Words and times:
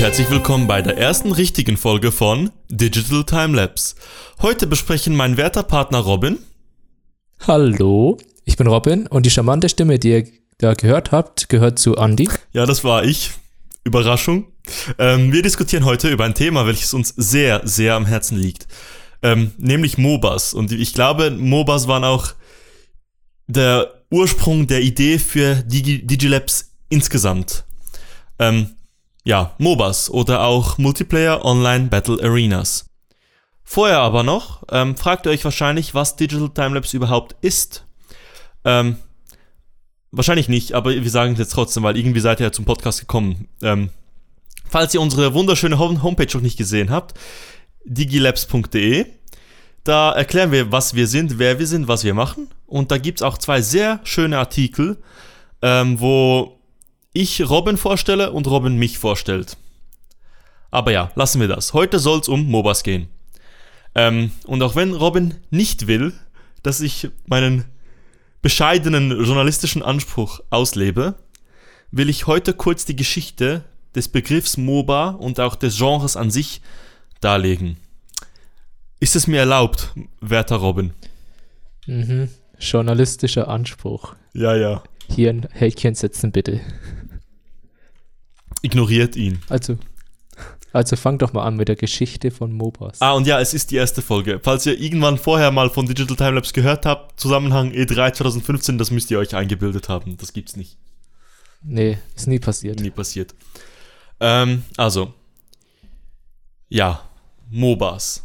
herzlich 0.00 0.30
willkommen 0.30 0.66
bei 0.66 0.80
der 0.80 0.96
ersten 0.96 1.30
richtigen 1.30 1.76
Folge 1.76 2.10
von 2.10 2.50
Digital 2.70 3.22
Timelapse. 3.22 3.96
Heute 4.40 4.66
besprechen 4.66 5.14
mein 5.14 5.36
werter 5.36 5.62
Partner 5.62 5.98
Robin. 5.98 6.38
Hallo, 7.46 8.16
ich 8.46 8.56
bin 8.56 8.66
Robin 8.66 9.06
und 9.06 9.26
die 9.26 9.30
charmante 9.30 9.68
Stimme, 9.68 9.98
die 9.98 10.08
ihr 10.08 10.26
da 10.56 10.72
gehört 10.72 11.12
habt, 11.12 11.50
gehört 11.50 11.78
zu 11.78 11.96
Andy. 11.96 12.30
Ja, 12.52 12.64
das 12.64 12.82
war 12.82 13.04
ich. 13.04 13.32
Überraschung. 13.84 14.46
Ähm, 14.98 15.34
wir 15.34 15.42
diskutieren 15.42 15.84
heute 15.84 16.08
über 16.08 16.24
ein 16.24 16.34
Thema, 16.34 16.66
welches 16.66 16.94
uns 16.94 17.12
sehr, 17.18 17.60
sehr 17.64 17.94
am 17.94 18.06
Herzen 18.06 18.38
liegt. 18.38 18.68
Ähm, 19.22 19.52
nämlich 19.58 19.98
MOBAs. 19.98 20.54
Und 20.54 20.72
ich 20.72 20.94
glaube, 20.94 21.30
MOBAs 21.30 21.88
waren 21.88 22.04
auch 22.04 22.32
der 23.48 24.02
Ursprung 24.10 24.66
der 24.66 24.80
Idee 24.80 25.18
für 25.18 25.56
Digi 25.56 26.06
Digilabs 26.06 26.72
insgesamt. 26.88 27.64
Ähm, 28.38 28.70
ja, 29.24 29.54
MOBAs 29.58 30.10
oder 30.10 30.42
auch 30.42 30.78
Multiplayer 30.78 31.44
Online 31.44 31.86
Battle 31.86 32.22
Arenas. 32.22 32.86
Vorher 33.62 34.00
aber 34.00 34.22
noch, 34.22 34.64
ähm, 34.70 34.96
fragt 34.96 35.26
ihr 35.26 35.32
euch 35.32 35.44
wahrscheinlich, 35.44 35.94
was 35.94 36.16
Digital 36.16 36.50
Timelapse 36.50 36.96
überhaupt 36.96 37.36
ist. 37.40 37.84
Ähm, 38.64 38.96
wahrscheinlich 40.10 40.48
nicht, 40.48 40.72
aber 40.72 40.90
wir 40.90 41.10
sagen 41.10 41.34
es 41.34 41.38
jetzt 41.38 41.52
trotzdem, 41.52 41.82
weil 41.84 41.96
irgendwie 41.96 42.20
seid 42.20 42.40
ihr 42.40 42.46
ja 42.46 42.52
zum 42.52 42.64
Podcast 42.64 43.00
gekommen. 43.00 43.48
Ähm, 43.62 43.90
falls 44.68 44.94
ihr 44.94 45.00
unsere 45.00 45.34
wunderschöne 45.34 45.78
Homepage 45.78 46.34
noch 46.34 46.42
nicht 46.42 46.56
gesehen 46.56 46.90
habt, 46.90 47.14
digilabs.de, 47.84 49.06
da 49.84 50.12
erklären 50.12 50.52
wir, 50.52 50.72
was 50.72 50.94
wir 50.94 51.06
sind, 51.06 51.38
wer 51.38 51.58
wir 51.58 51.66
sind, 51.66 51.88
was 51.88 52.04
wir 52.04 52.14
machen. 52.14 52.48
Und 52.66 52.90
da 52.90 52.98
gibt 52.98 53.20
es 53.20 53.22
auch 53.22 53.38
zwei 53.38 53.62
sehr 53.62 54.00
schöne 54.04 54.38
Artikel, 54.38 54.98
ähm, 55.62 56.00
wo 56.00 56.59
ich 57.12 57.48
Robin 57.48 57.76
vorstelle 57.76 58.32
und 58.32 58.46
Robin 58.46 58.76
mich 58.76 58.98
vorstellt. 58.98 59.56
Aber 60.70 60.92
ja, 60.92 61.10
lassen 61.14 61.40
wir 61.40 61.48
das. 61.48 61.72
Heute 61.72 61.98
soll 61.98 62.20
es 62.20 62.28
um 62.28 62.46
MOBAs 62.46 62.82
gehen. 62.82 63.08
Ähm, 63.94 64.30
und 64.46 64.62
auch 64.62 64.76
wenn 64.76 64.94
Robin 64.94 65.34
nicht 65.50 65.86
will, 65.86 66.12
dass 66.62 66.80
ich 66.80 67.08
meinen 67.26 67.64
bescheidenen 68.42 69.10
journalistischen 69.10 69.82
Anspruch 69.82 70.40
auslebe, 70.50 71.16
will 71.90 72.08
ich 72.08 72.26
heute 72.26 72.54
kurz 72.54 72.84
die 72.84 72.96
Geschichte 72.96 73.64
des 73.94 74.08
Begriffs 74.08 74.56
MOBA 74.56 75.10
und 75.10 75.40
auch 75.40 75.56
des 75.56 75.76
Genres 75.76 76.16
an 76.16 76.30
sich 76.30 76.60
darlegen. 77.20 77.76
Ist 79.00 79.16
es 79.16 79.26
mir 79.26 79.40
erlaubt, 79.40 79.92
werter 80.20 80.56
Robin? 80.56 80.92
Mhm. 81.86 82.28
Journalistischer 82.58 83.48
Anspruch. 83.48 84.14
Ja, 84.34 84.54
ja. 84.54 84.82
Hier 85.08 85.30
ein 85.30 85.48
Häkchen 85.52 85.94
setzen, 85.94 86.30
bitte. 86.30 86.60
Ignoriert 88.62 89.16
ihn. 89.16 89.40
Also, 89.48 89.78
also 90.72 90.96
fang 90.96 91.18
doch 91.18 91.32
mal 91.32 91.44
an 91.44 91.56
mit 91.56 91.68
der 91.68 91.76
Geschichte 91.76 92.30
von 92.30 92.52
MOBAs. 92.52 93.00
Ah, 93.00 93.12
und 93.12 93.26
ja, 93.26 93.40
es 93.40 93.54
ist 93.54 93.70
die 93.70 93.76
erste 93.76 94.02
Folge. 94.02 94.40
Falls 94.42 94.66
ihr 94.66 94.78
irgendwann 94.78 95.18
vorher 95.18 95.50
mal 95.50 95.70
von 95.70 95.86
Digital 95.86 96.16
Timelapse 96.16 96.52
gehört 96.52 96.86
habt, 96.86 97.18
Zusammenhang 97.18 97.72
E3 97.72 98.12
2015, 98.12 98.78
das 98.78 98.90
müsst 98.90 99.10
ihr 99.10 99.18
euch 99.18 99.34
eingebildet 99.34 99.88
haben. 99.88 100.16
Das 100.16 100.32
gibt's 100.32 100.56
nicht. 100.56 100.76
Nee, 101.62 101.98
ist 102.14 102.28
nie 102.28 102.38
passiert. 102.38 102.80
Nie 102.80 102.90
passiert. 102.90 103.34
Ähm, 104.20 104.64
also, 104.76 105.12
ja, 106.68 107.02
MOBAs. 107.50 108.24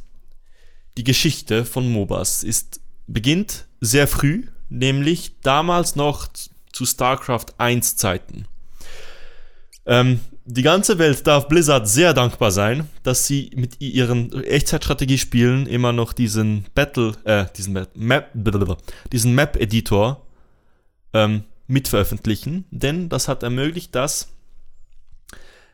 Die 0.98 1.04
Geschichte 1.04 1.66
von 1.66 1.92
MOBAs 1.92 2.44
ist, 2.44 2.80
beginnt 3.08 3.66
sehr 3.82 4.08
früh, 4.08 4.48
nämlich 4.70 5.40
damals 5.42 5.96
noch 5.96 6.28
zu 6.72 6.86
StarCraft 6.86 7.48
1 7.58 7.98
Zeiten. 7.98 8.46
Ähm, 9.86 10.20
die 10.46 10.62
ganze 10.62 11.00
Welt 11.00 11.26
darf 11.26 11.48
Blizzard 11.48 11.88
sehr 11.88 12.14
dankbar 12.14 12.52
sein, 12.52 12.88
dass 13.04 13.26
sie 13.26 13.52
mit 13.56 13.82
ihren 13.82 14.32
Echtzeitstrategiespielen 14.44 15.66
immer 15.68 15.92
noch 15.92 16.14
diesen 16.14 16.66
Battle, 16.76 17.14
äh, 17.24 17.46
diesen 17.56 17.88
Map, 17.96 18.32
diesen 19.12 19.34
Map-Editor 19.34 20.26
ähm, 21.14 21.44
mitveröffentlichen, 21.68 22.66
denn 22.70 23.10
das 23.10 23.28
hat 23.28 23.42
ermöglicht, 23.42 23.96
dass 23.96 24.30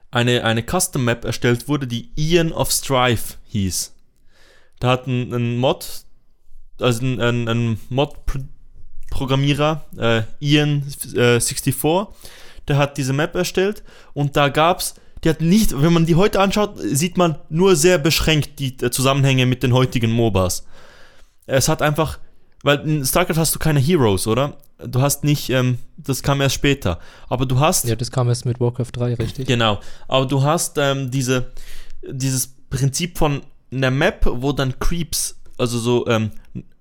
eine, 0.10 0.44
eine 0.44 0.64
Custom 0.64 1.06
Map 1.06 1.26
erstellt 1.26 1.68
wurde, 1.68 1.88
die 1.88 2.10
Ian 2.16 2.52
of 2.52 2.72
Strife 2.72 3.36
hieß. 3.48 3.94
Da 4.80 4.90
hat 4.90 5.08
ein, 5.08 5.34
ein 5.34 5.58
Mod, 5.58 6.06
also 6.80 7.06
ein, 7.06 7.20
ein, 7.22 7.48
ein 7.48 7.80
Mod-Programmierer, 7.90 9.86
äh, 9.98 10.24
Ian64, 10.42 12.02
äh, 12.02 12.08
der 12.68 12.78
hat 12.78 12.98
diese 12.98 13.14
Map 13.14 13.36
erstellt 13.36 13.84
und 14.14 14.36
da 14.38 14.50
gab's, 14.50 14.96
die 15.24 15.30
hat 15.30 15.42
nicht, 15.42 15.80
wenn 15.80 15.94
man 15.94 16.06
die 16.06 16.16
heute 16.16 16.40
anschaut, 16.40 16.76
sieht 16.78 17.18
man 17.18 17.38
nur 17.50 17.76
sehr 17.76 17.98
beschränkt 17.98 18.60
die 18.60 18.76
äh, 18.82 18.90
Zusammenhänge 18.90 19.46
mit 19.46 19.64
den 19.64 19.74
heutigen 19.74 20.12
MOBAs. 20.12 20.66
Es 21.46 21.68
hat 21.68 21.82
einfach, 21.82 22.20
weil 22.64 22.80
in 22.88 23.06
StarCraft 23.06 23.38
hast 23.38 23.54
du 23.54 23.60
keine 23.60 23.80
Heroes, 23.80 24.28
oder? 24.28 24.58
Du 24.84 25.02
hast 25.02 25.24
nicht, 25.24 25.50
ähm, 25.52 25.78
das 25.98 26.24
kam 26.24 26.42
erst 26.42 26.56
später. 26.56 27.00
Aber 27.30 27.46
du 27.46 27.60
hast. 27.60 27.86
Ja, 27.86 27.96
das 27.96 28.10
kam 28.10 28.30
erst 28.30 28.46
mit 28.46 28.60
Warcraft 28.60 28.92
3, 28.94 29.14
richtig? 29.16 29.48
Genau. 29.48 29.80
Aber 30.08 30.26
du 30.26 30.42
hast 30.42 30.78
ähm, 30.80 31.12
diese, 31.12 31.52
dieses 32.02 32.56
Prinzip 32.70 33.18
von 33.20 33.42
einer 33.72 33.92
Map, 33.92 34.26
wo 34.26 34.54
dann 34.54 34.80
Creeps, 34.80 35.40
also 35.58 35.78
so 35.78 36.08
ähm, 36.08 36.32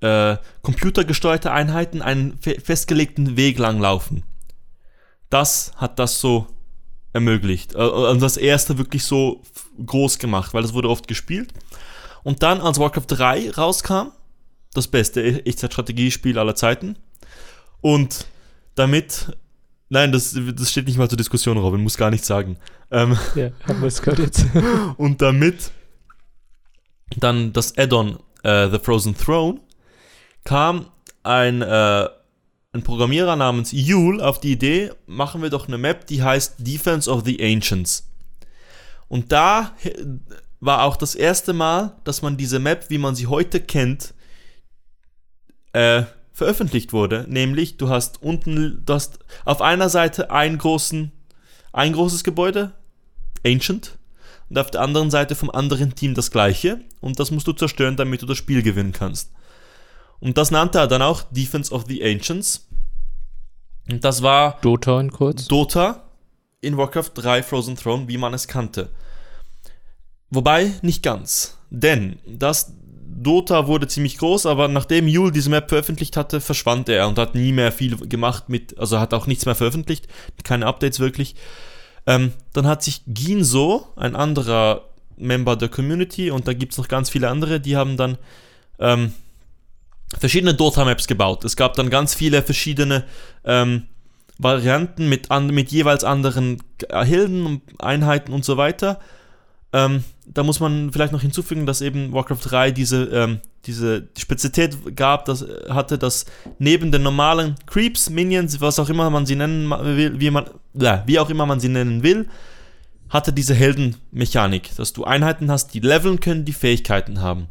äh, 0.01 0.37
computergesteuerte 0.63 1.53
Einheiten, 1.53 2.01
einen 2.01 2.39
fe 2.39 2.57
festgelegten 2.59 3.37
Weg 3.37 3.59
lang 3.59 3.81
laufen 3.81 4.23
das 5.31 5.73
hat 5.77 5.99
das 5.99 6.21
so 6.21 6.47
ermöglicht. 7.13 7.75
Also 7.75 8.15
das 8.21 8.37
erste 8.37 8.79
wirklich 8.79 9.05
so 9.05 9.43
groß 9.85 10.19
gemacht, 10.19 10.53
weil 10.55 10.63
das 10.63 10.75
wurde 10.75 10.89
oft 10.89 11.09
gespielt. 11.09 11.53
Und 12.23 12.43
dann, 12.43 12.61
als 12.61 12.79
Warcraft 12.79 13.07
3 13.09 13.53
rauskam, 13.53 14.13
das 14.75 14.89
beste 14.89 15.45
Echtzeitstrategiespiel 15.47 16.39
aller 16.39 16.55
Zeiten. 16.55 16.97
Und 17.81 18.27
damit, 18.75 19.37
nein, 19.89 20.13
das, 20.13 20.37
das 20.55 20.71
steht 20.71 20.87
nicht 20.87 20.99
mal 20.99 21.09
zur 21.09 21.17
Diskussion, 21.19 21.57
Robin, 21.57 21.83
muss 21.83 21.97
gar 21.97 22.11
nichts 22.11 22.27
sagen. 22.27 22.57
Ähm, 22.91 23.19
ja, 23.35 23.51
haben 23.67 23.81
wir 23.81 23.89
es 23.89 24.03
gehört 24.03 24.19
jetzt. 24.21 24.45
und 24.97 25.23
damit 25.23 25.73
dann 27.17 27.53
das 27.53 27.77
Add-on 27.77 28.17
uh, 28.45 28.71
The 28.71 28.79
Frozen 28.81 29.17
Throne 29.17 29.61
kam 30.45 30.87
ein 31.23 31.63
uh, 31.63 32.07
ein 32.73 32.83
Programmierer 32.83 33.37
namens 33.37 33.73
Yule 33.73 34.25
auf 34.25 34.41
die 34.41 34.53
Idee, 34.53 34.93
machen 35.07 35.43
wir 35.43 35.51
doch 35.51 35.67
eine 35.67 35.79
Map, 35.79 36.07
die 36.07 36.23
heißt 36.23 36.57
Defense 36.59 37.11
of 37.11 37.25
the 37.25 37.43
Ancients. 37.43 38.09
Und 39.09 39.33
da 39.33 39.75
war 40.61 40.85
auch 40.85 40.97
das 40.97 41.15
erste 41.15 41.53
Mal, 41.53 41.97
dass 42.05 42.23
man 42.23 42.37
diese 42.37 42.59
Map, 42.59 42.89
wie 42.89 42.99
man 42.99 43.17
sie 43.17 43.27
heute 43.27 43.61
kennt, 43.61 44.15
äh, 45.73 46.05
veröffentlicht 46.33 46.93
wurde. 46.93 47.27
Nämlich, 47.29 47.77
du 47.77 47.89
hast 47.89 48.23
unten, 48.23 48.83
du 48.87 48.93
hast 48.93 49.19
auf 49.45 49.63
einer 49.63 49.89
Seite 49.89 50.31
einen 50.31 50.59
großen, 50.59 51.11
ein 51.73 51.93
großes 51.93 52.23
Gebäude, 52.23 52.73
Ancient, 53.45 53.99
und 54.49 54.59
auf 54.59 54.71
der 54.71 54.83
anderen 54.83 55.11
Seite 55.11 55.35
vom 55.35 55.51
anderen 55.51 55.95
Team 55.95 56.15
das 56.15 56.31
gleiche. 56.31 56.81
Und 57.01 57.19
das 57.19 57.31
musst 57.31 57.47
du 57.47 57.53
zerstören, 57.53 57.97
damit 57.97 58.23
du 58.23 58.27
das 58.27 58.39
Spiel 58.39 58.63
gewinnen 58.63 58.93
kannst. 58.93 59.33
Und 60.21 60.37
das 60.37 60.51
nannte 60.51 60.79
er 60.79 60.87
dann 60.87 61.03
auch 61.03 61.23
Defense 61.31 61.73
of 61.73 61.85
the 61.89 62.03
Ancients. 62.05 62.69
Und 63.91 64.05
das 64.05 64.23
war 64.23 64.59
Dota 64.61 65.01
in 65.01 65.11
kurz. 65.11 65.49
Dota 65.49 66.03
in 66.61 66.77
Warcraft 66.77 67.11
3 67.15 67.43
Frozen 67.43 67.77
Throne, 67.77 68.09
wie 68.09 68.19
man 68.19 68.35
es 68.35 68.47
kannte. 68.47 68.91
Wobei 70.31 70.73
nicht 70.83 71.03
ganz. 71.03 71.59
Denn 71.71 72.19
das 72.27 72.73
Dota 73.23 73.67
wurde 73.67 73.89
ziemlich 73.89 74.19
groß, 74.19 74.47
aber 74.47 74.69
nachdem 74.69 75.09
Yule 75.09 75.33
diese 75.33 75.51
Map 75.51 75.69
veröffentlicht 75.69 76.17
hatte, 76.17 76.41
verschwand 76.41 76.89
er 76.89 77.09
und 77.09 77.19
hat 77.19 77.35
nie 77.35 77.53
mehr 77.53 77.73
viel 77.73 77.97
gemacht 77.97 78.49
mit, 78.49 78.79
also 78.79 78.99
hat 78.99 79.13
auch 79.13 79.27
nichts 79.27 79.47
mehr 79.47 79.55
veröffentlicht, 79.55 80.07
keine 80.45 80.67
Updates 80.67 81.01
wirklich. 81.01 81.35
Ähm, 82.07 82.33
dann 82.53 82.67
hat 82.67 82.83
sich 82.83 83.03
Ginzo, 83.07 83.87
ein 83.97 84.17
anderer 84.17 84.89
Member 85.17 85.57
der 85.57 85.69
Community, 85.69 86.31
und 86.31 86.49
da 86.49 86.55
gibt 86.55 86.73
es 86.73 86.79
noch 86.79 86.89
ganz 86.89 87.11
viele 87.11 87.29
andere, 87.29 87.61
die 87.61 87.77
haben 87.77 87.97
dann 87.97 88.17
ähm, 88.79 89.13
verschiedene 90.19 90.55
Dota-Maps 90.55 91.07
gebaut. 91.07 91.45
Es 91.45 91.57
gab 91.57 91.75
dann 91.75 91.91
ganz 91.91 92.15
viele 92.15 92.43
verschiedene 92.43 93.05
ähm, 93.45 93.85
Varianten 94.39 95.09
mit, 95.09 95.31
an, 95.31 95.49
mit 95.49 95.71
jeweils 95.71 96.05
anderen 96.05 96.63
Helden 96.91 97.47
und 97.47 97.63
Einheiten 97.79 98.33
und 98.33 98.45
so 98.45 98.57
weiter. 98.57 98.99
Ähm, 99.73 100.03
da 100.27 100.43
muss 100.43 100.61
man 100.61 100.93
vielleicht 100.93 101.13
noch 101.13 101.21
hinzufügen, 101.21 101.67
dass 101.67 101.81
eben 101.81 102.13
Warcraft 102.13 102.39
3 102.45 102.71
diese, 102.73 103.05
ähm, 103.05 103.41
diese 103.67 104.09
Spezialität 104.19 104.97
gab, 104.97 105.27
das 105.27 105.47
hatte, 105.69 105.99
dass 105.99 106.25
neben 106.59 106.91
den 106.91 107.03
normalen 107.03 107.55
Creeps, 107.67 108.11
Minions, 108.11 108.61
was 108.61 108.79
auch 108.79 108.89
immer 108.89 109.11
man 109.11 109.27
sie 109.27 109.37
nennen 109.37 109.71
will, 109.71 110.19
wie, 110.19 110.31
man, 110.31 110.47
ja, 110.75 111.05
wie 111.07 111.19
auch 111.19 111.31
immer 111.31 111.47
man 111.47 111.61
sie 111.61 111.69
nennen 111.69 112.03
will, 112.03 112.29
hatte 113.11 113.33
diese 113.33 113.55
Heldenmechanik, 113.55 114.75
dass 114.77 114.93
du 114.93 115.05
Einheiten 115.05 115.51
hast, 115.51 115.75
die 115.75 115.81
leveln 115.81 116.21
können, 116.21 116.45
die 116.45 116.53
Fähigkeiten 116.53 117.21
haben. 117.21 117.49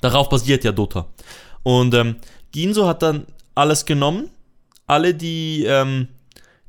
Darauf 0.00 0.28
basiert 0.28 0.64
ja 0.64 0.72
Dota. 0.72 1.06
Und 1.62 1.94
ähm, 1.94 2.16
Ginzo 2.52 2.86
hat 2.86 3.02
dann 3.02 3.26
alles 3.54 3.84
genommen, 3.84 4.30
alle 4.86 5.14
die 5.14 5.64
ähm, 5.64 6.08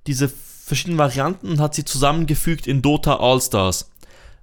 diese 0.08 0.30
verschiedenen 0.30 0.98
Varianten 0.98 1.50
und 1.50 1.60
hat 1.60 1.76
sie 1.76 1.86
zusammengefügt 1.86 2.68
in 2.68 2.81
Dota 2.81 3.16
All-Stars, 3.18 3.92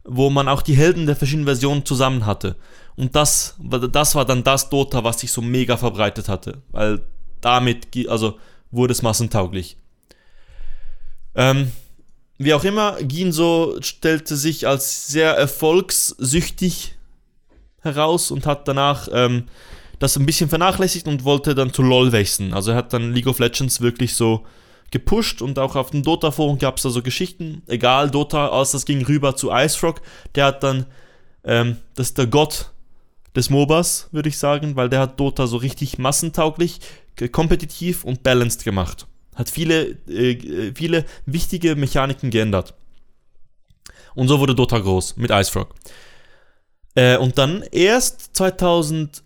wo 0.05 0.31
man 0.31 0.49
auch 0.49 0.62
die 0.62 0.77
Helden 0.77 1.06
der 1.06 1.17
verschiedenen 1.17 1.47
Versionen 1.47 1.85
zusammen 1.85 2.27
hatte. 2.27 2.56
Und 2.97 3.15
das, 3.15 3.56
das 3.93 4.15
war 4.15 4.25
dann 4.25 4.43
das 4.43 4.69
Dota, 4.71 5.05
was 5.05 5.21
sich 5.21 5.31
so 5.31 5.43
mega 5.43 5.77
verbreitet 5.77 6.29
hatte, 6.29 6.62
weil 6.71 7.03
damit, 7.41 7.88
also 8.09 8.38
wurde 8.71 8.93
es 8.93 9.03
massentauglich. 9.03 9.77
Ähm, 11.35 11.71
wie 12.38 12.55
auch 12.55 12.65
immer, 12.65 13.00
Ginso 13.03 13.77
stellte 13.81 14.37
sich 14.37 14.67
als 14.67 15.06
sehr 15.09 15.33
erfolgssüchtig 15.37 16.95
heraus 17.87 18.31
und 18.31 18.44
hat 18.44 18.69
danach 18.69 19.09
ähm, 19.11 19.44
das 19.99 20.17
ein 20.17 20.27
bisschen 20.27 20.50
vernachlässigt 20.50 21.09
und 21.09 21.25
wollte 21.25 21.55
dann 21.55 21.73
zu 21.73 21.83
LOL 21.83 22.12
wechseln. 22.12 22.53
Also 22.53 22.73
er 22.73 22.77
hat 22.77 22.93
dann 22.93 23.15
League 23.15 23.27
of 23.27 23.38
Legends 23.38 23.81
wirklich 23.81 24.15
so 24.15 24.44
gepusht 24.91 25.43
und 25.43 25.59
auch 25.59 25.75
auf 25.75 25.91
dem 25.91 26.03
Dota-Forum 26.03 26.59
gab 26.59 26.77
es 26.77 26.83
da 26.83 26.91
so 26.91 27.03
Geschichten. 27.03 27.62
Egal, 27.67 28.11
Dota, 28.11 28.49
als 28.49 28.73
das 28.73 28.85
ging 28.85 29.05
rüber 29.05 29.37
zu 29.37 29.50
IceFrog, 29.50 30.00
der 30.35 30.47
hat 30.47 30.62
dann, 30.62 30.87
ähm, 31.44 31.79
das 31.94 32.09
ist 32.09 32.19
der 32.19 32.27
Gott 32.27 32.71
des 33.35 33.50
MOBAs, 33.50 34.09
würde 34.12 34.29
ich 34.29 34.38
sagen, 34.38 34.77
weil 34.77 34.88
der 34.88 35.00
hat 35.00 35.19
Dota 35.19 35.47
so 35.47 35.56
richtig 35.56 35.99
massentauglich, 35.99 36.81
kompetitiv 37.33 38.05
und 38.05 38.23
balanced 38.23 38.65
gemacht. 38.65 39.06
Hat 39.35 39.50
viele, 39.50 39.97
äh, 40.09 40.73
viele 40.75 41.05
wichtige 41.27 41.77
Mechaniken 41.77 42.31
geändert. 42.31 42.75
Und 44.15 44.29
so 44.29 44.41
wurde 44.41 44.55
Dota 44.55 44.79
groß 44.79 45.17
mit 45.17 45.31
IceFrog. 45.31 45.75
Äh, 46.96 47.19
und 47.19 47.38
dann 47.38 47.62
erst 47.70 48.37
2008, 48.37 49.22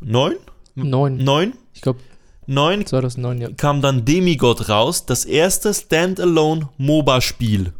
9? 0.00 0.36
9. 0.74 1.16
9? 1.16 1.52
Ich 1.74 1.82
glaube 1.82 2.00
9 2.46 2.84
2009, 2.86 3.40
ja. 3.40 3.48
kam 3.56 3.80
dann 3.80 4.04
Demigod 4.04 4.68
raus, 4.68 5.06
das 5.06 5.24
erste 5.24 5.72
Standalone 5.72 6.68
MOBA-Spiel. 6.78 7.72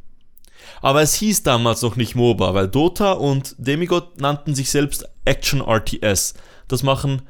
Aber 0.83 1.03
es 1.03 1.15
hieß 1.15 1.43
damals 1.43 1.83
noch 1.83 1.97
nicht 1.97 2.15
MOBA, 2.15 2.55
weil 2.55 2.69
Dota 2.69 3.13
und 3.13 3.57
Demigod 3.59 4.21
nannten 4.21 4.55
sich 4.55 4.71
selbst 4.71 5.09
Action 5.25 5.61
RTS. 5.61 6.35
Das 6.69 6.83
machen, 6.83 7.23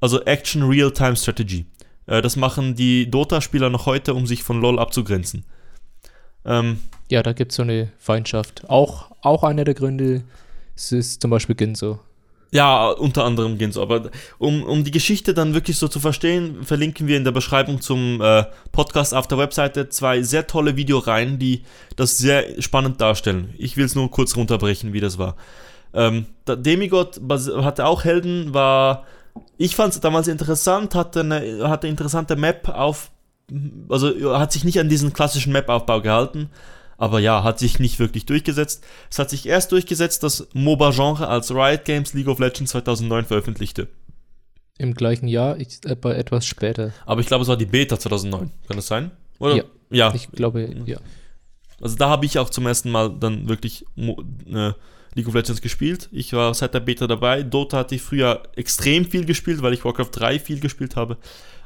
also 0.00 0.22
Action 0.22 0.62
Real-Time 0.62 1.16
Strategy. 1.16 1.66
Äh, 2.06 2.22
das 2.22 2.36
machen 2.36 2.76
die 2.76 3.10
Dota-Spieler 3.10 3.70
noch 3.70 3.86
heute, 3.86 4.14
um 4.14 4.26
sich 4.26 4.42
von 4.42 4.60
LoL 4.60 4.78
abzugrenzen. 4.78 5.44
Ähm, 6.44 6.80
ja, 7.10 7.22
da 7.22 7.32
gibt 7.32 7.52
es 7.52 7.56
so 7.56 7.62
eine 7.62 7.90
Feindschaft. 7.98 8.68
Auch, 8.68 9.10
auch 9.22 9.42
einer 9.42 9.64
der 9.64 9.74
Gründe 9.74 10.22
ist 10.76 11.22
zum 11.22 11.30
Beispiel 11.30 11.54
Ginzo. 11.54 12.00
Ja, 12.50 12.88
unter 12.88 13.24
anderem 13.24 13.58
Ginzo. 13.58 13.82
Aber 13.82 14.10
um, 14.38 14.62
um 14.62 14.84
die 14.84 14.90
Geschichte 14.90 15.34
dann 15.34 15.54
wirklich 15.54 15.76
so 15.76 15.88
zu 15.88 15.98
verstehen, 15.98 16.62
verlinken 16.62 17.08
wir 17.08 17.16
in 17.16 17.24
der 17.24 17.32
Beschreibung 17.32 17.80
zum 17.80 18.20
äh, 18.20 18.44
Podcast 18.70 19.12
auf 19.12 19.26
der 19.26 19.38
Webseite 19.38 19.88
zwei 19.88 20.22
sehr 20.22 20.46
tolle 20.46 20.76
Videoreihen, 20.76 21.38
die 21.38 21.62
das 21.96 22.18
sehr 22.18 22.62
spannend 22.62 23.00
darstellen. 23.00 23.52
Ich 23.58 23.76
will 23.76 23.84
es 23.84 23.94
nur 23.94 24.10
kurz 24.10 24.36
runterbrechen, 24.36 24.92
wie 24.92 25.00
das 25.00 25.18
war. 25.18 25.36
Ähm, 25.92 26.26
Demigod 26.46 27.20
hatte 27.28 27.86
auch 27.86 28.04
Helden, 28.04 28.54
war 28.54 29.04
ich 29.56 29.76
fand 29.76 29.94
es 29.94 30.00
damals 30.00 30.28
interessant, 30.28 30.94
hatte 30.94 31.20
eine, 31.20 31.68
hatte 31.68 31.86
eine 31.86 31.92
interessante 31.92 32.36
Map 32.36 32.68
auf, 32.68 33.10
also 33.88 34.38
hat 34.38 34.52
sich 34.52 34.64
nicht 34.64 34.80
an 34.80 34.88
diesen 34.88 35.12
klassischen 35.12 35.52
Map-Aufbau 35.52 36.00
gehalten, 36.00 36.50
aber 37.04 37.18
ja, 37.18 37.42
hat 37.42 37.58
sich 37.58 37.78
nicht 37.78 37.98
wirklich 37.98 38.24
durchgesetzt. 38.24 38.82
Es 39.10 39.18
hat 39.18 39.28
sich 39.28 39.44
erst 39.44 39.72
durchgesetzt, 39.72 40.22
dass 40.22 40.48
MOBA-Genre 40.54 41.28
als 41.28 41.50
Riot 41.50 41.84
Games 41.84 42.14
League 42.14 42.28
of 42.28 42.38
Legends 42.38 42.70
2009 42.70 43.26
veröffentlichte. 43.26 43.88
Im 44.78 44.94
gleichen 44.94 45.28
Jahr, 45.28 45.60
ich, 45.60 45.80
aber 45.86 46.16
etwas 46.16 46.46
später. 46.46 46.94
Aber 47.04 47.20
ich 47.20 47.26
glaube, 47.26 47.42
es 47.42 47.48
war 47.48 47.58
die 47.58 47.66
Beta 47.66 47.98
2009. 47.98 48.50
Kann 48.66 48.76
das 48.76 48.86
sein? 48.86 49.10
Oder? 49.38 49.56
Ja. 49.56 49.64
ja. 49.90 50.14
Ich 50.14 50.32
glaube, 50.32 50.74
ja. 50.86 50.96
Also 51.78 51.94
da 51.96 52.08
habe 52.08 52.24
ich 52.24 52.38
auch 52.38 52.48
zum 52.48 52.66
ersten 52.66 52.90
Mal 52.90 53.14
dann 53.20 53.50
wirklich 53.50 53.84
äh, 53.98 54.72
League 55.14 55.28
of 55.28 55.34
Legends 55.34 55.60
gespielt. 55.60 56.08
Ich 56.10 56.32
war 56.32 56.54
seit 56.54 56.72
der 56.72 56.80
Beta 56.80 57.06
dabei. 57.06 57.42
Dota 57.42 57.76
hatte 57.76 57.96
ich 57.96 58.00
früher 58.00 58.44
extrem 58.56 59.04
viel 59.04 59.26
gespielt, 59.26 59.60
weil 59.60 59.74
ich 59.74 59.84
Warcraft 59.84 60.08
3 60.10 60.38
viel 60.38 60.58
gespielt 60.58 60.96
habe. 60.96 61.18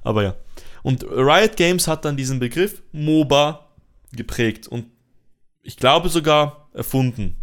Aber 0.02 0.24
ja. 0.24 0.34
Und 0.82 1.04
Riot 1.04 1.56
Games 1.56 1.86
hat 1.86 2.04
dann 2.04 2.16
diesen 2.16 2.40
Begriff 2.40 2.82
MOBA 2.90 3.68
geprägt 4.10 4.66
und 4.66 4.86
ich 5.68 5.76
glaube 5.76 6.08
sogar 6.08 6.70
erfunden. 6.72 7.36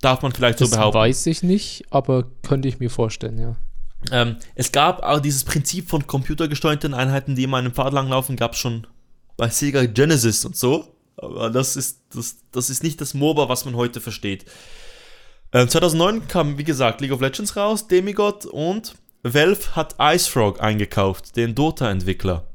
Darf 0.00 0.22
man 0.22 0.32
vielleicht 0.32 0.58
das 0.58 0.70
so 0.70 0.76
behaupten. 0.76 0.98
Weiß 0.98 1.26
ich 1.26 1.42
nicht, 1.42 1.84
aber 1.90 2.24
könnte 2.42 2.66
ich 2.66 2.80
mir 2.80 2.88
vorstellen, 2.88 3.38
ja. 3.38 3.56
Ähm, 4.10 4.36
es 4.54 4.72
gab 4.72 5.02
auch 5.02 5.20
dieses 5.20 5.44
Prinzip 5.44 5.90
von 5.90 6.06
computergesteuerten 6.06 6.94
Einheiten, 6.94 7.36
die 7.36 7.44
immer 7.44 7.58
einem 7.58 7.74
Pfad 7.74 7.92
langlaufen, 7.92 8.36
gab 8.36 8.54
es 8.54 8.58
schon 8.58 8.86
bei 9.36 9.50
Sega 9.50 9.84
Genesis 9.84 10.46
und 10.46 10.56
so. 10.56 10.96
Aber 11.18 11.50
das 11.50 11.76
ist, 11.76 12.00
das, 12.14 12.38
das 12.52 12.70
ist 12.70 12.82
nicht 12.82 13.02
das 13.02 13.12
MOBA, 13.12 13.50
was 13.50 13.66
man 13.66 13.76
heute 13.76 14.00
versteht. 14.00 14.46
Äh, 15.52 15.66
2009 15.66 16.26
kam, 16.26 16.56
wie 16.56 16.64
gesagt, 16.64 17.02
League 17.02 17.12
of 17.12 17.20
Legends 17.20 17.54
raus, 17.54 17.86
Demigod 17.86 18.46
und 18.46 18.94
Valve 19.22 19.76
hat 19.76 19.96
IceFrog 20.00 20.62
eingekauft, 20.62 21.36
den 21.36 21.54
Dota-Entwickler. 21.54 22.46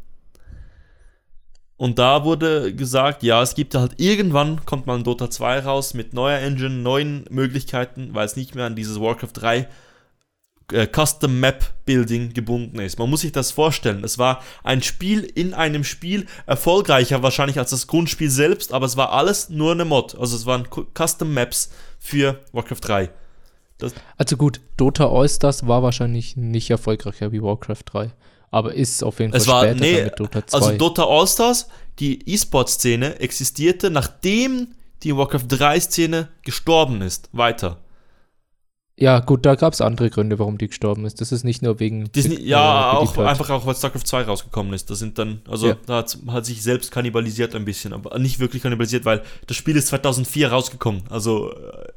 Und 1.80 1.98
da 1.98 2.26
wurde 2.26 2.76
gesagt, 2.76 3.24
ja, 3.24 3.42
es 3.42 3.56
gibt 3.56 3.74
halt 3.74 3.94
irgendwann 4.02 4.66
kommt 4.66 4.86
mal 4.86 4.98
ein 4.98 5.06
Dota 5.06 5.30
2 5.30 5.60
raus 5.60 5.94
mit 5.94 6.14
neuer 6.14 6.40
Engine, 6.40 6.76
neuen 6.76 7.24
Möglichkeiten, 7.30 8.10
weil 8.12 8.26
es 8.26 8.36
nicht 8.36 8.54
mehr 8.54 8.66
an 8.66 8.76
dieses 8.76 9.00
Warcraft 9.00 9.32
3 9.32 9.66
äh, 10.74 10.88
Custom 10.94 11.40
Map 11.40 11.64
Building 11.86 12.34
gebunden 12.34 12.80
ist. 12.80 13.00
Man 13.00 13.10
muss 13.10 13.22
sich 13.22 13.32
das 13.32 13.52
vorstellen. 13.52 14.04
Es 14.04 14.18
war 14.18 14.44
ein 14.62 14.84
Spiel 14.84 15.22
in 15.22 15.54
einem 15.54 15.86
Spiel, 15.86 16.26
erfolgreicher 16.46 17.24
wahrscheinlich 17.24 17.60
als 17.60 17.70
das 17.70 17.88
Grundspiel 17.88 18.30
selbst, 18.30 18.74
aber 18.74 18.86
es 18.86 18.98
war 18.98 19.14
alles 19.14 19.48
nur 19.50 19.72
eine 19.72 19.86
Mod. 19.86 20.20
Also 20.20 20.36
es 20.36 20.46
waren 20.46 20.68
Custom 20.94 21.34
Maps 21.34 21.72
für 21.98 22.42
Warcraft 22.52 22.82
3. 22.82 23.10
Das 23.78 23.94
also 24.18 24.36
gut, 24.36 24.60
Dota 24.76 25.08
All-Stars 25.08 25.66
war 25.66 25.82
wahrscheinlich 25.82 26.36
nicht 26.36 26.70
erfolgreicher 26.72 27.32
wie 27.32 27.42
Warcraft 27.42 27.84
3. 27.86 28.12
Aber 28.52 28.74
ist 28.74 29.04
auf 29.04 29.20
jeden 29.20 29.32
Fall 29.32 29.42
es 29.42 29.48
war, 29.48 29.64
später 29.64 29.80
nee, 29.80 30.04
mit 30.04 30.20
Dota 30.20 30.46
2. 30.46 30.58
Also 30.58 30.72
Dota 30.78 31.06
All-Stars, 31.06 31.68
die 32.00 32.28
E-Sport-Szene 32.28 33.20
existierte, 33.20 33.90
nachdem 33.90 34.70
die 35.04 35.16
Warcraft 35.16 35.46
3-Szene 35.50 36.30
gestorben 36.44 37.02
ist. 37.02 37.30
Weiter. 37.32 37.78
Ja, 38.98 39.22
gut, 39.22 39.46
da 39.46 39.56
gab 39.56 39.72
es 39.72 39.80
andere 39.80 40.10
Gründe, 40.10 40.40
warum 40.40 40.58
die 40.58 40.68
gestorben 40.68 41.06
ist. 41.06 41.22
Das 41.22 41.32
ist 41.32 41.46
nicht 41.46 41.62
nur 41.62 41.80
wegen. 41.80 42.12
Disney, 42.12 42.42
ja, 42.42 42.92
auch 42.92 43.18
einfach 43.18 43.50
auch, 43.50 43.66
weil 43.66 43.74
StarCraft 43.74 44.04
2 44.04 44.24
rausgekommen 44.24 44.74
ist. 44.74 44.90
Das 44.90 45.00
sind 45.00 45.18
dann, 45.18 45.42
also 45.48 45.70
ja. 45.70 45.78
da 45.86 45.98
hat, 45.98 46.18
hat 46.28 46.46
sich 46.46 46.62
selbst 46.62 46.92
kannibalisiert 46.92 47.56
ein 47.56 47.64
bisschen, 47.64 47.94
aber 47.94 48.20
nicht 48.20 48.40
wirklich 48.40 48.62
kannibalisiert, 48.62 49.06
weil 49.06 49.24
das 49.48 49.56
Spiel 49.56 49.78
ist 49.78 49.88
2004 49.88 50.52
rausgekommen. 50.52 51.04
Also. 51.10 51.54
Äh, 51.54 51.94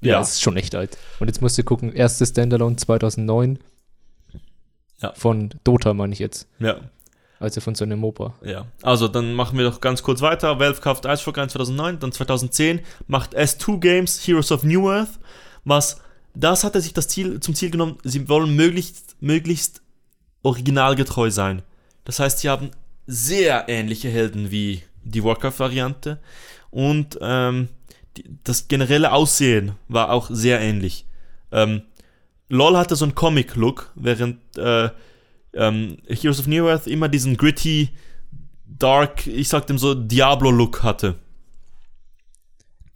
ja, 0.00 0.12
ja, 0.14 0.20
ist 0.20 0.40
schon 0.40 0.56
echt 0.56 0.74
alt. 0.74 0.96
Und 1.20 1.26
jetzt 1.26 1.42
musst 1.42 1.58
du 1.58 1.64
gucken, 1.64 1.92
erstes 1.92 2.30
Standalone 2.30 2.76
2009. 2.76 3.58
Ja. 5.02 5.12
Von 5.14 5.50
Dota 5.64 5.94
meine 5.94 6.12
ich 6.12 6.18
jetzt. 6.18 6.48
Ja. 6.58 6.80
Also 7.38 7.60
von 7.60 7.74
so 7.74 7.84
einem 7.84 8.00
MOBA. 8.00 8.34
Ja. 8.42 8.66
Also 8.82 9.08
dann 9.08 9.34
machen 9.34 9.58
wir 9.58 9.68
doch 9.68 9.80
ganz 9.80 10.02
kurz 10.02 10.22
weiter. 10.22 10.58
Valve 10.58 10.80
kauft 10.80 11.04
Icefrog 11.04 11.36
1 11.38 11.52
2009, 11.52 11.98
dann 11.98 12.12
2010 12.12 12.80
macht 13.06 13.36
S2 13.36 13.78
Games 13.78 14.26
Heroes 14.26 14.50
of 14.52 14.64
New 14.64 14.90
Earth, 14.90 15.18
was 15.64 16.00
das 16.34 16.64
hat 16.64 16.74
er 16.74 16.80
sich 16.80 16.92
das 16.92 17.08
Ziel, 17.08 17.40
zum 17.40 17.54
Ziel 17.54 17.70
genommen, 17.70 17.96
sie 18.04 18.28
wollen 18.28 18.54
möglichst, 18.54 19.16
möglichst 19.20 19.82
originalgetreu 20.42 21.30
sein. 21.30 21.62
Das 22.04 22.20
heißt, 22.20 22.40
sie 22.40 22.48
haben 22.48 22.70
sehr 23.06 23.68
ähnliche 23.68 24.08
Helden 24.08 24.50
wie 24.50 24.82
die 25.02 25.24
Warcraft-Variante 25.24 26.18
und 26.70 27.18
ähm, 27.20 27.68
die, 28.16 28.24
das 28.44 28.68
generelle 28.68 29.12
Aussehen 29.12 29.72
war 29.88 30.10
auch 30.10 30.28
sehr 30.30 30.60
ähnlich. 30.60 31.06
Ähm, 31.52 31.82
LOL 32.48 32.76
hatte 32.76 32.96
so 32.96 33.04
einen 33.04 33.14
Comic-Look, 33.14 33.92
während 33.94 34.38
äh, 34.56 34.88
ähm, 35.54 35.96
Heroes 36.08 36.40
of 36.40 36.46
New 36.46 36.68
Earth 36.68 36.86
immer 36.86 37.08
diesen 37.08 37.36
gritty, 37.36 37.90
dark, 38.66 39.26
ich 39.26 39.48
sag 39.48 39.66
dem 39.66 39.78
so 39.78 39.94
Diablo-Look 39.94 40.82
hatte. 40.82 41.16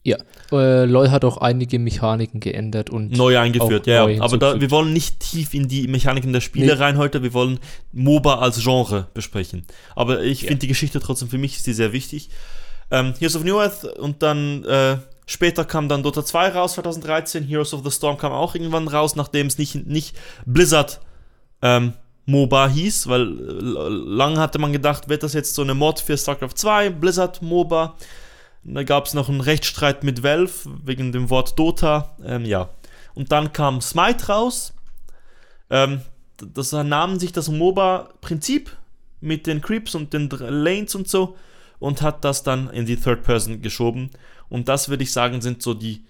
Ja, 0.02 0.16
äh, 0.50 0.86
LOL 0.86 1.10
hat 1.10 1.26
auch 1.26 1.36
einige 1.38 1.78
Mechaniken 1.78 2.40
geändert 2.40 2.88
und 2.88 3.10
neu 3.10 3.38
eingeführt, 3.38 3.86
ja. 3.86 4.04
Neu 4.04 4.18
aber 4.20 4.38
da, 4.38 4.58
wir 4.58 4.70
wollen 4.70 4.94
nicht 4.94 5.20
tief 5.20 5.52
in 5.52 5.68
die 5.68 5.88
Mechaniken 5.88 6.32
der 6.32 6.40
Spiele 6.40 6.74
nee. 6.74 6.82
rein 6.82 6.96
heute, 6.96 7.22
wir 7.22 7.34
wollen 7.34 7.58
MOBA 7.92 8.38
als 8.38 8.62
Genre 8.62 9.08
besprechen. 9.12 9.66
Aber 9.94 10.22
ich 10.22 10.42
ja. 10.42 10.48
finde 10.48 10.60
die 10.60 10.68
Geschichte 10.68 11.00
trotzdem 11.00 11.28
für 11.28 11.36
mich 11.36 11.56
ist 11.56 11.66
die 11.66 11.74
sehr 11.74 11.92
wichtig. 11.92 12.30
Ähm, 12.90 13.12
Heroes 13.18 13.36
of 13.36 13.44
New 13.44 13.60
Earth 13.60 13.84
und 13.98 14.22
dann 14.22 14.64
äh, 14.64 14.96
später 15.30 15.64
kam 15.64 15.88
dann 15.88 16.02
Dota 16.02 16.24
2 16.24 16.48
raus 16.48 16.74
2013, 16.74 17.44
Heroes 17.44 17.72
of 17.72 17.84
the 17.84 17.90
Storm 17.90 18.18
kam 18.18 18.32
auch 18.32 18.54
irgendwann 18.54 18.88
raus, 18.88 19.16
nachdem 19.16 19.46
es 19.46 19.58
nicht, 19.58 19.86
nicht 19.86 20.16
Blizzard 20.44 21.00
ähm, 21.62 21.92
MOBA 22.26 22.68
hieß, 22.68 23.08
weil 23.08 23.22
äh, 23.22 23.88
lange 23.88 24.40
hatte 24.40 24.58
man 24.58 24.72
gedacht, 24.72 25.08
wird 25.08 25.22
das 25.22 25.32
jetzt 25.32 25.54
so 25.54 25.62
eine 25.62 25.74
Mod 25.74 26.00
für 26.00 26.16
StarCraft 26.16 26.54
2, 26.56 26.90
Blizzard 26.90 27.42
MOBA. 27.42 27.96
Da 28.62 28.82
gab 28.82 29.06
es 29.06 29.14
noch 29.14 29.28
einen 29.28 29.40
Rechtsstreit 29.40 30.04
mit 30.04 30.22
Valve 30.22 30.52
wegen 30.84 31.12
dem 31.12 31.30
Wort 31.30 31.58
Dota. 31.58 32.14
Ähm, 32.24 32.44
ja. 32.44 32.68
Und 33.14 33.32
dann 33.32 33.52
kam 33.52 33.80
Smite 33.80 34.26
raus. 34.26 34.74
Ähm, 35.70 36.02
das 36.36 36.72
nahmen 36.72 37.18
sich 37.18 37.32
das 37.32 37.48
MOBA-Prinzip 37.48 38.76
mit 39.20 39.46
den 39.46 39.60
Creeps 39.60 39.94
und 39.94 40.12
den 40.12 40.28
Lanes 40.30 40.94
und 40.94 41.08
so 41.08 41.36
und 41.78 42.02
hat 42.02 42.24
das 42.24 42.42
dann 42.42 42.70
in 42.70 42.86
die 42.86 42.96
Third 42.96 43.22
Person 43.22 43.62
geschoben. 43.62 44.10
Und 44.50 44.68
das 44.68 44.88
würde 44.88 45.02
ich 45.02 45.12
sagen, 45.12 45.40
sind 45.40 45.62
so 45.62 45.72
die, 45.72 46.04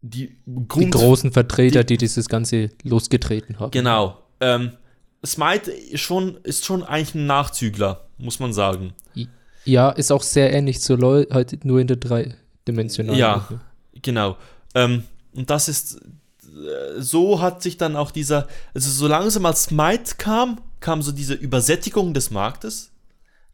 die, 0.00 0.38
Grund, 0.46 0.86
die 0.86 0.90
großen 0.90 1.32
Vertreter, 1.32 1.84
die, 1.84 1.94
die, 1.94 1.98
dieses 1.98 2.28
Ganze 2.28 2.70
losgetreten 2.82 3.58
haben. 3.58 3.72
Genau. 3.72 4.22
Ähm, 4.40 4.72
Smite 5.26 5.70
ist 5.70 6.00
schon, 6.00 6.38
ist 6.44 6.64
schon 6.64 6.82
eigentlich 6.82 7.14
ein 7.14 7.26
Nachzügler, 7.26 8.08
muss 8.16 8.38
man 8.38 8.52
sagen. 8.52 8.94
Ja, 9.64 9.90
ist 9.90 10.12
auch 10.12 10.22
sehr 10.22 10.52
ähnlich 10.52 10.80
zu 10.80 10.94
LOL, 10.94 11.26
halt 11.30 11.64
nur 11.64 11.80
in 11.80 11.88
der 11.88 11.96
dreidimensionalen. 11.96 13.18
Ja, 13.18 13.46
Ebene. 13.50 13.60
genau. 14.00 14.36
Ähm, 14.74 15.02
und 15.34 15.50
das 15.50 15.68
ist, 15.68 15.96
äh, 15.96 17.00
so 17.00 17.40
hat 17.40 17.62
sich 17.62 17.76
dann 17.76 17.96
auch 17.96 18.10
dieser, 18.10 18.46
also 18.72 18.90
so 18.90 19.08
langsam 19.08 19.44
als 19.44 19.64
Smite 19.64 20.14
kam, 20.16 20.60
kam 20.80 21.02
so 21.02 21.12
diese 21.12 21.34
Übersättigung 21.34 22.14
des 22.14 22.30
Marktes. 22.30 22.92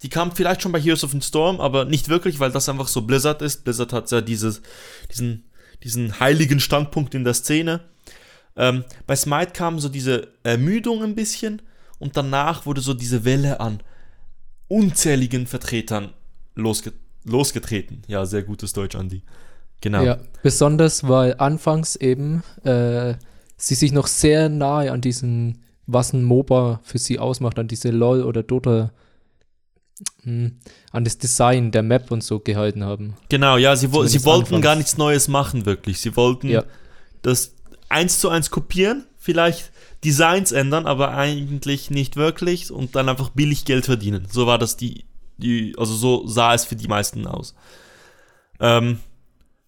Die 0.05 0.11
kam 0.11 0.33
vielleicht 0.33 0.61
schon 0.61 0.71
bei 0.71 0.79
Heroes 0.79 1.03
of 1.03 1.13
the 1.13 1.23
Storm, 1.23 1.63
aber 1.63 1.87
nicht 1.87 2.11
wirklich, 2.11 2.39
weil 2.39 2.53
das 2.53 2.69
einfach 2.69 2.89
so 2.89 3.03
Blizzard 3.03 3.41
ist. 3.41 3.65
Blizzard 3.65 3.95
hat 3.95 4.11
ja 4.11 4.21
dieses, 4.21 4.61
diesen, 5.11 5.45
diesen 5.83 6.21
heiligen 6.21 6.61
Standpunkt 6.61 7.15
in 7.15 7.25
der 7.25 7.33
Szene. 7.33 7.81
Ähm, 8.55 8.85
bei 9.07 9.17
Smite 9.17 9.53
kam 9.53 9.81
so 9.81 9.89
diese 9.89 10.29
Ermüdung 10.43 11.03
ein 11.03 11.15
bisschen 11.15 11.63
und 11.99 12.19
danach 12.19 12.67
wurde 12.67 12.83
so 12.83 12.93
diese 12.93 13.25
Welle 13.25 13.61
an 13.61 13.81
unzähligen 14.69 15.47
Vertretern 15.47 16.13
losge 16.55 16.93
losgetreten. 17.25 18.03
Ja, 18.07 18.27
sehr 18.27 18.43
gutes 18.43 18.75
Deutsch, 18.75 18.95
Andy. 18.95 19.23
Genau. 19.81 20.03
Ja, 20.03 20.19
besonders 20.43 21.09
weil 21.09 21.37
anfangs 21.39 21.97
eben 21.97 22.43
äh, 22.63 23.15
sie 23.57 23.75
sich 23.75 23.93
noch 23.93 24.07
sehr 24.07 24.51
nahe 24.51 24.93
an 24.93 25.01
diesen, 25.01 25.63
was 25.87 26.13
ein 26.13 26.25
MOBA 26.25 26.81
für 26.83 26.99
sie 26.99 27.19
ausmacht, 27.19 27.59
an 27.59 27.69
diese 27.69 27.89
LOL 27.89 28.23
oder 28.23 28.43
Dota 28.43 28.91
an 30.25 31.05
das 31.05 31.19
Design 31.19 31.71
der 31.71 31.83
Map 31.83 32.11
und 32.11 32.23
so 32.23 32.41
gehalten 32.41 32.85
haben. 32.85 33.15
Genau, 33.29 33.57
ja, 33.57 33.77
sie, 33.77 33.93
wo, 33.93 34.05
sie 34.05 34.25
wollten 34.25 34.47
anfangs. 34.47 34.63
gar 34.63 34.77
nichts 34.77 34.97
Neues 34.97 35.29
machen, 35.29 35.67
wirklich. 35.67 36.01
Sie 36.01 36.17
wollten 36.17 36.49
ja. 36.49 36.65
das 37.23 37.55
eins 37.89 38.19
zu 38.19 38.29
eins 38.29 38.51
kopieren, 38.51 39.05
vielleicht 39.19 39.71
Designs 40.05 40.53
ändern, 40.53 40.87
aber 40.87 41.13
eigentlich 41.17 41.91
nicht 41.91 42.17
wirklich 42.17 42.71
und 42.71 42.97
dann 42.97 43.09
einfach 43.09 43.31
billig 43.31 43.65
Geld 43.65 43.85
verdienen. 43.85 44.27
So 44.31 44.47
war 44.47 44.59
das 44.59 44.77
die, 44.77 45.05
die 45.37 45.75
also 45.79 45.95
so 45.95 46.27
sah 46.27 46.55
es 46.55 46.65
für 46.65 46.77
die 46.77 46.89
meisten 46.89 47.27
aus. 47.27 47.55
Ähm, 48.61 48.99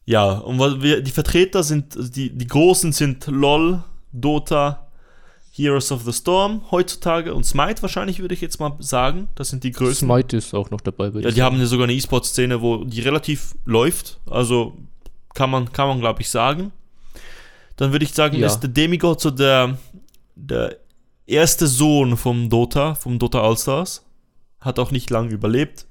ja, 0.05 0.33
und 0.33 0.83
wir, 0.83 1.03
die 1.03 1.11
Vertreter 1.11 1.63
sind, 1.63 1.97
die, 2.17 2.31
die 2.31 2.47
großen 2.47 2.93
sind 2.93 3.27
LOL, 3.27 3.83
Dota, 4.13 4.86
Heroes 5.57 5.91
of 5.91 6.03
the 6.05 6.13
Storm 6.13 6.63
heutzutage 6.71 7.35
und 7.35 7.45
Smite 7.45 7.81
wahrscheinlich 7.81 8.21
würde 8.21 8.35
ich 8.35 8.43
jetzt 8.43 8.61
mal 8.61 8.77
sagen. 8.79 9.29
Das 9.37 9.49
sind 9.49 9.65
die 9.65 9.73
größten. 9.73 10.07
Smite 10.07 10.37
ist 10.37 10.55
auch 10.55 10.71
noch 10.71 10.83
dabei. 10.83 11.09
Ja, 11.21 11.31
die 11.31 11.43
haben 11.43 11.59
ja 11.59 11.67
sogar 11.67 11.85
eine 11.85 11.95
E-Sport-Szene, 11.95 12.61
wo 12.61 12.85
die 12.85 13.01
relativ 13.01 13.55
läuft. 13.65 14.21
Also 14.29 14.77
kann 15.35 15.51
man, 15.51 15.73
kann 15.73 15.89
man 15.89 16.01
glaube 16.01 16.21
ich 16.21 16.29
sagen. 16.29 16.73
Dann 17.77 17.93
würde 17.93 18.05
ich 18.05 18.13
sagen, 18.13 18.37
ja. 18.37 18.47
ist 18.47 18.61
der 18.61 18.71
Demigod 18.71 19.21
so 19.21 19.31
der, 19.31 19.79
der 20.35 20.77
erste 21.27 21.67
Sohn 21.67 22.17
vom 22.17 22.49
Dota, 22.51 22.95
vom 22.95 23.19
Dota 23.19 23.41
All-Stars. 23.41 24.05
Hat 24.61 24.79
auch 24.79 24.91
nicht 24.91 25.11
lange 25.11 25.31
überlebt. 25.31 25.87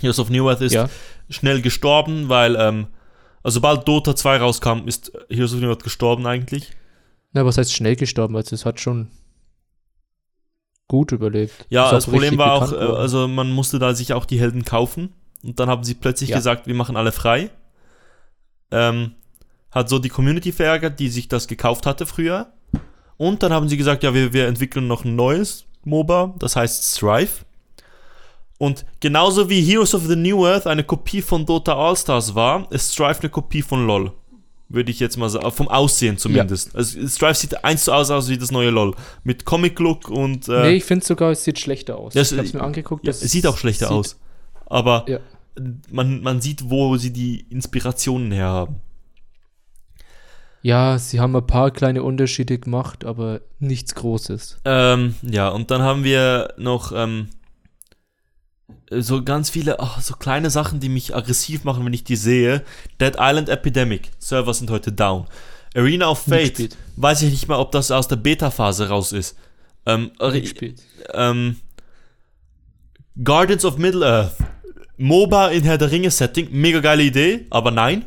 Heroes 0.00 0.18
of 0.18 0.30
New 0.30 0.48
Earth 0.48 0.60
ist 0.60 0.72
ja. 0.72 0.88
schnell 1.28 1.60
gestorben, 1.60 2.28
weil, 2.28 2.56
ähm, 2.56 2.88
also 3.42 3.56
sobald 3.56 3.86
Dota 3.86 4.16
2 4.16 4.38
rauskam, 4.38 4.86
ist 4.86 5.12
Heroes 5.28 5.54
of 5.54 5.60
New 5.60 5.68
Earth 5.68 5.84
gestorben 5.84 6.26
eigentlich. 6.26 6.72
Na, 7.34 7.44
was 7.44 7.58
heißt 7.58 7.74
schnell 7.74 7.96
gestorben? 7.96 8.36
Also 8.36 8.54
es 8.54 8.64
hat 8.64 8.80
schon 8.80 9.08
gut 10.88 11.12
überlebt. 11.12 11.66
Ja, 11.68 11.90
das 11.90 12.06
Problem 12.06 12.38
war 12.38 12.52
auch, 12.52 12.72
äh, 12.72 12.76
also 12.76 13.26
man 13.26 13.50
musste 13.50 13.78
da 13.78 13.92
sich 13.92 14.12
auch 14.12 14.24
die 14.24 14.38
Helden 14.38 14.64
kaufen. 14.64 15.12
Und 15.42 15.58
dann 15.60 15.68
haben 15.68 15.84
sie 15.84 15.94
plötzlich 15.94 16.30
ja. 16.30 16.36
gesagt, 16.36 16.66
wir 16.66 16.74
machen 16.74 16.96
alle 16.96 17.12
frei. 17.12 17.50
Ähm, 18.70 19.16
hat 19.70 19.88
so 19.88 19.98
die 19.98 20.08
Community 20.08 20.52
verärgert, 20.52 21.00
die 21.00 21.08
sich 21.08 21.28
das 21.28 21.48
gekauft 21.48 21.86
hatte 21.86 22.06
früher. 22.06 22.52
Und 23.16 23.42
dann 23.42 23.52
haben 23.52 23.68
sie 23.68 23.76
gesagt, 23.76 24.04
ja, 24.04 24.14
wir, 24.14 24.32
wir 24.32 24.46
entwickeln 24.46 24.86
noch 24.86 25.04
ein 25.04 25.16
neues 25.16 25.66
MOBA, 25.84 26.34
das 26.38 26.54
heißt 26.54 26.96
Strive. 26.96 27.44
Und 28.58 28.86
genauso 29.00 29.50
wie 29.50 29.60
Heroes 29.60 29.94
of 29.94 30.06
the 30.06 30.16
New 30.16 30.46
Earth 30.46 30.68
eine 30.68 30.84
Kopie 30.84 31.20
von 31.20 31.44
Dota 31.44 31.74
All-Stars 31.74 32.34
war, 32.34 32.70
ist 32.70 32.92
Strive 32.92 33.20
eine 33.20 33.30
Kopie 33.30 33.62
von 33.62 33.86
LoL. 33.86 34.12
Würde 34.68 34.90
ich 34.90 34.98
jetzt 34.98 35.16
mal 35.18 35.28
sagen, 35.28 35.50
vom 35.52 35.68
Aussehen 35.68 36.16
zumindest. 36.16 36.72
Ja. 36.72 36.78
Also 36.78 37.06
Strive 37.06 37.34
sieht 37.34 37.64
eins 37.64 37.84
zu 37.84 37.92
eins 37.92 38.10
aus 38.10 38.28
wie 38.28 38.38
das 38.38 38.50
neue 38.50 38.70
LoL. 38.70 38.94
Mit 39.22 39.44
Comic-Look 39.44 40.08
und. 40.08 40.48
Äh, 40.48 40.62
nee, 40.62 40.76
ich 40.76 40.84
finde 40.84 41.04
sogar, 41.04 41.32
es 41.32 41.44
sieht 41.44 41.58
schlechter 41.58 41.98
aus. 41.98 42.14
Das, 42.14 42.32
ich 42.32 42.38
hab's 42.38 42.52
mir 42.54 42.62
angeguckt. 42.62 43.04
Ja, 43.04 43.10
es 43.10 43.20
sieht 43.20 43.46
auch 43.46 43.58
schlechter 43.58 43.88
sieht, 43.88 43.96
aus. 43.96 44.18
Aber 44.66 45.04
ja. 45.08 45.18
man, 45.90 46.22
man 46.22 46.40
sieht, 46.40 46.70
wo 46.70 46.96
sie 46.96 47.12
die 47.12 47.46
Inspirationen 47.50 48.32
her 48.32 48.46
haben. 48.46 48.76
Ja, 50.62 50.98
sie 50.98 51.20
haben 51.20 51.36
ein 51.36 51.46
paar 51.46 51.70
kleine 51.70 52.02
Unterschiede 52.02 52.58
gemacht, 52.58 53.04
aber 53.04 53.42
nichts 53.58 53.94
Großes. 53.94 54.60
Ähm, 54.64 55.14
ja, 55.20 55.50
und 55.50 55.70
dann 55.70 55.82
haben 55.82 56.04
wir 56.04 56.54
noch 56.56 56.90
ähm, 56.96 57.28
so 58.90 59.22
ganz 59.22 59.50
viele, 59.50 59.76
oh, 59.78 60.00
so 60.00 60.14
kleine 60.14 60.50
Sachen, 60.50 60.80
die 60.80 60.88
mich 60.88 61.14
aggressiv 61.14 61.64
machen, 61.64 61.84
wenn 61.84 61.92
ich 61.92 62.04
die 62.04 62.16
sehe. 62.16 62.62
Dead 63.00 63.14
Island 63.18 63.48
Epidemic, 63.48 64.10
Server 64.18 64.54
sind 64.54 64.70
heute 64.70 64.92
down. 64.92 65.26
Arena 65.74 66.08
of 66.08 66.20
Fate, 66.20 66.76
weiß 66.96 67.22
ich 67.22 67.30
nicht 67.30 67.48
mal, 67.48 67.58
ob 67.58 67.72
das 67.72 67.90
aus 67.90 68.06
der 68.06 68.16
Beta-Phase 68.16 68.88
raus 68.88 69.12
ist. 69.12 69.36
Ähm, 69.86 70.12
ähm, 71.12 71.56
Guardians 73.22 73.64
of 73.64 73.76
Middle-earth, 73.76 74.36
MOBA 74.96 75.48
in 75.48 75.64
Herr 75.64 75.78
der 75.78 75.90
Ringe-Setting, 75.90 76.48
mega 76.52 76.80
geile 76.80 77.02
Idee, 77.02 77.46
aber 77.50 77.70
nein, 77.70 78.04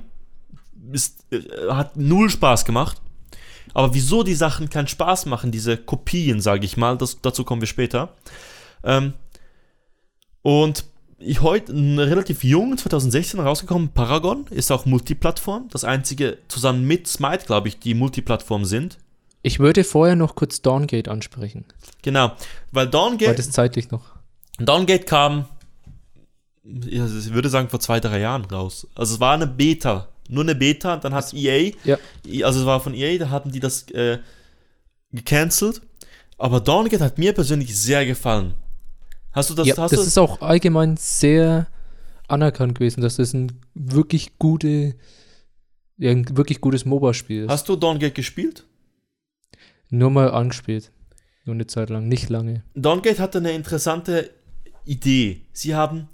ist, 0.91 1.25
äh, 1.31 1.41
hat 1.69 1.97
null 1.97 2.29
Spaß 2.29 2.65
gemacht. 2.65 3.01
Aber 3.73 3.93
wieso 3.93 4.23
die 4.23 4.33
Sachen 4.33 4.69
keinen 4.69 4.87
Spaß 4.87 5.25
machen, 5.25 5.51
diese 5.51 5.77
Kopien, 5.77 6.41
sage 6.41 6.65
ich 6.65 6.77
mal, 6.77 6.97
das, 6.97 7.21
dazu 7.21 7.43
kommen 7.43 7.61
wir 7.61 7.67
später. 7.67 8.15
Ähm, 8.83 9.13
und 10.47 10.85
ich 11.19 11.41
heute 11.41 11.73
relativ 11.73 12.43
jung, 12.45 12.77
2016 12.77 13.41
rausgekommen, 13.41 13.89
Paragon 13.89 14.45
ist 14.49 14.71
auch 14.71 14.85
Multiplattform. 14.85 15.67
Das 15.71 15.83
einzige 15.83 16.37
zusammen 16.47 16.85
mit 16.87 17.05
Smite, 17.07 17.45
glaube 17.45 17.67
ich, 17.67 17.79
die 17.79 17.93
Multiplattform 17.93 18.63
sind. 18.63 18.97
Ich 19.41 19.59
würde 19.59 19.83
vorher 19.83 20.15
noch 20.15 20.35
kurz 20.35 20.61
Dawngate 20.61 21.11
ansprechen. 21.11 21.65
Genau, 22.01 22.31
weil 22.71 22.87
Dawngate. 22.87 23.27
Weil 23.27 23.35
das 23.35 23.51
zeitlich 23.51 23.91
noch. 23.91 24.05
Dawngate 24.57 25.03
kam, 25.03 25.45
ich 26.63 27.33
würde 27.33 27.49
sagen, 27.49 27.67
vor 27.67 27.81
zwei, 27.81 27.99
drei 27.99 28.21
Jahren 28.21 28.45
raus. 28.45 28.87
Also 28.95 29.15
es 29.15 29.19
war 29.19 29.33
eine 29.33 29.47
Beta 29.47 30.07
nur 30.29 30.43
eine 30.43 30.55
Beta, 30.55 30.97
dann 30.97 31.13
hat 31.13 31.33
EA, 31.33 31.71
ja. 31.83 31.97
also 32.43 32.59
es 32.59 32.65
war 32.65 32.79
von 32.79 32.93
EA, 32.93 33.17
da 33.17 33.29
hatten 33.29 33.51
die 33.51 33.59
das 33.59 33.89
äh, 33.91 34.19
gecancelt. 35.11 35.81
Aber 36.37 36.59
Dawngate 36.59 37.03
hat 37.03 37.17
mir 37.17 37.33
persönlich 37.33 37.77
sehr 37.77 38.05
gefallen. 38.05 38.53
Hast 39.37 39.51
du 39.51 39.53
das? 39.53 39.67
Ja, 39.67 39.77
hast 39.77 39.91
das 39.91 40.01
du 40.01 40.07
ist 40.07 40.17
auch 40.17 40.41
allgemein 40.41 40.97
sehr 40.97 41.67
anerkannt 42.27 42.75
gewesen, 42.75 43.01
dass 43.01 43.17
das 43.17 43.33
ein 43.33 43.51
wirklich 43.75 44.39
gute, 44.39 44.95
ja, 45.97 46.11
ein 46.11 46.35
wirklich 46.35 46.59
gutes 46.59 46.85
MOBA-Spiel 46.85 47.43
ist. 47.43 47.49
Hast 47.49 47.69
du 47.69 47.75
Dawngate 47.75 48.11
gespielt? 48.11 48.65
Nur 49.89 50.09
mal 50.09 50.31
angespielt. 50.31 50.91
Nur 51.45 51.53
eine 51.53 51.67
Zeit 51.67 51.89
lang, 51.89 52.07
nicht 52.07 52.29
lange. 52.29 52.63
Dawngate 52.73 53.19
hatte 53.19 53.37
eine 53.37 53.51
interessante 53.51 54.31
Idee. 54.85 55.41
Sie 55.53 55.75
haben 55.75 56.09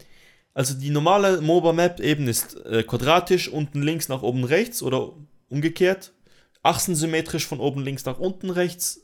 also 0.53 0.73
die 0.73 0.89
normale 0.89 1.41
MOBA-Map 1.41 2.01
eben 2.01 2.27
ist 2.27 2.57
äh, 2.65 2.83
quadratisch, 2.83 3.47
unten 3.47 3.81
links 3.81 4.09
nach 4.09 4.21
oben 4.21 4.43
rechts 4.43 4.83
oder 4.83 5.13
umgekehrt. 5.49 6.13
Achsensymmetrisch 6.61 7.47
von 7.47 7.59
oben 7.59 7.83
links 7.83 8.05
nach 8.05 8.19
unten 8.19 8.49
rechts, 8.49 9.01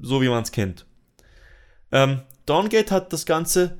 so 0.00 0.20
wie 0.22 0.28
man 0.28 0.42
es 0.42 0.52
kennt. 0.52 0.86
Ähm, 1.92 2.22
Dawngate 2.48 2.90
hat 2.90 3.12
das 3.12 3.26
Ganze 3.26 3.78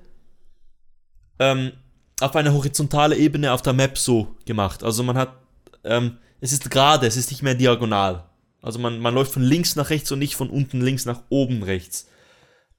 ähm, 1.38 1.72
auf 2.20 2.34
eine 2.36 2.52
horizontale 2.52 3.16
Ebene 3.16 3.52
auf 3.52 3.62
der 3.62 3.72
Map 3.72 3.96
so 3.98 4.36
gemacht. 4.44 4.82
Also 4.82 5.02
man 5.02 5.16
hat, 5.16 5.32
ähm, 5.84 6.18
es 6.40 6.52
ist 6.52 6.70
gerade, 6.70 7.06
es 7.06 7.16
ist 7.16 7.30
nicht 7.30 7.42
mehr 7.42 7.54
diagonal. 7.54 8.24
Also 8.60 8.78
man, 8.78 8.98
man 8.98 9.14
läuft 9.14 9.32
von 9.32 9.42
links 9.42 9.76
nach 9.76 9.90
rechts 9.90 10.10
und 10.10 10.18
nicht 10.18 10.34
von 10.34 10.50
unten 10.50 10.80
links 10.80 11.04
nach 11.04 11.22
oben 11.28 11.62
rechts. 11.62 12.08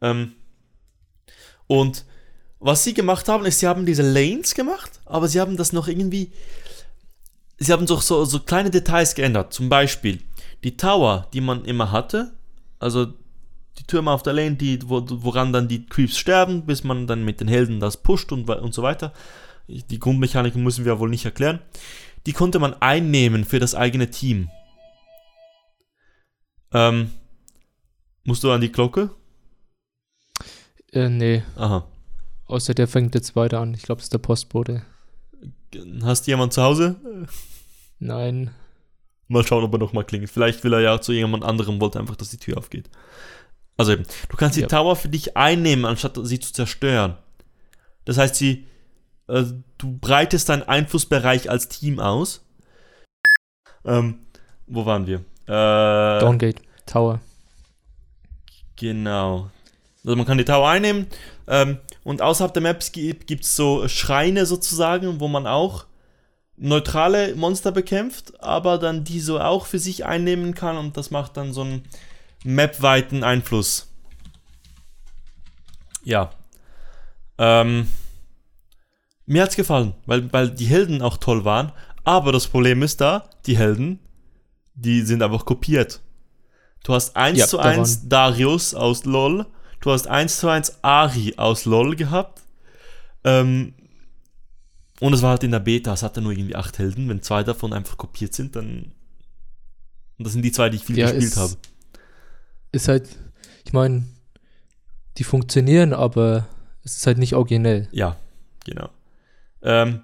Ähm, 0.02 0.34
und 1.68 2.06
was 2.60 2.84
sie 2.84 2.94
gemacht 2.94 3.30
haben, 3.30 3.46
ist, 3.46 3.60
sie 3.60 3.68
haben 3.68 3.86
diese 3.86 4.02
Lanes 4.02 4.54
gemacht, 4.54 5.00
aber 5.06 5.28
sie 5.28 5.40
haben 5.40 5.56
das 5.56 5.72
noch 5.72 5.88
irgendwie. 5.88 6.32
Sie 7.58 7.72
haben 7.72 7.86
doch 7.86 8.02
so, 8.02 8.26
so 8.26 8.40
kleine 8.40 8.70
Details 8.70 9.16
geändert. 9.16 9.54
Zum 9.54 9.70
Beispiel 9.70 10.20
die 10.64 10.78
Tower, 10.78 11.28
die 11.34 11.42
man 11.42 11.66
immer 11.66 11.92
hatte, 11.92 12.34
also 12.80 13.14
die 13.80 13.84
Türme 13.86 14.12
auf 14.12 14.24
der 14.24 14.34
Lane, 14.34 14.56
die, 14.56 14.80
wo, 14.88 15.04
woran 15.08 15.54
dann 15.54 15.68
die 15.68 15.86
Creeps 15.86 16.18
sterben, 16.18 16.66
bis 16.66 16.84
man 16.84 17.08
dann 17.08 17.24
mit 17.24 17.40
den 17.40 17.48
Helden 17.48 17.80
das 17.80 17.98
pusht 17.98 18.32
und, 18.32 18.50
und 18.50 18.74
so 18.74 18.84
weiter. 18.84 19.14
Die 19.68 20.00
Grundmechaniken 20.00 20.62
müssen 20.64 20.86
wir 20.86 21.00
wohl 21.00 21.10
nicht 21.10 21.26
erklären. 21.26 21.60
Die 22.26 22.34
konnte 22.34 22.60
man 22.60 22.74
einnehmen 22.82 23.46
für 23.46 23.60
das 23.60 23.76
eigene 23.76 24.10
Team. 24.10 24.50
Ähm, 26.74 27.12
musst 28.24 28.44
du 28.44 28.52
an 28.52 28.62
die 28.62 28.72
Glocke? 28.72 29.12
Äh, 30.92 31.10
nee. 31.10 31.44
Aha. 31.56 31.88
Außer 32.46 32.74
der 32.74 32.88
fängt 32.88 33.16
jetzt 33.16 33.36
weiter 33.36 33.60
an. 33.60 33.74
Ich 33.74 33.84
glaube, 33.84 34.00
es 34.00 34.06
ist 34.06 34.14
der 34.14 34.20
Postbote. 34.20 34.84
Hast 36.04 36.26
du 36.26 36.32
jemanden 36.32 36.52
zu 36.52 36.64
Hause? 36.64 37.28
Nein. 38.00 38.52
Mal 39.28 39.46
schauen, 39.46 39.64
ob 39.64 39.74
er 39.74 39.80
noch 39.80 39.94
mal 39.94 40.04
klingelt. 40.04 40.32
Vielleicht 40.32 40.64
will 40.64 40.74
er 40.74 40.82
ja 40.82 41.00
zu 41.00 41.14
jemand 41.14 41.44
anderem, 41.44 41.80
wollte 41.80 42.00
einfach, 42.00 42.16
dass 42.16 42.32
die 42.32 42.38
Tür 42.38 42.58
aufgeht. 42.58 42.90
Also 43.80 43.94
eben, 43.94 44.04
du 44.28 44.36
kannst 44.36 44.58
die 44.58 44.62
Ja. 44.62 44.68
Tower 44.68 44.98
für 44.98 45.08
dich 45.08 45.38
einnehmen, 45.38 45.86
anstatt 45.86 46.20
sie 46.24 46.40
zu 46.42 46.52
zerstören. 46.52 47.16
Das 48.04 48.18
heißt, 48.18 48.36
sie, 48.36 48.68
äh, 49.30 49.46
du 49.78 49.98
breitest 49.98 50.50
deinen 50.50 50.64
Einflussbereich 50.64 51.50
als 51.50 51.70
Team 51.70 52.02
aus. 52.02 52.46
Ähm, 53.86 54.20
wo 54.68 54.86
waren 54.86 55.08
wir? 55.08 55.24
Äh, 55.48 56.20
Downgate, 56.20 56.62
Tower. 56.86 57.22
Genau. 58.76 59.50
Also 60.04 60.16
man 60.18 60.26
kann 60.26 60.38
die 60.38 60.46
Tower 60.46 60.68
einnehmen 60.68 61.08
ähm, 61.48 61.78
und 62.04 62.22
außerhalb 62.22 62.54
der 62.54 62.64
Maps 62.64 62.92
gibt 62.92 63.32
es 63.44 63.56
so 63.56 63.88
Schreine 63.88 64.46
sozusagen, 64.46 65.22
wo 65.22 65.30
man 65.30 65.48
auch 65.48 65.86
neutrale 66.58 67.34
Monster 67.36 67.72
bekämpft, 67.72 68.44
aber 68.44 68.78
dann 68.78 69.06
die 69.06 69.22
so 69.22 69.40
auch 69.40 69.68
für 69.68 69.80
sich 69.80 70.06
einnehmen 70.06 70.54
kann 70.54 70.76
und 70.76 70.98
das 70.98 71.12
macht 71.12 71.38
dann 71.38 71.54
so 71.54 71.62
einen 71.62 71.86
mapweiten 72.44 73.24
Einfluss. 73.24 73.88
Ja. 76.04 76.32
Ähm, 77.38 77.88
mir 79.26 79.44
hat's 79.44 79.56
gefallen, 79.56 79.94
weil, 80.06 80.32
weil 80.34 80.50
die 80.50 80.66
Helden 80.66 81.02
auch 81.02 81.18
toll 81.18 81.46
waren, 81.46 81.72
aber 82.04 82.32
das 82.32 82.48
Problem 82.48 82.82
ist 82.84 83.02
da, 83.02 83.30
die 83.46 83.58
Helden, 83.58 84.00
die 84.74 85.02
sind 85.02 85.22
einfach 85.22 85.46
kopiert. 85.46 86.02
Du 86.84 86.94
hast 86.94 87.16
1 87.16 87.38
Ja, 87.38 87.48
zu 87.48 87.58
da 87.58 87.64
1 87.64 88.08
Darius 88.08 88.74
aus 88.74 89.06
LOL, 89.06 89.46
du 89.82 89.92
hast 89.92 90.08
1 90.08 90.40
zu 90.40 90.50
1 90.50 90.84
Ari 90.84 91.36
aus 91.38 91.66
LOL 91.66 91.96
gehabt. 91.96 92.42
Ähm, 93.24 93.74
und 95.00 95.14
es 95.14 95.22
war 95.22 95.32
halt 95.32 95.44
in 95.44 95.52
der 95.52 95.60
Beta, 95.60 95.94
es 95.94 96.04
hatte 96.04 96.22
nur 96.22 96.32
irgendwie 96.32 96.56
8 96.56 96.80
Helden. 96.80 97.08
Wenn 97.10 97.22
zwei 97.22 97.44
davon 97.44 97.74
einfach 97.74 97.98
kopiert 97.98 98.34
sind, 98.34 98.56
dann. 98.56 98.92
Und 100.18 100.26
das 100.26 100.34
sind 100.34 100.42
die 100.42 100.52
zwei, 100.52 100.70
die 100.70 100.78
ich 100.78 100.84
viel 100.84 100.98
Ja, 100.98 101.12
gespielt 101.12 101.38
habe. 101.38 101.54
Ist 102.72 102.88
halt, 102.88 103.08
ich 103.66 103.74
meine, 103.74 104.06
die 105.18 105.24
funktionieren, 105.24 105.94
aber 105.94 106.48
es 106.84 106.98
ist 106.98 107.08
halt 107.08 107.18
nicht 107.18 107.36
originell. 107.36 107.88
Ja, 107.92 108.18
genau. 108.66 108.90
Ähm, 109.62 110.02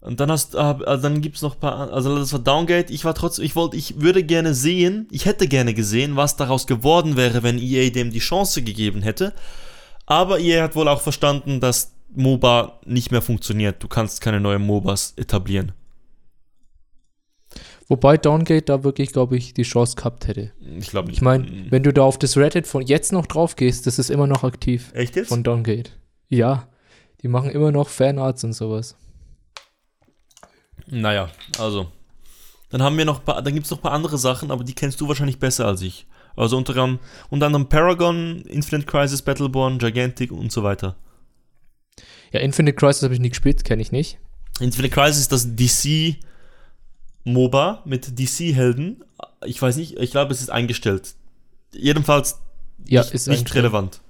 und 0.00 0.18
dann 0.18 0.32
hast 0.32 0.54
äh, 0.56 0.74
dann 0.84 1.20
gibt's 1.20 1.42
noch 1.42 1.54
ein 1.54 1.60
paar, 1.60 1.92
also 1.92 2.18
das 2.18 2.32
war 2.32 2.40
Downgate. 2.40 2.92
Ich 2.92 3.04
war 3.04 3.14
trotzdem, 3.14 3.44
ich 3.44 3.54
wollte, 3.54 3.76
ich 3.76 4.00
würde 4.00 4.24
gerne 4.24 4.52
sehen, 4.52 5.06
ich 5.12 5.26
hätte 5.26 5.46
gerne 5.46 5.74
gesehen, 5.74 6.16
was 6.16 6.36
daraus 6.36 6.66
geworden 6.66 7.16
wäre, 7.16 7.42
wenn 7.44 7.58
EA 7.58 7.90
dem 7.90 8.10
die 8.10 8.18
Chance 8.18 8.62
gegeben 8.62 9.02
hätte. 9.02 9.32
Aber 10.06 10.40
EA 10.40 10.64
hat 10.64 10.74
wohl 10.74 10.88
auch 10.88 11.00
verstanden, 11.00 11.60
dass 11.60 11.92
MOBA 12.14 12.80
nicht 12.84 13.12
mehr 13.12 13.22
funktioniert. 13.22 13.82
Du 13.82 13.88
kannst 13.88 14.20
keine 14.20 14.40
neuen 14.40 14.66
MOBAs 14.66 15.14
etablieren. 15.16 15.72
Wobei 17.92 18.16
Downgate 18.16 18.62
da 18.62 18.84
wirklich, 18.84 19.12
glaube 19.12 19.36
ich, 19.36 19.52
die 19.52 19.64
Chance 19.64 19.96
gehabt 19.96 20.26
hätte. 20.26 20.50
Ich 20.78 20.88
glaube 20.88 21.08
nicht. 21.08 21.18
Ich 21.18 21.22
meine, 21.22 21.46
wenn 21.70 21.82
du 21.82 21.92
da 21.92 22.00
auf 22.04 22.18
das 22.18 22.38
Reddit 22.38 22.66
von 22.66 22.80
jetzt 22.80 23.12
noch 23.12 23.26
drauf 23.26 23.54
gehst, 23.54 23.86
das 23.86 23.98
ist 23.98 24.08
immer 24.08 24.26
noch 24.26 24.44
aktiv 24.44 24.90
echt 24.94 25.14
jetzt? 25.14 25.28
von 25.28 25.42
Downgate. 25.44 25.90
Ja, 26.30 26.68
die 27.20 27.28
machen 27.28 27.50
immer 27.50 27.70
noch 27.70 27.90
Fanarts 27.90 28.44
und 28.44 28.54
sowas. 28.54 28.96
Naja, 30.86 31.28
also. 31.58 31.92
Dann 32.70 32.82
haben 32.82 32.96
wir 32.96 33.04
noch, 33.04 33.22
paar- 33.26 33.42
dann 33.42 33.52
gibt 33.52 33.66
es 33.66 33.70
noch 33.70 33.80
ein 33.80 33.82
paar 33.82 33.92
andere 33.92 34.16
Sachen, 34.16 34.50
aber 34.50 34.64
die 34.64 34.72
kennst 34.74 34.98
du 35.02 35.08
wahrscheinlich 35.08 35.38
besser 35.38 35.66
als 35.66 35.82
ich. 35.82 36.06
Also 36.34 36.56
unter 36.56 36.72
anderem, 36.72 36.98
unter 37.28 37.44
anderem 37.44 37.68
Paragon, 37.68 38.40
Infinite 38.48 38.86
Crisis, 38.86 39.20
Battleborn, 39.20 39.78
Gigantic 39.78 40.32
und 40.32 40.50
so 40.50 40.62
weiter. 40.62 40.96
Ja, 42.32 42.40
Infinite 42.40 42.74
Crisis 42.74 43.02
habe 43.02 43.12
ich 43.12 43.20
nie 43.20 43.28
gespielt, 43.28 43.64
kenne 43.64 43.82
ich 43.82 43.92
nicht. 43.92 44.18
Infinite 44.60 44.94
Crisis 44.94 45.18
ist 45.20 45.32
das 45.32 45.54
DC 45.54 46.16
MOBA 47.24 47.82
mit 47.84 48.18
DC-Helden. 48.18 49.04
Ich 49.44 49.60
weiß 49.60 49.76
nicht, 49.76 49.96
ich 49.98 50.10
glaube, 50.10 50.32
es 50.32 50.40
ist 50.40 50.50
eingestellt. 50.50 51.14
Jedenfalls 51.74 52.38
Ja, 52.86 53.02
nicht, 53.02 53.14
ist 53.14 53.28
nicht 53.28 53.54
relevant. 53.54 54.00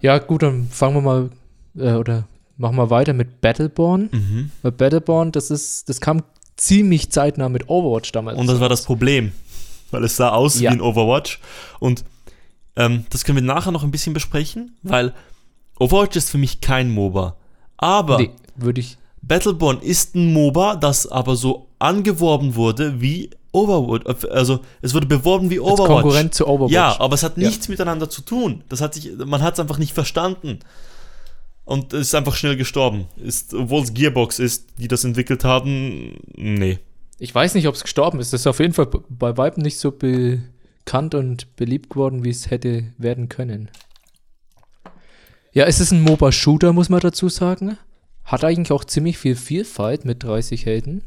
Ja, 0.00 0.18
gut, 0.18 0.42
dann 0.42 0.68
fangen 0.68 0.94
wir 0.96 1.00
mal 1.02 1.30
äh, 1.76 1.94
oder 1.94 2.26
machen 2.56 2.76
wir 2.76 2.90
weiter 2.90 3.12
mit 3.12 3.40
Battleborn. 3.40 4.08
Mhm. 4.12 4.50
Weil 4.62 4.72
Battleborn, 4.72 5.32
das 5.32 5.50
ist, 5.50 5.88
das 5.88 6.00
kam 6.00 6.22
ziemlich 6.56 7.10
zeitnah 7.10 7.48
mit 7.48 7.68
Overwatch 7.68 8.12
damals. 8.12 8.38
Und 8.38 8.46
das 8.46 8.60
war 8.60 8.68
das 8.68 8.82
Problem, 8.84 9.32
weil 9.90 10.04
es 10.04 10.16
sah 10.16 10.30
aus 10.30 10.60
Ja. 10.60 10.70
wie 10.70 10.74
ein 10.76 10.80
Overwatch. 10.80 11.40
Und 11.80 12.04
ähm, 12.76 13.06
das 13.10 13.24
können 13.24 13.36
wir 13.36 13.42
nachher 13.42 13.72
noch 13.72 13.84
ein 13.84 13.90
bisschen 13.90 14.12
besprechen, 14.14 14.76
weil 14.82 15.14
Overwatch 15.78 16.16
ist 16.16 16.30
für 16.30 16.38
mich 16.38 16.60
kein 16.60 16.90
MOBA. 16.90 17.36
Aber 17.78 18.18
Nee, 18.18 18.30
würde 18.56 18.80
ich. 18.80 18.96
Battleborn 19.26 19.80
ist 19.80 20.14
ein 20.14 20.32
MOBA, 20.32 20.76
das 20.76 21.06
aber 21.06 21.36
so 21.36 21.66
angeworben 21.78 22.54
wurde 22.54 23.00
wie 23.00 23.30
Overwatch. 23.52 24.26
Also 24.30 24.60
es 24.82 24.94
wurde 24.94 25.06
beworben 25.06 25.50
wie 25.50 25.58
Als 25.58 25.68
Overwatch. 25.72 26.02
Konkurrent 26.02 26.34
zu 26.34 26.46
Overwatch. 26.46 26.72
Ja, 26.72 27.00
aber 27.00 27.14
es 27.14 27.22
hat 27.22 27.36
Ja. 27.36 27.46
nichts 27.48 27.68
miteinander 27.68 28.08
zu 28.10 28.22
tun. 28.22 28.62
Das 28.68 28.80
hat 28.80 28.94
sich, 28.94 29.12
man 29.16 29.42
hat 29.42 29.54
es 29.54 29.60
einfach 29.60 29.78
nicht 29.78 29.92
verstanden. 29.94 30.60
Und 31.64 31.92
es 31.92 32.08
ist 32.08 32.14
einfach 32.14 32.36
schnell 32.36 32.56
gestorben. 32.56 33.06
Ist, 33.16 33.52
obwohl 33.54 33.82
es 33.82 33.92
Gearbox 33.92 34.38
ist, 34.38 34.66
die 34.78 34.86
das 34.86 35.02
entwickelt 35.04 35.42
haben, 35.42 36.16
nee. 36.36 36.78
Ich 37.18 37.34
weiß 37.34 37.54
nicht, 37.54 37.66
ob 37.66 37.74
es 37.74 37.82
gestorben 37.82 38.20
ist. 38.20 38.32
Das 38.32 38.42
ist 38.42 38.46
auf 38.46 38.60
jeden 38.60 38.74
Fall 38.74 38.88
bei 39.08 39.36
Weitem 39.36 39.62
nicht 39.62 39.78
so 39.78 39.90
bekannt 39.90 41.14
und 41.14 41.56
beliebt 41.56 41.90
geworden, 41.90 42.22
wie 42.24 42.30
es 42.30 42.50
hätte 42.50 42.92
werden 42.98 43.28
können. 43.28 43.70
Ja, 45.52 45.64
es 45.64 45.80
ist 45.80 45.90
ein 45.92 46.02
MOBA-Shooter, 46.02 46.72
muss 46.72 46.88
man 46.90 47.00
dazu 47.00 47.28
sagen. 47.30 47.78
Hat 48.26 48.44
eigentlich 48.44 48.72
auch 48.72 48.84
ziemlich 48.84 49.18
viel 49.18 49.34
Vielfalt 49.36 50.04
mit 50.04 50.22
30 50.22 50.66
Helden. 50.66 51.02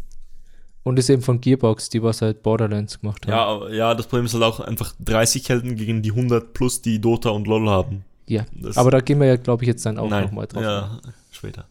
Und 0.83 0.97
ist 0.97 1.09
eben 1.09 1.21
von 1.21 1.39
Gearbox, 1.41 1.89
die 1.89 2.01
was 2.01 2.21
halt 2.21 2.41
Borderlands 2.41 3.01
gemacht 3.01 3.27
haben. 3.27 3.69
Ja, 3.69 3.69
ja, 3.89 3.95
das 3.95 4.07
Problem 4.07 4.25
ist 4.25 4.33
halt 4.33 4.43
auch 4.43 4.59
einfach 4.61 4.95
30 4.99 5.47
Helden 5.49 5.75
gegen 5.75 6.01
die 6.01 6.11
100 6.11 6.53
plus, 6.53 6.81
die 6.81 6.99
Dota 6.99 7.29
und 7.29 7.45
LoL 7.47 7.69
haben. 7.69 8.05
Ja. 8.27 8.45
Das- 8.53 8.77
Aber 8.77 8.89
da 8.89 9.01
gehen 9.01 9.19
wir 9.19 9.27
ja, 9.27 9.35
glaube 9.35 9.63
ich, 9.63 9.67
jetzt 9.67 9.85
dann 9.85 9.99
auch 9.99 10.09
nochmal 10.09 10.47
drauf. 10.47 10.63
Ja, 10.63 10.99
später. 11.31 11.65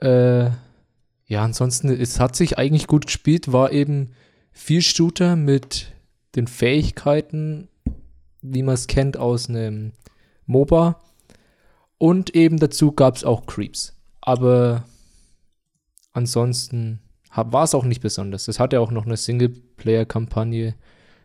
Äh, 0.00 0.50
ja, 1.26 1.42
ansonsten, 1.42 1.88
es 1.90 2.20
hat 2.20 2.36
sich 2.36 2.56
eigentlich 2.56 2.86
gut 2.86 3.06
gespielt, 3.06 3.50
war 3.52 3.72
eben 3.72 4.12
viel 4.52 4.80
Shooter 4.80 5.34
mit 5.34 5.92
den 6.36 6.46
Fähigkeiten, 6.46 7.66
wie 8.40 8.62
man 8.62 8.74
es 8.74 8.86
kennt 8.86 9.16
aus 9.16 9.48
einem 9.48 9.90
MOBA. 10.46 11.00
Und 11.98 12.34
eben 12.34 12.58
dazu 12.58 12.92
gab 12.92 13.16
es 13.16 13.24
auch 13.24 13.46
Creeps. 13.46 13.96
Aber 14.20 14.84
ansonsten 16.12 17.00
war 17.34 17.64
es 17.64 17.74
auch 17.74 17.84
nicht 17.84 18.00
besonders. 18.00 18.48
Es 18.48 18.58
hatte 18.58 18.80
auch 18.80 18.90
noch 18.90 19.06
eine 19.06 19.16
Singleplayer-Kampagne, 19.16 20.74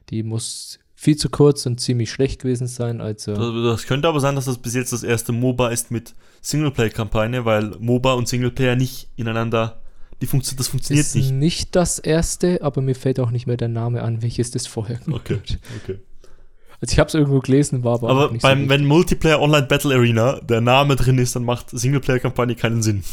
die 0.09 0.23
muss 0.23 0.79
viel 0.95 1.17
zu 1.17 1.29
kurz 1.29 1.65
und 1.65 1.79
ziemlich 1.79 2.11
schlecht 2.11 2.41
gewesen 2.41 2.67
sein. 2.67 3.01
Also 3.01 3.33
Das, 3.33 3.77
das 3.77 3.87
könnte 3.87 4.07
aber 4.07 4.19
sein, 4.19 4.35
dass 4.35 4.45
das 4.45 4.57
bis 4.57 4.73
jetzt 4.73 4.93
das 4.93 5.03
erste 5.03 5.31
MOBA 5.31 5.69
ist 5.69 5.91
mit 5.91 6.15
Singleplayer-Kampagne, 6.41 7.45
weil 7.45 7.75
MOBA 7.79 8.13
und 8.13 8.27
Singleplayer 8.27 8.75
nicht 8.75 9.09
ineinander, 9.15 9.81
die 10.21 10.27
funktio 10.27 10.55
das 10.57 10.69
funktioniert 10.69 11.05
ist 11.05 11.15
nicht. 11.15 11.31
nicht 11.31 11.75
das 11.75 11.99
erste, 11.99 12.61
aber 12.61 12.81
mir 12.81 12.95
fällt 12.95 13.19
auch 13.19 13.31
nicht 13.31 13.47
mehr 13.47 13.57
der 13.57 13.67
Name 13.67 14.01
an, 14.03 14.21
welches 14.21 14.51
das 14.51 14.67
vorher 14.67 14.99
Okay, 15.11 15.39
okay. 15.83 15.99
Also 16.83 16.91
ich 16.91 16.99
habe 16.99 17.07
es 17.07 17.13
irgendwo 17.13 17.39
gelesen, 17.39 17.85
war 17.85 17.93
aber, 17.93 18.09
Aber 18.09 18.25
auch 18.25 18.31
nicht 18.31 18.41
beim, 18.41 18.63
so 18.63 18.69
wenn 18.69 18.85
Multiplayer 18.85 19.39
Online 19.39 19.67
Battle 19.67 19.95
Arena 19.95 20.41
der 20.41 20.59
Name 20.59 20.97
drin 20.97 21.17
ist, 21.17 21.33
dann 21.33 21.45
macht 21.45 21.69
Singleplayer-Kampagne 21.69 22.55
keinen 22.55 22.83
Sinn. 22.83 23.05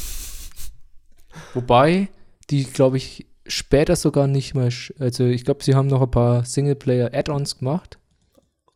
Wobei, 1.55 2.09
die, 2.51 2.65
glaube 2.65 2.97
ich, 2.97 3.27
später 3.47 3.95
sogar 3.95 4.27
nicht 4.27 4.57
mehr, 4.57 4.71
also 4.99 5.25
ich 5.25 5.45
glaube, 5.45 5.63
sie 5.63 5.77
haben 5.77 5.87
noch 5.87 6.03
ein 6.03 6.11
paar 6.11 6.45
Singleplayer-Add-ons 6.45 7.59
gemacht. 7.59 8.01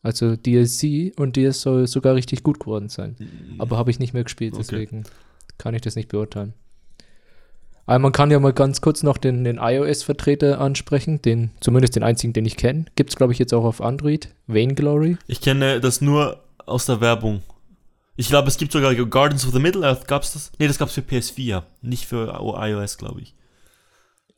Also 0.00 0.36
DLC 0.36 1.12
und 1.18 1.34
die 1.34 1.50
soll 1.50 1.88
sogar 1.88 2.14
richtig 2.14 2.44
gut 2.44 2.60
geworden 2.60 2.88
sein. 2.88 3.16
Aber 3.58 3.76
habe 3.76 3.90
ich 3.90 3.98
nicht 3.98 4.14
mehr 4.14 4.22
gespielt, 4.22 4.54
Okay. 4.54 4.62
deswegen 4.62 5.02
kann 5.58 5.74
ich 5.74 5.80
das 5.80 5.96
nicht 5.96 6.08
beurteilen. 6.08 6.54
Aber 7.86 7.98
man 7.98 8.12
kann 8.12 8.30
ja 8.30 8.38
mal 8.40 8.52
ganz 8.52 8.80
kurz 8.80 9.02
noch 9.02 9.18
den, 9.18 9.44
den 9.44 9.58
iOS-Vertreter 9.58 10.60
ansprechen, 10.60 11.20
den, 11.20 11.50
zumindest 11.60 11.96
den 11.96 12.02
einzigen, 12.02 12.32
den 12.32 12.46
ich 12.46 12.56
kenne. 12.56 12.86
Gibt 12.96 13.10
es, 13.10 13.16
glaube 13.16 13.32
ich, 13.32 13.38
jetzt 13.38 13.52
auch 13.52 13.64
auf 13.64 13.80
Android. 13.80 14.28
Vainglory. 14.46 15.18
Ich 15.26 15.40
kenne 15.40 15.80
das 15.80 16.00
nur 16.00 16.40
aus 16.64 16.86
der 16.86 17.00
Werbung. 17.00 17.42
Ich 18.16 18.28
glaube, 18.28 18.48
es 18.48 18.56
gibt 18.56 18.72
sogar 18.72 18.94
Gardens 18.94 19.46
of 19.46 19.52
the 19.52 19.58
Middle-earth. 19.58 20.06
Gab's 20.06 20.32
das? 20.32 20.52
Nee, 20.58 20.68
das 20.68 20.78
gab's 20.78 20.94
für 20.94 21.00
PS4, 21.00 21.62
nicht 21.82 22.06
für 22.06 22.38
iOS, 22.38 22.96
glaube 22.96 23.20
ich. 23.20 23.34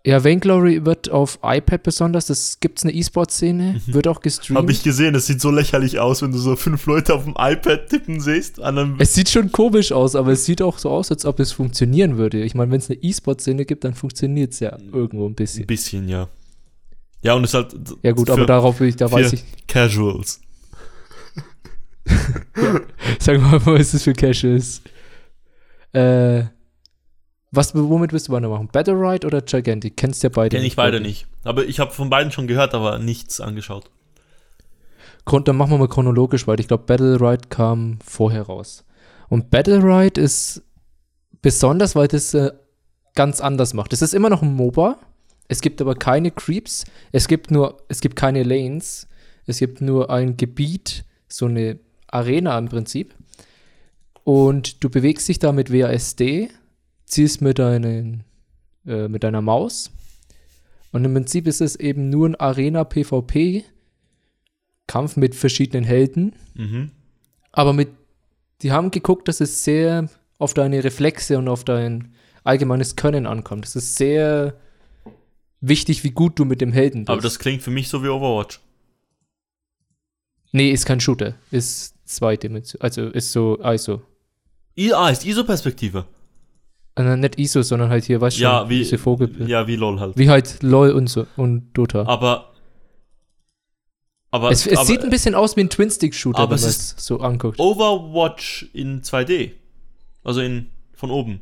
Ja, 0.07 0.23
Vainglory 0.23 0.87
wird 0.87 1.11
auf 1.11 1.41
iPad 1.43 1.83
besonders, 1.83 2.27
das 2.27 2.61
gibt 2.61 2.79
es 2.79 2.85
eine 2.85 2.95
E-Sport-Szene, 2.95 3.81
wird 3.87 4.07
auch 4.07 4.21
gestreamt. 4.21 4.57
Habe 4.57 4.71
ich 4.71 4.85
gesehen, 4.85 5.17
es 5.17 5.27
sieht 5.27 5.41
so 5.41 5.51
lächerlich 5.51 5.99
aus, 5.99 6.23
wenn 6.23 6.31
du 6.31 6.39
so 6.39 6.55
fünf 6.55 6.87
Leute 6.87 7.13
auf 7.13 7.25
dem 7.25 7.35
iPad 7.37 7.89
tippen 7.89 8.21
siehst. 8.21 8.61
Es 8.99 9.15
sieht 9.15 9.29
schon 9.29 9.51
komisch 9.51 9.91
aus, 9.91 10.15
aber 10.15 10.31
es 10.31 10.45
sieht 10.45 10.63
auch 10.63 10.79
so 10.79 10.91
aus, 10.91 11.11
als 11.11 11.25
ob 11.25 11.41
es 11.41 11.51
funktionieren 11.51 12.19
würde. 12.19 12.41
Ich 12.45 12.55
meine, 12.55 12.71
wenn 12.71 12.79
es 12.79 12.89
eine 12.89 13.03
E-Sport-Szene 13.03 13.65
gibt, 13.65 13.83
dann 13.83 13.95
funktioniert 13.95 14.53
es 14.53 14.61
ja 14.61 14.79
irgendwo 14.93 15.27
ein 15.27 15.33
ein 15.33 15.35
bisschen. 15.35 15.67
bisschen, 15.67 16.09
ja. 16.09 16.29
Ja, 17.23 17.35
und 17.35 17.43
es 17.43 17.51
ist 17.51 17.55
halt 17.55 17.75
Ja 18.05 18.13
gut, 18.13 18.31
aber 18.31 18.47
darauf 18.47 18.79
will 18.79 18.89
ich, 18.89 18.95
da 18.95 19.11
weiß 19.11 19.33
ich. 19.33 19.43
Casuals. 19.67 20.41
Sag 23.19 23.41
mal, 23.41 23.61
was 23.67 23.91
das 23.91 24.05
für 24.05 24.13
ist. 24.13 24.83
Äh, 25.93 26.45
was, 27.57 27.75
womit 27.75 28.13
willst 28.13 28.29
du 28.29 28.33
weitermachen? 28.33 28.69
Battle 28.71 28.95
Ride 28.95 29.27
oder 29.27 29.41
Gigantic? 29.41 29.97
Kennst 29.97 30.23
ja 30.23 30.29
beide. 30.29 30.57
Kenn 30.57 30.65
ich 30.65 30.77
beide 30.77 31.01
nicht. 31.01 31.27
Aber 31.45 31.65
ich 31.65 31.81
habe 31.81 31.91
von 31.91 32.11
beiden 32.11 32.31
schon 32.31 32.47
gehört, 32.47 32.75
aber 32.75 32.99
nichts 32.99 33.41
angeschaut. 33.41 33.91
Grund, 35.25 35.49
dann 35.49 35.57
machen 35.57 35.73
wir 35.73 35.79
mal 35.79 35.89
chronologisch, 35.89 36.47
weil 36.47 36.61
ich 36.61 36.69
glaube, 36.69 36.85
Battle 36.85 37.21
Ride 37.21 37.49
kam 37.49 37.99
vorher 38.05 38.43
raus. 38.43 38.85
Und 39.29 39.51
Battle 39.51 39.83
Ride 39.83 40.21
ist 40.21 40.63
besonders, 41.43 41.97
weil 41.97 42.09
das 42.09 42.33
äh, 42.35 42.53
ganz 43.15 43.41
anders 43.41 43.75
macht. 43.75 43.93
Es 43.93 44.03
ist 44.03 44.15
immer 44.15 44.31
noch 44.31 44.43
ein 44.43 44.55
MOBA. 44.55 44.99
Es 45.49 45.61
gibt 45.61 45.81
aber 45.81 45.95
keine 45.95 46.31
Creeps. 46.31 46.85
Es 47.13 47.27
gibt 47.27 47.51
nur, 47.51 47.83
es 47.89 48.01
gibt 48.01 48.17
keine 48.17 48.43
Lanes. 48.43 49.09
Es 49.47 49.59
gibt 49.59 49.81
nur 49.81 50.11
ein 50.11 50.37
Gebiet, 50.37 51.05
so 51.29 51.47
eine 51.47 51.79
Arena 52.09 52.57
im 52.59 52.69
Prinzip. 52.69 53.15
Und 54.25 54.83
du 54.83 54.91
bewegst 54.91 55.29
dich 55.29 55.39
da 55.39 55.53
mit 55.53 55.73
WASD, 55.73 56.51
ziehst 57.07 57.41
mit, 57.41 57.59
deinen, 57.59 58.25
äh, 58.87 59.09
mit 59.09 59.25
deiner 59.25 59.41
Maus. 59.41 59.91
Und 60.93 61.05
im 61.05 61.15
Prinzip 61.15 61.47
ist 61.47 61.61
es 61.61 61.77
eben 61.77 62.11
nur 62.11 62.29
ein 62.29 62.35
Arena-PvP. 62.35 63.65
Kampf 64.87 65.17
mit 65.17 65.35
verschiedenen 65.35 65.85
Helden. 65.85 66.35
Mhm. 66.55 66.91
Aber 67.53 67.73
mit, 67.73 67.89
die 68.63 68.73
haben 68.73 68.91
geguckt, 68.91 69.29
dass 69.29 69.41
es 69.41 69.65
sehr 69.65 70.09
auf 70.39 70.55
deine 70.55 70.85
Reflexe 70.85 71.39
und 71.39 71.49
auf 71.49 71.65
dein 71.65 72.15
allgemeines 72.45 72.97
Können 72.97 73.27
ankommt. 73.27 73.67
Es 73.67 73.75
ist 73.75 73.97
sehr 73.97 74.55
wichtig, 75.61 76.05
wie 76.05 76.11
gut 76.11 76.39
du 76.39 76.45
mit 76.45 76.61
dem 76.61 76.73
Helden 76.73 77.01
bist. 77.01 77.11
Aber 77.11 77.21
das 77.21 77.39
klingt 77.39 77.63
für 77.63 77.71
mich 77.71 77.89
so 77.89 78.03
wie 78.03 78.09
Overwatch. 78.09 78.61
nee, 80.53 80.71
ist 80.71 80.87
kein 80.87 81.01
Shooter. 81.01 81.35
Ist 81.51 81.95
zweidimensional. 82.05 82.85
Also 82.85 83.09
ist 83.09 83.33
so 83.33 83.59
ISO. 83.63 84.03
I 84.79 84.93
ah, 84.93 85.09
ist 85.09 85.25
ISO-Perspektive. 85.25 86.07
Äh, 86.97 87.17
nicht 87.17 87.39
ISO, 87.39 87.63
sondern 87.63 87.91
halt 87.91 88.05
hier, 88.05 88.21
weißt 88.21 88.39
du, 88.39 88.43
Ja, 88.43 88.69
wie, 88.69 88.79
diese 88.79 88.99
Vogelbild. 88.99 89.49
ja, 89.49 89.67
wie 89.67 89.77
LOL 89.77 90.01
halt. 90.01 90.17
Wie 90.17 90.31
halt 90.31 90.63
LOL 90.63 90.91
und 90.93 91.09
so 91.09 91.27
und 91.37 91.73
Dota. 91.75 92.07
Aber. 92.07 92.53
Aber, 94.31 94.51
es 94.51 94.67
es 94.67 94.77
aber 94.77 94.87
sieht 94.87 95.03
ein 95.03 95.11
bisschen 95.11 95.35
aus 95.35 95.57
wie 95.57 95.61
ein 95.63 95.71
Twin-Stick-Shooter, 95.71 96.43
wenn 96.51 96.61
man 96.61 96.69
es 96.69 96.95
so 96.99 97.21
anguckt. 97.21 97.59
Overwatch 97.59 98.69
in 98.73 99.03
2D. 99.03 99.53
Also 100.25 100.41
in 100.41 100.71
von 100.95 101.11
oben. 101.11 101.41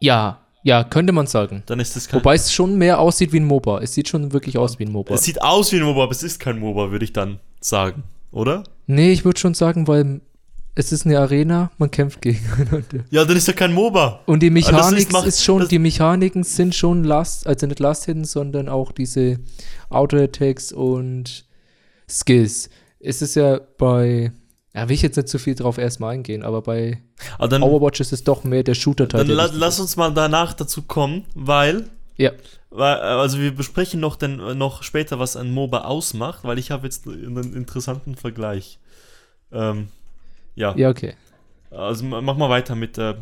Ja, 0.00 0.40
ja, 0.62 0.82
könnte 0.82 1.12
man 1.12 1.26
sagen. 1.26 1.62
Dann 1.66 1.78
ist 1.78 1.94
das 1.94 2.08
kein. 2.08 2.20
Wobei 2.20 2.34
es 2.34 2.52
schon 2.52 2.76
mehr 2.78 2.98
aussieht 2.98 3.32
wie 3.32 3.40
ein 3.40 3.44
MOBA. 3.44 3.80
Es 3.80 3.92
sieht 3.94 4.08
schon 4.08 4.32
wirklich 4.32 4.56
aus 4.56 4.78
wie 4.78 4.86
ein 4.86 4.92
MOBA. 4.92 5.14
es 5.14 5.22
sieht 5.24 5.42
aus 5.42 5.72
wie 5.72 5.76
ein 5.76 5.82
MOBA, 5.82 6.04
aber 6.04 6.12
es 6.12 6.22
ist 6.22 6.40
kein 6.40 6.58
MOBA, 6.58 6.90
würde 6.90 7.04
ich 7.04 7.12
dann 7.12 7.38
sagen. 7.60 8.04
Oder? 8.30 8.64
Nee, 8.86 9.12
ich 9.12 9.24
würde 9.24 9.38
schon 9.38 9.54
sagen, 9.54 9.86
weil 9.86 10.20
es 10.76 10.90
ist 10.92 11.06
eine 11.06 11.18
Arena, 11.20 11.70
man 11.78 11.90
kämpft 11.90 12.20
gegeneinander. 12.22 13.04
Ja, 13.10 13.24
dann 13.24 13.36
ist 13.36 13.46
ja 13.48 13.54
kein 13.54 13.72
MOBA. 13.72 14.20
Und 14.26 14.42
die 14.42 14.50
Mechanik 14.50 14.98
ist- 14.98 15.12
macht- 15.12 15.26
ist 15.26 15.44
schon, 15.44 15.68
die 15.68 15.78
Mechaniken 15.78 16.42
sind 16.42 16.74
schon 16.74 17.04
Last, 17.04 17.46
also 17.46 17.66
nicht 17.66 17.80
Last 17.80 18.06
Hidden, 18.06 18.24
sondern 18.24 18.68
auch 18.68 18.90
diese 18.92 19.38
Auto-Attacks 19.90 20.72
und 20.72 21.44
Skills. 22.08 22.70
Es 23.00 23.22
ist 23.22 23.36
ja 23.36 23.60
bei, 23.78 24.32
ja, 24.74 24.88
will 24.88 24.94
ich 24.94 25.02
jetzt 25.02 25.16
nicht 25.16 25.28
zu 25.28 25.38
viel 25.38 25.54
drauf 25.54 25.78
erstmal 25.78 26.14
eingehen, 26.14 26.42
aber 26.42 26.62
bei 26.62 27.02
Aber 27.38 27.48
dann, 27.48 27.62
Overwatch 27.62 28.00
ist 28.00 28.12
es 28.12 28.24
doch 28.24 28.44
mehr 28.44 28.62
der 28.62 28.74
Shooter-Teil. 28.74 29.24
dann 29.26 29.36
la 29.36 29.48
lass 29.52 29.74
ist. 29.74 29.80
uns 29.80 29.96
mal 29.96 30.10
danach 30.12 30.54
dazu 30.54 30.82
kommen, 30.82 31.24
weil 31.34 31.84
Ja, 32.16 32.30
Weil, 32.70 32.96
äh, 32.96 33.00
Also 33.00 33.38
wir 33.38 33.54
besprechen 33.54 34.00
noch, 34.00 34.16
denn, 34.16 34.40
äh, 34.40 34.54
noch 34.54 34.82
später, 34.82 35.18
was 35.20 35.36
ein 35.36 35.50
MOBA 35.52 35.82
ausmacht, 35.84 36.40
weil 36.44 36.58
ich 36.58 36.70
habe 36.72 36.84
jetzt 36.86 37.06
einen 37.06 37.54
interessanten 37.54 38.16
Vergleich. 38.16 38.78
Ähm, 39.52 39.88
ja. 40.54 40.74
ja, 40.76 40.88
okay. 40.90 41.14
also 41.70 42.04
ma- 42.04 42.20
mach 42.20 42.36
mal 42.36 42.50
weiter 42.50 42.74
mit, 42.74 42.98
äh, 42.98 43.14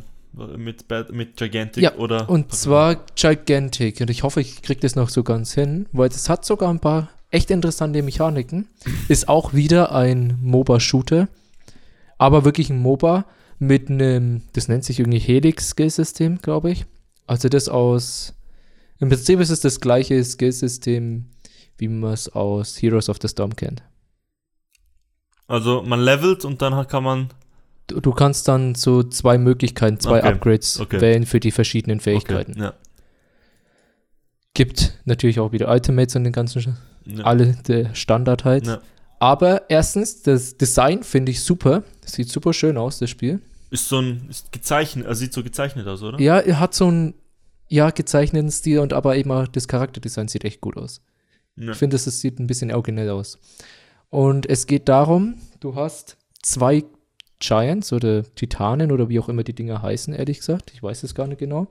mit, 0.56 0.84
mit 1.10 1.36
Gigantic 1.36 1.82
Ja, 1.82 1.94
oder. 1.96 2.28
Und 2.28 2.52
zwar 2.52 2.96
Gigantic. 3.14 4.00
Und 4.00 4.10
ich 4.10 4.22
hoffe, 4.22 4.40
ich 4.40 4.62
kriege 4.62 4.80
das 4.80 4.96
noch 4.96 5.08
so 5.08 5.22
ganz 5.22 5.52
hin, 5.54 5.86
weil 5.92 6.08
das 6.08 6.28
hat 6.28 6.44
sogar 6.44 6.70
ein 6.70 6.80
paar 6.80 7.10
echt 7.30 7.50
interessante 7.50 8.02
Mechaniken. 8.02 8.68
Ist 9.08 9.28
auch 9.28 9.54
wieder 9.54 9.92
ein 9.92 10.38
MOBA-Shooter, 10.42 11.28
aber 12.18 12.44
wirklich 12.44 12.70
ein 12.70 12.78
MOBA 12.78 13.24
mit 13.58 13.88
einem, 13.90 14.42
das 14.52 14.68
nennt 14.68 14.84
sich 14.84 15.00
irgendwie 15.00 15.18
Helix-Skillsystem, 15.18 16.38
glaube 16.42 16.70
ich. 16.72 16.84
Also 17.26 17.48
das 17.48 17.68
aus, 17.68 18.34
im 18.98 19.08
Prinzip 19.08 19.40
ist 19.40 19.50
es 19.50 19.60
das 19.60 19.80
gleiche 19.80 20.22
Skillsystem, 20.22 21.26
wie 21.78 21.88
man 21.88 22.12
es 22.12 22.28
aus 22.28 22.80
Heroes 22.82 23.08
of 23.08 23.18
the 23.22 23.28
Storm 23.28 23.56
kennt. 23.56 23.82
Also 25.46 25.82
man 25.82 26.00
levelt 26.00 26.44
und 26.44 26.62
dann 26.62 26.86
kann 26.88 27.04
man. 27.04 27.28
Du, 27.86 28.00
du 28.00 28.12
kannst 28.12 28.48
dann 28.48 28.74
so 28.74 29.02
zwei 29.02 29.38
Möglichkeiten, 29.38 29.98
zwei 30.00 30.18
Okay, 30.18 30.28
Upgrades 30.28 30.80
okay. 30.80 31.00
wählen 31.00 31.26
für 31.26 31.40
die 31.40 31.50
verschiedenen 31.50 32.00
Fähigkeiten. 32.00 32.52
Okay, 32.52 32.62
ja, 32.62 32.74
Gibt 34.54 34.98
natürlich 35.04 35.40
auch 35.40 35.52
wieder 35.52 35.70
Ultimates 35.70 36.14
und 36.16 36.24
den 36.24 36.32
ganzen 36.32 36.76
ja, 37.06 37.24
alle 37.24 37.54
der 37.66 37.94
Standard 37.94 38.44
halt. 38.44 38.66
Ja. 38.66 38.80
Aber 39.18 39.70
erstens, 39.70 40.22
das 40.22 40.56
Design 40.56 41.02
finde 41.02 41.32
ich 41.32 41.42
super. 41.42 41.84
Das 42.02 42.12
sieht 42.12 42.28
super 42.28 42.52
schön 42.52 42.76
aus, 42.76 42.98
das 42.98 43.08
Spiel. 43.08 43.40
Ist 43.70 43.88
so 43.88 43.98
ein. 44.00 44.26
Ist 44.28 44.52
gezeichnet, 44.52 45.06
also 45.06 45.20
sieht 45.20 45.32
so 45.32 45.42
gezeichnet 45.42 45.86
aus, 45.86 46.02
oder? 46.02 46.20
Ja, 46.20 46.38
er 46.38 46.60
hat 46.60 46.74
so 46.74 46.88
einen, 46.88 47.14
ja, 47.68 47.90
gezeichneten 47.90 48.50
Stil 48.50 48.80
und 48.80 48.92
aber 48.92 49.16
eben 49.16 49.30
auch 49.30 49.46
das 49.46 49.68
Charakterdesign 49.68 50.28
sieht 50.28 50.44
echt 50.44 50.60
gut 50.60 50.76
aus. 50.76 51.00
Ich 51.56 51.76
finde, 51.76 51.96
es 51.96 52.04
sieht 52.04 52.38
ein 52.38 52.46
bisschen 52.46 52.72
originell 52.72 53.10
aus. 53.10 53.38
Und 54.12 54.46
es 54.46 54.66
geht 54.66 54.90
darum, 54.90 55.36
du 55.60 55.74
hast 55.74 56.18
zwei 56.42 56.84
Giants 57.40 57.94
oder 57.94 58.22
Titanen 58.34 58.92
oder 58.92 59.08
wie 59.08 59.18
auch 59.18 59.30
immer 59.30 59.42
die 59.42 59.54
Dinger 59.54 59.80
heißen, 59.80 60.12
ehrlich 60.12 60.40
gesagt. 60.40 60.70
Ich 60.74 60.82
weiß 60.82 61.02
es 61.02 61.14
gar 61.14 61.26
nicht 61.26 61.38
genau. 61.38 61.68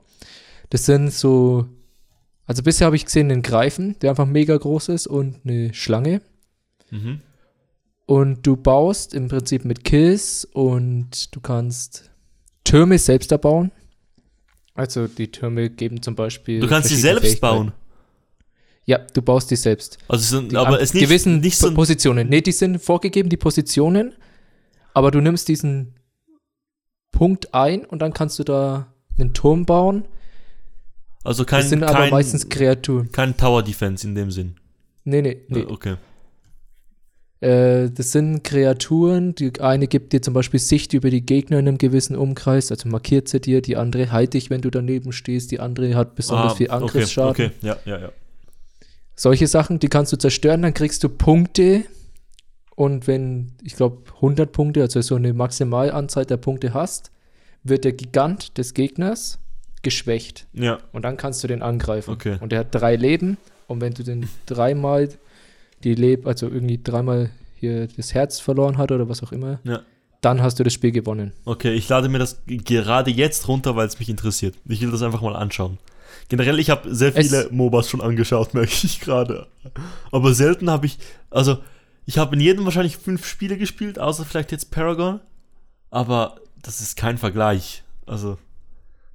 Das 0.68 0.84
sind 0.84 1.12
so, 1.12 1.66
also 2.44 2.64
bisher 2.64 2.86
habe 2.86 2.96
ich 2.96 3.04
gesehen 3.04 3.30
einen 3.30 3.42
Greifen, 3.42 3.96
der 4.00 4.10
einfach 4.10 4.26
mega 4.26 4.56
groß 4.56 4.88
ist 4.88 5.06
und 5.06 5.36
eine 5.44 5.72
Schlange. 5.72 6.20
Mhm. 6.90 7.20
Und 8.06 8.44
du 8.44 8.56
baust 8.56 9.14
im 9.14 9.28
Prinzip 9.28 9.64
mit 9.64 9.84
Kills 9.84 10.44
und 10.44 11.32
du 11.36 11.40
kannst 11.40 12.10
Türme 12.64 12.98
selbst 12.98 13.30
erbauen. 13.30 13.70
Also 14.74 15.06
die 15.06 15.30
Türme 15.30 15.70
geben 15.70 16.02
zum 16.02 16.16
Beispiel. 16.16 16.58
Du 16.58 16.66
kannst 16.66 16.88
sie 16.88 16.96
selbst 16.96 17.40
bauen. 17.40 17.70
Ja, 18.84 18.98
du 18.98 19.22
baust 19.22 19.50
die 19.50 19.56
selbst. 19.56 19.98
Also 20.08 20.22
es 20.22 20.30
sind, 20.30 20.52
Die 20.52 20.56
aber 20.56 20.80
es 20.80 20.92
nicht, 20.92 21.04
gewissen 21.04 21.40
nicht 21.40 21.56
so. 21.56 21.72
Positionen. 21.72 22.28
Nee, 22.28 22.40
die 22.40 22.52
sind 22.52 22.82
vorgegeben, 22.82 23.28
die 23.28 23.36
Positionen, 23.36 24.14
aber 24.92 25.10
du 25.10 25.20
nimmst 25.20 25.46
diesen 25.48 25.94
Punkt 27.12 27.54
ein 27.54 27.84
und 27.84 28.00
dann 28.00 28.12
kannst 28.12 28.38
du 28.38 28.44
da 28.44 28.92
einen 29.18 29.34
Turm 29.34 29.66
bauen. 29.66 30.04
Also 31.22 31.44
kein, 31.44 31.60
das 31.60 31.68
sind 31.70 31.80
kein, 31.80 31.94
aber 31.94 32.08
meistens 32.10 32.48
Kreaturen. 32.48 33.12
kein 33.12 33.36
Tower 33.36 33.62
Defense 33.62 34.04
in 34.06 34.14
dem 34.16 34.30
Sinn. 34.32 34.56
Nee, 35.04 35.22
nee, 35.22 35.42
nee. 35.48 35.60
Äh, 35.60 35.66
Okay. 35.66 35.96
Äh, 37.40 37.90
das 37.90 38.12
sind 38.12 38.44
Kreaturen, 38.44 39.34
die 39.34 39.52
eine 39.60 39.88
gibt 39.88 40.12
dir 40.12 40.22
zum 40.22 40.32
Beispiel 40.32 40.60
Sicht 40.60 40.92
über 40.92 41.10
die 41.10 41.26
Gegner 41.26 41.58
in 41.58 41.66
einem 41.66 41.78
gewissen 41.78 42.14
Umkreis, 42.16 42.70
also 42.70 42.88
markiert 42.88 43.28
sie 43.28 43.40
dir, 43.40 43.60
die 43.62 43.76
andere 43.76 44.12
halt 44.12 44.34
dich, 44.34 44.48
wenn 44.48 44.60
du 44.60 44.70
daneben 44.70 45.10
stehst, 45.12 45.50
die 45.50 45.58
andere 45.58 45.96
hat 45.96 46.14
besonders 46.14 46.52
Ah, 46.52 46.56
viel 46.56 46.70
Angriffsschaden. 46.70 47.30
Okay, 47.30 47.50
okay, 47.58 47.66
ja, 47.66 47.76
ja, 47.84 47.98
ja. 48.00 48.12
Solche 49.22 49.46
Sachen, 49.46 49.78
die 49.78 49.86
kannst 49.86 50.12
du 50.12 50.16
zerstören, 50.16 50.62
dann 50.62 50.74
kriegst 50.74 51.04
du 51.04 51.08
Punkte 51.08 51.84
und 52.74 53.06
wenn, 53.06 53.52
ich 53.62 53.76
glaube, 53.76 53.98
100 54.16 54.50
Punkte, 54.50 54.80
also 54.80 55.00
so 55.00 55.14
eine 55.14 55.32
Maximalanzahl 55.32 56.26
der 56.26 56.38
Punkte 56.38 56.74
hast, 56.74 57.12
wird 57.62 57.84
der 57.84 57.92
Gigant 57.92 58.58
des 58.58 58.74
Gegners 58.74 59.38
geschwächt 59.82 60.48
Ja, 60.52 60.80
und 60.90 61.02
dann 61.02 61.16
kannst 61.16 61.44
du 61.44 61.46
den 61.46 61.62
angreifen. 61.62 62.10
Okay. 62.10 62.38
Und 62.40 62.50
der 62.50 62.58
hat 62.58 62.74
drei 62.74 62.96
Leben 62.96 63.36
und 63.68 63.80
wenn 63.80 63.94
du 63.94 64.02
den 64.02 64.28
dreimal 64.46 65.08
die 65.84 65.94
Leb, 65.94 66.26
also 66.26 66.48
irgendwie 66.48 66.80
dreimal 66.82 67.30
hier 67.54 67.86
das 67.96 68.14
Herz 68.14 68.40
verloren 68.40 68.76
hat 68.76 68.90
oder 68.90 69.08
was 69.08 69.22
auch 69.22 69.30
immer, 69.30 69.60
ja. 69.62 69.82
dann 70.20 70.42
hast 70.42 70.58
du 70.58 70.64
das 70.64 70.72
Spiel 70.72 70.90
gewonnen. 70.90 71.32
Okay, 71.44 71.72
ich 71.74 71.88
lade 71.88 72.08
mir 72.08 72.18
das 72.18 72.42
gerade 72.48 73.12
jetzt 73.12 73.46
runter, 73.46 73.76
weil 73.76 73.86
es 73.86 74.00
mich 74.00 74.08
interessiert. 74.08 74.56
Ich 74.66 74.80
will 74.80 74.90
das 74.90 75.02
einfach 75.02 75.22
mal 75.22 75.36
anschauen. 75.36 75.78
Generell, 76.36 76.58
ich 76.58 76.70
habe 76.70 76.94
sehr 76.94 77.14
Es- 77.14 77.26
viele 77.28 77.48
MOBAs 77.50 77.88
schon 77.90 78.00
angeschaut, 78.00 78.54
merke 78.54 78.72
ich 78.72 79.00
gerade. 79.00 79.46
Aber 80.10 80.32
selten 80.34 80.70
habe 80.70 80.86
ich, 80.86 80.98
also 81.30 81.58
ich 82.06 82.16
habe 82.18 82.34
in 82.34 82.40
jedem 82.40 82.64
wahrscheinlich 82.64 82.96
fünf 82.96 83.26
Spiele 83.26 83.58
gespielt, 83.58 83.98
außer 83.98 84.24
vielleicht 84.24 84.50
jetzt 84.50 84.70
Paragon. 84.70 85.20
Aber 85.90 86.36
das 86.62 86.80
ist 86.80 86.96
kein 86.96 87.18
Vergleich. 87.18 87.84
Also 88.06 88.38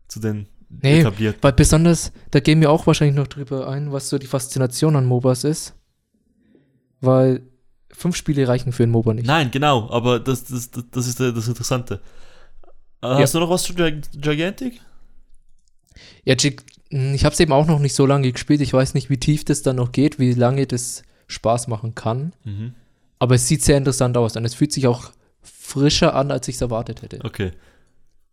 zu 0.07 0.19
den 0.19 0.47
Nee, 0.69 0.99
etablierten. 0.99 1.41
Weil 1.41 1.53
besonders, 1.53 2.11
da 2.31 2.39
gehen 2.39 2.61
wir 2.61 2.69
auch 2.71 2.85
wahrscheinlich 2.87 3.15
noch 3.15 3.27
drüber 3.27 3.67
ein, 3.67 3.91
was 3.91 4.09
so 4.09 4.17
die 4.17 4.27
Faszination 4.27 4.95
an 4.95 5.05
MOBAs 5.05 5.43
ist. 5.43 5.73
Weil 7.01 7.41
fünf 7.91 8.15
Spiele 8.15 8.47
reichen 8.47 8.71
für 8.73 8.83
ein 8.83 8.91
MOBA 8.91 9.13
nicht. 9.15 9.25
Nein, 9.25 9.49
genau, 9.49 9.89
aber 9.89 10.19
das, 10.19 10.43
das, 10.45 10.69
das, 10.71 10.83
das 10.91 11.07
ist 11.07 11.19
das 11.19 11.47
Interessante. 11.47 12.01
Äh, 13.01 13.07
Hast 13.07 13.33
du 13.33 13.39
noch 13.39 13.49
was 13.49 13.63
zu 13.63 13.73
Gig- 13.73 14.09
Gigantic? 14.13 14.81
Ja, 16.25 16.35
mh, 16.35 16.51
ich 16.89 17.25
habe 17.25 17.33
es 17.33 17.39
eben 17.39 17.51
auch 17.51 17.67
noch 17.67 17.79
nicht 17.79 17.93
so 17.93 18.05
lange 18.05 18.31
gespielt. 18.31 18.61
Ich 18.61 18.73
weiß 18.73 18.93
nicht, 18.93 19.09
wie 19.09 19.17
tief 19.17 19.43
das 19.45 19.61
dann 19.61 19.75
noch 19.75 19.91
geht, 19.91 20.19
wie 20.19 20.33
lange 20.33 20.65
das 20.67 21.03
Spaß 21.27 21.67
machen 21.67 21.95
kann. 21.95 22.33
Mhm. 22.43 22.73
Aber 23.19 23.35
es 23.35 23.47
sieht 23.47 23.63
sehr 23.63 23.77
interessant 23.77 24.15
aus 24.17 24.35
und 24.37 24.45
es 24.45 24.53
fühlt 24.53 24.71
sich 24.71 24.87
auch 24.87 25.11
frischer 25.41 26.15
an, 26.15 26.31
als 26.31 26.47
ich 26.47 26.55
es 26.55 26.61
erwartet 26.61 27.01
hätte. 27.01 27.19
Okay. 27.23 27.51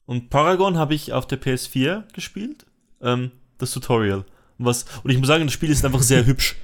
Und 0.07 0.31
Paragon 0.31 0.77
habe 0.77 0.95
ich 0.95 1.13
auf 1.13 1.27
der 1.27 1.41
PS4 1.41 2.05
gespielt. 2.13 2.67
Ähm, 3.01 3.31
das 3.59 3.73
Tutorial. 3.73 4.25
Was, 4.59 4.85
und 5.03 5.11
ich 5.11 5.19
muss 5.19 5.27
sagen, 5.29 5.45
das 5.45 5.53
Spiel 5.55 5.71
ist 5.71 5.85
einfach 5.85 6.03
sehr 6.03 6.27
hübsch. 6.27 6.57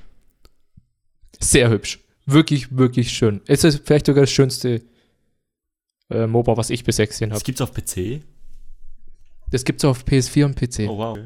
Sehr 1.40 1.70
hübsch. 1.70 1.98
Wirklich, 2.26 2.76
wirklich 2.76 3.10
schön. 3.10 3.40
Es 3.46 3.64
ist 3.64 3.82
vielleicht 3.84 4.06
sogar 4.06 4.22
das 4.24 4.30
schönste 4.30 4.82
äh, 6.10 6.26
MOBA, 6.26 6.56
was 6.56 6.70
ich 6.70 6.84
bisher 6.84 7.06
gesehen 7.06 7.30
Das 7.30 7.36
habe. 7.38 7.44
gibt's 7.44 7.60
auf 7.62 7.72
PC. 7.72 8.22
Das 9.50 9.64
gibt 9.64 9.80
es 9.80 9.84
auf 9.84 10.04
PS4 10.04 10.44
und 10.44 10.54
PC. 10.56 10.88
Oh 10.88 10.98
wow. 10.98 11.18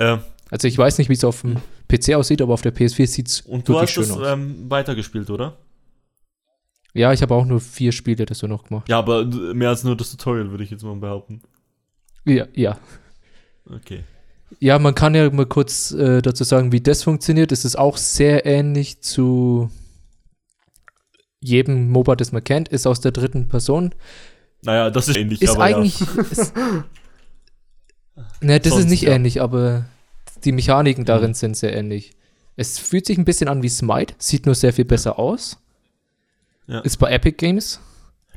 Äh, 0.00 0.18
Also 0.50 0.66
ich 0.66 0.76
weiß 0.76 0.98
nicht, 0.98 1.08
wie 1.08 1.14
es 1.14 1.24
auf 1.24 1.42
dem 1.42 1.56
PC 1.88 2.14
aussieht, 2.14 2.42
aber 2.42 2.54
auf 2.54 2.62
der 2.62 2.74
PS4 2.74 3.06
sieht 3.06 3.28
es 3.28 3.40
und 3.42 3.68
du 3.68 3.78
hast 3.78 3.96
aus. 3.98 4.10
ähm, 4.26 4.68
weitergespielt, 4.70 5.30
oder? 5.30 5.56
ja, 6.92 7.12
ich 7.12 7.22
habe 7.22 7.34
auch 7.34 7.44
nur 7.44 7.60
vier 7.60 7.92
Spiele 7.92 8.26
das 8.26 8.38
so 8.38 8.46
noch 8.48 8.64
gemacht. 8.64 8.88
Ja, 8.88 8.98
aber 8.98 9.24
mehr 9.24 9.68
als 9.68 9.84
nur 9.84 9.96
das 9.96 10.10
Tutorial, 10.10 10.50
würde 10.50 10.64
ich 10.64 10.70
jetzt 10.70 10.82
mal 10.82 10.96
behaupten. 10.96 11.40
Ja, 12.24 12.46
ja. 12.54 12.78
Okay. 13.72 14.02
Ja, 14.58 14.78
man 14.80 14.94
kann 14.96 15.14
ja 15.14 15.30
mal 15.30 15.46
kurz 15.46 15.92
äh, 15.92 16.20
dazu 16.20 16.42
sagen, 16.42 16.72
wie 16.72 16.80
das 16.80 17.04
funktioniert. 17.04 17.52
Es 17.52 17.64
ist 17.64 17.78
auch 17.78 17.96
sehr 17.96 18.44
ähnlich 18.44 19.00
zu 19.02 19.70
jedem 21.40 21.90
MOBA, 21.90 22.16
das 22.16 22.32
man 22.32 22.42
kennt, 22.42 22.68
ist 22.68 22.86
aus 22.86 23.00
der 23.00 23.12
dritten 23.12 23.46
Person. 23.48 23.94
Naja, 24.62 24.90
das 24.90 25.08
ist 25.08 25.16
ähnlich, 25.16 25.40
Ist 25.40 25.50
aber 25.50 25.64
eigentlich. 25.64 26.00
Ist, 26.30 26.52
ne, 28.40 28.60
das 28.60 28.72
Sonst, 28.72 28.84
ist 28.84 28.90
nicht 28.90 29.02
ja. 29.02 29.10
ähnlich, 29.10 29.40
aber 29.40 29.86
die 30.44 30.52
Mechaniken 30.52 31.04
darin 31.04 31.34
sind 31.34 31.56
sehr 31.56 31.74
ähnlich. 31.76 32.12
Es 32.56 32.78
fühlt 32.78 33.06
sich 33.06 33.18
ein 33.18 33.24
bisschen 33.24 33.48
an 33.48 33.62
wie 33.62 33.68
Smite, 33.68 34.14
sieht 34.18 34.46
nur 34.46 34.54
sehr 34.54 34.72
viel 34.72 34.84
besser 34.84 35.18
aus. 35.18 35.58
Ja. 36.66 36.80
Ist 36.80 36.98
bei 36.98 37.10
Epic 37.10 37.36
Games. 37.36 37.80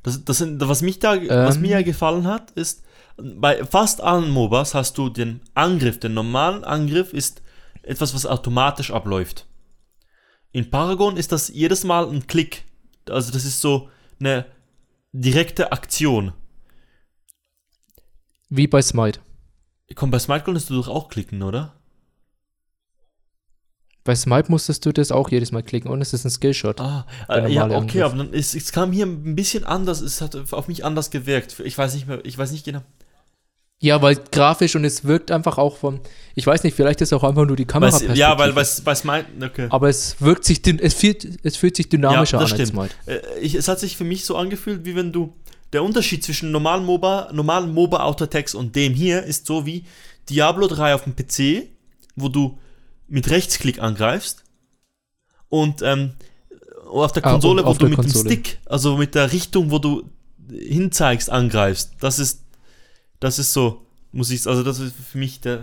Das, 0.01 0.23
das 0.23 0.37
sind, 0.37 0.59
was, 0.67 0.81
mich 0.81 0.99
da, 0.99 1.15
was 1.15 1.55
Ähm. 1.55 1.61
mir 1.61 1.71
ja 1.71 1.81
gefallen 1.81 2.27
hat, 2.27 2.51
ist, 2.51 2.83
bei 3.17 3.63
fast 3.63 4.01
allen 4.01 4.29
MOBAs 4.29 4.73
hast 4.73 4.97
du 4.97 5.09
den 5.09 5.41
Angriff, 5.53 5.99
den 5.99 6.13
normalen 6.13 6.63
Angriff 6.63 7.13
ist 7.13 7.41
etwas, 7.83 8.13
was 8.13 8.25
automatisch 8.25 8.91
abläuft. 8.91 9.45
In 10.51 10.69
Paragon 10.69 11.17
ist 11.17 11.31
das 11.31 11.49
jedes 11.49 11.83
Mal 11.83 12.07
ein 12.07 12.27
Klick. 12.27 12.63
Also 13.09 13.31
das 13.31 13.45
ist 13.45 13.61
so 13.61 13.89
eine 14.19 14.45
direkte 15.11 15.71
Aktion. 15.71 16.33
Wie 18.49 18.67
bei 18.67 18.81
Smite. 18.81 19.19
Komm, 19.95 20.11
bei 20.11 20.19
Smite 20.19 20.43
konntest 20.43 20.69
du 20.69 20.75
doch 20.75 20.87
auch 20.87 21.09
klicken, 21.09 21.43
oder? 21.43 21.73
Bei 24.03 24.15
Smite 24.15 24.51
musstest 24.51 24.85
du 24.85 24.91
das 24.91 25.11
auch 25.11 25.29
jedes 25.29 25.51
Mal 25.51 25.63
klicken 25.63 25.89
und 25.89 26.01
es 26.01 26.13
ist 26.13 26.25
ein 26.25 26.29
Skillshot. 26.29 26.81
Ah, 26.81 27.05
äh, 27.29 27.49
ja, 27.49 27.65
okay, 27.65 27.75
Angriff. 27.75 28.03
aber 28.03 28.17
dann 28.17 28.33
ist, 28.33 28.53
es 28.53 28.73
kam 28.73 28.91
hier 28.91 29.05
ein 29.05 29.35
bisschen 29.35 29.63
anders, 29.63 30.01
es 30.01 30.19
hat 30.19 30.35
auf 30.53 30.67
mich 30.67 30.83
anders 30.83 31.09
gewirkt. 31.09 31.57
Ich 31.63 31.77
weiß 31.77 31.93
nicht 31.93 32.07
mehr, 32.07 32.19
ich 32.25 32.37
weiß 32.37 32.51
nicht 32.51 32.65
genau. 32.65 32.81
Ja, 33.83 34.01
weil 34.01 34.15
grafisch 34.31 34.77
und 34.77 34.85
es 34.85 35.03
wirkt 35.03 35.29
einfach 35.29 35.57
auch 35.57 35.75
vom. 35.75 35.99
Ich 36.35 36.47
weiß 36.47 36.63
nicht, 36.63 36.73
vielleicht 36.73 37.01
ist 37.01 37.11
auch 37.11 37.23
einfach 37.23 37.45
nur 37.45 37.57
die 37.57 37.65
Kameraperspektive. 37.65 38.17
ja, 38.17 38.37
weil 38.39 38.53
bei, 38.53 38.63
Smite, 38.63 39.25
okay. 39.41 39.67
Aber 39.69 39.89
es 39.89 40.21
wirkt 40.21 40.45
sich, 40.45 40.61
es 40.65 40.93
fühlt, 40.93 41.39
es 41.43 41.57
fühlt 41.57 41.75
sich 41.75 41.89
dynamischer 41.89 42.37
Ja, 42.37 42.43
das 42.43 42.53
an 42.53 42.59
als 42.59 42.69
stimmt. 42.69 42.91
Smite. 43.05 43.23
Äh, 43.35 43.39
ich, 43.41 43.55
es 43.55 43.67
hat 43.67 43.81
sich 43.81 43.97
für 43.97 44.05
mich 44.05 44.23
so 44.23 44.37
angefühlt, 44.37 44.85
wie 44.85 44.95
wenn 44.95 45.11
du. 45.11 45.33
Der 45.73 45.83
Unterschied 45.83 46.23
zwischen 46.23 46.51
normalen 46.51 46.85
MOBA, 46.85 47.29
normalen 47.33 47.73
MOBA 47.73 48.03
Autotext 48.03 48.55
und 48.55 48.75
dem 48.75 48.93
hier 48.93 49.23
ist 49.23 49.45
so 49.47 49.65
wie 49.65 49.83
Diablo 50.29 50.67
3 50.67 50.93
auf 50.95 51.03
dem 51.03 51.15
PC, 51.15 51.67
wo 52.15 52.29
du 52.29 52.57
mit 53.07 53.29
Rechtsklick 53.29 53.79
angreifst 53.81 54.43
und 55.49 55.81
ähm, 55.81 56.13
auf 56.89 57.11
der 57.11 57.25
Ah, 57.25 57.31
Konsole, 57.31 57.63
wo 57.65 57.69
auf 57.69 57.77
du 57.77 57.87
der 57.87 57.89
mit 57.89 57.99
Konsole. 57.99 58.23
dem 58.23 58.31
Stick, 58.43 58.59
also 58.65 58.97
mit 58.97 59.15
der 59.15 59.31
Richtung, 59.31 59.71
wo 59.71 59.79
du 59.79 60.03
hinzeigst, 60.49 61.29
angreifst. 61.29 61.93
Das 61.99 62.19
ist, 62.19 62.41
das 63.19 63.39
ist 63.39 63.51
so, 63.53 63.81
muss 64.11 64.29
ich, 64.29 64.45
also 64.47 64.63
das 64.63 64.79
ist 64.79 64.93
für 64.95 65.17
mich 65.17 65.41
der, 65.41 65.61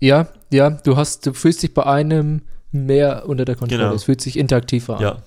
Ja, 0.00 0.28
ja, 0.52 0.70
du 0.70 0.96
hast, 0.96 1.26
du 1.26 1.32
fühlst 1.32 1.62
dich 1.62 1.72
bei 1.74 1.86
einem 1.86 2.42
mehr 2.72 3.28
unter 3.28 3.44
der 3.44 3.54
Kontrolle. 3.54 3.84
Genau. 3.84 3.94
Es 3.94 4.04
fühlt 4.04 4.20
sich 4.20 4.36
interaktiver 4.36 4.96
an. 4.96 5.02
ja, 5.02 5.22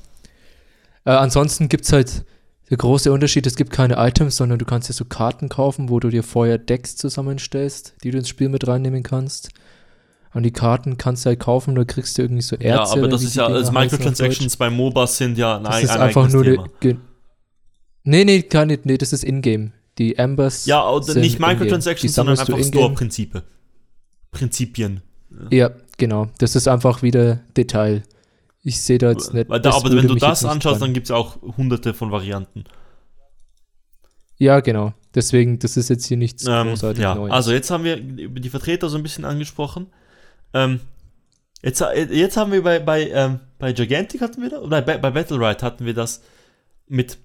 Äh, 1.06 1.12
ansonsten 1.12 1.70
gibt 1.70 1.86
es 1.86 1.94
halt 1.94 2.26
der 2.70 2.78
große 2.78 3.12
Unterschied, 3.12 3.48
es 3.48 3.56
gibt 3.56 3.72
keine 3.72 3.96
Items, 3.98 4.38
sondern 4.38 4.60
du 4.60 4.66
kannst 4.66 4.90
dir 4.90 4.94
so 4.94 5.06
Karten 5.06 5.48
kaufen, 5.50 5.90
wo 5.90 6.00
du 6.00 6.10
dir 6.10 6.24
vorher 6.24 6.58
Decks 6.58 6.98
zusammenstellst, 6.98 7.96
die 8.04 8.12
du 8.12 8.18
ins 8.18 8.30
Spiel 8.30 8.50
mit 8.50 8.68
reinnehmen 8.68 9.04
kannst. 9.04 9.50
Und 10.34 10.44
die 10.44 10.52
Karten 10.52 10.98
kannst 10.98 11.26
du 11.26 11.30
halt 11.30 11.40
kaufen, 11.40 11.76
da 11.76 11.84
kriegst 11.86 12.18
du 12.18 12.22
irgendwie 12.22 12.42
so 12.42 12.58
Erze. 12.58 12.68
ja, 12.96 13.00
aber 13.00 13.08
das 13.08 13.24
ist 13.24 13.36
ja, 13.36 13.48
also 13.48 13.70
auf 13.70 13.74
Microtransactions 13.74 14.58
bei 14.58 14.70
MOBAs 14.70 15.18
sind 15.18 15.38
ja 15.38 15.58
ein, 15.58 15.64
Deutsch. 15.64 15.76
ein, 15.76 15.82
Das 15.82 15.90
ist 15.90 15.96
ein 15.96 16.02
einfach 16.02 16.30
nur 16.30 16.44
Thema. 16.44 16.68
Nee, 18.04 18.24
nee, 18.26 18.42
keine, 18.44 18.78
nee, 18.84 18.98
das 18.98 19.14
ist 19.14 19.24
Ingame. 19.24 19.72
Die 19.98 20.20
Ambers. 20.20 20.66
Ja, 20.66 21.02
sind 21.02 21.22
nicht. 21.22 21.40
Microtransactions, 21.40 22.14
sondern 22.14 22.38
einfach 22.38 22.54
in-game. 22.54 22.72
Store-Prinzipe. 22.72 23.44
Prinzipien. 24.32 25.02
Ja, 25.50 25.72
genau. 25.98 26.28
Das 26.38 26.56
ist 26.56 26.68
einfach 26.68 27.02
wieder 27.02 27.40
Detail. 27.56 28.04
Ich 28.64 28.82
sehe 28.82 28.98
da 28.98 29.12
jetzt 29.12 29.34
nicht. 29.34 29.50
Weil 29.50 29.62
da, 29.62 29.72
aber 29.72 29.92
wenn 29.92 30.08
du 30.08 30.16
das 30.16 30.44
anschaust, 30.44 30.82
dann 30.82 30.94
gibt 30.94 31.08
es 31.08 31.12
auch 31.12 31.42
hunderte 31.58 31.94
von 31.94 32.12
Varianten. 32.12 32.66
Ja, 34.38 34.60
genau. 34.60 34.94
Deswegen, 35.16 35.58
das 35.60 35.78
ist 35.78 35.90
jetzt 35.90 36.06
hier 36.06 36.18
nichts 36.18 36.46
Ähm, 36.46 36.68
großartig 36.70 37.02
ja, 37.02 37.16
Neues. 37.16 37.34
also 37.34 37.52
jetzt 37.52 37.72
haben 37.72 37.84
wir 37.84 37.98
über 37.98 38.40
die 38.40 38.50
Vertreter 38.50 38.90
so 38.90 38.98
ein 38.98 39.04
bisschen 39.04 39.26
angesprochen. 39.26 39.88
Ähm, 40.54 40.80
jetzt, 41.64 41.84
jetzt 42.12 42.38
haben 42.38 42.52
wir 42.52 42.62
bei, 42.62 42.80
bei, 42.80 43.10
ähm, 43.10 43.40
bei 43.58 43.74
Gigantic 43.74 44.22
hatten 44.22 44.42
wir 44.42 44.50
das, 44.50 44.62
oder 44.62 44.82
bei, 44.82 44.98
bei 44.98 45.10
Battle 45.10 45.38
Ride 45.38 45.66
hatten 45.66 45.86
wir 45.86 45.96
das 45.96 46.22
mit, 46.88 47.18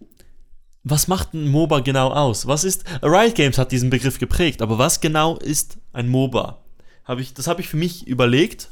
was 0.85 1.07
macht 1.07 1.35
ein 1.35 1.49
MOBA 1.49 1.81
genau 1.81 2.09
aus? 2.11 2.47
Was 2.47 2.65
ist, 2.65 2.85
Riot 3.03 3.35
Games 3.35 3.59
hat 3.59 3.73
diesen 3.73 3.91
Begriff 3.91 4.19
geprägt, 4.19 4.63
aber 4.63 4.79
was 4.79 5.01
genau 5.01 5.37
ist 5.37 5.77
ein 5.93 6.09
MOBA? 6.09 6.63
Hab 7.05 7.19
ich, 7.19 7.35
das 7.35 7.47
habe 7.47 7.61
ich 7.61 7.69
für 7.69 7.77
mich 7.77 8.07
überlegt. 8.07 8.69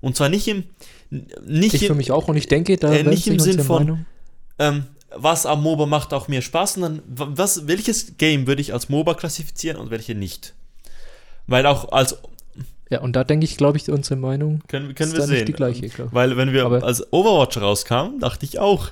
Und 0.00 0.14
zwar 0.16 0.28
nicht 0.28 0.46
im, 0.46 0.62
nicht 1.10 1.74
ich 1.74 1.82
im, 1.82 1.88
für 1.88 1.94
mich 1.94 2.12
auch 2.12 2.28
und 2.28 2.36
ich 2.36 2.46
denke, 2.48 2.76
da 2.76 2.92
äh, 2.92 3.02
nicht 3.02 3.26
im 3.26 3.38
Sinn 3.38 3.60
von- 3.60 4.06
ähm, 4.58 4.84
was 5.14 5.46
am 5.46 5.62
MOBA 5.62 5.86
macht 5.86 6.12
auch 6.12 6.28
mehr 6.28 6.42
Spaß, 6.42 6.74
sondern 6.74 7.02
was, 7.06 7.66
welches 7.66 8.18
Game 8.18 8.46
würde 8.46 8.60
ich 8.60 8.72
als 8.74 8.88
MOBA 8.90 9.14
klassifizieren 9.14 9.78
und 9.78 9.90
welche 9.90 10.14
nicht? 10.14 10.54
Weil 11.46 11.64
auch 11.64 11.92
als 11.92 12.18
Ja, 12.90 13.00
und 13.00 13.16
da 13.16 13.24
denke 13.24 13.44
ich, 13.44 13.56
glaube 13.56 13.78
ich, 13.78 13.88
unsere 13.90 14.16
Meinung 14.16 14.60
können, 14.68 14.94
können 14.94 15.08
ist 15.10 15.14
wir 15.14 15.20
da 15.20 15.26
sehen. 15.26 15.34
nicht 15.36 15.48
die 15.48 15.52
gleiche. 15.54 15.88
Glaub. 15.88 16.12
Weil 16.12 16.36
wenn 16.36 16.52
wir 16.52 16.66
Aber- 16.66 16.82
als 16.82 17.10
Overwatch 17.12 17.56
rauskam, 17.58 18.18
dachte 18.20 18.44
ich 18.44 18.58
auch, 18.58 18.90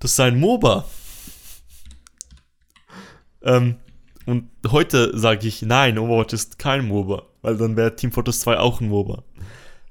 das 0.00 0.16
sei 0.16 0.28
ein 0.28 0.38
MOBA. 0.38 0.84
Ähm, 3.42 3.76
und 4.26 4.50
heute 4.70 5.16
sage 5.16 5.46
ich, 5.48 5.62
nein, 5.62 5.98
Overwatch 5.98 6.34
ist 6.34 6.58
kein 6.58 6.86
MOBA, 6.86 7.22
weil 7.42 7.56
dann 7.56 7.76
wäre 7.76 7.94
Team 7.96 8.12
Fortress 8.12 8.40
2 8.40 8.58
auch 8.58 8.80
ein 8.80 8.88
MOBA. 8.88 9.22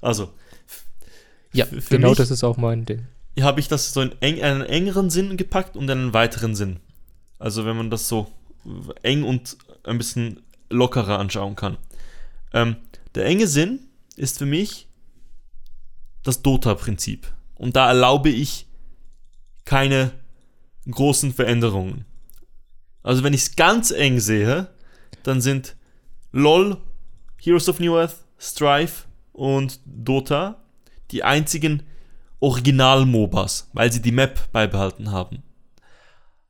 Also, 0.00 0.30
Ja, 1.58 1.66
für- 1.66 1.80
genau 1.96 2.08
mich- 2.10 2.18
das 2.18 2.30
ist 2.30 2.42
auch 2.44 2.56
mein 2.56 2.84
Ding. 2.84 3.06
hier 3.34 3.44
habe 3.44 3.60
ich 3.60 3.68
das 3.68 3.92
so 3.92 4.00
in 4.00 4.12
eng, 4.20 4.42
einen 4.42 4.62
engeren 4.62 5.10
Sinn 5.10 5.36
gepackt 5.36 5.76
und 5.76 5.90
einen 5.90 6.12
weiteren 6.14 6.54
Sinn. 6.54 6.80
Also 7.38 7.64
wenn 7.64 7.76
man 7.76 7.90
das 7.90 8.08
so 8.08 8.26
eng 9.02 9.22
und 9.22 9.56
ein 9.84 9.98
bisschen 9.98 10.42
lockerer 10.70 11.18
anschauen 11.18 11.54
kann. 11.56 11.76
Ähm, 12.52 12.76
der 13.14 13.24
enge 13.26 13.46
Sinn 13.46 13.80
ist 14.16 14.38
für 14.38 14.46
mich 14.46 14.88
das 16.24 16.42
Dota-Prinzip. 16.42 17.32
Und 17.54 17.76
da 17.76 17.88
erlaube 17.88 18.28
ich 18.28 18.66
keine 19.64 20.12
großen 20.90 21.32
Veränderungen. 21.32 22.04
Also 23.02 23.22
wenn 23.22 23.32
ich 23.34 23.42
es 23.42 23.56
ganz 23.56 23.90
eng 23.90 24.18
sehe, 24.20 24.68
dann 25.22 25.40
sind 25.40 25.76
LOL, 26.32 26.76
Heroes 27.40 27.68
of 27.68 27.80
New 27.80 27.96
Earth, 27.96 28.16
Strife 28.38 29.04
und 29.32 29.80
Dota 29.86 30.62
die 31.10 31.24
einzigen 31.24 31.82
Original-MOBAs, 32.40 33.68
weil 33.72 33.92
sie 33.92 34.00
die 34.02 34.12
Map 34.12 34.52
beibehalten 34.52 35.10
haben. 35.10 35.42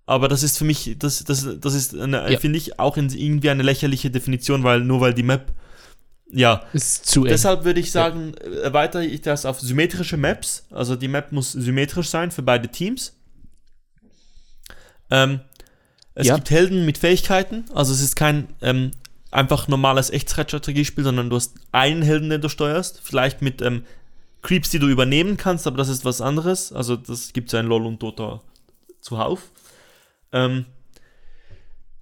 Aber 0.06 0.28
das 0.28 0.42
ist 0.42 0.56
für 0.58 0.64
mich, 0.64 0.96
das, 0.98 1.22
das, 1.24 1.46
das 1.60 1.74
ist, 1.74 1.92
Ja. 1.92 2.38
finde 2.38 2.56
ich, 2.58 2.78
auch 2.78 2.96
in, 2.96 3.10
irgendwie 3.10 3.50
eine 3.50 3.62
lächerliche 3.62 4.10
Definition, 4.10 4.64
weil 4.64 4.80
nur 4.80 5.00
weil 5.00 5.14
die 5.14 5.22
Map, 5.22 5.52
ja, 6.30 6.62
Ist 6.72 7.06
zu 7.06 7.24
eng. 7.24 7.30
Deshalb 7.30 7.64
würde 7.64 7.80
ich 7.80 7.90
sagen, 7.90 8.34
äh, 8.34 8.60
erweitere 8.60 9.04
ich 9.04 9.22
das 9.22 9.46
auf 9.46 9.60
symmetrische 9.60 10.16
Maps. 10.18 10.66
Also 10.70 10.94
die 10.96 11.08
Map 11.08 11.32
muss 11.32 11.52
symmetrisch 11.52 12.08
sein 12.08 12.30
für 12.30 12.42
beide 12.42 12.68
Teams. 12.68 13.14
Ähm, 15.10 15.40
es 16.14 16.26
Ja. 16.26 16.34
gibt 16.34 16.50
Helden 16.50 16.84
mit 16.84 16.98
Fähigkeiten. 16.98 17.64
Also 17.74 17.92
es 17.92 18.00
ist 18.02 18.16
kein 18.16 18.48
ähm, 18.60 18.90
einfach 19.30 19.68
normales 19.68 20.10
Echtzeitstrategiespiel, 20.10 21.04
sondern 21.04 21.30
du 21.30 21.36
hast 21.36 21.54
einen 21.72 22.02
Helden, 22.02 22.28
den 22.30 22.40
du 22.40 22.48
steuerst. 22.48 23.00
Vielleicht 23.02 23.40
mit 23.40 23.62
ähm, 23.62 23.84
Creeps, 24.42 24.70
die 24.70 24.78
du 24.78 24.88
übernehmen 24.88 25.36
kannst, 25.36 25.66
aber 25.66 25.76
das 25.76 25.88
ist 25.88 26.04
was 26.04 26.20
anderes. 26.20 26.72
Also 26.72 26.96
das 26.96 27.32
gibt 27.32 27.48
es 27.48 27.52
ja 27.52 27.60
in 27.60 27.66
LoL 27.66 27.86
und 27.86 28.02
Dota 28.02 28.40
zuhauf. 29.00 29.50
Ähm, 30.32 30.66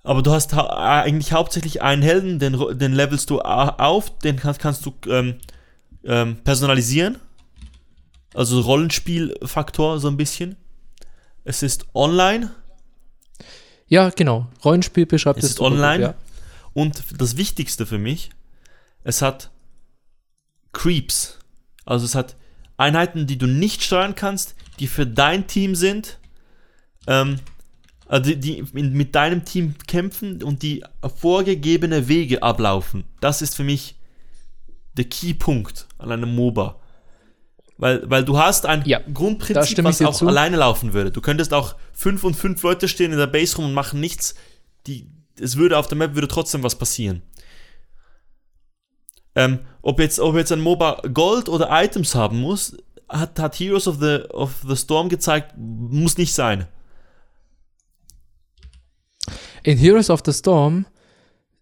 aber 0.03 0.22
du 0.22 0.31
hast 0.31 0.55
hau 0.55 0.68
eigentlich 0.68 1.33
hauptsächlich 1.33 1.83
einen 1.83 2.03
Helden, 2.03 2.38
den, 2.38 2.79
den 2.79 2.92
levelst 2.92 3.29
du 3.31 3.40
auf, 3.40 4.18
den 4.18 4.37
kannst, 4.37 4.61
kannst 4.61 4.87
du 4.87 4.94
ähm, 5.09 5.38
ähm, 6.05 6.37
personalisieren. 6.44 7.18
also 8.35 8.61
Rollenspielfaktor 8.61 9.99
so 9.99 10.09
ein 10.09 10.16
bisschen. 10.16 10.57
Es 11.44 11.62
ist 11.62 11.87
online. 11.94 12.51
Ja, 13.88 14.11
genau. 14.11 14.46
Rollenspiel 14.64 15.07
beschreibt 15.07 15.38
es. 15.38 15.44
Es 15.44 15.51
ist 15.53 15.61
online. 15.61 16.03
Ja. 16.03 16.14
Und 16.72 17.03
das 17.18 17.37
Wichtigste 17.37 17.87
für 17.87 17.99
mich, 17.99 18.31
es 19.03 19.22
hat 19.22 19.51
Creeps. 20.72 21.38
Also 21.87 22.05
es 22.05 22.14
hat 22.14 22.37
Einheiten, 22.77 23.27
die 23.27 23.38
du 23.38 23.46
nicht 23.46 23.83
steuern 23.83 24.14
kannst, 24.14 24.55
die 24.79 24.87
für 24.87 25.07
dein 25.07 25.46
Team 25.46 25.75
sind, 25.75 26.18
ähm, 27.07 27.38
also 28.09 28.31
die, 28.31 28.38
die 28.38 28.62
mit 28.72 29.14
deinem 29.14 29.44
Team 29.44 29.75
kämpfen 29.87 30.42
und 30.42 30.62
die 30.62 30.85
vorgegebene 31.16 32.09
Wege 32.09 32.42
ablaufen. 32.42 33.05
Das 33.20 33.42
ist 33.42 33.57
für 33.57 33.64
mich 33.64 33.96
der 34.96 35.07
Keypunkt 35.07 35.87
an 35.99 36.12
einem 36.12 36.35
MOBA. 36.35 36.81
Weil, 37.79 38.09
weil 38.09 38.25
du 38.25 38.38
hast 38.38 38.64
ein 38.64 38.85
ja, 38.87 39.01
Grundprinzip, 39.12 39.85
was 39.85 40.01
auch 40.01 40.14
zu. 40.14 40.27
alleine 40.27 40.57
laufen 40.57 40.94
würde. 40.94 41.11
Du 41.11 41.20
könntest 41.20 41.53
auch 41.53 41.77
fünf 41.92 42.25
und 42.25 42.35
fünf 42.35 42.62
Leute 42.62 42.88
stehen 42.88 43.12
in 43.12 43.18
der 43.18 43.27
Base 43.27 43.57
rum 43.57 43.66
und 43.66 43.75
machen 43.75 44.01
nichts. 44.01 44.35
Die, 44.87 45.11
es 45.38 45.57
würde 45.57 45.77
auf 45.77 45.87
der 45.87 45.99
Map 45.99 46.14
würde 46.14 46.29
trotzdem 46.29 46.62
was 46.62 46.77
passieren. 46.77 47.22
Ähm, 49.37 49.61
ob, 49.83 50.01
jetzt, 50.01 50.18
ob 50.18 50.35
jetzt 50.35 50.51
ein 50.51 50.61
MOBA 50.61 51.03
Gold 51.12 51.49
oder 51.49 51.68
Items 51.70 52.14
haben 52.14 52.40
muss, 52.40 52.77
hat, 53.09 53.38
hat 53.38 53.61
Heroes 53.61 53.87
of 53.87 53.99
the, 54.01 54.22
of 54.31 54.64
the 54.66 54.77
Storm 54.77 55.09
gezeigt, 55.09 55.55
muss 55.57 56.18
nicht 56.18 56.33
sein. 56.33 56.66
In 59.62 59.77
Heroes 59.77 60.11
of 60.11 60.22
the 60.25 60.33
Storm 60.33 60.87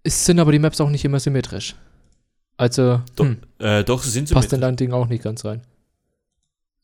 sind 0.07 0.39
aber 0.39 0.53
die 0.53 0.59
Maps 0.59 0.81
auch 0.81 0.91
nicht 0.91 1.05
immer 1.05 1.19
symmetrisch. 1.19 1.75
Also, 2.57 3.03
Do 3.17 3.25
hm, 3.25 3.39
äh, 3.59 3.83
doch, 3.83 4.03
sie 4.03 4.11
sind 4.11 4.29
symmetrisch. 4.29 4.51
Passt 4.51 4.53
in 4.53 4.61
dein 4.61 4.77
Ding 4.77 4.93
auch 4.93 5.09
nicht 5.09 5.25
ganz 5.25 5.45
rein. 5.45 5.63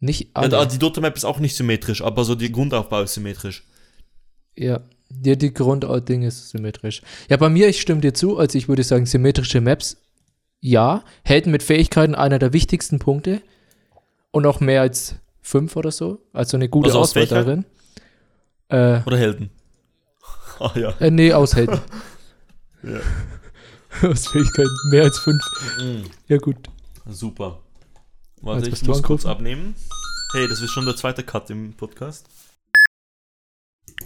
Nicht 0.00 0.30
alle. 0.34 0.50
Ja, 0.50 0.64
die 0.64 0.78
Dota 0.78 1.00
Map 1.00 1.16
ist 1.16 1.24
auch 1.24 1.38
nicht 1.38 1.54
symmetrisch, 1.54 2.02
aber 2.02 2.24
so 2.24 2.34
die 2.34 2.50
Grundaufbau 2.50 3.02
ist 3.02 3.14
symmetrisch. 3.14 3.64
Ja, 4.56 4.80
ja 5.22 5.34
die 5.36 5.52
Grundding 5.54 6.22
ist 6.22 6.48
symmetrisch. 6.48 7.02
Ja, 7.28 7.36
bei 7.36 7.50
mir, 7.50 7.68
ich 7.68 7.80
stimme 7.80 8.00
dir 8.00 8.14
zu, 8.14 8.38
also 8.38 8.58
ich 8.58 8.68
würde 8.68 8.82
sagen, 8.82 9.06
symmetrische 9.06 9.60
Maps, 9.60 9.98
ja. 10.60 11.04
Helden 11.24 11.50
mit 11.50 11.62
Fähigkeiten 11.62 12.14
einer 12.14 12.38
der 12.38 12.52
wichtigsten 12.52 12.98
Punkte. 12.98 13.42
Und 14.30 14.46
auch 14.46 14.60
mehr 14.60 14.80
als 14.80 15.16
fünf 15.40 15.76
oder 15.76 15.90
so. 15.90 16.20
Also 16.32 16.56
eine 16.56 16.68
gute 16.68 16.90
also 16.90 17.00
Auswahl 17.00 17.26
darin. 17.26 17.64
Äh, 18.68 19.00
oder 19.06 19.18
Helden. 19.18 19.50
Ah 20.62 20.72
ja. 20.78 20.90
Äh, 21.00 21.10
nee, 21.10 21.32
aus 21.32 21.56
Helden. 21.56 21.80
ja. 22.82 23.00
aus 24.06 24.28
Fähigkeiten. 24.28 24.76
Mehr 24.90 25.04
als 25.04 25.18
fünf. 25.18 25.42
Mhm. 25.80 26.04
Ja, 26.28 26.36
gut. 26.36 26.56
Super. 27.08 27.60
Warte, 28.42 28.68
ich 28.68 28.82
muss 28.82 29.02
kurz 29.02 29.24
abnehmen. 29.24 29.74
Hey, 30.32 30.46
das 30.48 30.60
ist 30.60 30.70
schon 30.70 30.84
der 30.84 30.96
zweite 30.96 31.22
Cut 31.22 31.48
im 31.48 31.72
Podcast. 31.72 32.26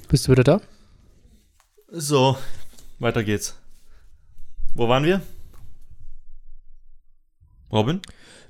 Bist 0.09 0.29
du 0.29 0.33
wieder 0.33 0.45
da? 0.45 0.61
So, 1.88 2.37
weiter 3.01 3.25
geht's. 3.25 3.57
Wo 4.75 4.88
waren 4.88 5.05
wir? 5.05 5.21
Robin? 7.75 8.01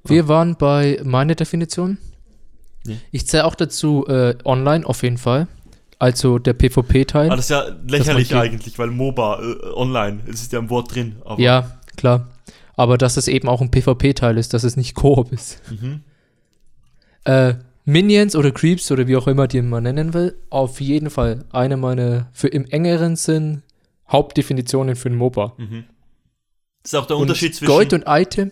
Wir 0.05 0.29
waren 0.29 0.57
bei 0.57 1.01
meiner 1.03 1.35
Definition. 1.35 1.99
Ja. 2.87 2.95
Ich 3.11 3.27
zähle 3.27 3.47
auch 3.47 3.55
dazu 3.55 4.07
äh, 4.07 4.37
online 4.45 4.87
auf 4.87 5.03
jeden 5.03 5.19
Fall. 5.19 5.49
Also 5.99 6.39
der 6.39 6.53
PvP-Teil. 6.53 7.31
Ah, 7.31 7.37
das 7.37 7.47
ist 7.47 7.51
ja 7.51 7.65
lächerlich 7.89 8.35
eigentlich, 8.35 8.79
weil 8.79 8.91
MOBA 8.91 9.41
äh, 9.41 9.73
online, 9.75 10.21
es 10.27 10.43
ist 10.43 10.53
ja 10.53 10.59
im 10.59 10.69
Wort 10.69 10.95
drin. 10.95 11.17
ja, 11.39 11.79
klar 11.97 12.29
aber 12.77 12.99
dass 12.99 13.17
es 13.17 13.29
eben 13.29 13.49
auch 13.49 13.61
ein 13.61 13.71
PvP-Teil 13.71 14.39
ist, 14.39 14.55
dass 14.55 14.65
es 14.65 14.77
nicht 14.77 14.95
Koop 14.95 15.33
ist. 15.33 15.61
Mhm. 15.71 16.03
Äh, 17.25 17.55
Minions 17.85 18.35
oder 18.35 18.51
Creeps 18.51 18.91
oder 18.91 19.07
wie 19.07 19.17
auch 19.17 19.27
immer 19.27 19.47
die 19.47 19.63
man 19.63 19.83
nennen 19.83 20.15
will, 20.15 20.37
auf 20.51 20.81
jeden 20.81 21.11
Fall 21.11 21.45
eine 21.53 21.77
meiner 21.77 22.29
für 22.33 22.49
im 22.49 22.65
engeren 22.67 23.17
Sinn 23.17 23.63
Hauptdefinitionen 24.11 24.97
für 24.97 25.11
ein 25.11 25.17
MOBA. 25.17 25.55
Mhm. 25.57 25.85
Das 26.83 26.93
ist 26.93 26.99
auch 26.99 27.07
der 27.07 27.17
Unterschied 27.17 27.53
und 27.53 27.55
zwischen 27.55 27.71
Gold 27.71 27.93
und 27.93 28.05
Item. 28.07 28.51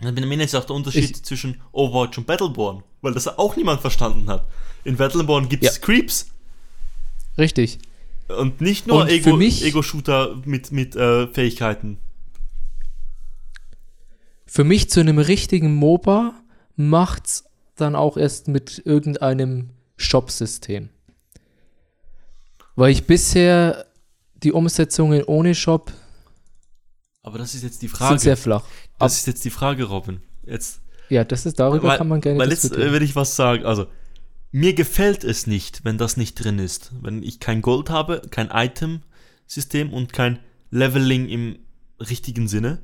Bei 0.00 0.12
Minions 0.12 0.52
ist 0.52 0.54
auch 0.54 0.64
der 0.64 0.76
Unterschied 0.76 1.10
ich, 1.10 1.24
zwischen 1.24 1.60
Overwatch 1.72 2.18
und 2.18 2.26
Battleborn, 2.26 2.84
weil 3.02 3.14
das 3.14 3.26
auch 3.26 3.56
niemand 3.56 3.80
verstanden 3.80 4.28
hat. 4.28 4.46
In 4.84 4.96
Battleborn 4.96 5.48
gibt 5.48 5.64
es 5.64 5.76
ja. 5.76 5.80
Creeps. 5.80 6.28
Richtig. 7.36 7.78
Und 8.28 8.60
nicht 8.60 8.86
nur 8.86 9.08
Ego-Shooter 9.08 10.30
Ego 10.30 10.42
mit, 10.44 10.70
mit 10.70 10.94
äh, 10.94 11.26
Fähigkeiten. 11.28 11.98
Für 14.46 14.64
mich 14.64 14.88
zu 14.88 15.00
einem 15.00 15.18
richtigen 15.18 15.74
MOBA 15.74 16.34
macht's 16.76 17.44
dann 17.74 17.96
auch 17.96 18.16
erst 18.16 18.48
mit 18.48 18.82
irgendeinem 18.84 19.70
Shop-System. 19.96 20.90
Weil 22.76 22.92
ich 22.92 23.04
bisher 23.04 23.86
die 24.42 24.52
Umsetzungen 24.52 25.24
ohne 25.24 25.54
Shop. 25.54 25.92
Aber 27.22 27.38
das 27.38 27.54
ist 27.54 27.64
jetzt 27.64 27.82
die 27.82 27.88
Frage. 27.88 28.10
Sind 28.10 28.20
sehr 28.20 28.36
flach. 28.36 28.64
Das 28.98 29.16
ist 29.16 29.26
jetzt 29.26 29.44
die 29.44 29.50
Frage, 29.50 29.84
Robin. 29.84 30.20
Jetzt. 30.44 30.80
Ja, 31.08 31.24
das 31.24 31.46
ist 31.46 31.58
darüber 31.58 31.88
weil, 31.88 31.98
kann 31.98 32.08
man 32.08 32.20
gerne 32.20 32.38
Weil 32.38 32.50
jetzt 32.50 32.76
äh, 32.76 32.92
will 32.92 33.02
ich 33.02 33.16
was 33.16 33.36
sagen. 33.36 33.64
Also, 33.64 33.86
mir 34.50 34.74
gefällt 34.74 35.24
es 35.24 35.46
nicht, 35.46 35.84
wenn 35.84 35.98
das 35.98 36.16
nicht 36.16 36.34
drin 36.34 36.58
ist. 36.58 36.92
Wenn 37.00 37.22
ich 37.22 37.40
kein 37.40 37.62
Gold 37.62 37.90
habe, 37.90 38.22
kein 38.30 38.48
Item-System 38.50 39.92
und 39.92 40.12
kein 40.12 40.38
Leveling 40.70 41.28
im 41.28 41.58
richtigen 42.00 42.48
Sinne. 42.48 42.80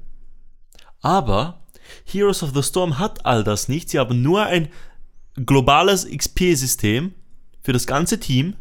Aber 1.00 1.62
Heroes 2.05 2.42
of 2.42 2.53
the 2.55 2.62
Storm 2.62 2.98
hat 2.98 3.27
all 3.27 3.44
das 3.44 3.68
nicht. 3.68 3.90
Sie 3.90 3.98
haben 3.98 4.22
nur 4.22 4.44
ein 4.44 4.68
globales 5.37 6.07
XP-System 6.09 7.12
für 7.62 7.72
das 7.72 7.87
ganze 7.87 8.20
Team. 8.20 8.57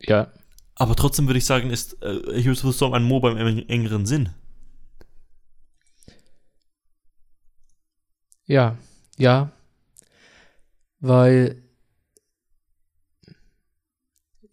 Ja. 0.00 0.32
Aber 0.74 0.96
trotzdem 0.96 1.26
würde 1.26 1.38
ich 1.38 1.44
sagen, 1.44 1.70
ist 1.70 2.02
äh, 2.02 2.40
Heroes 2.40 2.64
of 2.64 2.72
the 2.72 2.76
Storm 2.76 2.94
ein 2.94 3.04
MOBA 3.04 3.32
im 3.32 3.68
engeren 3.68 4.06
Sinn. 4.06 4.30
Ja, 8.46 8.76
ja. 9.18 9.50
Weil 11.00 11.62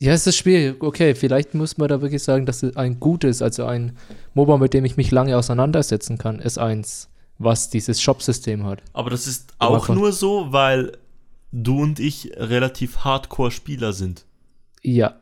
ja, 0.02 0.14
es 0.14 0.26
ist 0.26 0.38
schwierig. 0.38 0.82
Okay, 0.82 1.14
vielleicht 1.14 1.54
muss 1.54 1.78
man 1.78 1.90
da 1.90 2.02
wirklich 2.02 2.24
sagen, 2.24 2.46
dass 2.46 2.64
es 2.64 2.78
ein 2.78 3.02
gutes, 3.02 3.42
also 3.42 3.66
ein 3.66 3.98
MOBA, 4.34 4.58
mit 4.58 4.74
dem 4.74 4.86
ich 4.86 4.96
mich 4.96 5.12
lange 5.12 5.38
auseinandersetzen 5.38 6.18
kann, 6.18 6.40
ist 6.40 6.58
eins, 6.58 7.10
was 7.38 7.70
dieses 7.70 8.02
Shop-System 8.02 8.66
hat. 8.66 8.82
Aber 8.94 9.10
das 9.10 9.28
ist 9.28 9.54
auch 9.60 9.90
nur 9.90 10.14
so, 10.14 10.54
weil 10.54 10.98
du 11.52 11.82
und 11.82 12.00
ich 12.00 12.32
relativ 12.38 13.00
Hardcore-Spieler 13.00 13.92
sind. 13.92 14.26
Ja, 14.82 15.20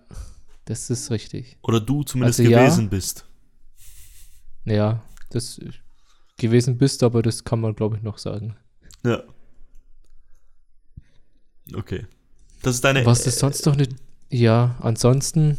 das 0.65 0.91
ist 0.91 1.09
richtig. 1.09 1.57
Oder 1.63 1.79
du 1.79 2.03
zumindest 2.03 2.39
also, 2.39 2.51
gewesen 2.51 2.83
ja, 2.83 2.89
bist. 2.89 3.25
Ja, 4.65 5.03
das 5.31 5.59
gewesen 6.37 6.77
bist, 6.77 7.03
aber 7.03 7.21
das 7.21 7.43
kann 7.43 7.59
man, 7.59 7.75
glaube 7.75 7.97
ich, 7.97 8.03
noch 8.03 8.17
sagen. 8.17 8.55
Ja. 9.05 9.23
Okay. 11.73 12.05
Das 12.61 12.75
ist 12.75 12.83
deine. 12.83 13.05
Was 13.05 13.27
ist 13.27 13.39
sonst 13.39 13.65
noch 13.65 13.73
eine 13.73 13.87
ja, 14.29 14.75
ansonsten 14.81 15.57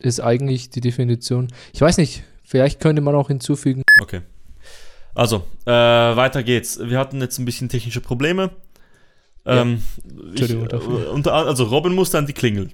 ist 0.00 0.20
eigentlich 0.20 0.70
die 0.70 0.80
Definition. 0.80 1.48
Ich 1.72 1.80
weiß 1.80 1.96
nicht, 1.96 2.22
vielleicht 2.42 2.80
könnte 2.80 3.00
man 3.00 3.14
auch 3.14 3.28
hinzufügen. 3.28 3.82
Okay. 4.02 4.20
Also, 5.14 5.46
äh, 5.64 5.70
weiter 5.70 6.42
geht's. 6.42 6.78
Wir 6.80 6.98
hatten 6.98 7.20
jetzt 7.20 7.38
ein 7.38 7.44
bisschen 7.44 7.68
technische 7.68 8.00
Probleme. 8.00 8.50
Ähm, 9.46 9.82
ja. 10.34 10.44
ich, 10.44 10.50
äh, 10.50 10.76
unter, 10.76 11.32
also 11.32 11.64
Robin 11.64 11.94
musste 11.94 12.18
an 12.18 12.26
die 12.26 12.32
Klingel. 12.32 12.70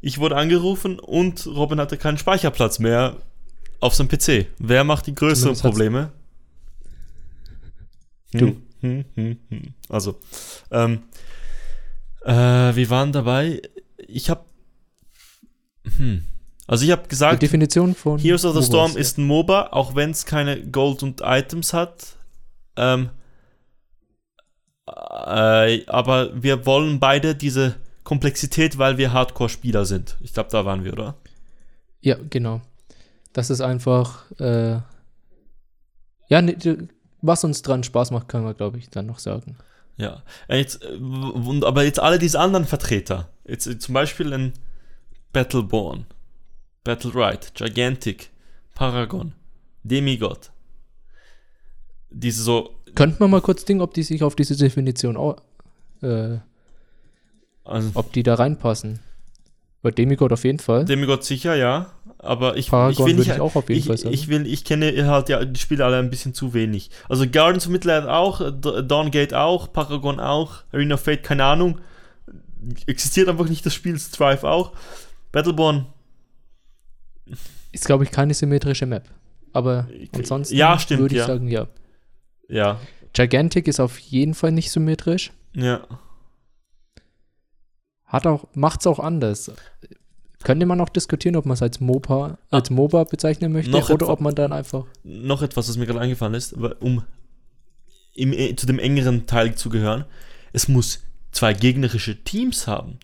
Ich 0.00 0.18
wurde 0.18 0.36
angerufen 0.36 0.98
und 0.98 1.46
Robin 1.46 1.80
hatte 1.80 1.96
keinen 1.96 2.18
Speicherplatz 2.18 2.78
mehr 2.78 3.16
auf 3.80 3.94
seinem 3.94 4.08
PC. 4.08 4.46
Wer 4.58 4.84
macht 4.84 5.06
die 5.06 5.14
größeren 5.14 5.56
Probleme? 5.56 6.12
Du. 8.32 8.46
Hm, 8.46 8.62
hm, 8.80 9.04
hm, 9.14 9.38
hm. 9.48 9.74
also, 9.88 10.18
ähm, 10.70 11.02
äh, 12.24 12.32
wir 12.32 12.90
waren 12.90 13.12
dabei. 13.12 13.60
Ich 13.98 14.30
habe. 14.30 14.44
Hm. 15.96 16.22
Also 16.66 16.84
ich 16.84 16.92
habe 16.92 17.08
gesagt, 17.08 17.42
Die 17.42 17.46
Definition 17.46 17.96
von 17.96 18.18
Heroes 18.20 18.44
of 18.44 18.54
the 18.56 18.62
Storm 18.62 18.96
ist 18.96 19.18
ein 19.18 19.26
MOBA, 19.26 19.70
auch 19.72 19.96
wenn 19.96 20.12
es 20.12 20.24
keine 20.24 20.64
Gold 20.64 21.02
und 21.02 21.20
Items 21.24 21.72
hat. 21.72 22.16
Ähm, 22.76 23.10
äh, 24.86 25.84
aber 25.86 26.30
wir 26.40 26.66
wollen 26.66 27.00
beide 27.00 27.34
diese 27.34 27.74
Komplexität, 28.04 28.78
weil 28.78 28.98
wir 28.98 29.12
Hardcore-Spieler 29.12 29.84
sind. 29.84 30.16
Ich 30.20 30.32
glaube, 30.32 30.50
da 30.52 30.64
waren 30.64 30.84
wir, 30.84 30.92
oder? 30.92 31.16
Ja, 32.02 32.16
genau. 32.30 32.62
Das 33.32 33.50
ist 33.50 33.60
einfach, 33.60 34.30
äh, 34.40 34.80
ja, 36.28 36.42
ne, 36.42 36.56
was 37.22 37.44
uns 37.44 37.62
dran 37.62 37.82
Spaß 37.82 38.10
macht, 38.10 38.28
können 38.28 38.44
wir, 38.44 38.54
glaube 38.54 38.78
ich, 38.78 38.90
dann 38.90 39.06
noch 39.06 39.18
sagen. 39.18 39.56
Ja. 39.96 40.22
Jetzt, 40.48 40.82
äh, 40.82 40.98
aber 41.64 41.84
jetzt 41.84 42.00
alle 42.00 42.18
diese 42.18 42.40
anderen 42.40 42.64
Vertreter, 42.64 43.28
jetzt 43.46 43.66
äh, 43.66 43.78
zum 43.78 43.94
Beispiel 43.94 44.32
ein 44.32 44.52
Battleborn, 45.32 46.06
Battleright, 46.84 47.54
Gigantic, 47.54 48.30
Paragon, 48.74 49.34
Demigod, 49.82 50.50
diese 52.10 52.42
so 52.42 52.74
Könnten 52.94 53.20
wir 53.20 53.28
mal 53.28 53.40
kurz 53.40 53.64
denken, 53.64 53.82
ob 53.82 53.94
die 53.94 54.02
sich 54.02 54.22
auf 54.22 54.34
diese 54.34 54.56
Definition 54.56 55.16
auch, 55.16 55.36
äh, 56.02 56.38
Also, 57.62 57.90
ob 57.94 58.12
die 58.12 58.22
da 58.22 58.34
reinpassen. 58.34 59.00
Bei 59.82 59.90
Demigod 59.90 60.32
auf 60.32 60.44
jeden 60.44 60.58
Fall. 60.58 60.84
Demigod 60.84 61.24
sicher, 61.24 61.54
ja. 61.54 61.92
Aber 62.18 62.56
ich, 62.58 62.68
Paragon 62.68 62.92
ich 62.92 62.98
will 63.14 63.18
nicht. 63.18 63.34
ich 63.34 63.40
auch 63.40 63.56
auf 63.56 63.68
jeden 63.70 63.78
ich, 63.80 63.86
Fall 63.86 63.96
sagen. 63.96 64.12
ich 64.14 64.28
will, 64.28 64.46
ich 64.46 64.64
kenne 64.64 65.06
halt 65.08 65.30
ja 65.30 65.42
die 65.42 65.58
Spiele 65.58 65.84
alle 65.86 65.96
ein 65.98 66.10
bisschen 66.10 66.34
zu 66.34 66.52
wenig. 66.52 66.90
Also 67.08 67.26
Gardens 67.28 67.64
of 67.66 67.72
Midland 67.72 68.06
auch, 68.06 68.40
D- 68.50 68.82
Dawngate 68.82 69.38
auch, 69.38 69.72
Paragon 69.72 70.20
auch, 70.20 70.56
Arena 70.72 70.96
of 70.96 71.00
Fate, 71.00 71.22
keine 71.22 71.44
Ahnung. 71.44 71.80
Existiert 72.86 73.28
einfach 73.30 73.48
nicht 73.48 73.64
das 73.64 73.72
Spiel, 73.72 73.98
Strive 73.98 74.46
auch. 74.46 74.72
Battleborn, 75.32 75.86
Ist, 77.72 77.86
glaube 77.86 78.04
ich, 78.04 78.10
keine 78.10 78.34
symmetrische 78.34 78.84
Map. 78.84 79.04
Aber 79.52 79.88
ansonsten 80.12 80.56
ja, 80.56 80.78
würde 80.90 81.14
ich 81.14 81.20
ja. 81.20 81.26
sagen, 81.26 81.48
ja. 81.48 81.68
ja, 82.48 82.78
Gigantic 83.14 83.66
ist 83.66 83.80
auf 83.80 83.98
jeden 83.98 84.34
Fall 84.34 84.52
nicht 84.52 84.70
symmetrisch. 84.70 85.32
ja. 85.54 85.80
Hat 88.10 88.26
auch, 88.26 88.46
macht's 88.54 88.86
auch 88.86 88.98
anders. 88.98 89.50
Könnte 90.42 90.66
man 90.66 90.80
auch 90.80 90.88
diskutieren, 90.88 91.36
ob 91.36 91.46
man 91.46 91.54
es 91.54 91.62
als 91.62 91.80
MOBA, 91.80 92.38
als 92.50 92.70
MOBA 92.70 93.04
bezeichnen 93.04 93.52
möchte 93.52 93.72
Ah. 93.76 93.82
Oder 93.84 93.94
etwa- 93.94 94.12
ob 94.12 94.20
man 94.20 94.34
dann 94.34 94.52
einfach. 94.52 94.84
Noch 95.04 95.42
etwas, 95.42 95.68
was 95.68 95.76
mir 95.76 95.86
gerade 95.86 96.00
eingefallen 96.00 96.34
ist, 96.34 96.54
um 96.80 97.02
im, 98.14 98.32
äh, 98.32 98.54
zu 98.56 98.66
dem 98.66 98.78
engeren 98.78 99.26
Teil 99.26 99.54
zu 99.54 99.68
gehören. 99.70 100.04
Es 100.52 100.66
muss 100.68 101.00
zwei 101.32 101.52
gegnerische 101.54 102.22
Teams 102.24 102.66
haben. 102.66 102.98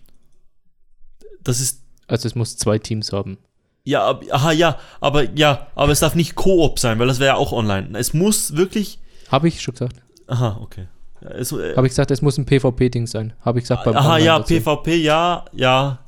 Das 1.43 1.59
ist 1.59 1.81
Also 2.09 2.27
es 2.27 2.35
muss 2.35 2.55
zwei 2.57 2.79
Teams 2.79 3.11
haben. 3.11 3.37
Ja, 3.83 4.07
ab- 4.07 4.23
aha, 4.31 4.51
ja, 4.53 4.79
aber 5.01 5.23
ja, 5.37 5.67
aber 5.75 5.91
es 5.91 5.99
darf 5.99 6.15
nicht 6.15 6.35
Koop 6.35 6.79
sein, 6.79 6.99
weil 6.99 7.07
das 7.07 7.19
wäre 7.19 7.33
ja 7.33 7.35
auch 7.35 7.51
online. 7.51 7.97
Es 7.97 8.13
muss 8.13 8.55
wirklich. 8.55 8.99
Habe 9.29 9.47
ich 9.49 9.61
schon 9.61 9.73
gesagt. 9.73 10.01
Aha, 10.27 10.57
okay. 10.61 10.87
Ja, 11.21 11.29
es, 11.31 11.51
äh, 11.51 11.75
Habe 11.75 11.87
ich 11.87 11.91
gesagt, 11.91 12.11
es 12.11 12.21
muss 12.21 12.37
ein 12.37 12.45
PvP-Ding 12.45 13.07
sein. 13.07 13.33
Habe 13.41 13.59
ich 13.59 13.63
gesagt 13.63 13.83
beim 13.83 13.95
aha, 13.95 14.17
ja, 14.17 14.39
dazu. 14.39 14.53
PvP, 14.53 14.95
ja, 14.95 15.45
ja. 15.53 15.99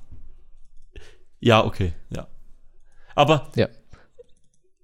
Ja, 1.39 1.65
okay, 1.65 1.93
ja. 2.09 2.27
Aber. 3.15 3.49
Ja. 3.55 3.67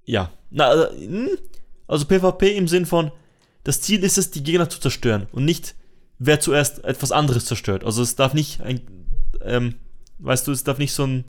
Ja. 0.06 0.32
Na, 0.50 0.66
also, 0.66 0.90
hm, 0.96 1.30
also 1.88 2.06
PvP 2.06 2.56
im 2.58 2.68
Sinn 2.68 2.86
von, 2.86 3.12
das 3.64 3.82
Ziel 3.82 4.04
ist 4.04 4.18
es, 4.18 4.32
die 4.32 4.44
Gegner 4.44 4.70
zu 4.70 4.80
zerstören 4.80 5.28
und 5.32 5.46
nicht, 5.46 5.76
wer 6.20 6.40
zuerst 6.40 6.84
etwas 6.84 7.12
anderes 7.12 7.46
zerstört. 7.46 7.84
Also 7.84 8.02
es 8.02 8.16
darf 8.16 8.34
nicht 8.34 8.62
ein, 8.62 8.82
ähm, 9.44 9.76
weißt 10.20 10.48
du, 10.48 10.52
es 10.52 10.64
darf 10.64 10.78
nicht 10.78 10.94
so 10.94 11.06
ein, 11.06 11.26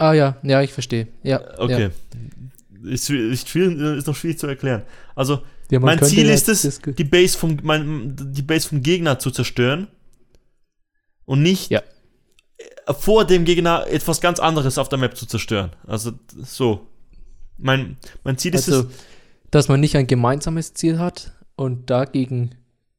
Ah 0.00 0.14
ja, 0.14 0.38
ja, 0.42 0.62
ich 0.62 0.72
verstehe. 0.72 1.08
Ja, 1.22 1.42
okay. 1.58 1.90
Ist, 2.84 3.10
ist, 3.10 3.48
schwierig, 3.50 3.78
ist 3.98 4.06
noch 4.06 4.16
schwierig 4.16 4.38
zu 4.38 4.46
erklären. 4.46 4.82
Also, 5.14 5.42
Ja, 5.70 5.80
mein 5.80 6.02
Ziel 6.02 6.26
ja 6.26 6.34
ist 6.34 6.48
es, 6.48 6.80
die 6.84 7.04
Base 7.04 7.38
vom, 7.38 7.58
mein, 7.62 8.16
die 8.18 8.42
Base 8.42 8.68
vom 8.68 8.82
Gegner 8.82 9.18
zu 9.18 9.30
zerstören 9.30 9.88
und 11.24 11.42
nicht 11.42 11.70
Ja. 11.70 11.82
vor 12.98 13.24
dem 13.24 13.44
Gegner 13.44 13.86
etwas 13.88 14.20
ganz 14.20 14.40
anderes 14.40 14.78
auf 14.78 14.88
der 14.88 14.98
Map 14.98 15.16
zu 15.16 15.26
zerstören. 15.26 15.70
Also 15.86 16.12
so. 16.36 16.86
Mein, 17.56 17.98
mein 18.24 18.38
Ziel 18.38 18.54
ist 18.54 18.68
Also, 18.68 18.88
es, 18.88 18.94
dass 19.50 19.68
man 19.68 19.80
nicht 19.80 19.94
ein 19.96 20.06
gemeinsames 20.06 20.72
Ziel 20.74 20.98
hat 20.98 21.32
und 21.56 21.90
dagegen 21.90 22.54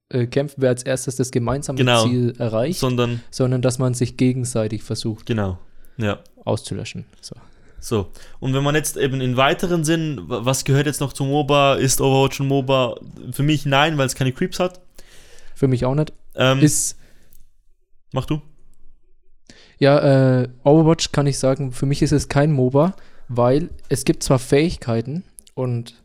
äh, 0.09 0.27
kämpft, 0.27 0.55
wer 0.59 0.69
als 0.69 0.83
erstes 0.83 1.15
das 1.15 1.31
gemeinsame 1.31 1.77
Genau. 1.77 2.05
Ziel 2.05 2.33
erreicht, 2.37 2.79
sondern, 2.79 3.21
sondern 3.31 3.61
dass 3.61 3.79
man 3.79 3.93
sich 3.95 4.17
gegenseitig 4.17 4.83
versucht 4.83 5.25
genau. 5.25 5.57
Ja. 5.97 6.19
auszulöschen. 6.45 7.05
So. 7.21 7.35
So. 7.83 8.07
Und 8.39 8.53
wenn 8.53 8.63
man 8.63 8.75
jetzt 8.75 8.95
eben 8.95 9.19
in 9.21 9.35
weiteren 9.37 9.83
Sinn, 9.83 10.21
wa- 10.29 10.45
was 10.45 10.63
gehört 10.63 10.85
jetzt 10.85 11.01
noch 11.01 11.13
zu 11.13 11.23
MOBA? 11.25 11.75
Ist 11.75 11.99
Overwatch 11.99 12.39
ein 12.39 12.47
MOBA? 12.47 12.95
Für 13.31 13.43
mich 13.43 13.65
nein, 13.65 13.97
weil 13.97 14.05
es 14.05 14.15
keine 14.15 14.31
Creeps 14.31 14.59
hat. 14.59 14.79
Für 15.55 15.67
mich 15.67 15.83
auch 15.85 15.95
nicht. 15.95 16.13
Ähm, 16.35 16.59
Ist, 16.59 16.97
mach 18.13 18.25
du? 18.25 18.41
ja, 19.79 20.41
äh, 20.43 20.49
Overwatch 20.63 21.11
kann 21.11 21.27
ich 21.27 21.39
sagen, 21.39 21.71
für 21.71 21.85
mich 21.87 22.01
ist 22.01 22.11
es 22.11 22.29
kein 22.29 22.51
MOBA, 22.51 22.95
weil 23.27 23.69
es 23.89 24.05
gibt 24.05 24.23
zwar 24.23 24.39
Fähigkeiten 24.39 25.23
und 25.55 25.95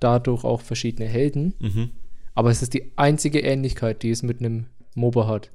dadurch 0.00 0.44
auch 0.44 0.62
verschiedene 0.62 1.06
Helden, 1.08 1.54
Mhm. 1.58 1.90
aber 2.34 2.50
es 2.50 2.62
ist 2.62 2.72
die 2.72 2.92
einzige 2.96 3.40
Ähnlichkeit, 3.40 4.02
die 4.02 4.10
es 4.10 4.22
mit 4.22 4.40
einem 4.40 4.66
MOBA 4.94 5.26
hat. 5.26 5.50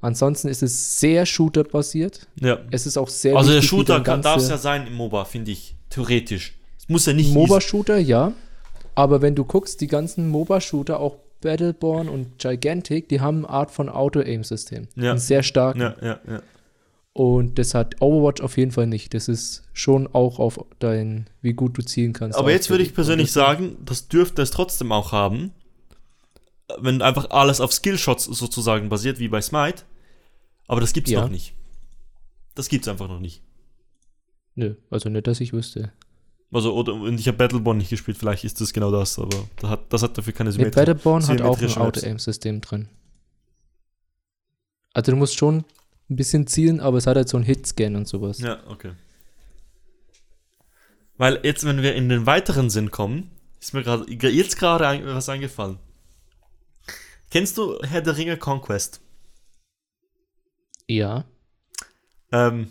Ansonsten 0.00 0.48
ist 0.48 0.62
es 0.62 0.98
sehr 0.98 1.26
Shooter-basiert. 1.26 2.26
Ja. 2.40 2.58
Es 2.70 2.86
ist 2.86 2.96
auch 2.96 3.08
sehr 3.08 3.36
Also 3.36 3.52
der 3.52 3.62
Shooter 3.62 4.00
darf 4.00 4.38
es 4.38 4.48
ja 4.48 4.56
sein 4.56 4.86
im 4.86 4.94
MOBA, 4.94 5.24
finde 5.24 5.50
ich. 5.50 5.74
Theoretisch. 5.90 6.54
Es 6.78 6.88
muss 6.88 7.06
ja 7.06 7.12
nicht 7.12 7.32
MOBA-Shooter, 7.32 7.98
ja. 7.98 8.32
Aber 8.94 9.22
wenn 9.22 9.34
du 9.34 9.44
guckst, 9.44 9.80
die 9.80 9.86
ganzen 9.86 10.28
MOBA-Shooter, 10.28 11.00
auch 11.00 11.16
Battleborn 11.40 12.08
und 12.08 12.38
Gigantic, 12.38 13.08
die 13.08 13.20
haben 13.20 13.44
eine 13.44 13.50
Art 13.50 13.70
von 13.70 13.88
Auto-Aim-System. 13.88 14.88
Ja. 14.94 15.12
Ein 15.12 15.18
sehr 15.18 15.42
stark. 15.42 15.76
Ja, 15.76 15.96
ja, 16.00 16.20
ja. 16.28 16.42
Und 17.12 17.58
das 17.58 17.74
hat 17.74 18.00
Overwatch 18.00 18.40
auf 18.40 18.56
jeden 18.56 18.70
Fall 18.70 18.86
nicht. 18.86 19.14
Das 19.14 19.28
ist 19.28 19.64
schon 19.72 20.06
auch 20.12 20.38
auf 20.38 20.64
dein, 20.78 21.28
wie 21.42 21.54
gut 21.54 21.76
du 21.76 21.82
zielen 21.82 22.12
kannst. 22.12 22.38
Aber 22.38 22.52
jetzt 22.52 22.70
würde 22.70 22.84
ich 22.84 22.94
persönlich 22.94 23.32
sagen, 23.32 23.76
das 23.84 24.08
dürfte 24.08 24.42
es 24.42 24.50
trotzdem 24.50 24.92
auch 24.92 25.12
haben. 25.12 25.52
Wenn 26.78 27.02
einfach 27.02 27.30
alles 27.30 27.60
auf 27.60 27.72
Skillshots 27.72 28.24
sozusagen 28.24 28.88
basiert, 28.88 29.18
wie 29.18 29.28
bei 29.28 29.40
Smite. 29.40 29.82
Aber 30.66 30.80
das 30.80 30.92
gibt's 30.92 31.10
Ja. 31.10 31.22
noch 31.22 31.28
nicht. 31.30 31.54
Das 32.54 32.68
gibt's 32.68 32.88
einfach 32.88 33.08
noch 33.08 33.20
nicht. 33.20 33.42
Nö, 34.54 34.74
also 34.90 35.08
nicht, 35.08 35.26
dass 35.26 35.40
ich 35.40 35.52
wüsste. 35.52 35.92
Also, 36.52 36.74
oder, 36.74 36.94
und 36.94 37.18
ich 37.20 37.28
habe 37.28 37.38
Battleborn 37.38 37.78
nicht 37.78 37.90
gespielt, 37.90 38.18
vielleicht 38.18 38.42
ist 38.44 38.60
das 38.60 38.72
genau 38.72 38.90
das, 38.90 39.18
aber 39.20 39.46
das 39.56 39.70
hat, 39.70 39.92
das 39.92 40.02
hat 40.02 40.18
dafür 40.18 40.32
keine 40.32 40.50
Nee, 40.50 40.54
Symmetrie. 40.56 40.80
Battleborn 40.80 41.26
hat 41.28 41.40
auch 41.42 41.60
ein. 41.60 41.76
Auto-Aim-System 41.76 42.60
drin. 42.60 42.88
Also 44.92 45.12
du 45.12 45.16
musst 45.16 45.38
schon 45.38 45.64
ein 46.10 46.16
bisschen 46.16 46.48
zielen, 46.48 46.80
aber 46.80 46.98
es 46.98 47.06
hat 47.06 47.16
halt 47.16 47.28
so 47.28 47.36
einen 47.36 47.46
Hitscan 47.46 47.94
und 47.94 48.08
sowas. 48.08 48.40
Ja, 48.40 48.58
okay. 48.68 48.92
Weil 51.16 51.38
jetzt, 51.44 51.64
wenn 51.64 51.82
wir 51.82 51.94
in 51.94 52.08
den 52.08 52.26
weiteren 52.26 52.70
Sinn 52.70 52.90
kommen, 52.90 53.30
ist 53.60 53.74
mir 53.74 53.82
gerade 53.84 54.10
jetzt 54.10 54.58
gerade 54.58 55.04
was 55.14 55.28
eingefallen. 55.28 55.78
Kennst 57.30 57.56
du 57.58 57.78
Herr 57.82 58.02
der 58.02 58.16
Ringe 58.16 58.36
Conquest? 58.36 59.00
Ja, 60.88 61.24
Ähm, 62.32 62.70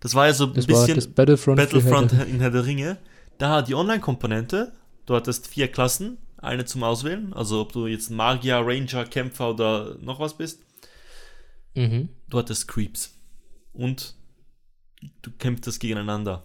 das 0.00 0.14
war 0.14 0.26
ja 0.26 0.34
so 0.34 0.46
ein 0.46 0.54
das 0.54 0.66
bisschen 0.66 0.96
das 0.96 1.06
Battlefront. 1.06 1.56
Battlefront 1.56 2.12
Herr 2.12 2.26
in 2.26 2.40
Herr 2.40 2.50
der 2.50 2.66
Ringe. 2.66 2.98
Da 3.38 3.62
die 3.62 3.74
Online-Komponente, 3.74 4.72
du 5.06 5.14
hattest 5.14 5.46
vier 5.48 5.68
Klassen, 5.68 6.18
eine 6.38 6.64
zum 6.64 6.82
Auswählen, 6.82 7.32
also 7.32 7.60
ob 7.60 7.72
du 7.72 7.86
jetzt 7.86 8.10
Magier, 8.10 8.56
Ranger, 8.64 9.04
Kämpfer 9.06 9.50
oder 9.50 9.96
noch 10.00 10.18
was 10.18 10.36
bist. 10.36 10.60
Mhm. 11.74 12.08
Du 12.28 12.38
hattest 12.38 12.66
Creeps. 12.68 13.14
Und 13.72 14.16
du 15.22 15.30
kämpftest 15.30 15.80
gegeneinander. 15.80 16.44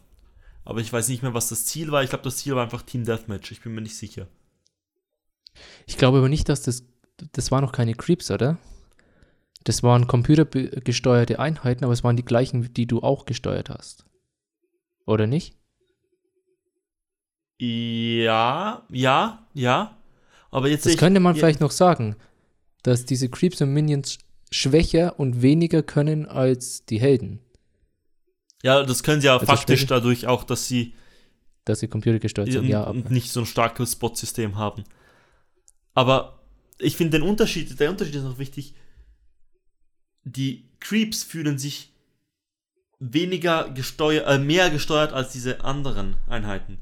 Aber 0.63 0.79
ich 0.81 0.91
weiß 0.93 1.07
nicht 1.09 1.23
mehr, 1.23 1.33
was 1.33 1.49
das 1.49 1.65
Ziel 1.65 1.91
war. 1.91 2.03
Ich 2.03 2.09
glaube, 2.09 2.23
das 2.23 2.37
Ziel 2.37 2.55
war 2.55 2.63
einfach 2.63 2.83
Team 2.83 3.05
Deathmatch. 3.05 3.51
Ich 3.51 3.61
bin 3.61 3.73
mir 3.73 3.81
nicht 3.81 3.97
sicher. 3.97 4.27
Ich 5.87 5.97
glaube 5.97 6.19
aber 6.19 6.29
nicht, 6.29 6.47
dass 6.49 6.61
das. 6.61 6.83
Das 7.33 7.51
waren 7.51 7.63
noch 7.63 7.71
keine 7.71 7.93
Creeps, 7.95 8.29
oder? 8.31 8.57
Das 9.63 9.83
waren 9.83 10.07
computergesteuerte 10.07 11.39
Einheiten, 11.39 11.83
aber 11.83 11.93
es 11.93 12.03
waren 12.03 12.15
die 12.15 12.23
gleichen, 12.25 12.73
die 12.73 12.85
du 12.85 13.01
auch 13.01 13.25
gesteuert 13.25 13.69
hast. 13.69 14.05
Oder 15.05 15.27
nicht? 15.27 15.55
Ja, 17.59 18.85
ja, 18.91 19.47
ja. 19.53 19.97
Aber 20.51 20.69
jetzt 20.69 20.85
Das 20.85 20.93
ich- 20.93 20.99
könnte 20.99 21.19
man 21.19 21.35
ja, 21.35 21.39
vielleicht 21.39 21.59
noch 21.59 21.71
sagen, 21.71 22.15
dass 22.83 23.05
diese 23.05 23.29
Creeps 23.29 23.61
und 23.61 23.73
Minions 23.73 24.19
schwächer 24.51 25.19
und 25.19 25.41
weniger 25.41 25.83
können 25.83 26.25
als 26.25 26.85
die 26.85 26.99
Helden, 26.99 27.39
Ja, 28.63 28.83
das 28.83 29.03
können 29.03 29.21
sie 29.21 29.27
ja 29.27 29.33
Also 29.35 29.45
faktisch 29.45 29.81
schwächer- 29.81 29.87
dadurch 29.95 30.25
auch, 30.27 30.43
dass 30.43 30.67
sie 30.67 30.93
dass 31.65 31.79
sie 31.81 31.87
computergesteuert 31.89 32.51
sind. 32.51 32.65
Ja, 32.65 32.81
aber 32.85 32.91
und 32.91 33.11
nicht 33.11 33.29
so 33.31 33.41
ein 33.41 33.45
starkes 33.45 33.91
Spot-System 33.91 34.55
haben. 34.55 34.83
Aber 35.93 36.36
ich 36.79 36.95
finde 36.95 37.19
den 37.19 37.27
Unterschied, 37.27 37.79
der 37.79 37.89
Unterschied 37.89 38.15
ist 38.15 38.23
noch 38.23 38.39
wichtig. 38.39 38.73
Die 40.23 40.69
Creeps 40.79 41.23
fühlen 41.23 41.57
sich 41.57 41.91
weniger 42.99 43.69
gesteuert, 43.69 44.27
äh, 44.27 44.37
mehr 44.39 44.69
gesteuert 44.69 45.13
als 45.13 45.31
diese 45.31 45.63
anderen 45.63 46.17
Einheiten. 46.27 46.79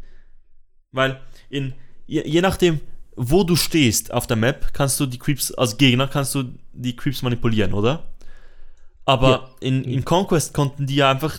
Weil 0.92 1.20
in, 1.50 1.74
je, 2.08 2.24
je 2.26 2.42
nachdem, 2.42 2.80
wo 3.16 3.44
du 3.44 3.56
stehst 3.56 4.12
auf 4.12 4.28
der 4.28 4.38
Map, 4.38 4.74
kannst 4.74 5.00
du 5.00 5.06
die 5.06 5.20
Creeps, 5.20 5.52
als 5.54 5.78
Gegner 5.78 6.08
kannst 6.08 6.34
du 6.36 6.44
die 6.74 6.96
Creeps 6.96 7.22
manipulieren, 7.22 7.74
oder? 7.74 8.12
Aber 9.06 9.30
Ja. 9.30 9.50
in, 9.60 9.84
in 9.84 10.04
Conquest 10.04 10.54
konnten 10.54 10.88
die 10.88 10.96
ja 10.96 11.12
einfach 11.12 11.38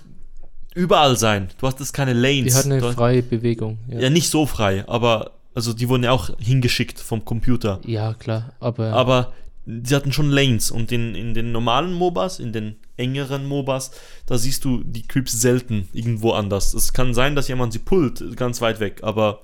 überall 0.74 1.16
sein. 1.16 1.48
Du 1.58 1.66
hattest 1.66 1.92
keine 1.92 2.12
Lanes. 2.12 2.52
die 2.52 2.54
hatten 2.58 2.72
eine 2.72 2.92
freie 2.92 3.22
Bewegung. 3.22 3.78
Ja, 3.88 4.00
ja, 4.00 4.10
nicht 4.10 4.28
so 4.30 4.46
frei, 4.46 4.86
aber 4.86 5.32
also 5.56 5.72
die 5.72 5.88
wurden 5.88 6.04
ja 6.04 6.12
auch 6.12 6.30
hingeschickt 6.38 7.00
vom 7.00 7.24
Computer. 7.24 7.80
ja 7.84 8.14
klar, 8.14 8.52
aber, 8.60 8.92
Aber 8.92 9.32
sie 9.66 9.94
hatten 9.96 10.12
schon 10.12 10.30
Lanes 10.30 10.70
und 10.70 10.92
in, 10.92 11.14
in 11.14 11.34
den 11.34 11.50
normalen 11.50 11.92
MOBAs, 11.94 12.38
in 12.38 12.52
den 12.52 12.76
engeren 12.96 13.46
MOBAs, 13.46 13.90
da 14.26 14.38
siehst 14.38 14.64
du 14.64 14.84
die 14.84 15.02
Creeps 15.02 15.32
selten 15.40 15.88
irgendwo 15.92 16.32
anders. 16.32 16.74
Es 16.74 16.92
kann 16.92 17.14
sein, 17.14 17.34
dass 17.34 17.48
jemand 17.48 17.72
sie 17.72 17.78
pullt, 17.80 18.36
ganz 18.36 18.60
weit 18.60 18.80
weg, 18.80 19.00
aber 19.02 19.40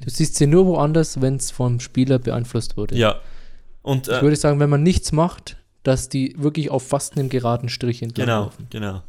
Du 0.00 0.10
siehst 0.10 0.34
sie 0.36 0.46
nur 0.46 0.66
woanders, 0.66 1.20
wenn 1.22 1.36
es 1.36 1.50
vom 1.50 1.80
Spieler 1.80 2.18
beeinflusst 2.18 2.76
wurde. 2.76 2.96
Ja. 2.96 3.20
Und 3.82 4.08
Ich 4.08 4.14
äh, 4.14 4.22
würde 4.22 4.36
sagen, 4.36 4.60
wenn 4.60 4.68
man 4.70 4.82
nichts 4.82 5.12
macht, 5.12 5.56
dass 5.82 6.08
die 6.08 6.34
wirklich 6.36 6.70
auf 6.70 6.86
fast 6.86 7.16
einem 7.16 7.28
geraden 7.28 7.68
Strich 7.68 8.00
genau, 8.00 8.10
entlanglaufen. 8.10 8.66
genau. 8.70 9.02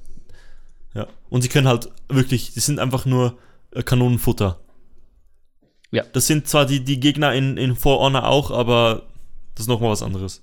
Ja. 0.94 1.08
Und 1.30 1.42
sie 1.42 1.50
können 1.50 1.68
halt 1.68 1.90
wirklich, 2.08 2.54
die 2.54 2.62
sind 2.62 2.80
einfach 2.80 3.06
nur 3.06 3.38
äh, 3.72 3.84
Kanonenfutter. 3.84 4.60
Ja. 5.92 6.04
Das 6.14 6.28
sind 6.28 6.48
zwar 6.48 6.66
die, 6.66 6.84
die 6.84 7.00
Gegner 7.00 7.34
in, 7.34 7.58
in 7.58 7.76
For 7.76 8.00
Honor 8.00 8.28
auch, 8.28 8.52
aber 8.52 9.04
das 9.56 9.64
ist 9.64 9.68
nochmal 9.68 9.92
was 9.92 10.04
anderes. 10.04 10.42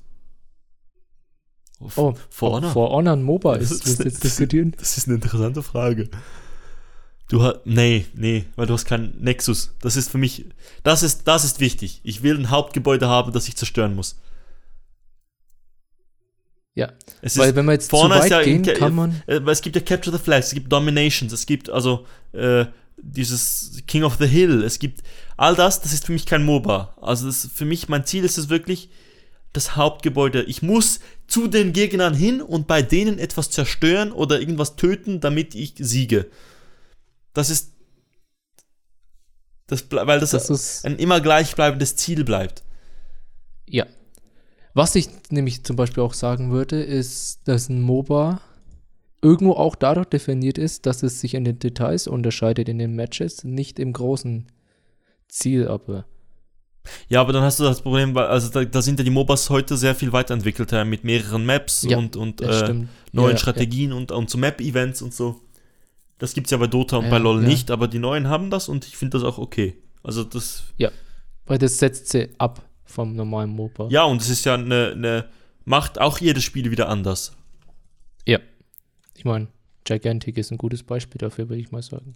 Oh, 1.97 2.15
For 2.31 2.49
ob 2.51 2.55
Honor? 2.57 2.71
For 2.73 2.91
Honor 2.91 3.13
ein 3.15 3.23
MOBA 3.23 3.59
Das 3.59 3.71
ist, 3.71 3.85
willst 3.87 4.01
du 4.01 4.05
jetzt 4.05 4.15
das- 4.17 4.21
diskutieren? 4.23 4.75
Das 4.79 4.97
ist 4.97 5.07
eine 5.09 5.17
interessante 5.17 5.63
Frage. 5.63 6.09
Du 7.29 7.43
hast. 7.43 7.61
Nee, 7.65 8.07
nee, 8.15 8.45
weil 8.57 8.67
du 8.67 8.75
hast 8.75 8.85
keinen 8.85 9.21
Nexus. 9.21 9.75
Das 9.81 9.97
ist 9.97 10.11
für 10.11 10.19
mich. 10.19 10.45
Das 10.85 11.03
ist, 11.03 11.27
das 11.27 11.45
ist 11.45 11.61
wichtig. 11.61 12.01
Ich 12.05 12.23
will 12.23 12.39
ein 12.39 12.51
Hauptgebäude 12.51 13.09
haben, 13.09 13.33
das 13.33 13.49
ich 13.49 13.57
zerstören 13.57 13.95
muss. 13.97 14.17
Ja, 16.75 16.91
Es 17.21 17.37
weil 17.37 17.51
ist, 17.51 17.57
wenn 17.57 17.67
wir 17.67 17.73
jetzt 17.73 17.91
zu 17.91 17.97
vorne 17.97 18.15
ist 18.15 18.23
weit 18.25 18.31
ja 18.31 18.43
gehen, 18.43 18.63
kann 18.63 18.95
man, 18.95 19.23
äh, 19.27 19.41
weil 19.45 19.53
es 19.53 19.61
gibt 19.61 19.77
ja 19.77 19.83
Capture 19.83 20.17
the 20.17 20.23
Flags, 20.23 20.47
es 20.49 20.55
gibt 20.55 20.73
Dominations, 20.73 21.31
es 21.33 21.45
gibt 21.45 21.69
also 21.69 22.07
äh, 22.33 22.65
dieses 22.97 23.83
King 23.87 24.05
of 24.05 24.17
the 24.19 24.27
Hill, 24.27 24.63
es 24.63 24.79
gibt 24.79 25.03
all 25.37 25.55
das, 25.55 25.81
das 25.81 25.93
ist 25.93 26.07
für 26.07 26.13
mich 26.13 26.27
kein 26.27 26.45
MOBA. 26.45 26.97
Also 27.01 27.27
das, 27.27 27.49
für 27.53 27.65
mich, 27.65 27.89
mein 27.89 28.05
Ziel 28.05 28.25
ist 28.25 28.39
es 28.39 28.49
wirklich, 28.49 28.91
das 29.53 29.77
Hauptgebäude. 29.77 30.43
Ich 30.45 30.63
muss 30.63 31.01
zu 31.27 31.47
den 31.47 31.73
Gegnern 31.73 32.15
hin 32.15 32.41
und 32.41 32.67
bei 32.67 32.83
denen 32.83 33.19
etwas 33.19 33.51
zerstören 33.51 34.13
oder 34.13 34.41
irgendwas 34.41 34.77
töten, 34.77 35.21
damit 35.21 35.55
ich 35.55 35.75
siege. 35.79 36.27
Das 37.35 37.51
ist. 37.51 37.73
Das, 39.67 39.85
weil 39.91 40.21
das, 40.21 40.31
das 40.31 40.51
ist, 40.51 40.85
ein 40.85 40.97
immer 40.97 41.21
gleichbleibendes 41.21 41.97
Ziel 41.97 42.25
bleibt. 42.25 42.63
ja. 43.67 43.87
Was 44.75 44.95
ich 44.95 45.09
nämlich 45.29 45.65
zum 45.65 45.77
Beispiel 45.77 46.03
auch 46.03 46.15
sagen 46.15 46.51
würde, 46.51 46.83
ist, 46.83 47.41
dass 47.45 47.69
ein 47.69 47.83
MOBA 47.83 48.41
irgendwo 49.23 49.53
auch 49.53 49.77
dadurch 49.77 50.09
definiert 50.09 50.59
ist, 50.59 50.85
dass 50.87 51.03
es 51.03 51.21
sich 51.21 51.35
in 51.35 51.45
den 51.45 51.59
Details 51.59 52.07
unterscheidet 52.07 52.69
in 52.69 52.79
den 52.79 52.95
Matches, 52.95 53.45
nicht 53.45 53.79
im 53.79 53.93
großen 53.93 54.47
Ziel 55.29 55.69
aber. 55.69 56.05
Ja, 57.09 57.21
aber 57.21 57.33
dann 57.33 57.45
hast 57.45 57.61
du 57.61 57.65
das 57.65 57.81
Problem, 57.81 58.15
weil 58.17 58.27
also 58.27 58.49
da, 58.51 58.65
da 58.65 58.83
sind 58.83 58.99
ja 58.99 59.05
die 59.05 59.11
MOBAs 59.11 59.51
heute 59.51 59.77
sehr 59.77 59.95
viel 59.95 60.13
weiterentwickelter 60.13 60.85
mit 60.85 61.05
mehreren 61.05 61.47
Maps 61.47 61.83
Ja, 61.89 61.97
und, 61.97 62.17
und 62.17 62.41
äh, 62.41 62.75
neuen 63.13 63.33
Ja, 63.33 63.39
Strategien 63.39 63.93
und, 63.93 64.11
und 64.11 64.29
so 64.29 64.37
Map-Events 64.39 65.01
und 65.01 65.15
so. 65.15 65.41
Das 66.19 66.35
gibt's 66.35 66.51
ja 66.51 66.57
bei 66.59 66.67
Dota 66.67 66.97
und 66.97 67.05
Ja, 67.05 67.11
bei 67.11 67.19
LoL 67.19 67.43
ja. 67.43 67.49
nicht, 67.49 67.71
aber 67.71 67.87
die 67.87 68.01
neuen 68.01 68.27
haben 68.29 68.51
das 68.51 68.69
und 68.69 68.85
ich 68.87 68.97
finde 68.97 69.19
das 69.19 69.25
auch 69.25 69.39
okay. 69.39 69.77
Also 70.03 70.25
das, 70.25 70.65
Ja, 70.77 70.91
weil 71.47 71.59
das 71.59 71.79
setzt 71.79 72.09
sie 72.09 72.31
ab 72.39 72.63
vom 72.85 73.15
normalen 73.15 73.51
MOBA. 73.51 73.87
ja, 73.91 74.03
und 74.03 74.21
es 74.21 74.29
ist 74.29 74.45
ja 74.45 74.55
eine, 74.55 74.91
eine, 74.91 75.29
macht 75.65 76.01
auch 76.01 76.19
jedes 76.19 76.43
Spiel 76.43 76.71
wieder 76.73 76.89
anders. 76.89 77.33
Ich 79.23 79.25
meine, 79.25 79.47
Gigantic 79.85 80.37
ist 80.37 80.51
ein 80.51 80.59
gutes 80.59 80.83
Beispiel 80.83 81.21
dafür, 81.21 81.49
würde 81.49 81.63
ich 81.63 81.71
mal 81.71 81.81
sagen. 81.81 82.15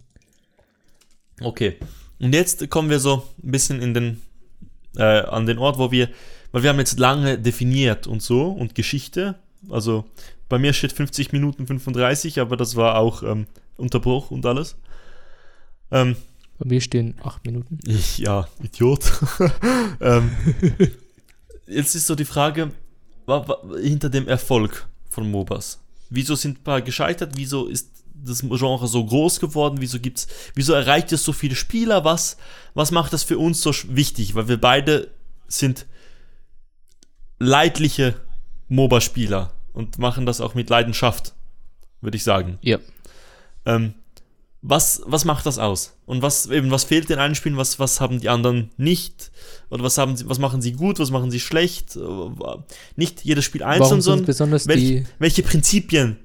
Okay. 1.39 1.77
Und 2.19 2.33
jetzt 2.33 2.69
kommen 2.69 2.89
wir 2.89 2.99
so 2.99 3.23
ein 3.41 3.51
bisschen 3.51 3.81
in 3.81 3.93
den, 3.93 4.21
äh, 4.97 5.21
an 5.21 5.45
den 5.45 5.57
Ort, 5.57 5.77
wo 5.77 5.89
wir, 5.89 6.09
weil 6.51 6.63
wir 6.63 6.69
haben 6.69 6.79
jetzt 6.79 6.99
lange 6.99 7.39
definiert 7.39 8.07
und 8.07 8.21
so 8.21 8.47
und 8.47 8.75
Geschichte. 8.75 9.35
Also 9.69 10.03
bei 10.49 10.59
mir 10.59 10.73
steht 10.73 10.91
50 10.91 11.31
Minuten 11.31 11.65
35, 11.65 12.41
aber 12.41 12.57
das 12.57 12.75
war 12.75 12.97
auch 12.97 13.23
ähm, 13.23 13.47
Unterbruch 13.77 14.29
und 14.29 14.45
alles. 14.45 14.75
Ähm, 15.91 16.17
Bei 16.59 16.67
mir 16.67 16.81
stehen 16.81 17.15
acht 17.23 17.45
Minuten. 17.45 17.79
ich, 17.85 18.17
ja, 18.17 18.49
Idiot. 18.61 19.13
ähm, 20.01 20.31
jetzt 21.67 21.95
ist 21.95 22.05
so 22.05 22.15
die 22.15 22.25
Frage, 22.25 22.71
hinter 23.81 24.09
dem 24.09 24.27
Erfolg 24.27 24.89
von 25.09 25.31
MOBAs. 25.31 25.79
Wieso 26.09 26.35
sind 26.35 26.59
ein 26.59 26.63
paar 26.63 26.81
gescheitert? 26.81 27.33
Wieso 27.35 27.67
ist 27.67 28.03
das 28.13 28.41
Genre 28.41 28.87
so 28.87 29.05
groß 29.05 29.39
geworden? 29.39 29.77
Wieso 29.79 29.99
gibt's, 29.99 30.27
wieso 30.55 30.73
erreicht 30.73 31.11
es 31.11 31.23
so 31.23 31.33
viele 31.33 31.55
Spieler? 31.55 32.03
Was, 32.03 32.37
was 32.73 32.91
macht 32.91 33.13
das 33.13 33.23
für 33.23 33.37
uns 33.37 33.61
so 33.61 33.71
wichtig? 33.89 34.35
Weil 34.35 34.47
wir 34.47 34.59
beide 34.59 35.11
sind 35.47 35.85
leidliche 37.39 38.15
MOBA-Spieler 38.69 39.53
und 39.73 39.99
machen 39.99 40.25
das 40.25 40.41
auch 40.41 40.55
mit 40.55 40.69
Leidenschaft, 40.69 41.33
würde 42.01 42.17
ich 42.17 42.23
sagen. 42.23 42.57
Ja. 42.61 42.79
Ähm, 43.65 43.93
was, 44.61 45.01
was 45.05 45.23
macht 45.25 45.45
das 45.45 45.59
aus? 45.59 45.95
Und 46.05 46.21
was, 46.21 46.47
eben, 46.47 46.71
was 46.71 46.83
fehlt 46.83 47.09
den 47.09 47.19
einen 47.19 47.35
Spielen, 47.35 47.57
was, 47.57 47.79
was 47.79 48.01
haben 48.01 48.19
die 48.19 48.29
anderen 48.29 48.71
nicht? 48.77 49.31
Oder 49.69 49.83
was, 49.83 49.97
haben 49.97 50.17
sie, 50.17 50.27
was 50.27 50.39
machen 50.39 50.61
sie 50.61 50.73
gut, 50.73 50.99
was 50.99 51.11
machen 51.11 51.31
sie 51.31 51.39
schlecht? 51.39 51.95
Äh, 51.95 51.99
Nicht 52.95 53.23
jedes 53.23 53.45
Spiel 53.45 53.63
einzeln, 53.63 54.01
sondern 54.01 54.25
besonders 54.25 54.67
welch, 54.67 55.05
welche 55.19 55.43
Prinzipien 55.43 56.17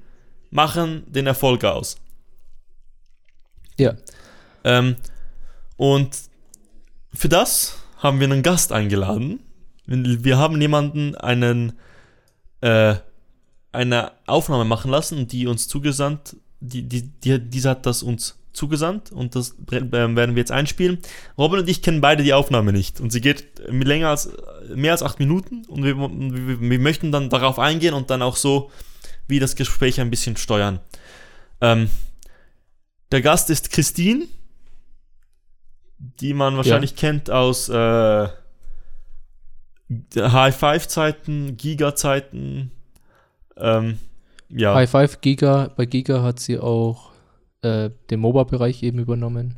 machen 0.49 1.03
den 1.07 1.27
Erfolg 1.27 1.63
aus? 1.63 1.97
Ja. 3.77 3.95
Ähm, 4.63 4.95
und 5.77 6.09
für 7.13 7.29
das 7.29 7.77
haben 7.97 8.19
wir 8.19 8.25
einen 8.25 8.43
Gast 8.43 8.71
eingeladen. 8.71 9.39
Wir 9.85 10.37
haben 10.37 10.59
jemanden 10.59 11.15
einen, 11.15 11.73
äh, 12.61 12.95
eine 13.71 14.11
Aufnahme 14.27 14.65
machen 14.65 14.91
lassen, 14.91 15.27
die 15.27 15.47
uns 15.47 15.67
zugesandt, 15.67 16.37
die, 16.63 16.83
die, 16.83 17.01
die, 17.03 17.39
diese 17.39 17.69
hat 17.69 17.85
das 17.85 18.03
uns 18.03 18.37
zugesandt 18.53 19.11
und 19.11 19.35
das 19.35 19.55
äh, 19.71 19.91
werden 19.91 20.15
wir 20.15 20.35
jetzt 20.35 20.51
einspielen. 20.51 20.99
Robin 21.37 21.59
und 21.59 21.69
ich 21.69 21.81
kennen 21.81 22.01
beide 22.01 22.23
die 22.23 22.33
Aufnahme 22.33 22.71
nicht 22.71 22.99
und 22.99 23.11
sie 23.11 23.21
geht 23.21 23.45
länger 23.67 24.09
als, 24.09 24.29
mehr 24.73 24.91
als 24.91 25.03
acht 25.03 25.19
Minuten 25.19 25.65
und 25.65 25.83
wir, 25.83 25.97
wir, 25.97 26.61
wir 26.61 26.79
möchten 26.79 27.11
dann 27.11 27.29
darauf 27.29 27.59
eingehen 27.59 27.93
und 27.93 28.09
dann 28.09 28.21
auch 28.21 28.35
so 28.35 28.71
wie 29.27 29.39
das 29.39 29.55
Gespräch 29.55 29.99
ein 29.99 30.09
bisschen 30.09 30.37
steuern. 30.37 30.79
Ähm, 31.61 31.89
der 33.11 33.21
Gast 33.21 33.49
ist 33.49 33.71
Christine, 33.71 34.25
die 35.97 36.33
man 36.33 36.57
wahrscheinlich 36.57 36.95
kennt 36.95 37.29
aus 37.29 37.69
äh, 37.69 38.27
High-Five-Zeiten, 40.15 41.57
Giga-Zeiten. 41.57 42.71
Ähm, 43.57 43.99
ja, 44.55 44.73
High 44.75 44.89
Five 44.89 45.21
Giga, 45.21 45.71
bei 45.75 45.85
Giga 45.85 46.21
hat 46.23 46.39
sie 46.39 46.59
auch 46.59 47.11
äh, 47.61 47.89
den 48.09 48.19
MOBA-Bereich 48.19 48.83
eben 48.83 48.99
übernommen. 48.99 49.55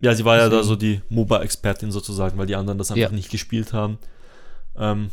ja, 0.00 0.14
sie 0.14 0.24
war 0.24 0.36
ja 0.36 0.44
da 0.48 0.56
deswegen- 0.58 0.68
so 0.68 0.76
die 0.76 1.00
MOBA-Expertin 1.10 1.90
sozusagen, 1.92 2.38
weil 2.38 2.46
die 2.46 2.54
anderen 2.56 2.78
das 2.78 2.90
einfach 2.90 3.10
Ja. 3.10 3.16
nicht 3.16 3.30
gespielt 3.30 3.72
haben. 3.72 3.98
Ähm, 4.76 5.10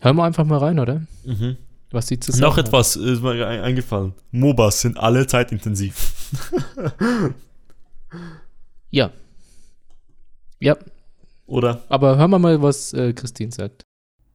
Hören 0.00 0.16
wir 0.16 0.24
einfach 0.24 0.44
mal 0.44 0.58
rein, 0.58 0.78
oder? 0.80 1.02
mhm. 1.24 1.56
Was 1.92 2.08
sie 2.08 2.18
zu 2.18 2.32
sagen 2.32 2.42
Noch 2.42 2.56
hat. 2.56 2.66
etwas 2.68 2.96
ist 2.96 3.22
mir 3.22 3.46
ein- 3.46 3.60
eingefallen. 3.60 4.14
MOBAs 4.30 4.80
sind 4.80 4.96
alle 4.98 5.26
zeitintensiv. 5.26 6.30
Ja. 8.90 9.10
Ja, 10.60 10.76
Oder? 11.46 11.82
aber 11.88 12.16
hören 12.18 12.30
wir 12.30 12.38
mal, 12.38 12.60
was 12.62 12.92
äh, 12.92 13.12
Christine 13.14 13.50
sagt. 13.50 13.82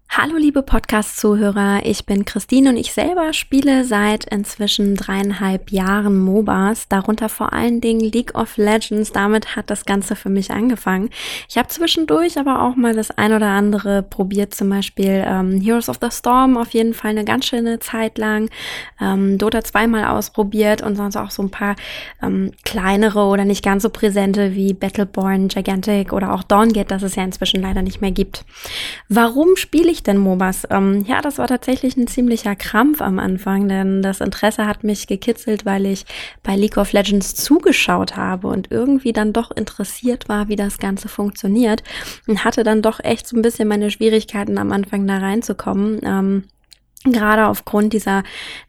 Hallo 0.09 0.37
liebe 0.37 0.63
Podcast-Zuhörer, 0.63 1.81
ich 1.83 2.05
bin 2.05 2.25
Christine 2.25 2.69
und 2.69 2.77
ich 2.77 2.91
selber 2.91 3.33
spiele 3.33 3.83
seit 3.83 4.25
inzwischen 4.25 4.95
dreieinhalb 4.95 5.69
Jahren 5.69 6.17
MOBAs, 6.17 6.87
darunter 6.87 7.29
vor 7.29 7.53
allen 7.53 7.81
Dingen 7.81 7.99
League 7.99 8.33
of 8.33 8.57
Legends. 8.57 9.11
Damit 9.11 9.55
hat 9.55 9.69
das 9.69 9.85
Ganze 9.85 10.15
für 10.15 10.29
mich 10.29 10.49
angefangen. 10.49 11.11
Ich 11.49 11.57
habe 11.57 11.67
zwischendurch 11.67 12.39
aber 12.39 12.63
auch 12.63 12.75
mal 12.75 12.95
das 12.95 13.11
ein 13.11 13.31
oder 13.31 13.47
andere 13.49 14.01
probiert, 14.01 14.55
zum 14.55 14.69
Beispiel 14.69 15.23
ähm, 15.27 15.61
Heroes 15.61 15.87
of 15.87 15.99
the 16.01 16.09
Storm 16.09 16.57
auf 16.57 16.71
jeden 16.71 16.95
Fall 16.95 17.11
eine 17.11 17.25
ganz 17.25 17.45
schöne 17.45 17.77
Zeit 17.77 18.17
lang, 18.17 18.49
ähm, 18.99 19.37
Dota 19.37 19.63
zweimal 19.63 20.05
ausprobiert 20.05 20.81
und 20.81 20.95
sonst 20.95 21.15
auch 21.15 21.29
so 21.29 21.43
ein 21.43 21.51
paar 21.51 21.75
ähm, 22.23 22.53
kleinere 22.63 23.25
oder 23.25 23.45
nicht 23.45 23.63
ganz 23.63 23.83
so 23.83 23.91
präsente 23.91 24.55
wie 24.55 24.73
Battleborn, 24.73 25.49
Gigantic 25.49 26.11
oder 26.11 26.33
auch 26.33 26.41
Dawngate, 26.41 26.87
das 26.87 27.03
es 27.03 27.15
ja 27.15 27.23
inzwischen 27.23 27.61
leider 27.61 27.83
nicht 27.83 28.01
mehr 28.01 28.11
gibt. 28.11 28.45
Warum 29.09 29.57
spiele 29.57 29.91
ich 29.91 29.96
denn 30.03 30.17
MOBAs? 30.17 30.67
Ähm, 30.69 31.05
ja, 31.07 31.21
das 31.21 31.37
war 31.37 31.47
tatsächlich 31.47 31.97
ein 31.97 32.07
ziemlicher 32.07 32.55
Krampf 32.55 33.01
am 33.01 33.19
Anfang, 33.19 33.67
denn 33.67 34.01
das 34.01 34.21
Interesse 34.21 34.65
hat 34.65 34.83
mich 34.83 35.07
gekitzelt, 35.07 35.65
weil 35.65 35.85
ich 35.85 36.05
bei 36.43 36.55
League 36.55 36.77
of 36.77 36.93
Legends 36.93 37.35
zugeschaut 37.35 38.15
habe 38.15 38.47
und 38.47 38.71
irgendwie 38.71 39.13
dann 39.13 39.33
doch 39.33 39.51
interessiert 39.51 40.29
war, 40.29 40.47
wie 40.47 40.55
das 40.55 40.77
Ganze 40.77 41.07
funktioniert 41.07 41.83
und 42.27 42.43
hatte 42.43 42.63
dann 42.63 42.81
doch 42.81 42.99
echt 43.03 43.27
so 43.27 43.35
ein 43.35 43.41
bisschen 43.41 43.67
meine 43.67 43.91
Schwierigkeiten 43.91 44.57
am 44.57 44.71
Anfang 44.71 45.05
da 45.07 45.17
reinzukommen. 45.17 45.99
Ähm, 46.03 46.43
gerade 47.03 47.47
aufgrund 47.47 47.93
dieser, 47.93 48.23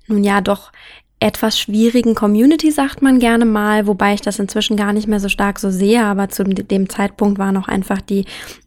nun 0.06 0.24
ja, 0.24 0.40
doch 0.40 0.72
etwas 1.20 1.58
schwierigen 1.58 2.14
Community, 2.14 2.70
sagt 2.70 3.02
man 3.02 3.18
gerne 3.18 3.44
mal, 3.44 3.86
wobei 3.86 4.14
ich 4.14 4.20
das 4.20 4.38
inzwischen 4.38 4.76
gar 4.76 4.92
nicht 4.92 5.08
mehr 5.08 5.18
so 5.18 5.28
stark 5.28 5.58
so 5.58 5.70
sehe, 5.70 6.04
aber 6.04 6.28
zu 6.28 6.44
dem 6.44 6.88
Zeitpunkt 6.88 7.38
waren 7.38 7.56
auch 7.56 7.66
einfach 7.66 8.00
die 8.00 8.24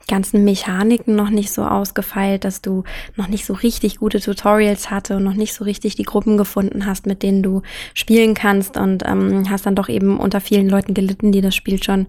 ganzen 0.07 0.43
Mechaniken 0.43 1.15
noch 1.15 1.29
nicht 1.29 1.51
so 1.51 1.63
ausgefeilt, 1.63 2.43
dass 2.43 2.61
du 2.61 2.83
noch 3.15 3.27
nicht 3.27 3.45
so 3.45 3.53
richtig 3.53 3.97
gute 3.97 4.19
Tutorials 4.19 4.91
hatte 4.91 5.17
und 5.17 5.23
noch 5.23 5.33
nicht 5.33 5.53
so 5.53 5.63
richtig 5.63 5.95
die 5.95 6.03
Gruppen 6.03 6.37
gefunden 6.37 6.85
hast, 6.85 7.05
mit 7.05 7.23
denen 7.23 7.43
du 7.43 7.61
spielen 7.93 8.33
kannst 8.33 8.77
und 8.77 9.03
ähm, 9.05 9.49
hast 9.49 9.65
dann 9.65 9.75
doch 9.75 9.89
eben 9.89 10.19
unter 10.19 10.41
vielen 10.41 10.69
Leuten 10.69 10.93
gelitten, 10.93 11.31
die 11.31 11.41
das 11.41 11.55
Spiel 11.55 11.81
schon 11.81 12.07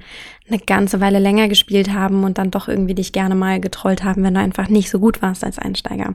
eine 0.48 0.58
ganze 0.58 1.00
Weile 1.00 1.18
länger 1.18 1.48
gespielt 1.48 1.92
haben 1.92 2.24
und 2.24 2.38
dann 2.38 2.50
doch 2.50 2.68
irgendwie 2.68 2.94
dich 2.94 3.12
gerne 3.12 3.34
mal 3.34 3.60
getrollt 3.60 4.04
haben, 4.04 4.22
wenn 4.24 4.34
du 4.34 4.40
einfach 4.40 4.68
nicht 4.68 4.90
so 4.90 4.98
gut 4.98 5.22
warst 5.22 5.44
als 5.44 5.58
Einsteiger. 5.58 6.14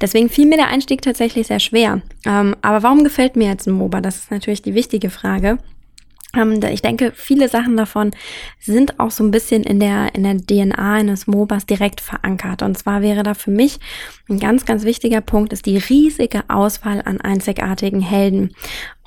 Deswegen 0.00 0.28
fiel 0.28 0.46
mir 0.46 0.56
der 0.56 0.68
Einstieg 0.68 1.02
tatsächlich 1.02 1.46
sehr 1.46 1.60
schwer. 1.60 2.02
Ähm, 2.26 2.56
aber 2.62 2.82
warum 2.82 3.04
gefällt 3.04 3.36
mir 3.36 3.48
jetzt 3.48 3.66
ein 3.66 3.74
MOBA? 3.74 4.00
Das 4.00 4.16
ist 4.16 4.30
natürlich 4.30 4.62
die 4.62 4.74
wichtige 4.74 5.10
Frage. 5.10 5.58
Ähm, 6.34 6.60
ich 6.70 6.82
denke, 6.82 7.12
viele 7.14 7.48
Sachen 7.48 7.76
davon 7.76 8.10
sind 8.60 9.00
auch 9.00 9.10
so 9.10 9.24
ein 9.24 9.30
bisschen 9.30 9.62
in 9.62 9.80
der, 9.80 10.14
in 10.14 10.24
der 10.24 10.36
DNA 10.36 10.94
eines 10.94 11.26
MOBAs 11.26 11.66
direkt 11.66 12.00
verankert. 12.00 12.62
Und 12.62 12.76
zwar 12.76 13.02
wäre 13.02 13.22
da 13.22 13.34
für 13.34 13.50
mich 13.50 13.78
ein 14.28 14.38
ganz, 14.38 14.66
ganz 14.66 14.84
wichtiger 14.84 15.20
Punkt, 15.20 15.52
ist 15.52 15.66
die 15.66 15.78
riesige 15.78 16.42
Auswahl 16.48 17.00
an 17.04 17.20
einzigartigen 17.20 18.00
Helden. 18.00 18.54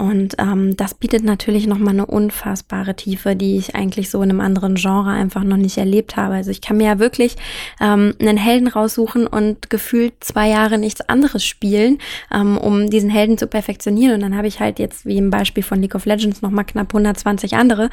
Und 0.02 0.34
ähm, 0.40 0.76
das 0.78 0.96
bietet 0.96 1.24
natürlich 1.24 1.68
nochmal 1.68 1.94
eine 1.94 2.08
unfassbare 2.08 2.96
Tiefe, 2.96 3.36
die 3.36 3.56
ich 3.58 3.76
eigentlich 3.76 4.10
so 4.10 4.24
in 4.24 4.32
einem 4.32 4.42
anderen 4.42 4.74
Genre 4.74 5.12
einfach 5.12 5.44
noch 5.44 5.58
nicht 5.58 5.78
erlebt 5.78 6.18
habe. 6.18 6.34
Also 6.34 6.50
ich 6.50 6.60
kann 6.60 6.78
mir 6.78 6.88
ja 6.88 6.98
wirklich 6.98 7.36
ähm, 7.80 8.16
einen 8.20 8.38
Helden 8.38 8.68
raussuchen 8.68 9.28
und 9.28 9.70
gefühlt 9.70 10.14
zwei 10.22 10.50
Jahre 10.50 10.80
nichts 10.80 11.02
anderes 11.02 11.46
spielen, 11.46 12.00
ähm, 12.34 12.58
um 12.58 12.90
diesen 12.90 13.12
Helden 13.12 13.38
zu 13.38 13.46
perfektionieren. 13.46 14.16
Und 14.16 14.22
dann 14.22 14.36
habe 14.36 14.48
ich 14.48 14.60
halt 14.60 14.80
jetzt, 14.80 15.06
wie 15.06 15.18
im 15.18 15.30
Beispiel 15.30 15.62
von 15.62 15.80
League 15.80 15.94
of 15.94 16.06
Legends, 16.06 16.42
nochmal 16.42 16.66
knapp 16.66 16.88
120 16.88 17.54
andere. 17.54 17.92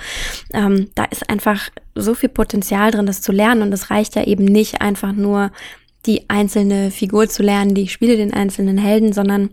Ähm, 0.54 0.88
da 0.94 1.04
ist 1.04 1.28
einfach 1.28 1.68
so 1.94 2.14
viel 2.14 2.30
Potenzial 2.30 2.90
drin, 2.90 3.04
das 3.04 3.20
zu 3.20 3.32
lernen. 3.32 3.60
Und 3.60 3.72
es 3.74 3.90
reicht 3.90 4.16
ja 4.16 4.24
eben 4.24 4.46
nicht 4.46 4.80
einfach 4.80 5.12
nur 5.12 5.50
die 6.06 6.30
einzelne 6.30 6.90
Figur 6.90 7.28
zu 7.28 7.42
lernen, 7.42 7.74
die 7.74 7.82
ich 7.82 7.92
spiele, 7.92 8.16
den 8.16 8.32
einzelnen 8.32 8.78
Helden, 8.78 9.12
sondern 9.12 9.50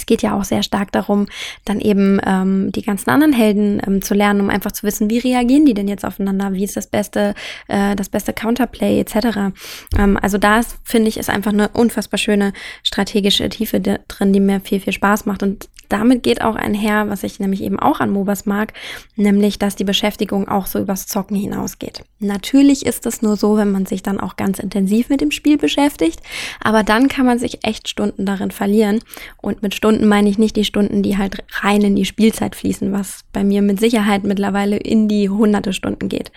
es 0.00 0.06
geht 0.06 0.22
ja 0.22 0.36
auch 0.36 0.44
sehr 0.44 0.62
stark 0.62 0.92
darum, 0.92 1.26
dann 1.64 1.80
eben 1.80 2.20
ähm, 2.26 2.72
die 2.72 2.82
ganzen 2.82 3.10
anderen 3.10 3.32
Helden 3.32 3.80
ähm, 3.86 4.02
zu 4.02 4.14
lernen, 4.14 4.40
um 4.40 4.50
einfach 4.50 4.72
zu 4.72 4.82
wissen, 4.84 5.10
wie 5.10 5.18
reagieren 5.18 5.66
die 5.66 5.74
denn 5.74 5.88
jetzt 5.88 6.04
aufeinander, 6.04 6.52
wie 6.52 6.64
ist 6.64 6.76
das 6.76 6.86
beste, 6.86 7.34
äh, 7.68 7.94
das 7.94 8.08
beste 8.08 8.32
Counterplay 8.32 8.98
etc. 9.00 9.52
Ähm, 9.98 10.18
also 10.20 10.38
da 10.38 10.60
finde 10.84 11.08
ich, 11.08 11.18
ist 11.18 11.30
einfach 11.30 11.52
eine 11.52 11.68
unfassbar 11.68 12.18
schöne 12.18 12.52
strategische 12.82 13.48
Tiefe 13.48 13.80
drin, 13.80 14.32
die 14.32 14.40
mir 14.40 14.60
viel, 14.60 14.80
viel 14.80 14.92
Spaß 14.92 15.26
macht. 15.26 15.42
Und 15.42 15.68
damit 15.90 16.22
geht 16.22 16.40
auch 16.42 16.54
einher, 16.54 17.08
was 17.08 17.22
ich 17.22 17.40
nämlich 17.40 17.62
eben 17.62 17.78
auch 17.78 18.00
an 18.00 18.10
MOBAs 18.10 18.46
mag, 18.46 18.72
nämlich, 19.16 19.58
dass 19.58 19.76
die 19.76 19.84
Beschäftigung 19.84 20.48
auch 20.48 20.66
so 20.66 20.78
übers 20.78 21.06
Zocken 21.06 21.36
hinausgeht. 21.36 22.02
Natürlich 22.20 22.86
ist 22.86 23.06
es 23.06 23.22
nur 23.22 23.36
so, 23.36 23.56
wenn 23.56 23.72
man 23.72 23.86
sich 23.86 24.02
dann 24.02 24.20
auch 24.20 24.36
ganz 24.36 24.58
intensiv 24.58 25.08
mit 25.08 25.20
dem 25.20 25.30
Spiel 25.30 25.58
beschäftigt, 25.58 26.20
aber 26.62 26.82
dann 26.82 27.08
kann 27.08 27.26
man 27.26 27.38
sich 27.38 27.64
echt 27.64 27.88
Stunden 27.88 28.24
darin 28.24 28.50
verlieren. 28.50 29.00
Und 29.42 29.62
mit 29.62 29.74
Stunden 29.74 30.06
meine 30.06 30.28
ich 30.28 30.38
nicht 30.38 30.56
die 30.56 30.64
Stunden, 30.64 31.02
die 31.02 31.18
halt 31.18 31.44
rein 31.62 31.82
in 31.82 31.96
die 31.96 32.04
Spielzeit 32.04 32.54
fließen, 32.54 32.92
was 32.92 33.24
bei 33.32 33.44
mir 33.44 33.62
mit 33.62 33.80
Sicherheit 33.80 34.24
mittlerweile 34.24 34.76
in 34.76 35.08
die 35.08 35.28
hunderte 35.28 35.72
Stunden 35.72 36.08
geht. 36.08 36.30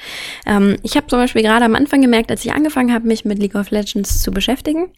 Ähm, 0.45 0.78
ich 0.84 0.95
habe 0.95 1.08
zum 1.08 1.20
Beispiel 1.20 1.43
gerade 1.43 1.66
am 1.66 1.76
Anfang 1.76 2.01
gemerkt, 2.01 2.32
als 2.32 2.43
ich 2.43 2.54
angefangen 2.54 2.93
habe, 2.93 3.08
mich 3.08 3.26
mit 3.26 3.39
League 3.39 3.56
of 3.56 3.72
Legends 3.72 4.22
zu 4.22 4.32
beschäftigen, 4.32 4.89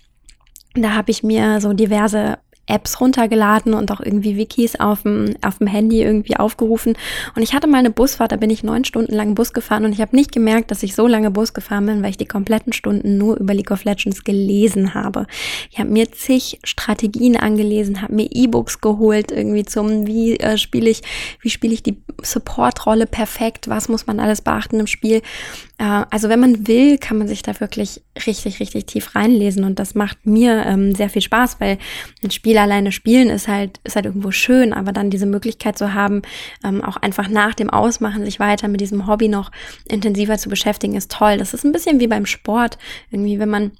da 0.75 0.93
habe 0.93 1.09
ich 1.09 1.23
mir 1.23 1.61
so 1.61 1.73
diverse 1.73 2.37
Apps 2.67 2.99
runtergeladen 2.99 3.73
und 3.73 3.91
auch 3.91 3.99
irgendwie 3.99 4.37
Wikis 4.37 4.75
auf 4.79 5.03
dem, 5.03 5.35
auf 5.41 5.59
dem 5.59 5.67
Handy 5.67 6.01
irgendwie 6.01 6.37
aufgerufen. 6.37 6.97
Und 7.35 7.41
ich 7.41 7.53
hatte 7.53 7.67
mal 7.67 7.77
eine 7.77 7.91
Busfahrt, 7.91 8.31
da 8.31 8.37
bin 8.37 8.49
ich 8.49 8.63
neun 8.63 8.85
Stunden 8.85 9.13
lang 9.13 9.35
Bus 9.35 9.53
gefahren 9.53 9.85
und 9.85 9.93
ich 9.93 10.01
habe 10.01 10.15
nicht 10.15 10.31
gemerkt, 10.31 10.71
dass 10.71 10.83
ich 10.83 10.95
so 10.95 11.07
lange 11.07 11.31
Bus 11.31 11.53
gefahren 11.53 11.85
bin, 11.85 12.01
weil 12.01 12.09
ich 12.09 12.17
die 12.17 12.25
kompletten 12.25 12.73
Stunden 12.73 13.17
nur 13.17 13.37
über 13.37 13.53
League 13.53 13.71
of 13.71 13.83
Legends 13.83 14.23
gelesen 14.23 14.93
habe. 14.93 15.27
Ich 15.71 15.79
habe 15.79 15.89
mir 15.89 16.11
zig 16.11 16.59
Strategien 16.63 17.37
angelesen, 17.37 18.01
habe 18.01 18.15
mir 18.15 18.27
E-Books 18.31 18.81
geholt, 18.81 19.31
irgendwie 19.31 19.65
zum, 19.65 20.07
wie 20.07 20.37
äh, 20.39 20.57
spiele 20.57 20.89
ich, 20.89 21.01
wie 21.41 21.49
spiele 21.49 21.73
ich 21.73 21.83
die 21.83 21.97
Support-Rolle 22.21 23.05
perfekt, 23.05 23.67
was 23.67 23.89
muss 23.89 24.07
man 24.07 24.19
alles 24.19 24.41
beachten 24.41 24.79
im 24.79 24.87
Spiel. 24.87 25.21
Äh, 25.77 26.05
also 26.09 26.29
wenn 26.29 26.39
man 26.39 26.67
will, 26.67 26.97
kann 26.97 27.17
man 27.17 27.27
sich 27.27 27.41
da 27.41 27.59
wirklich 27.59 28.01
richtig, 28.25 28.59
richtig 28.59 28.85
tief 28.85 29.15
reinlesen 29.15 29.63
und 29.63 29.79
das 29.79 29.95
macht 29.95 30.25
mir 30.25 30.65
ähm, 30.65 30.95
sehr 30.95 31.09
viel 31.09 31.21
Spaß, 31.21 31.59
weil 31.59 31.77
ein 32.23 32.31
Spiel 32.31 32.57
alleine 32.57 32.91
spielen 32.91 33.29
ist 33.29 33.47
halt, 33.47 33.79
ist 33.83 33.95
halt 33.95 34.05
irgendwo 34.05 34.31
schön, 34.31 34.73
aber 34.73 34.91
dann 34.91 35.09
diese 35.09 35.25
Möglichkeit 35.25 35.77
zu 35.77 35.93
haben, 35.93 36.21
ähm, 36.63 36.83
auch 36.83 36.97
einfach 36.97 37.27
nach 37.27 37.53
dem 37.53 37.69
Ausmachen 37.69 38.23
sich 38.25 38.39
weiter 38.39 38.67
mit 38.67 38.81
diesem 38.81 39.07
Hobby 39.07 39.27
noch 39.27 39.51
intensiver 39.87 40.37
zu 40.37 40.49
beschäftigen, 40.49 40.95
ist 40.95 41.11
toll. 41.11 41.37
Das 41.37 41.53
ist 41.53 41.65
ein 41.65 41.71
bisschen 41.71 41.99
wie 41.99 42.07
beim 42.07 42.25
Sport, 42.25 42.77
irgendwie, 43.11 43.39
wenn 43.39 43.49
man 43.49 43.71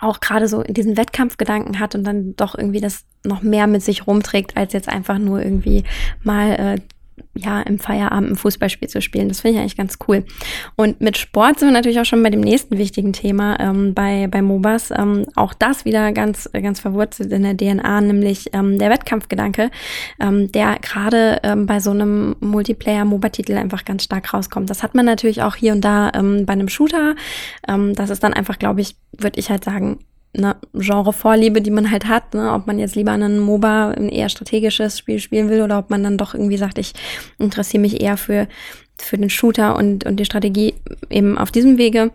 auch 0.00 0.20
gerade 0.20 0.48
so 0.48 0.62
diesen 0.62 0.96
Wettkampfgedanken 0.96 1.78
hat 1.78 1.94
und 1.94 2.04
dann 2.04 2.34
doch 2.36 2.54
irgendwie 2.56 2.80
das 2.80 3.04
noch 3.22 3.42
mehr 3.42 3.66
mit 3.66 3.82
sich 3.82 4.06
rumträgt, 4.06 4.56
als 4.56 4.72
jetzt 4.72 4.88
einfach 4.88 5.18
nur 5.18 5.42
irgendwie 5.42 5.84
mal 6.22 6.52
äh, 6.52 6.80
ja, 7.34 7.60
im 7.62 7.78
Feierabend 7.78 8.30
ein 8.30 8.36
Fußballspiel 8.36 8.88
zu 8.88 9.00
spielen. 9.00 9.28
Das 9.28 9.40
finde 9.40 9.56
ich 9.56 9.60
eigentlich 9.60 9.76
ganz 9.76 9.98
cool. 10.08 10.24
Und 10.76 11.00
mit 11.00 11.18
Sport 11.18 11.58
sind 11.58 11.68
wir 11.68 11.72
natürlich 11.72 12.00
auch 12.00 12.04
schon 12.04 12.22
bei 12.22 12.30
dem 12.30 12.40
nächsten 12.40 12.78
wichtigen 12.78 13.12
Thema 13.12 13.58
ähm, 13.60 13.94
bei, 13.94 14.28
bei 14.28 14.42
MOBAs. 14.42 14.90
Ähm, 14.90 15.26
auch 15.36 15.54
das 15.54 15.84
wieder 15.84 16.12
ganz, 16.12 16.48
ganz 16.52 16.80
verwurzelt 16.80 17.32
in 17.32 17.42
der 17.42 17.56
DNA, 17.56 18.00
nämlich 18.00 18.50
ähm, 18.52 18.78
der 18.78 18.90
Wettkampfgedanke, 18.90 19.70
ähm, 20.20 20.50
der 20.52 20.78
gerade 20.80 21.40
ähm, 21.42 21.66
bei 21.66 21.80
so 21.80 21.90
einem 21.90 22.36
Multiplayer-MOBA-Titel 22.40 23.54
einfach 23.54 23.84
ganz 23.84 24.04
stark 24.04 24.32
rauskommt. 24.32 24.70
Das 24.70 24.82
hat 24.82 24.94
man 24.94 25.06
natürlich 25.06 25.42
auch 25.42 25.56
hier 25.56 25.72
und 25.72 25.82
da 25.82 26.10
ähm, 26.14 26.46
bei 26.46 26.52
einem 26.52 26.68
Shooter. 26.68 27.14
Ähm, 27.68 27.94
das 27.94 28.10
ist 28.10 28.22
dann 28.22 28.34
einfach, 28.34 28.58
glaube 28.58 28.80
ich, 28.80 28.96
würde 29.16 29.38
ich 29.38 29.50
halt 29.50 29.64
sagen, 29.64 29.98
eine 30.36 30.56
Genre-Vorliebe, 30.74 31.60
die 31.60 31.70
man 31.70 31.90
halt 31.90 32.06
hat, 32.06 32.34
ne? 32.34 32.52
ob 32.52 32.66
man 32.66 32.78
jetzt 32.78 32.94
lieber 32.94 33.12
einen 33.12 33.40
MOBA, 33.40 33.90
ein 33.90 34.08
eher 34.08 34.28
strategisches 34.28 34.98
Spiel 34.98 35.18
spielen 35.18 35.48
will 35.50 35.62
oder 35.62 35.78
ob 35.78 35.90
man 35.90 36.04
dann 36.04 36.18
doch 36.18 36.34
irgendwie 36.34 36.56
sagt, 36.56 36.78
ich 36.78 36.92
interessiere 37.38 37.80
mich 37.80 38.00
eher 38.00 38.16
für, 38.16 38.46
für 38.96 39.18
den 39.18 39.30
Shooter 39.30 39.76
und, 39.76 40.06
und 40.06 40.16
die 40.16 40.24
Strategie 40.24 40.74
eben 41.08 41.36
auf 41.36 41.50
diesem 41.50 41.78
Wege. 41.78 42.12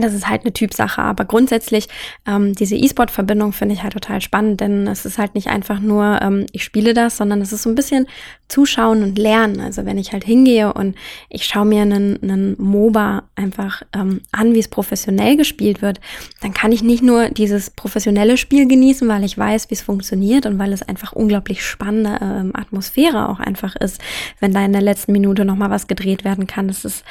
Das 0.00 0.14
ist 0.14 0.28
halt 0.28 0.42
eine 0.42 0.52
Typsache, 0.52 1.02
aber 1.02 1.24
grundsätzlich 1.24 1.88
ähm, 2.26 2.54
diese 2.54 2.76
E-Sport-Verbindung 2.76 3.52
finde 3.52 3.74
ich 3.74 3.82
halt 3.82 3.92
total 3.92 4.20
spannend, 4.20 4.60
denn 4.60 4.86
es 4.86 5.04
ist 5.04 5.18
halt 5.18 5.34
nicht 5.34 5.48
einfach 5.48 5.80
nur, 5.80 6.20
ähm, 6.22 6.46
ich 6.52 6.64
spiele 6.64 6.94
das, 6.94 7.16
sondern 7.16 7.40
es 7.40 7.52
ist 7.52 7.62
so 7.62 7.70
ein 7.70 7.74
bisschen 7.74 8.06
zuschauen 8.48 9.02
und 9.02 9.18
lernen. 9.18 9.60
Also 9.60 9.84
wenn 9.86 9.98
ich 9.98 10.12
halt 10.12 10.24
hingehe 10.24 10.72
und 10.72 10.96
ich 11.28 11.44
schaue 11.44 11.64
mir 11.64 11.82
einen, 11.82 12.22
einen 12.22 12.56
MOBA 12.58 13.22
einfach 13.36 13.82
ähm, 13.94 14.20
an, 14.32 14.54
wie 14.54 14.58
es 14.58 14.68
professionell 14.68 15.36
gespielt 15.36 15.82
wird, 15.82 16.00
dann 16.42 16.52
kann 16.52 16.72
ich 16.72 16.82
nicht 16.82 17.02
nur 17.02 17.30
dieses 17.30 17.70
professionelle 17.70 18.36
Spiel 18.36 18.66
genießen, 18.66 19.08
weil 19.08 19.24
ich 19.24 19.38
weiß, 19.38 19.70
wie 19.70 19.74
es 19.74 19.82
funktioniert 19.82 20.46
und 20.46 20.58
weil 20.58 20.72
es 20.72 20.82
einfach 20.82 21.12
unglaublich 21.12 21.64
spannende 21.64 22.18
ähm, 22.20 22.50
Atmosphäre 22.54 23.28
auch 23.28 23.40
einfach 23.40 23.76
ist, 23.76 24.00
wenn 24.40 24.52
da 24.52 24.64
in 24.64 24.72
der 24.72 24.82
letzten 24.82 25.12
Minute 25.12 25.44
nochmal 25.44 25.70
was 25.70 25.86
gedreht 25.86 26.24
werden 26.24 26.46
kann. 26.46 26.68
Das 26.68 26.84
ist 26.84 27.04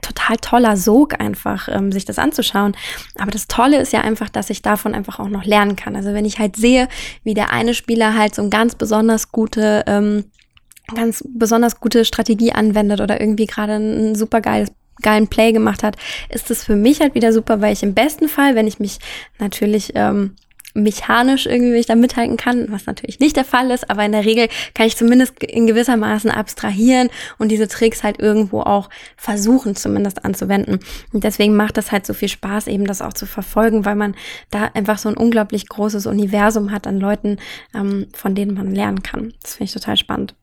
total 0.00 0.36
toller 0.36 0.76
Sog 0.76 1.20
einfach, 1.20 1.68
ähm, 1.68 1.92
sich 1.92 2.04
das 2.04 2.18
anzuschauen. 2.18 2.76
Aber 3.18 3.30
das 3.30 3.46
Tolle 3.46 3.80
ist 3.80 3.92
ja 3.92 4.00
einfach, 4.00 4.28
dass 4.28 4.50
ich 4.50 4.62
davon 4.62 4.94
einfach 4.94 5.18
auch 5.18 5.28
noch 5.28 5.44
lernen 5.44 5.76
kann. 5.76 5.96
Also 5.96 6.12
wenn 6.12 6.24
ich 6.24 6.38
halt 6.38 6.56
sehe, 6.56 6.88
wie 7.24 7.34
der 7.34 7.52
eine 7.52 7.74
Spieler 7.74 8.16
halt 8.16 8.34
so 8.34 8.42
ein 8.42 8.50
ganz 8.50 8.74
besonders 8.74 9.32
gute, 9.32 9.84
ähm, 9.86 10.24
ganz 10.94 11.24
besonders 11.26 11.80
gute 11.80 12.04
Strategie 12.04 12.52
anwendet 12.52 13.00
oder 13.00 13.20
irgendwie 13.20 13.46
gerade 13.46 13.74
ein 13.74 14.14
super 14.14 14.40
geiles 14.40 14.70
geilen 15.02 15.28
Play 15.28 15.52
gemacht 15.52 15.82
hat, 15.82 15.96
ist 16.30 16.50
es 16.50 16.64
für 16.64 16.74
mich 16.74 17.00
halt 17.00 17.14
wieder 17.14 17.32
super, 17.32 17.60
weil 17.60 17.72
ich 17.72 17.82
im 17.82 17.92
besten 17.92 18.28
Fall, 18.28 18.54
wenn 18.54 18.66
ich 18.66 18.78
mich 18.78 18.98
natürlich 19.38 19.92
ähm, 19.94 20.36
mechanisch 20.76 21.46
irgendwie 21.46 21.76
ich 21.76 21.86
da 21.86 21.94
mithalten 21.94 22.36
kann, 22.36 22.66
was 22.70 22.86
natürlich 22.86 23.18
nicht 23.18 23.36
der 23.36 23.44
Fall 23.44 23.70
ist, 23.70 23.90
aber 23.90 24.04
in 24.04 24.12
der 24.12 24.24
Regel 24.24 24.48
kann 24.74 24.86
ich 24.86 24.96
zumindest 24.96 25.42
in 25.42 25.66
gewisser 25.66 25.96
Maßen 25.96 26.30
abstrahieren 26.30 27.08
und 27.38 27.48
diese 27.50 27.68
Tricks 27.68 28.02
halt 28.02 28.20
irgendwo 28.20 28.60
auch 28.60 28.90
versuchen 29.16 29.74
zumindest 29.74 30.24
anzuwenden. 30.24 30.80
Und 31.12 31.24
deswegen 31.24 31.56
macht 31.56 31.76
das 31.76 31.92
halt 31.92 32.06
so 32.06 32.14
viel 32.14 32.28
Spaß, 32.28 32.66
eben 32.68 32.86
das 32.86 33.02
auch 33.02 33.14
zu 33.14 33.26
verfolgen, 33.26 33.84
weil 33.84 33.96
man 33.96 34.14
da 34.50 34.70
einfach 34.74 34.98
so 34.98 35.08
ein 35.08 35.16
unglaublich 35.16 35.68
großes 35.68 36.06
Universum 36.06 36.70
hat 36.70 36.86
an 36.86 37.00
Leuten, 37.00 37.38
ähm, 37.74 38.06
von 38.12 38.34
denen 38.34 38.54
man 38.54 38.74
lernen 38.74 39.02
kann. 39.02 39.32
Das 39.42 39.56
finde 39.56 39.64
ich 39.64 39.72
total 39.72 39.96
spannend 39.96 40.34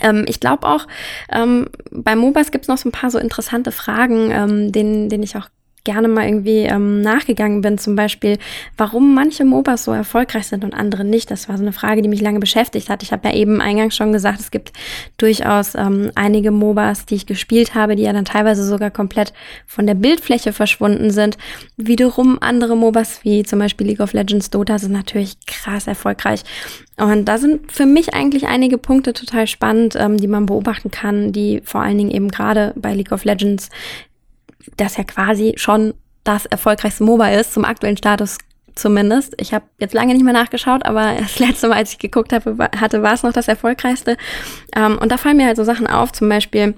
ähm, 0.00 0.24
ich 0.28 0.38
glaube 0.38 0.64
auch, 0.64 0.86
ähm, 1.28 1.70
bei 1.90 2.14
MOBAs 2.14 2.52
gibt 2.52 2.66
es 2.66 2.68
noch 2.68 2.78
so 2.78 2.88
ein 2.88 2.92
paar 2.92 3.10
so 3.10 3.18
interessante 3.18 3.72
Fragen, 3.72 4.30
ähm, 4.30 4.70
denen, 4.70 5.08
denen 5.08 5.24
ich 5.24 5.36
auch 5.36 5.48
gerne 5.88 6.06
mal 6.06 6.26
irgendwie 6.26 6.64
ähm, 6.64 7.00
nachgegangen 7.00 7.62
bin, 7.62 7.78
zum 7.78 7.96
Beispiel, 7.96 8.36
warum 8.76 9.14
manche 9.14 9.46
MOBAs 9.46 9.84
so 9.84 9.92
erfolgreich 9.92 10.46
sind 10.46 10.62
und 10.62 10.74
andere 10.74 11.02
nicht. 11.02 11.30
Das 11.30 11.48
war 11.48 11.56
so 11.56 11.62
eine 11.62 11.72
Frage, 11.72 12.02
die 12.02 12.10
mich 12.10 12.20
lange 12.20 12.40
beschäftigt 12.40 12.90
hat. 12.90 13.02
Ich 13.02 13.10
habe 13.10 13.26
ja 13.26 13.34
eben 13.34 13.62
eingangs 13.62 13.96
schon 13.96 14.12
gesagt, 14.12 14.38
es 14.38 14.50
gibt 14.50 14.74
durchaus 15.16 15.74
ähm, 15.74 16.10
einige 16.14 16.50
MOBAs, 16.50 17.06
die 17.06 17.14
ich 17.14 17.24
gespielt 17.24 17.74
habe, 17.74 17.96
die 17.96 18.02
ja 18.02 18.12
dann 18.12 18.26
teilweise 18.26 18.66
sogar 18.66 18.90
komplett 18.90 19.32
von 19.66 19.86
der 19.86 19.94
Bildfläche 19.94 20.52
verschwunden 20.52 21.10
sind. 21.10 21.38
Wiederum 21.78 22.36
andere 22.42 22.76
MOBAs, 22.76 23.24
wie 23.24 23.42
zum 23.44 23.58
Beispiel 23.58 23.86
League 23.86 24.00
of 24.00 24.12
Legends 24.12 24.50
Dota, 24.50 24.78
sind 24.78 24.92
natürlich 24.92 25.38
krass 25.46 25.86
erfolgreich. 25.86 26.42
Und 26.98 27.26
da 27.26 27.38
sind 27.38 27.70
für 27.70 27.86
mich 27.86 28.12
eigentlich 28.12 28.46
einige 28.48 28.76
Punkte 28.76 29.12
total 29.12 29.46
spannend, 29.46 29.94
ähm, 29.96 30.18
die 30.18 30.26
man 30.26 30.46
beobachten 30.46 30.90
kann, 30.90 31.32
die 31.32 31.62
vor 31.64 31.80
allen 31.80 31.96
Dingen 31.96 32.10
eben 32.10 32.28
gerade 32.28 32.74
bei 32.76 32.92
League 32.92 33.12
of 33.12 33.24
Legends 33.24 33.70
das 34.76 34.96
ja 34.96 35.04
quasi 35.04 35.54
schon 35.56 35.94
das 36.24 36.46
erfolgreichste 36.46 37.04
MOBA 37.04 37.30
ist, 37.30 37.52
zum 37.52 37.64
aktuellen 37.64 37.96
Status 37.96 38.38
zumindest. 38.74 39.34
Ich 39.40 39.52
habe 39.52 39.64
jetzt 39.78 39.94
lange 39.94 40.14
nicht 40.14 40.24
mehr 40.24 40.32
nachgeschaut, 40.32 40.84
aber 40.84 41.14
das 41.18 41.38
letzte 41.38 41.68
Mal, 41.68 41.78
als 41.78 41.92
ich 41.92 41.98
geguckt 41.98 42.32
habe, 42.32 42.70
hatte, 42.76 43.02
war 43.02 43.14
es 43.14 43.22
noch 43.22 43.32
das 43.32 43.48
erfolgreichste. 43.48 44.16
Ähm, 44.74 44.98
und 44.98 45.12
da 45.12 45.16
fallen 45.16 45.36
mir 45.36 45.46
halt 45.46 45.56
so 45.56 45.64
Sachen 45.64 45.86
auf, 45.86 46.12
zum 46.12 46.28
Beispiel 46.28 46.74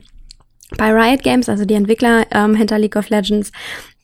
bei 0.77 0.93
Riot 0.93 1.23
Games, 1.23 1.49
also 1.49 1.65
die 1.65 1.75
Entwickler 1.75 2.27
ähm, 2.31 2.55
hinter 2.55 2.79
League 2.79 2.97
of 2.97 3.09
Legends, 3.09 3.51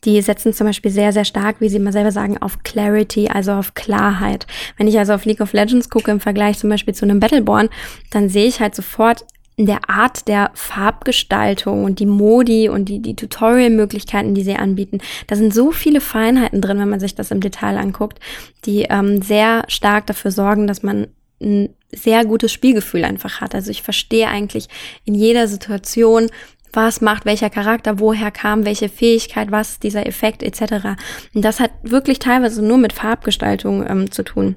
die 0.03 0.21
setzen 0.21 0.53
zum 0.53 0.67
Beispiel 0.67 0.91
sehr, 0.91 1.11
sehr 1.11 1.25
stark, 1.25 1.57
wie 1.59 1.69
sie 1.69 1.77
immer 1.77 1.91
selber 1.91 2.11
sagen, 2.11 2.37
auf 2.37 2.63
Clarity, 2.63 3.29
also 3.29 3.53
auf 3.53 3.73
Klarheit. 3.73 4.45
Wenn 4.77 4.87
ich 4.87 4.97
also 4.99 5.13
auf 5.13 5.25
League 5.25 5.41
of 5.41 5.53
Legends 5.53 5.89
gucke 5.89 6.11
im 6.11 6.19
Vergleich 6.19 6.59
zum 6.59 6.69
Beispiel 6.69 6.93
zu 6.93 7.05
einem 7.05 7.19
Battleborn, 7.19 7.69
dann 8.11 8.29
sehe 8.29 8.47
ich 8.47 8.59
halt 8.59 8.75
sofort 8.75 9.25
der 9.65 9.89
Art 9.89 10.27
der 10.27 10.51
Farbgestaltung 10.53 11.83
und 11.83 11.99
die 11.99 12.05
Modi 12.05 12.69
und 12.69 12.85
die, 12.85 13.01
die 13.01 13.15
Tutorial-Möglichkeiten, 13.15 14.35
die 14.35 14.43
sie 14.43 14.55
anbieten. 14.55 14.99
Da 15.25 15.35
sind 15.35 15.53
so 15.53 15.71
viele 15.71 15.99
Feinheiten 15.99 16.61
drin, 16.61 16.79
wenn 16.79 16.89
man 16.89 16.99
sich 16.99 17.15
das 17.15 17.31
im 17.31 17.41
Detail 17.41 17.77
anguckt, 17.77 18.19
die 18.65 18.83
ähm, 18.83 19.21
sehr 19.23 19.63
stark 19.67 20.05
dafür 20.05 20.31
sorgen, 20.31 20.67
dass 20.67 20.83
man 20.83 21.07
ein 21.41 21.69
sehr 21.91 22.25
gutes 22.25 22.51
Spielgefühl 22.51 23.03
einfach 23.03 23.41
hat. 23.41 23.55
Also 23.55 23.71
ich 23.71 23.81
verstehe 23.81 24.27
eigentlich 24.27 24.67
in 25.05 25.15
jeder 25.15 25.47
Situation, 25.47 26.29
was 26.73 27.01
macht 27.01 27.25
welcher 27.25 27.49
Charakter, 27.49 27.99
woher 27.99 28.29
kam 28.29 28.65
welche 28.65 28.89
Fähigkeit, 28.89 29.51
was 29.51 29.79
dieser 29.79 30.05
Effekt 30.05 30.43
etc. 30.43 30.97
Und 31.33 31.43
das 31.43 31.59
hat 31.59 31.71
wirklich 31.81 32.19
teilweise 32.19 32.63
nur 32.63 32.77
mit 32.77 32.93
Farbgestaltung 32.93 33.87
ähm, 33.87 34.11
zu 34.11 34.23
tun. 34.23 34.55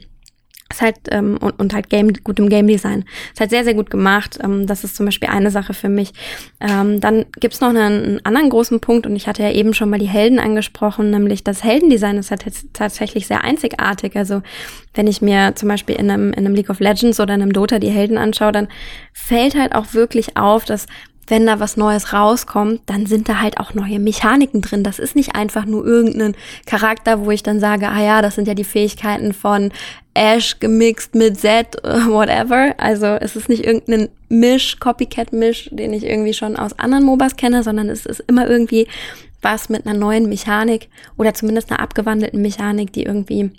Ist 0.71 0.83
halt, 0.83 0.97
ähm, 1.11 1.37
und, 1.41 1.59
und 1.59 1.75
halt 1.75 1.91
Game, 1.91 2.13
gutem 2.23 2.49
Game 2.49 2.69
Design. 2.69 3.05
Ist 3.33 3.41
halt 3.41 3.51
sehr, 3.51 3.65
sehr 3.65 3.75
gut 3.75 3.91
gemacht. 3.91 4.39
Ähm, 4.43 4.67
das 4.67 4.85
ist 4.85 4.95
zum 4.95 5.07
Beispiel 5.07 5.29
eine 5.29 5.51
Sache 5.51 5.75
für 5.75 5.89
mich. 5.89 6.13
Ähm, 6.61 7.01
dann 7.01 7.27
gibt's 7.41 7.61
noch 7.61 7.71
einen, 7.71 7.81
einen 7.81 8.25
anderen 8.25 8.51
großen 8.51 8.79
Punkt, 8.79 9.07
und 9.07 9.17
ich 9.17 9.27
hatte 9.27 9.43
ja 9.43 9.51
eben 9.51 9.75
schon 9.75 9.91
mal 9.91 9.99
die 9.99 10.07
Helden 10.07 10.39
angesprochen, 10.39 11.11
nämlich 11.11 11.43
das 11.43 11.65
Heldendesign 11.65 12.19
ist 12.19 12.31
halt 12.31 12.45
tatsächlich 12.73 13.27
sehr 13.27 13.43
einzigartig. 13.43 14.17
Also 14.17 14.43
wenn 14.95 15.09
ich 15.09 15.21
mir 15.21 15.55
zum 15.57 15.69
Beispiel 15.69 15.97
in 15.97 16.11
einem, 16.11 16.33
in 16.33 16.47
einem 16.47 16.55
League 16.55 16.71
of 16.71 16.81
Legends 16.81 17.19
oder 17.19 17.35
in 17.35 17.43
einem 17.43 17.53
Dota 17.53 17.79
die 17.79 17.91
Helden 17.91 18.19
anschaue, 18.19 18.53
dann 18.53 18.69
fällt 19.13 19.57
halt 19.57 19.75
auch 19.75 19.93
wirklich 19.93 20.37
auf, 20.37 20.65
dass 20.65 20.87
wenn 21.31 21.47
da 21.47 21.61
was 21.61 21.77
Neues 21.77 22.13
rauskommt, 22.13 22.83
dann 22.87 23.07
sind 23.07 23.29
da 23.29 23.41
halt 23.41 23.59
auch 23.59 23.75
neue 23.75 23.99
Mechaniken 23.99 24.61
drin. 24.61 24.83
Das 24.83 24.99
ist 24.99 25.17
nicht 25.17 25.35
einfach 25.35 25.65
nur 25.65 25.87
irgendein 25.87 26.35
Charakter, 26.67 27.25
wo 27.25 27.31
ich 27.31 27.43
dann 27.43 27.61
sage, 27.61 27.89
ah 27.89 28.03
ja, 28.03 28.21
das 28.21 28.35
sind 28.35 28.49
ja 28.49 28.55
die 28.55 28.65
Fähigkeiten 28.65 29.33
von 29.33 29.71
Ash 30.15 30.59
gemixt 30.59 31.15
mit 31.15 31.39
Z, 31.39 31.77
whatever. 31.83 32.75
Also 32.79 33.07
es 33.07 33.37
ist 33.37 33.49
nicht 33.49 33.65
irgendein 33.65 34.09
Misch, 34.29 34.79
Copycat-Misch, 34.81 35.71
den 35.73 35.93
ich 35.93 36.05
irgendwie 36.05 36.35
schon 36.35 36.57
aus 36.57 36.79
anderen 36.79 37.05
MOBAs 37.05 37.37
kenne, 37.37 37.63
sondern 37.63 37.89
es 37.89 38.07
ist 38.07 38.25
immer 38.27 38.49
irgendwie 38.49 38.87
was 39.43 39.69
mit 39.69 39.87
einer 39.87 39.99
neuen 39.99 40.29
Mechanik 40.29 40.89
oder 41.17 41.33
zumindest 41.33 41.71
einer 41.71 41.81
abgewandelten 41.81 42.43
Mechanik, 42.43 42.93
die 42.93 43.05
irgendwie 43.05 43.51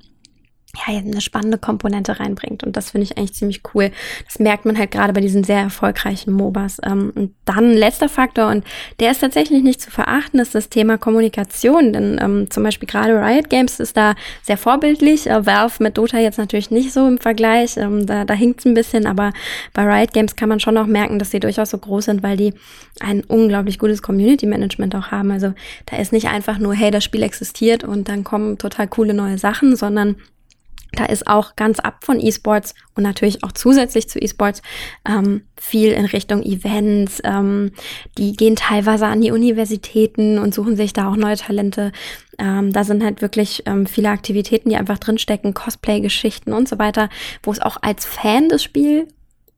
ja, 0.76 0.97
eine 0.97 1.22
spannende 1.22 1.57
Komponente 1.57 2.19
reinbringt. 2.19 2.63
Und 2.63 2.78
das 2.78 2.91
finde 2.91 3.03
ich 3.03 3.17
eigentlich 3.17 3.34
ziemlich 3.34 3.61
cool. 3.74 3.91
Das 4.26 4.39
merkt 4.39 4.65
man 4.65 4.78
halt 4.78 4.91
gerade 4.91 5.13
bei 5.13 5.22
diesen 5.22 5.43
sehr 5.43 5.59
erfolgreichen 5.59 6.32
MOBAs. 6.32 6.80
Ähm, 6.84 7.11
und 7.13 7.36
dann 7.45 7.74
letzter 7.74 8.09
Faktor, 8.09 8.49
und 8.49 8.63
der 8.99 9.11
ist 9.11 9.19
tatsächlich 9.19 9.63
nicht 9.63 9.82
zu 9.82 9.91
verachten, 9.91 10.39
ist 10.39 10.55
das 10.55 10.69
Thema 10.69 10.97
Kommunikation. 10.97 11.93
Denn 11.93 12.19
ähm, 12.22 12.49
zum 12.49 12.63
Beispiel 12.63 12.88
gerade 12.88 13.13
Riot 13.13 13.49
Games 13.49 13.80
ist 13.80 13.97
da 13.97 14.15
sehr 14.43 14.57
vorbildlich. 14.57 15.28
Äh, 15.28 15.45
Valve 15.45 15.84
mit 15.84 15.97
Dota 15.97 16.19
jetzt 16.19 16.38
natürlich 16.38 16.72
nicht 16.72 16.93
so 16.93 17.07
im 17.07 17.17
Vergleich. 17.17 17.78
Ähm, 17.78 18.05
da 18.05 18.26
da 18.26 18.34
hinkt 18.34 18.61
es 18.61 18.65
ein 18.65 18.74
bisschen, 18.74 19.05
aber 19.05 19.34
bei 19.74 19.84
Riot 19.84 20.13
Games 20.13 20.36
kann 20.36 20.49
man 20.49 20.59
schon 20.59 20.78
auch 20.78 20.88
merken, 20.88 21.19
dass 21.19 21.32
sie 21.32 21.39
durchaus 21.39 21.72
so 21.72 21.78
groß 21.78 22.05
sind, 22.05 22.24
weil 22.24 22.38
die 22.38 22.53
ein 22.99 23.24
unglaublich 23.26 23.78
gutes 23.78 24.01
Community 24.01 24.45
Management 24.45 24.95
auch 24.95 25.11
haben. 25.11 25.32
Also 25.32 25.53
da 25.86 25.97
ist 25.97 26.13
nicht 26.13 26.30
einfach 26.30 26.59
nur, 26.59 26.74
hey, 26.74 26.91
das 26.91 27.03
Spiel 27.03 27.24
existiert 27.24 27.84
und 27.84 28.07
dann 28.07 28.24
kommen 28.24 28.57
total 28.57 28.88
coole 28.88 29.13
neue 29.13 29.38
Sachen, 29.38 29.76
sondern 29.76 30.15
da 30.94 31.06
ist 31.06 31.28
auch 31.28 31.56
ganz 31.56 31.80
ab 31.80 32.04
von 32.04 32.20
E-Sports 32.20 32.74
und 32.96 33.04
natürlich 33.04 33.44
auch 33.44 33.52
zusätzlich 33.52 34.10
zu 34.10 34.20
E-Sports 34.20 34.62
ähm, 35.08 35.44
viel 35.56 35.92
in 35.92 36.06
Richtung 36.06 36.44
Events. 36.44 37.22
Ähm, 37.24 37.72
die 38.18 38.34
gehen 38.34 38.56
teilweise 38.56 39.08
an 39.08 39.22
die 39.22 39.32
Universitäten 39.32 40.38
und 40.38 40.54
suchen 40.54 40.76
sich 40.76 40.94
da 40.94 41.10
auch 41.10 41.16
neue 41.16 41.38
Talente. 41.38 41.92
Ähm, 42.38 42.74
da 42.74 42.84
sind 42.84 43.04
halt 43.04 43.22
wirklich 43.22 43.64
ähm, 43.66 43.86
viele 43.86 44.10
Aktivitäten, 44.10 44.70
die 44.70 44.76
einfach 44.76 44.98
drinstecken, 44.98 45.54
Cosplay-Geschichten 45.54 46.52
und 46.54 46.68
so 46.68 46.78
weiter, 46.78 47.10
wo 47.44 47.52
es 47.52 47.62
auch 47.62 47.78
als 47.82 48.06
Fan 48.06 48.50
des 48.50 48.64
Spiels 48.64 49.08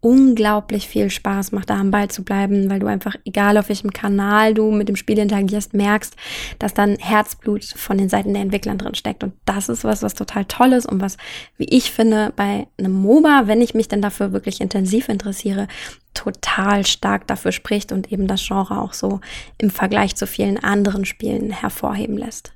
unglaublich 0.04 0.90
viel 0.90 1.10
Spaß 1.10 1.54
macht, 1.54 1.70
da 1.70 1.80
am 1.80 1.90
Ball 1.90 2.10
zu 2.10 2.24
bleiben, 2.24 2.70
weil 2.70 2.80
du 2.80 2.88
einfach, 2.88 3.16
egal 3.24 3.58
auf 3.58 3.70
welchem 3.70 3.94
Kanal 3.94 4.54
du 4.54 4.70
mit 4.70 4.90
dem 4.90 4.98
Spiel 4.98 5.18
interagierst, 5.18 5.74
merkst, 5.74 6.18
dass 6.60 6.74
dann 6.74 6.98
Herzblut 6.98 7.64
von 7.64 7.98
den 7.98 8.10
Seiten 8.10 8.34
der 8.34 8.44
Entwickler 8.44 8.76
drin 8.76 8.96
steckt. 8.96 9.24
Und 9.24 9.34
das 9.46 9.70
ist 9.70 9.86
was, 9.86 10.04
was 10.04 10.14
total 10.14 10.44
toll 10.44 10.74
ist 10.74 10.88
und 10.88 11.02
was, 11.02 11.16
wie 11.56 11.70
ich 11.70 11.90
finde, 11.90 12.34
bei 12.36 12.68
einem 12.78 12.92
MOBA, 12.92 13.44
wenn 13.46 13.62
ich 13.62 13.76
mich 13.76 13.88
dann 13.88 14.02
dafür 14.02 14.34
wirklich 14.34 14.60
intensiv 14.60 15.08
interessiere, 15.08 15.70
total 16.14 16.86
stark 16.86 17.26
dafür 17.28 17.54
spricht 17.54 17.94
und 17.94 18.12
eben 18.12 18.28
das 18.28 18.46
Genre 18.46 18.82
auch 18.82 18.92
so 18.92 19.22
im 19.58 19.70
Vergleich 19.70 20.18
zu 20.18 20.28
vielen 20.28 20.62
anderen 20.62 21.06
Spielen 21.06 21.50
hervorheben 21.52 22.18
lässt. 22.18 22.52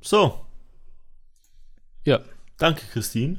So. 0.00 0.40
Ja. 2.04 2.18
Danke, 2.58 2.82
Christine 2.92 3.38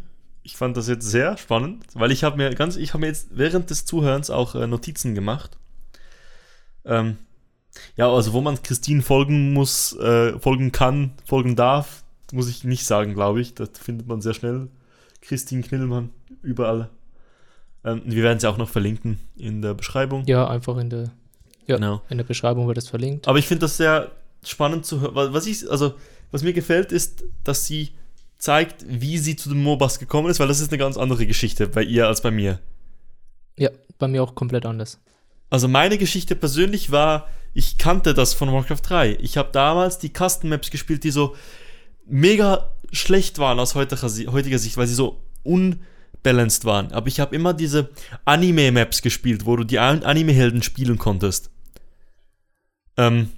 ich 0.50 0.58
fand 0.58 0.76
das 0.76 0.88
jetzt 0.88 1.06
sehr 1.06 1.38
spannend, 1.38 1.86
weil 1.94 2.12
ich 2.12 2.24
habe 2.24 2.36
mir 2.36 2.56
ganz, 2.56 2.76
ich 2.76 2.94
habe 2.94 3.02
mir 3.02 3.08
jetzt 3.08 3.28
während 3.30 3.70
des 3.70 3.86
Zuhörens 3.86 4.32
auch 4.32 4.56
äh, 4.56 4.66
Notizen 4.66 5.14
gemacht. 5.14 5.60
Ähm, 6.86 7.18
ja, 7.96 8.12
also 8.12 8.34
wo 8.34 8.42
man 8.42 8.62
Christine 8.64 9.04
folgen 9.04 9.54
muss, 9.54 9.96
äh, 9.98 10.40
folgen 10.40 10.72
kann, 10.72 11.12
folgen 11.24 11.56
darf, 11.56 12.04
muss 12.32 12.50
ich 12.50 12.64
nicht 12.64 12.88
sagen, 12.88 13.14
glaube 13.14 13.42
ich. 13.42 13.54
Das 13.54 13.70
findet 13.76 14.08
man 14.08 14.22
sehr 14.22 14.34
schnell. 14.34 14.70
Christine 15.22 15.62
Knillmann 15.62 16.10
überall. 16.42 16.90
Ähm, 17.86 18.02
wir 18.06 18.24
werden 18.24 18.40
sie 18.40 18.50
auch 18.50 18.58
noch 18.58 18.70
verlinken 18.70 19.20
in 19.38 19.62
der 19.62 19.76
Beschreibung. 19.76 20.26
Ja, 20.26 20.48
einfach 20.48 20.78
in 20.78 20.90
der, 20.90 21.12
ja, 21.68 21.76
genau. 21.76 22.02
in 22.10 22.18
der 22.18 22.26
Beschreibung 22.26 22.68
wird 22.68 22.80
es 22.80 22.90
verlinkt. 22.90 23.28
Aber 23.28 23.38
ich 23.38 23.46
finde 23.46 23.62
das 23.62 23.78
sehr 23.78 24.10
spannend 24.44 24.84
zu 24.88 25.00
hören. 25.00 25.14
Was 25.14 25.46
ich, 25.46 25.70
also, 25.70 25.94
was 26.32 26.42
mir 26.42 26.54
gefällt, 26.54 26.92
ist, 26.92 27.24
dass 27.44 27.68
sie 27.68 27.92
zeigt, 28.40 28.86
wie 28.88 29.18
sie 29.18 29.36
zu 29.36 29.50
den 29.50 29.62
MOBAs 29.62 30.00
gekommen 30.00 30.30
ist, 30.30 30.40
weil 30.40 30.48
das 30.48 30.62
ist 30.62 30.72
eine 30.72 30.78
ganz 30.80 30.98
andere 30.98 31.28
Geschichte 31.28 31.68
bei 31.68 31.84
ihr 31.84 32.08
als 32.08 32.22
bei 32.22 32.32
mir. 32.32 32.60
Ja, 33.58 33.70
bei 34.00 34.08
mir 34.08 34.24
auch 34.24 34.34
komplett 34.34 34.66
anders. 34.66 35.00
Also 35.50 35.68
meine 35.68 35.98
Geschichte 35.98 36.36
persönlich 36.36 36.92
war, 36.92 37.28
ich 37.54 37.78
kannte 37.78 38.14
das 38.14 38.34
von 38.34 38.52
Warcraft 38.52 38.82
3. 38.84 39.18
Ich 39.22 39.38
habe 39.38 39.50
damals 39.52 40.00
die 40.00 40.10
Custom 40.10 40.50
Maps 40.50 40.72
gespielt, 40.72 41.04
die 41.04 41.12
so 41.12 41.36
mega 42.06 42.72
schlecht 42.92 43.40
waren 43.40 43.60
aus 43.60 43.76
heutiger, 43.76 44.32
heutiger 44.32 44.60
Sicht, 44.60 44.78
weil 44.78 44.88
sie 44.88 44.94
so 44.94 45.22
unbalanced 45.44 46.66
waren. 46.66 46.92
Aber 46.94 47.08
ich 47.08 47.20
habe 47.20 47.36
immer 47.36 47.54
diese 47.54 47.90
Anime-Maps 48.26 49.02
gespielt, 49.02 49.46
wo 49.46 49.58
du 49.58 49.64
die 49.64 49.80
Anime-Helden 49.80 50.64
spielen 50.64 50.98
konntest. 50.98 51.50
Ähm, 52.98 53.32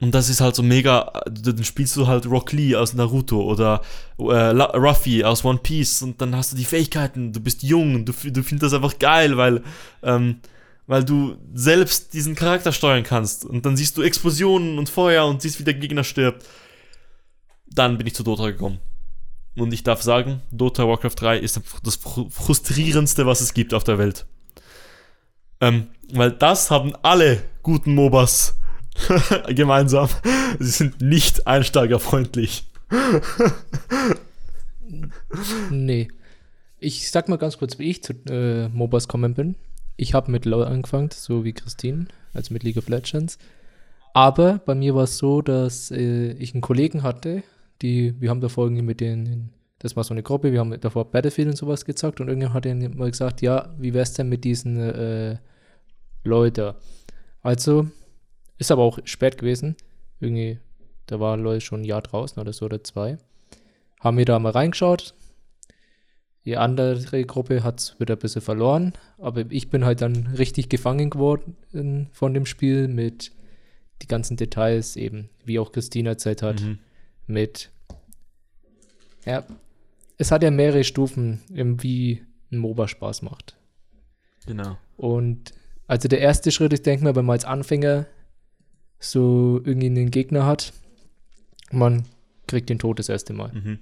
und 0.00 0.14
das 0.14 0.28
ist 0.28 0.40
halt 0.40 0.54
so 0.54 0.62
mega, 0.62 1.10
dann 1.28 1.64
spielst 1.64 1.96
du 1.96 2.06
halt 2.06 2.26
Rock 2.26 2.52
Lee 2.52 2.76
aus 2.76 2.94
Naruto 2.94 3.42
oder 3.42 3.82
äh, 4.18 4.22
Ruffy 4.22 5.24
aus 5.24 5.44
One 5.44 5.58
Piece 5.58 6.02
und 6.02 6.20
dann 6.20 6.36
hast 6.36 6.52
du 6.52 6.56
die 6.56 6.64
Fähigkeiten, 6.64 7.32
du 7.32 7.40
bist 7.40 7.64
jung, 7.64 8.04
du, 8.04 8.12
du 8.12 8.42
findest 8.42 8.62
das 8.62 8.74
einfach 8.74 8.96
geil, 9.00 9.36
weil, 9.36 9.64
ähm, 10.04 10.36
weil 10.86 11.04
du 11.04 11.36
selbst 11.52 12.14
diesen 12.14 12.36
Charakter 12.36 12.70
steuern 12.70 13.02
kannst. 13.02 13.44
Und 13.44 13.66
dann 13.66 13.76
siehst 13.76 13.96
du 13.96 14.02
Explosionen 14.02 14.78
und 14.78 14.88
Feuer 14.88 15.26
und 15.26 15.42
siehst, 15.42 15.58
wie 15.58 15.64
der 15.64 15.74
Gegner 15.74 16.04
stirbt. 16.04 16.46
Dann 17.66 17.98
bin 17.98 18.06
ich 18.06 18.14
zu 18.14 18.22
Dota 18.22 18.50
gekommen. 18.50 18.78
Und 19.56 19.74
ich 19.74 19.82
darf 19.82 20.00
sagen, 20.02 20.42
Dota 20.52 20.86
Warcraft 20.86 21.16
3 21.16 21.38
ist 21.38 21.60
das 21.82 21.96
frustrierendste, 21.96 23.26
was 23.26 23.40
es 23.40 23.52
gibt 23.52 23.74
auf 23.74 23.82
der 23.82 23.98
Welt. 23.98 24.26
Ähm, 25.60 25.88
weil 26.12 26.30
das 26.30 26.70
haben 26.70 26.94
alle 27.02 27.42
guten 27.62 27.96
MOBAs 27.96 28.57
gemeinsam. 29.48 30.08
Sie 30.58 30.70
sind 30.70 31.00
nicht 31.00 31.46
einsteigerfreundlich. 31.46 32.66
nee. 35.70 36.08
Ich 36.80 37.10
sag 37.10 37.28
mal 37.28 37.38
ganz 37.38 37.58
kurz, 37.58 37.78
wie 37.78 37.90
ich 37.90 38.02
zu 38.02 38.14
äh, 38.28 38.68
MOBAs 38.68 39.08
gekommen 39.08 39.34
bin. 39.34 39.56
Ich 39.96 40.14
habe 40.14 40.30
mit 40.30 40.44
LoL 40.44 40.64
angefangen, 40.64 41.10
so 41.12 41.44
wie 41.44 41.52
Christine, 41.52 42.06
also 42.32 42.54
mit 42.54 42.62
League 42.62 42.76
of 42.76 42.88
Legends. 42.88 43.38
Aber 44.14 44.60
bei 44.64 44.74
mir 44.74 44.94
war 44.94 45.04
es 45.04 45.18
so, 45.18 45.42
dass 45.42 45.90
äh, 45.90 46.32
ich 46.32 46.54
einen 46.54 46.60
Kollegen 46.60 47.02
hatte, 47.02 47.42
die, 47.82 48.20
wir 48.20 48.30
haben 48.30 48.40
da 48.40 48.48
irgendwie 48.56 48.82
mit 48.82 49.00
denen, 49.00 49.50
das 49.78 49.96
war 49.96 50.04
so 50.04 50.14
eine 50.14 50.22
Gruppe, 50.22 50.52
wir 50.52 50.60
haben 50.60 50.78
davor 50.80 51.10
Battlefield 51.10 51.48
und 51.48 51.56
sowas 51.56 51.84
gezockt 51.84 52.20
und 52.20 52.28
irgendjemand 52.28 52.54
hat 52.54 52.64
dann 52.64 52.96
mal 52.96 53.10
gesagt, 53.10 53.42
ja, 53.42 53.74
wie 53.78 53.94
wär's 53.94 54.14
denn 54.14 54.28
mit 54.28 54.44
diesen 54.44 54.78
äh, 54.78 55.36
Leuten? 56.24 56.74
Also 57.42 57.88
ist 58.58 58.70
aber 58.70 58.82
auch 58.82 58.98
spät 59.04 59.38
gewesen. 59.38 59.76
Irgendwie, 60.20 60.58
da 61.06 61.20
war 61.20 61.36
Leute 61.36 61.60
schon 61.60 61.82
ein 61.82 61.84
Jahr 61.84 62.02
draußen 62.02 62.40
oder 62.40 62.52
so 62.52 62.66
oder 62.66 62.82
zwei. 62.84 63.18
Haben 64.00 64.18
wir 64.18 64.24
da 64.24 64.38
mal 64.38 64.50
reingeschaut. 64.52 65.14
Die 66.44 66.56
andere 66.56 67.24
Gruppe 67.24 67.62
hat 67.62 67.80
es 67.80 68.00
wieder 68.00 68.14
ein 68.16 68.18
bisschen 68.20 68.42
verloren. 68.42 68.92
Aber 69.18 69.44
ich 69.50 69.70
bin 69.70 69.84
halt 69.84 70.00
dann 70.00 70.28
richtig 70.38 70.68
gefangen 70.68 71.10
geworden 71.10 72.08
von 72.12 72.34
dem 72.34 72.46
Spiel 72.46 72.88
mit 72.88 73.32
die 74.02 74.06
ganzen 74.06 74.36
Details 74.36 74.96
eben, 74.96 75.28
wie 75.44 75.58
auch 75.58 75.72
Christina 75.72 76.10
erzählt 76.10 76.42
hat, 76.42 76.60
Mhm. 76.62 76.78
mit, 77.26 77.70
ja, 79.24 79.44
es 80.18 80.30
hat 80.30 80.42
ja 80.42 80.50
mehrere 80.50 80.84
Stufen, 80.84 81.40
wie 81.48 82.22
ein 82.52 82.58
MOBA 82.58 82.88
Spaß 82.88 83.22
macht. 83.22 83.56
Genau. 84.46 84.78
Und 84.96 85.52
also 85.86 86.08
der 86.08 86.20
erste 86.20 86.50
Schritt, 86.52 86.72
ich 86.72 86.82
denke 86.82 87.04
mal, 87.04 87.16
wenn 87.16 87.24
man 87.24 87.34
als 87.34 87.44
Anfänger 87.44 88.06
so 88.98 89.60
irgendwie 89.64 89.86
einen 89.86 90.10
Gegner 90.10 90.46
hat, 90.46 90.72
man 91.70 92.04
kriegt 92.46 92.68
den 92.70 92.78
Tod 92.78 92.98
das 92.98 93.08
erste 93.08 93.32
Mal. 93.32 93.52
Mhm. 93.52 93.78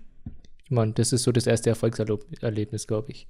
Ich 0.64 0.70
meine, 0.70 0.92
das 0.92 1.12
ist 1.12 1.22
so 1.22 1.32
das 1.32 1.46
erste 1.46 1.70
Erfolgserlebnis, 1.70 2.86
glaube 2.86 3.12
ich. 3.12 3.28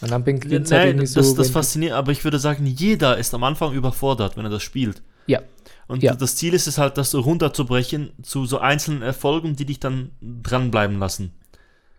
Und 0.00 0.10
dann 0.10 0.24
beginnt 0.24 0.66
es 0.66 0.72
halt 0.72 1.00
das, 1.00 1.12
so. 1.12 1.20
das 1.36 1.48
du- 1.48 1.52
fasziniert, 1.52 1.92
aber 1.92 2.12
ich 2.12 2.22
würde 2.24 2.38
sagen, 2.38 2.66
jeder 2.66 3.18
ist 3.18 3.34
am 3.34 3.44
Anfang 3.44 3.72
überfordert, 3.74 4.36
wenn 4.36 4.44
er 4.44 4.50
das 4.50 4.62
spielt. 4.62 5.02
Ja. 5.26 5.40
Und 5.88 6.02
Ja. 6.02 6.14
das 6.14 6.36
Ziel 6.36 6.54
ist 6.54 6.66
es 6.66 6.78
halt, 6.78 6.96
das 6.98 7.10
so 7.10 7.20
runterzubrechen 7.20 8.12
zu 8.22 8.46
so 8.46 8.58
einzelnen 8.58 9.02
Erfolgen, 9.02 9.56
die 9.56 9.64
dich 9.66 9.80
dann 9.80 10.10
dranbleiben 10.20 10.98
lassen. 10.98 11.32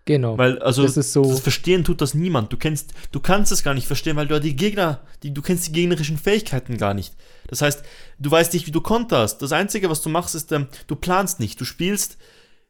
Genau. 0.07 0.37
Weil, 0.37 0.59
also, 0.59 0.83
Das 0.83 1.11
so- 1.13 1.23
das 1.23 1.39
verstehen 1.39 1.83
tut 1.83 1.99
das 1.99 2.13
niemand. 2.13 2.53
Du 2.53 2.57
kennst, 2.57 2.93
du 3.11 3.19
kannst 3.19 3.51
es 3.51 3.63
gar 3.63 3.73
nicht 3.73 3.87
verstehen, 3.87 4.15
weil 4.15 4.27
du 4.27 4.35
ja 4.35 4.39
die 4.39 4.55
Gegner, 4.55 5.01
die, 5.23 5.33
du 5.33 5.41
kennst 5.41 5.67
die 5.67 5.71
gegnerischen 5.71 6.17
Fähigkeiten 6.19 6.77
gar 6.77 6.93
nicht. 6.93 7.15
Das 7.47 7.61
heißt, 7.63 7.83
du 8.19 8.29
weißt 8.31 8.53
nicht, 8.53 8.67
wie 8.67 8.71
du 8.71 8.81
konterst. 8.81 9.41
Das 9.41 9.51
Einzige, 9.51 9.89
was 9.89 10.01
du 10.03 10.09
machst, 10.09 10.35
ist, 10.35 10.51
ähm, 10.51 10.67
du 10.85 10.95
planst 10.95 11.39
nicht. 11.39 11.59
Du 11.59 11.65
spielst 11.65 12.17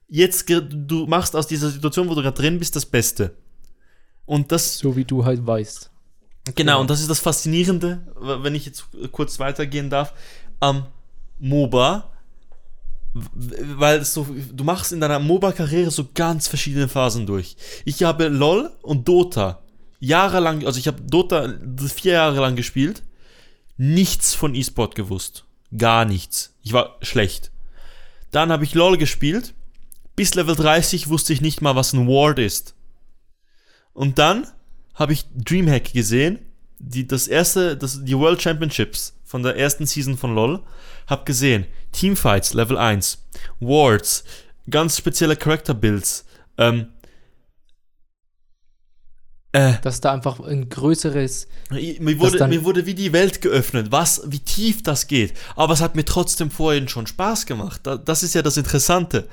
jetzt, 0.08 0.50
du 0.50 1.08
machst 1.08 1.36
aus 1.36 1.48
dieser 1.48 1.70
Situation, 1.70 2.08
wo 2.10 2.16
du 2.16 2.22
gerade 2.22 2.38
drin 2.42 2.58
bist, 2.58 2.76
das 2.78 2.86
Beste. 2.86 3.36
Und 4.26 4.52
das, 4.54 4.78
so 4.78 4.96
wie 4.96 5.04
du 5.06 5.26
halt 5.26 5.46
weißt. 5.46 5.92
Genau, 6.56 6.80
und 6.80 6.90
das 6.90 7.02
ist 7.02 7.10
das 7.10 7.20
Faszinierende, 7.20 8.06
wenn 8.44 8.56
ich 8.56 8.66
jetzt 8.66 8.86
kurz 9.12 9.40
weitergehen 9.40 9.90
darf, 9.90 10.14
am 10.60 10.86
MOBA, 11.40 11.98
w- 11.98 12.15
weil 13.16 14.04
so, 14.04 14.28
du 14.52 14.64
machst 14.64 14.92
in 14.92 15.00
deiner 15.00 15.20
MOBA-Karriere 15.20 15.90
so 15.90 16.10
ganz 16.14 16.48
verschiedene 16.48 16.90
Phasen 16.90 17.26
durch. 17.26 17.56
Ich 17.86 18.04
habe 18.04 18.28
LOL 18.28 18.72
und 18.82 19.08
Dota 19.08 19.62
jahrelang, 20.00 20.66
also 20.66 20.80
ich 20.80 20.88
habe 20.88 21.02
Dota 21.02 21.54
vier 21.96 22.14
Jahre 22.14 22.42
lang 22.42 22.56
gespielt, 22.58 23.04
nichts 23.78 24.34
von 24.34 24.54
E-Sport 24.54 24.96
gewusst. 24.96 25.46
Gar 25.78 26.06
nichts. 26.06 26.54
Ich 26.62 26.74
war 26.74 26.98
schlecht. 27.02 27.52
Dann 28.32 28.52
habe 28.52 28.66
ich 28.66 28.76
LOL 28.76 28.98
gespielt. 28.98 29.54
Bis 30.16 30.36
Level 30.36 30.56
30 30.56 31.08
wusste 31.10 31.34
ich 31.34 31.42
nicht 31.42 31.62
mal, 31.62 31.76
was 31.76 31.94
ein 31.94 32.08
Ward 32.08 32.40
ist. 32.40 32.76
Und 33.94 34.20
dann 34.20 34.48
habe 34.94 35.14
ich 35.14 35.26
Dreamhack 35.36 35.94
gesehen, 35.94 36.40
die, 36.80 37.08
das 37.08 37.28
erste, 37.28 37.78
das, 37.78 38.04
die 38.04 38.18
World 38.18 38.42
Championships 38.42 39.18
von 39.24 39.42
der 39.44 39.56
ersten 39.56 39.86
Season 39.86 40.18
von 40.18 40.36
LoL, 40.36 40.62
hab 41.08 41.26
gesehen, 41.26 41.66
Teamfights 41.96 42.54
Level 42.54 42.78
1, 42.78 43.24
Wards, 43.60 44.24
ganz 44.70 44.98
spezielle 44.98 45.36
Character 45.36 45.74
Builds, 45.74 46.26
ähm, 46.58 46.88
äh, 49.52 49.76
Dass 49.84 50.02
da 50.02 50.12
einfach 50.12 50.42
ein 50.42 50.68
größeres. 50.68 51.48
mir 51.72 52.20
wurde, 52.20 52.48
mir 52.50 52.66
wurde 52.66 52.86
wie 52.86 52.94
die 52.94 53.14
Welt 53.14 53.42
geöffnet, 53.42 53.90
was, 53.90 54.22
wie 54.26 54.40
tief 54.40 54.84
das 54.84 55.08
geht. 55.08 55.34
Aber 55.56 55.74
es 55.74 55.80
hat 55.80 55.96
mir 55.96 56.04
trotzdem 56.04 56.52
vorhin 56.52 56.90
schon 56.90 57.08
Spaß 57.08 57.46
gemacht. 57.46 57.80
Da- 57.84 57.96
Das 57.96 58.22
ist 58.22 58.36
ja 58.36 58.42
das 58.42 58.58
Interessante. 58.58 59.30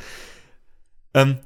Ähm, 1.13 1.39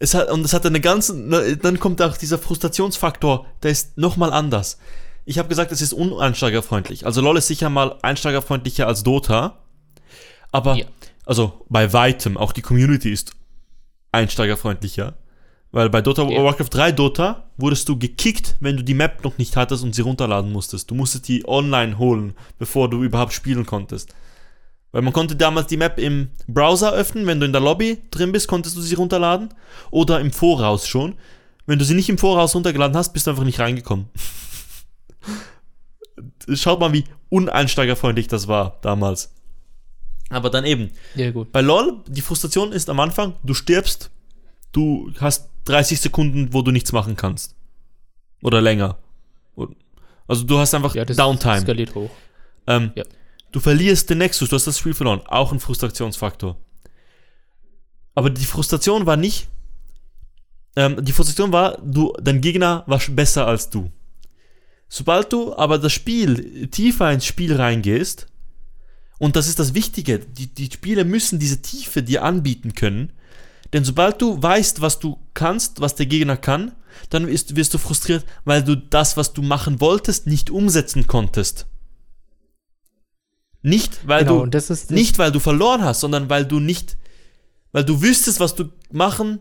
es 0.00 0.12
hat, 0.14 0.28
und 0.30 0.44
es 0.44 0.52
hat 0.52 0.66
eine 0.66 0.80
ganze, 0.80 1.16
ne, 1.16 1.56
dann 1.56 1.78
kommt 1.78 2.02
auch 2.02 2.16
dieser 2.16 2.38
Frustrationsfaktor, 2.38 3.46
der 3.62 3.70
ist 3.70 3.96
nochmal 3.96 4.32
anders. 4.32 4.78
Ich 5.24 5.38
habe 5.38 5.48
gesagt, 5.48 5.70
es 5.70 5.80
ist 5.80 5.92
uneinsteigerfreundlich. 5.92 7.06
Also 7.06 7.20
LoL 7.20 7.38
ist 7.38 7.46
sicher 7.46 7.70
mal 7.70 7.96
einsteigerfreundlicher 8.02 8.88
als 8.88 9.04
Dota. 9.04 9.62
Aber, 10.56 10.76
Ja. 10.76 10.86
also 11.26 11.66
bei 11.68 11.92
weitem, 11.92 12.38
auch 12.38 12.52
die 12.52 12.62
Community 12.62 13.12
ist 13.12 13.32
einsteigerfreundlicher. 14.12 15.14
Weil 15.70 15.90
bei 15.90 16.00
Dota, 16.00 16.22
Ja. 16.22 16.42
Warcraft 16.42 16.70
3 16.70 16.92
Dota 16.92 17.44
wurdest 17.58 17.90
du 17.90 17.98
gekickt, 17.98 18.56
wenn 18.60 18.78
du 18.78 18.82
die 18.82 18.94
Map 18.94 19.22
noch 19.22 19.36
nicht 19.36 19.54
hattest 19.56 19.84
und 19.84 19.94
sie 19.94 20.00
runterladen 20.00 20.50
musstest. 20.50 20.90
Du 20.90 20.94
musstest 20.94 21.28
die 21.28 21.46
online 21.46 21.98
holen, 21.98 22.32
bevor 22.58 22.88
du 22.88 23.02
überhaupt 23.04 23.34
spielen 23.34 23.66
konntest. 23.66 24.14
Weil 24.92 25.02
man 25.02 25.12
konnte 25.12 25.36
damals 25.36 25.66
die 25.66 25.76
Map 25.76 25.98
im 25.98 26.30
Browser 26.48 26.94
öffnen, 26.94 27.26
wenn 27.26 27.38
du 27.38 27.44
in 27.44 27.52
der 27.52 27.60
Lobby 27.60 27.98
drin 28.10 28.32
bist, 28.32 28.48
konntest 28.48 28.78
du 28.78 28.80
sie 28.80 28.94
runterladen. 28.94 29.52
Oder 29.90 30.20
im 30.20 30.32
Voraus 30.32 30.88
schon. 30.88 31.16
Wenn 31.66 31.78
du 31.78 31.84
sie 31.84 31.92
nicht 31.94 32.08
im 32.08 32.16
Voraus 32.16 32.54
runtergeladen 32.54 32.96
hast, 32.96 33.12
bist 33.12 33.26
du 33.26 33.32
einfach 33.32 33.44
nicht 33.44 33.60
reingekommen. 33.60 34.06
Schaut 36.54 36.80
mal, 36.80 36.94
wie 36.94 37.04
uneinsteigerfreundlich 37.28 38.28
das 38.28 38.48
war 38.48 38.78
damals. 38.80 39.34
Aber 40.28 40.50
dann 40.50 40.64
eben, 40.64 40.90
Ja, 41.14 41.30
gut. 41.30 41.52
bei 41.52 41.60
LOL, 41.60 42.02
die 42.08 42.20
Frustration 42.20 42.72
ist 42.72 42.90
am 42.90 42.98
Anfang, 43.00 43.34
du 43.44 43.54
stirbst, 43.54 44.10
du 44.72 45.12
hast 45.20 45.48
30 45.66 46.00
Sekunden, 46.00 46.52
wo 46.52 46.62
du 46.62 46.70
nichts 46.72 46.92
machen 46.92 47.16
kannst. 47.16 47.54
Oder 48.42 48.60
länger. 48.60 48.98
Also 50.28 50.42
du 50.44 50.58
hast 50.58 50.74
einfach 50.74 50.94
Ja, 50.94 51.04
Downtime. 51.04 51.60
skaliert 51.60 51.94
hoch. 51.94 52.10
Ähm, 52.66 52.90
Ja. 52.96 53.04
Du 53.52 53.60
verlierst 53.60 54.10
den 54.10 54.18
Nexus, 54.18 54.48
du 54.50 54.56
hast 54.56 54.66
das 54.66 54.78
Spiel 54.78 54.92
verloren. 54.92 55.20
Auch 55.26 55.52
ein 55.52 55.60
Frustrationsfaktor. 55.60 56.56
Aber 58.14 58.28
die 58.30 58.44
Frustration 58.44 59.06
war 59.06 59.16
nicht. 59.16 59.48
Ähm, 60.74 61.02
die 61.04 61.12
Frustration 61.12 61.52
war, 61.52 61.78
du, 61.82 62.12
dein 62.20 62.40
Gegner 62.40 62.82
war 62.86 63.00
besser 63.10 63.46
als 63.46 63.70
du. 63.70 63.90
Sobald 64.88 65.32
du 65.32 65.56
aber 65.56 65.78
das 65.78 65.92
Spiel 65.92 66.68
tiefer 66.68 67.10
ins 67.12 67.24
Spiel 67.24 67.54
reingehst, 67.56 68.26
und 69.18 69.36
das 69.36 69.48
ist 69.48 69.58
das 69.58 69.74
Wichtige, 69.74 70.18
die, 70.18 70.46
die 70.48 70.66
Spiele 70.70 71.04
müssen 71.04 71.38
diese 71.38 71.62
Tiefe 71.62 72.02
dir 72.02 72.22
anbieten 72.24 72.74
können. 72.74 73.12
Denn 73.72 73.84
sobald 73.84 74.20
du 74.22 74.40
weißt, 74.42 74.80
was 74.80 74.98
du 74.98 75.18
kannst, 75.34 75.80
was 75.80 75.94
der 75.94 76.06
Gegner 76.06 76.36
kann, 76.36 76.72
dann 77.10 77.26
wirst, 77.26 77.56
wirst 77.56 77.74
du 77.74 77.78
frustriert, 77.78 78.24
weil 78.44 78.62
du 78.62 78.76
das, 78.76 79.16
was 79.16 79.32
du 79.32 79.42
machen 79.42 79.80
wolltest, 79.80 80.26
nicht 80.26 80.50
umsetzen 80.50 81.06
konntest. 81.06 81.66
Nicht, 83.62 84.06
weil 84.06 84.24
Genau, 84.24 84.46
du 84.46 84.56
ist 84.58 84.70
das- 84.70 84.90
nicht, 84.90 85.18
weil 85.18 85.32
du 85.32 85.40
verloren 85.40 85.82
hast, 85.82 86.00
sondern 86.00 86.30
weil 86.30 86.44
du 86.44 86.60
nicht, 86.60 86.96
weil 87.72 87.84
du 87.84 88.00
wüsstest, 88.00 88.38
was 88.38 88.54
du 88.54 88.70
machen, 88.92 89.40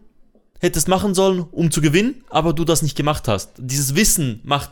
hättest 0.59 0.88
machen 0.88 1.13
sollen, 1.13 1.41
um 1.41 1.69
zu 1.69 1.82
gewinnen, 1.82 2.23
aber 2.30 2.53
du 2.53 2.65
das 2.65 2.82
nicht 2.82 2.97
gemacht 2.97 3.28
hast. 3.28 3.51
Dieses 3.57 3.93
Wissen 3.95 4.39
macht 4.43 4.71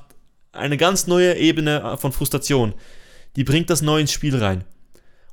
eine 0.51 0.77
ganz 0.77 1.07
neue 1.07 1.35
Ebene 1.37 1.97
von 1.99 2.11
Frustration. 2.11 2.73
Die 3.35 3.43
bringt 3.43 3.69
das 3.69 3.81
neu 3.81 3.99
ins 4.01 4.11
Spiel 4.11 4.35
rein. 4.35 4.63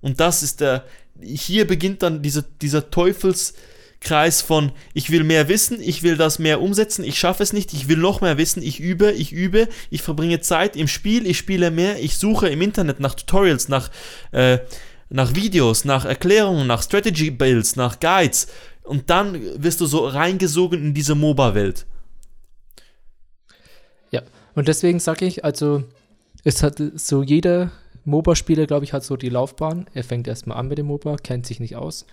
Und 0.01 0.21
das 0.21 0.43
ist 0.43 0.61
der, 0.61 0.85
hier 1.21 1.67
beginnt 1.67 2.03
dann 2.03 2.23
diese, 2.23 2.43
dieser 2.43 2.91
Teufelskreis 2.91 4.41
von, 4.43 4.73
ich 4.95 5.11
will 5.11 5.25
mehr 5.25 5.49
wissen, 5.49 5.81
ich 5.81 6.03
will 6.03 6.17
das 6.17 6.39
mehr 6.39 6.61
umsetzen, 6.61 7.05
ich 7.05 7.19
schaffe 7.19 7.43
es 7.43 7.53
nicht, 7.53 7.73
ich 7.73 7.89
will 7.89 7.99
noch 7.99 8.21
mehr 8.21 8.39
wissen, 8.39 8.63
ich 8.63 8.81
übe, 8.81 9.13
ich 9.13 9.33
übe, 9.33 9.69
ich 9.91 10.03
verbringe 10.03 10.41
Zeit 10.41 10.77
im 10.77 10.89
Spiel, 10.89 11.27
ich 11.27 11.39
spiele 11.39 11.71
mehr, 11.71 12.03
ich 12.03 12.17
suche 12.17 12.49
im 12.49 12.63
Internet 12.63 13.01
nach 13.01 13.15
Tutorials, 13.15 13.69
nach, 13.69 13.91
äh, 14.33 14.59
nach 15.11 15.35
Videos, 15.35 15.85
nach 15.85 16.05
Erklärungen, 16.05 16.67
nach 16.67 16.83
Strategy 16.83 17.31
Builds, 17.31 17.77
nach 17.77 18.01
Guides. 18.01 18.47
Und 18.83 19.11
dann 19.11 19.41
wirst 19.63 19.81
du 19.81 19.87
so 19.87 20.07
reingesogen 20.07 20.87
in 20.87 20.95
diese 20.95 21.15
MOBA-Welt. 21.15 21.87
Ja, 24.11 24.23
und 24.55 24.67
deswegen 24.67 24.99
sage 24.99 25.27
ich, 25.27 25.45
also 25.45 25.85
es 26.43 26.63
hat 26.63 26.83
so 26.97 27.23
jeder 27.23 27.71
MOBA-Spieler, 28.05 28.67
glaube 28.67 28.85
ich, 28.85 28.93
hat 28.93 29.05
so 29.05 29.17
die 29.17 29.29
Laufbahn. 29.29 29.87
Er 29.95 30.05
fängt 30.05 30.27
erstmal 30.29 30.57
an 30.59 30.69
mit 30.69 30.79
dem 30.79 30.87
MOBA, 30.87 31.17
kennt 31.17 31.47
sich 31.47 31.61
nicht 31.61 31.77
aus. 31.77 32.07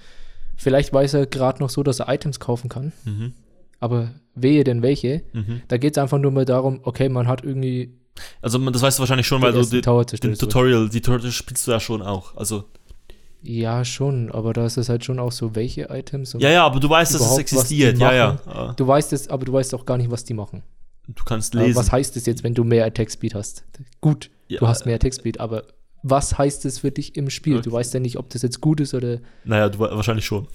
Vielleicht 0.55 0.91
weiß 0.93 1.13
er 1.13 1.25
gerade 1.27 1.59
noch 1.59 1.69
so, 1.69 1.83
dass 1.83 1.99
er 1.99 2.09
Items 2.09 2.39
kaufen 2.39 2.69
kann. 2.69 2.91
Mhm. 3.05 3.33
Aber 3.79 4.09
wehe 4.33 4.63
denn 4.63 4.81
welche. 4.81 5.21
Mhm. 5.33 5.61
Da 5.67 5.77
geht 5.77 5.95
es 5.95 6.01
einfach 6.01 6.17
nur 6.17 6.31
mal 6.31 6.45
darum, 6.45 6.79
okay, 6.83 7.09
man 7.09 7.27
hat 7.27 7.43
irgendwie 7.43 7.93
Also 8.41 8.57
das 8.57 8.81
weißt 8.81 8.97
du 8.97 9.01
wahrscheinlich 9.01 9.27
schon, 9.27 9.41
weil 9.41 9.51
den 9.53 9.61
du 9.61 9.69
die, 9.69 9.81
Tower 9.81 10.03
den 10.03 10.07
zerstört. 10.17 10.39
Tutorial, 10.39 10.89
die 10.89 11.01
Tutorial 11.01 11.31
spielst 11.31 11.67
du 11.67 11.71
ja 11.71 11.79
schon 11.79 12.01
auch. 12.01 12.35
Also 12.35 12.63
Ja, 13.43 13.85
schon, 13.85 14.31
aber 14.31 14.53
da 14.53 14.65
ist 14.65 14.77
es 14.77 14.89
halt 14.89 15.05
schon 15.05 15.19
auch 15.19 15.31
so, 15.31 15.53
welche 15.55 15.83
Items 15.91 16.35
ja, 16.39 16.49
ja, 16.49 16.65
aber 16.65 16.79
du 16.79 16.89
weißt, 16.89 17.13
dass 17.13 17.21
es 17.21 17.37
existiert. 17.37 17.99
Ja, 17.99 18.13
ja. 18.13 18.73
du 18.75 18.87
weißt 18.87 19.13
es, 19.13 19.27
aber 19.27 19.45
du 19.45 19.53
weißt 19.53 19.75
auch 19.75 19.85
gar 19.85 19.97
nicht, 19.97 20.09
was 20.09 20.23
die 20.23 20.33
machen. 20.33 20.63
Du 21.07 21.23
kannst 21.23 21.55
Aber 21.55 21.65
lesen. 21.65 21.77
was 21.77 21.91
heißt 21.91 22.17
es 22.17 22.25
jetzt, 22.25 22.43
wenn 22.43 22.53
du 22.53 22.63
mehr 22.63 22.85
Attack 22.85 23.11
Speed 23.11 23.33
hast? 23.35 23.63
Gut, 24.01 24.29
Ja, 24.49 24.59
du 24.59 24.67
hast 24.67 24.85
mehr 24.85 24.95
Attack 24.95 25.13
Speed, 25.13 25.39
aber 25.39 25.63
was 26.09 26.37
heißt 26.37 26.65
es 26.65 26.79
für 26.79 26.91
dich 26.91 27.15
im 27.15 27.29
Spiel? 27.29 27.55
Du 27.61 27.69
Okay. 27.69 27.71
weißt 27.79 27.93
ja 27.93 27.99
nicht, 27.99 28.17
ob 28.17 28.29
das 28.29 28.41
jetzt 28.41 28.61
gut 28.61 28.79
ist 28.79 28.93
oder 28.93 29.19
Naja, 29.43 29.69
du, 29.69 29.79
wahrscheinlich 29.79 30.25
schon. 30.25 30.47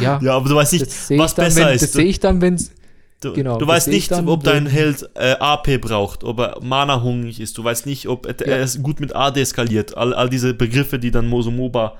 ja. 0.00 0.20
Ja, 0.22 0.36
aber 0.36 0.48
du 0.48 0.54
weißt 0.54 0.72
nicht, 0.74 0.86
was 1.18 1.34
dann, 1.34 1.46
besser 1.46 1.66
wenn, 1.66 1.74
ist. 1.74 1.82
Das 1.82 1.92
sehe 1.92 2.04
ich 2.06 2.20
dann, 2.20 2.40
wenn 2.40 2.54
es 2.54 2.72
Du, 3.20 3.32
Genau, 3.32 3.58
du 3.58 3.66
weißt 3.66 3.88
nicht, 3.88 4.12
dann, 4.12 4.28
ob 4.28 4.44
dein 4.44 4.66
Held 4.66 5.10
äh, 5.16 5.32
AP 5.40 5.80
braucht, 5.80 6.22
ob 6.22 6.38
er 6.38 6.60
Mana 6.62 7.02
hungrig 7.02 7.40
ist. 7.40 7.58
Du 7.58 7.64
weißt 7.64 7.84
nicht, 7.86 8.06
ob 8.06 8.26
er, 8.26 8.36
Ja. 8.46 8.54
er 8.58 8.62
ist 8.62 8.80
gut 8.80 9.00
mit 9.00 9.12
AD 9.12 9.44
skaliert. 9.44 9.96
All, 9.96 10.14
all 10.14 10.28
diese 10.30 10.54
Begriffe, 10.54 11.00
die 11.00 11.10
dann 11.10 11.28
so 11.42 11.50
MOBA, 11.50 11.96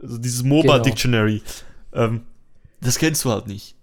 also 0.00 0.16
dieses 0.16 0.42
MOBA 0.42 0.72
Genau. 0.72 0.82
Dictionary, 0.84 1.42
ähm, 1.92 2.22
das 2.80 2.96
kennst 2.98 3.26
du 3.26 3.30
halt 3.30 3.46
nicht. 3.46 3.74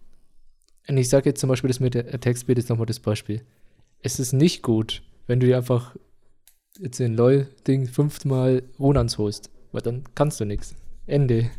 Und 0.88 0.98
ich 0.98 1.08
sage 1.08 1.30
jetzt 1.30 1.40
zum 1.40 1.50
Beispiel 1.50 1.68
das 1.68 1.80
mit 1.80 1.94
der 1.94 2.12
Attack 2.16 2.36
Speed 2.40 2.58
ist 2.58 2.70
nochmal 2.70 2.88
das 2.88 3.00
Beispiel. 3.00 3.44
Es 4.02 4.20
ist 4.20 4.34
nicht 4.34 4.64
gut, 4.64 5.04
wenn 5.28 5.40
du 5.40 5.46
dir 5.46 5.58
einfach 5.58 5.96
jetzt 6.82 7.00
in 7.00 7.16
LOL-Ding 7.16 7.88
fünfmal 7.88 8.64
Ronans 8.80 9.18
holst. 9.18 9.50
weil 9.72 9.82
dann 9.82 10.04
kannst 10.16 10.40
du 10.40 10.46
nichts. 10.46 10.76
Ende. 11.08 11.50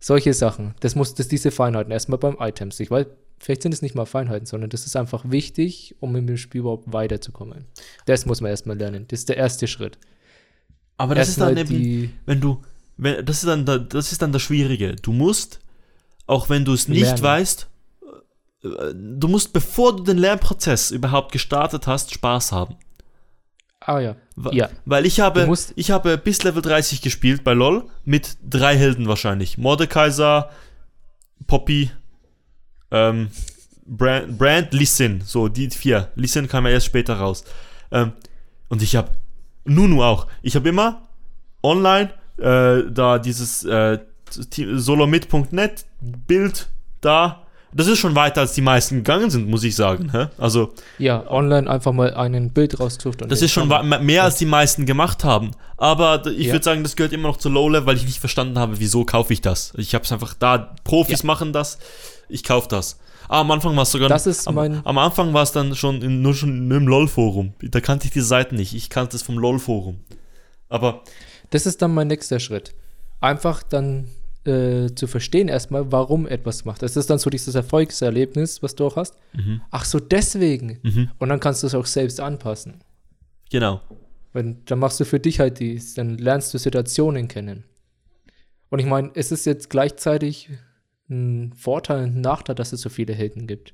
Solche 0.00 0.34
Sachen. 0.34 0.74
Das 0.80 0.94
muss, 0.94 1.14
das 1.14 1.28
diese 1.28 1.50
Feinheiten 1.50 1.92
erstmal 1.92 2.18
beim 2.18 2.36
Items. 2.40 2.78
Ich 2.80 2.90
weiß, 2.90 3.06
vielleicht 3.38 3.62
sind 3.62 3.72
es 3.72 3.82
nicht 3.82 3.94
mal 3.94 4.06
Feinheiten, 4.06 4.46
sondern 4.46 4.70
das 4.70 4.86
ist 4.86 4.96
einfach 4.96 5.24
wichtig, 5.30 5.94
um 6.00 6.14
im 6.16 6.36
Spiel 6.36 6.60
überhaupt 6.60 6.92
weiterzukommen. 6.92 7.64
Das 8.06 8.26
muss 8.26 8.40
man 8.40 8.50
erstmal 8.50 8.76
lernen. 8.76 9.06
Das 9.08 9.20
ist 9.20 9.28
der 9.28 9.36
erste 9.36 9.66
Schritt. 9.66 9.98
Aber 10.96 11.14
das 11.14 11.28
ist 11.28 11.40
dann 11.40 11.56
Erstmal 11.56 11.76
eben, 11.76 11.82
die 11.84 12.10
wenn 12.26 12.40
du, 12.40 12.62
wenn, 12.96 13.24
das 13.24 13.38
ist 13.38 13.46
dann, 13.46 13.64
da- 13.66 13.78
das 13.78 14.12
ist 14.12 14.22
dann 14.22 14.32
das 14.32 14.42
Schwierige. 14.42 14.96
Du 14.96 15.12
musst, 15.12 15.60
auch 16.26 16.48
wenn 16.48 16.64
du 16.64 16.72
es 16.72 16.88
nicht 16.88 17.02
Lernen. 17.02 17.22
weißt, 17.22 17.68
äh, 18.64 18.68
du 18.94 19.28
musst, 19.28 19.52
bevor 19.52 19.96
du 19.96 20.02
den 20.04 20.18
Lernprozess 20.18 20.90
überhaupt 20.90 21.32
gestartet 21.32 21.86
hast, 21.86 22.12
Spaß 22.12 22.52
haben. 22.52 22.76
Ah 23.86 24.00
ja. 24.00 24.16
Ja. 24.50 24.68
Weil 24.84 25.06
ich 25.06 25.20
habe, 25.20 25.48
ich 25.76 25.90
habe 25.92 26.18
bis 26.18 26.42
Level 26.42 26.60
30 26.60 27.02
gespielt 27.02 27.44
bei 27.44 27.54
LOL 27.54 27.84
mit 28.04 28.36
drei 28.44 28.76
Helden 28.76 29.06
wahrscheinlich. 29.06 29.58
Mordekaiser, 29.58 30.50
Poppy, 31.46 31.92
ähm, 32.90 33.28
Brand, 33.86 34.36
Brand 34.36 34.74
Lee 34.74 34.84
Sin. 34.84 35.22
So, 35.24 35.46
die 35.46 35.70
vier. 35.70 36.10
Lee 36.16 36.26
Sin 36.26 36.48
kam 36.48 36.66
ja 36.66 36.72
erst 36.72 36.86
später 36.86 37.14
raus. 37.14 37.44
Ähm, 37.92 38.12
und 38.68 38.82
ich 38.82 38.96
habe 38.96 39.12
Nunu 39.64 40.02
auch. 40.02 40.26
Ich 40.42 40.56
habe 40.56 40.68
immer 40.68 41.02
online 41.62 42.12
äh, 42.38 42.90
da 42.90 43.20
dieses 43.20 43.62
äh, 43.64 44.00
solomit.net 44.30 45.86
Bild 46.00 46.68
da. 47.00 47.45
Das 47.76 47.86
ist 47.86 47.98
schon 47.98 48.14
weiter 48.14 48.40
als 48.40 48.52
die 48.54 48.62
meisten 48.62 48.96
gegangen 48.96 49.28
sind, 49.30 49.48
muss 49.48 49.62
ich 49.64 49.76
sagen. 49.76 50.10
Hä? 50.12 50.26
Also, 50.38 50.72
Ja, 50.98 51.30
online 51.30 51.68
einfach 51.68 51.92
mal 51.92 52.14
ein 52.14 52.50
Bild 52.52 52.80
rausgesucht. 52.80 53.22
und 53.22 53.30
das 53.30 53.42
ist 53.42 53.52
schon 53.52 53.68
mehr 54.04 54.24
als 54.24 54.36
die 54.36 54.46
meisten 54.46 54.86
gemacht 54.86 55.24
haben. 55.24 55.50
Aber 55.76 56.24
ich 56.26 56.46
Ja. 56.46 56.52
würde 56.54 56.64
sagen, 56.64 56.82
das 56.82 56.96
gehört 56.96 57.12
immer 57.12 57.28
noch 57.28 57.36
zu 57.36 57.48
Low-Level, 57.48 57.86
weil 57.86 57.96
ich 57.96 58.04
nicht 58.06 58.18
verstanden 58.18 58.58
habe, 58.58 58.78
wieso 58.80 59.04
kaufe 59.04 59.32
ich 59.32 59.40
das. 59.42 59.72
Ich 59.76 59.94
habe 59.94 60.04
es 60.04 60.12
einfach 60.12 60.34
da, 60.34 60.74
Profis 60.84 61.22
machen 61.22 61.52
das, 61.52 61.78
ich 62.28 62.42
kaufe 62.44 62.66
das. 62.68 62.98
Ah, 63.28 63.40
am 63.40 63.50
Anfang 63.50 63.74
war 63.76 63.82
es 63.82 63.90
sogar. 63.90 64.08
Das 64.08 64.26
ist 64.26 64.46
am, 64.46 64.54
mein- 64.54 64.80
am 64.86 64.98
Anfang 64.98 65.34
war 65.34 65.42
es 65.42 65.50
dann 65.52 65.74
schon 65.74 66.00
in, 66.00 66.22
nur 66.22 66.32
schon 66.34 66.70
im 66.70 66.86
LOL-Forum. 66.86 67.54
Da 67.60 67.80
kannte 67.80 68.06
ich 68.06 68.12
diese 68.12 68.26
Seiten 68.26 68.54
nicht. 68.56 68.72
Ich 68.74 68.88
kannte 68.88 69.16
es 69.16 69.22
vom 69.22 69.36
LOL-Forum. 69.38 69.98
Aber 70.68 71.02
Das 71.50 71.66
ist 71.66 71.82
dann 71.82 71.92
mein 71.92 72.06
nächster 72.08 72.40
Schritt. 72.40 72.74
Einfach 73.20 73.62
dann 73.62 74.06
äh, 74.46 74.94
zu 74.94 75.06
verstehen 75.06 75.48
erstmal, 75.48 75.90
warum 75.92 76.26
etwas 76.26 76.64
macht. 76.64 76.82
Das 76.82 76.96
ist 76.96 77.08
dann 77.10 77.18
so 77.18 77.30
dieses 77.30 77.54
Erfolgserlebnis, 77.54 78.62
was 78.62 78.74
du 78.74 78.86
auch 78.86 78.96
hast. 78.96 79.14
Ach 79.70 79.84
so, 79.84 79.98
deswegen. 80.00 80.78
Mhm. 80.82 81.10
Und 81.18 81.28
dann 81.28 81.40
kannst 81.40 81.62
du 81.62 81.66
es 81.66 81.74
auch 81.74 81.86
selbst 81.86 82.20
anpassen. 82.20 82.82
genau. 83.50 83.80
Wenn, 84.32 84.62
dann 84.66 84.80
machst 84.80 85.00
du 85.00 85.06
für 85.06 85.18
dich 85.18 85.40
halt 85.40 85.60
dies, 85.60 85.94
dann 85.94 86.18
lernst 86.18 86.52
du 86.52 86.58
Situationen 86.58 87.26
kennen. 87.26 87.64
Und 88.68 88.80
ich 88.80 88.84
meine, 88.86 89.10
es 89.14 89.32
ist 89.32 89.46
jetzt 89.46 89.70
gleichzeitig 89.70 90.50
ein 91.08 91.54
Vorteil 91.56 92.04
und 92.04 92.16
ein 92.16 92.20
Nachteil, 92.20 92.54
dass 92.54 92.74
es 92.74 92.82
so 92.82 92.90
viele 92.90 93.14
Helden 93.14 93.46
gibt. 93.46 93.72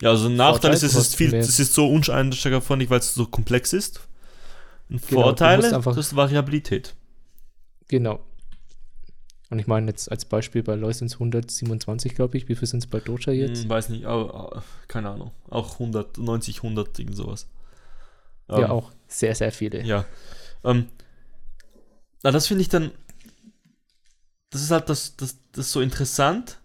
Ja, 0.00 0.10
also 0.10 0.28
ein 0.28 0.36
Nachteil 0.36 0.70
Vorteil, 0.70 0.74
ist, 0.74 0.82
es 0.82 0.94
ist 0.94 1.16
viel, 1.16 1.30
mehr- 1.30 1.40
es 1.40 1.58
ist 1.58 1.74
so 1.74 1.86
uneinsteigerfreundlich, 1.90 2.88
weil 2.88 3.00
es 3.00 3.12
so 3.12 3.26
komplex 3.26 3.74
ist. 3.74 4.00
Und 4.88 5.06
Genau, 5.08 5.32
das 5.32 5.96
ist 5.98 6.16
Variabilität. 6.16 6.94
Genau. 7.88 8.20
Und 9.48 9.60
ich 9.60 9.66
meine 9.66 9.88
jetzt 9.88 10.10
als 10.10 10.24
Beispiel 10.24 10.62
bei 10.62 10.74
LoL 10.74 10.92
sind 10.92 11.06
es 11.06 11.14
127, 11.14 12.14
glaube 12.14 12.36
ich. 12.36 12.48
Wie 12.48 12.56
viel 12.56 12.66
sind 12.66 12.80
es 12.80 12.86
bei 12.88 12.98
Dota 12.98 13.30
jetzt? 13.30 13.62
Hm, 13.62 13.70
weiß 13.70 13.90
nicht, 13.90 14.04
aber, 14.04 14.62
keine 14.88 15.10
Ahnung. 15.10 15.30
Auch 15.48 15.74
100, 15.74 16.18
90, 16.18 16.56
100, 16.58 16.98
irgend 16.98 17.16
sowas. 17.16 17.46
ja, 18.48 18.58
Ähm, 18.58 18.70
auch 18.70 18.90
sehr, 19.06 19.34
sehr 19.36 19.52
viele. 19.52 19.84
Ja. 19.84 20.04
Ähm, 20.64 20.88
na, 22.22 22.32
das 22.32 22.48
finde 22.48 22.62
ich 22.62 22.68
dann. 22.68 22.90
Das 24.50 24.62
ist 24.62 24.70
halt 24.70 24.88
das, 24.88 25.16
das, 25.16 25.36
das 25.52 25.70
so 25.70 25.80
interessant, 25.80 26.58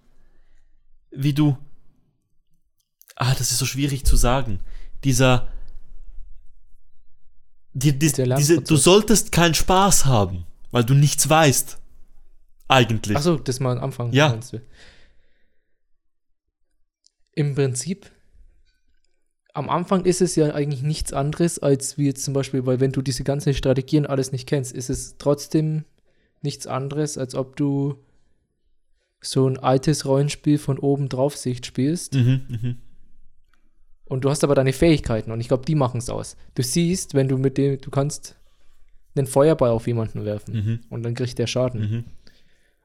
wie 1.12 1.34
du. 1.34 1.58
Ah, 3.16 3.36
das 3.36 3.52
ist 3.52 3.60
so 3.60 3.66
schwierig 3.66 4.06
zu 4.06 4.16
sagen. 4.16 4.60
Dieser. 5.04 5.50
Die, 7.74 7.98
die, 7.98 8.12
diese, 8.12 8.62
du 8.62 8.76
solltest 8.76 9.32
keinen 9.32 9.54
Spaß 9.54 10.06
haben, 10.06 10.46
weil 10.72 10.84
du 10.84 10.94
nichts 10.94 11.30
weißt. 11.30 11.78
Eigentlich. 12.72 13.18
Achso, 13.18 13.36
das 13.36 13.60
mal 13.60 13.78
am 13.78 13.84
Anfang. 13.84 14.14
Ja. 14.14 14.40
Im 17.34 17.56
Prinzip, 17.56 18.10
am 19.54 19.70
Anfang 19.70 20.06
ist 20.06 20.22
es 20.22 20.36
ja 20.36 20.54
eigentlich 20.54 20.82
nichts 20.82 21.12
anderes, 21.12 21.60
als 21.60 21.98
wie 21.98 22.06
jetzt 22.06 22.24
zum 22.24 22.34
Beispiel, 22.34 22.66
weil 22.66 22.80
wenn 22.80 22.94
du 22.94 23.02
diese 23.02 23.24
ganzen 23.24 23.54
Strategien 23.54 24.06
alles 24.06 24.32
nicht 24.32 24.48
kennst, 24.48 24.72
ist 24.74 24.90
es 24.90 25.18
trotzdem 25.18 25.84
nichts 26.42 26.66
anderes, 26.66 27.18
als 27.18 27.36
ob 27.36 27.56
du 27.58 27.98
so 29.20 29.48
ein 29.48 29.60
altes 29.60 30.06
Rollenspiel 30.06 30.58
von 30.58 30.80
oben 30.80 31.10
drauf 31.10 31.36
Sicht 31.38 31.66
spielst. 31.66 32.16
Mhm, 32.16 32.42
mhm. 32.48 32.78
Und 34.06 34.24
du 34.24 34.30
hast 34.30 34.44
aber 34.44 34.56
deine 34.56 34.74
Fähigkeiten 34.74 35.32
und 35.32 35.40
ich 35.42 35.48
glaube, 35.50 35.66
die 35.66 35.76
machen 35.76 36.00
es 36.00 36.10
aus. 36.10 36.36
Du 36.56 36.64
siehst, 36.64 37.14
wenn 37.14 37.28
du 37.28 37.38
mit 37.38 37.58
dem, 37.58 37.80
du 37.80 37.90
kannst 37.92 38.36
einen 39.16 39.28
Feuerball 39.28 39.70
auf 39.72 39.88
jemanden 39.88 40.26
werfen 40.26 40.54
Mhm. 40.56 40.80
und 40.90 41.04
dann 41.04 41.16
kriegt 41.16 41.38
der 41.38 41.48
Schaden. 41.48 41.82
Mhm. 41.82 42.04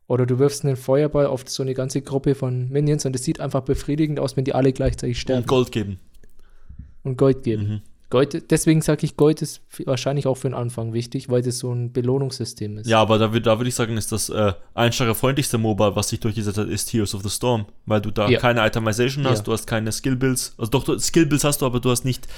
Oder 0.08 0.24
du 0.26 0.38
wirfst 0.38 0.64
einen 0.64 0.76
Feuerball 0.76 1.26
auf 1.26 1.42
so 1.48 1.62
eine 1.62 1.74
ganze 1.74 2.00
Gruppe 2.00 2.34
von 2.34 2.68
Minions 2.68 3.04
und 3.06 3.16
es 3.16 3.24
sieht 3.24 3.40
einfach 3.40 3.62
befriedigend 3.62 4.20
aus, 4.20 4.36
wenn 4.36 4.44
die 4.44 4.54
alle 4.54 4.72
gleichzeitig 4.72 5.20
sterben 5.20 5.42
Und 5.42 5.48
Gold 5.48 5.72
geben. 5.72 5.98
und 7.02 7.16
Gold 7.18 7.42
geben. 7.42 7.68
Mhm. 7.68 7.80
Gold, 8.08 8.52
deswegen 8.52 8.82
sage 8.82 9.04
ich, 9.04 9.16
Gold 9.16 9.42
ist 9.42 9.62
wahrscheinlich 9.84 10.28
auch 10.28 10.36
für 10.36 10.48
den 10.48 10.54
Anfang 10.54 10.92
wichtig, 10.92 11.28
weil 11.28 11.42
das 11.42 11.58
so 11.58 11.72
ein 11.72 11.92
Belohnungssystem 11.92 12.78
ist. 12.78 12.86
Ja, 12.86 13.00
aber 13.00 13.18
da, 13.18 13.26
da 13.26 13.58
würde 13.58 13.68
ich 13.68 13.74
sagen, 13.74 13.96
ist 13.96 14.12
das 14.12 14.28
äh, 14.28 14.52
einsteigerfreundlichste 14.74 15.58
MOBA, 15.58 15.96
was 15.96 16.10
sich 16.10 16.20
durchgesetzt 16.20 16.56
hat, 16.56 16.68
ist 16.68 16.92
Heroes 16.92 17.16
of 17.16 17.22
the 17.24 17.28
Storm. 17.30 17.66
Weil 17.84 18.00
du 18.00 18.12
da 18.12 18.28
Ja. 18.28 18.38
keine 18.38 18.64
Itemization 18.64 19.24
hast, 19.26 19.38
Ja. 19.38 19.44
du 19.44 19.52
hast 19.52 19.66
keine 19.66 19.90
Skillbuilds. 19.90 20.54
Also 20.56 20.70
doch, 20.70 21.00
Skillbuilds 21.00 21.42
hast 21.42 21.62
du, 21.62 21.66
aber 21.66 21.80
du 21.80 21.90
hast 21.90 22.04
nicht 22.04 22.28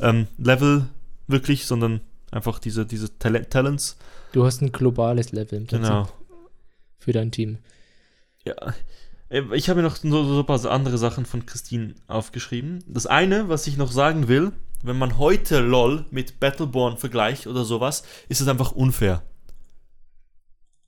ähm, 0.00 0.26
Level 0.38 0.86
wirklich, 1.26 1.66
sondern 1.66 2.00
einfach 2.30 2.58
diese, 2.58 2.86
diese 2.86 3.18
Tal 3.18 3.44
Talents. 3.44 3.98
Du 4.32 4.44
hast 4.46 4.62
ein 4.62 4.72
globales 4.72 5.32
Level 5.32 5.58
im 5.58 5.66
Prinzip 5.66 5.86
Genau. 5.86 6.08
Für 7.00 7.12
dein 7.12 7.32
Team. 7.32 7.58
Ja. 8.44 8.54
Äh, 9.28 9.42
Ich 9.54 9.68
habe 9.68 9.82
mir 9.82 9.88
noch 9.88 9.96
so, 9.96 10.24
so 10.24 10.38
ein 10.40 10.46
paar 10.46 10.64
andere 10.70 10.98
Sachen 10.98 11.26
von 11.26 11.44
Christine 11.46 11.94
aufgeschrieben. 12.06 12.84
Das 12.86 13.06
eine, 13.06 13.48
was 13.48 13.66
ich 13.66 13.76
noch 13.76 13.90
sagen 13.90 14.28
will, 14.28 14.52
wenn 14.82 14.98
man 14.98 15.18
heute 15.18 15.58
LOL 15.60 16.06
mit 16.10 16.38
Battleborn 16.40 16.96
vergleicht 16.96 17.46
oder 17.46 17.64
sowas, 17.64 18.02
ist 18.28 18.40
es 18.40 18.48
einfach 18.48 18.72
unfair. 18.72 19.22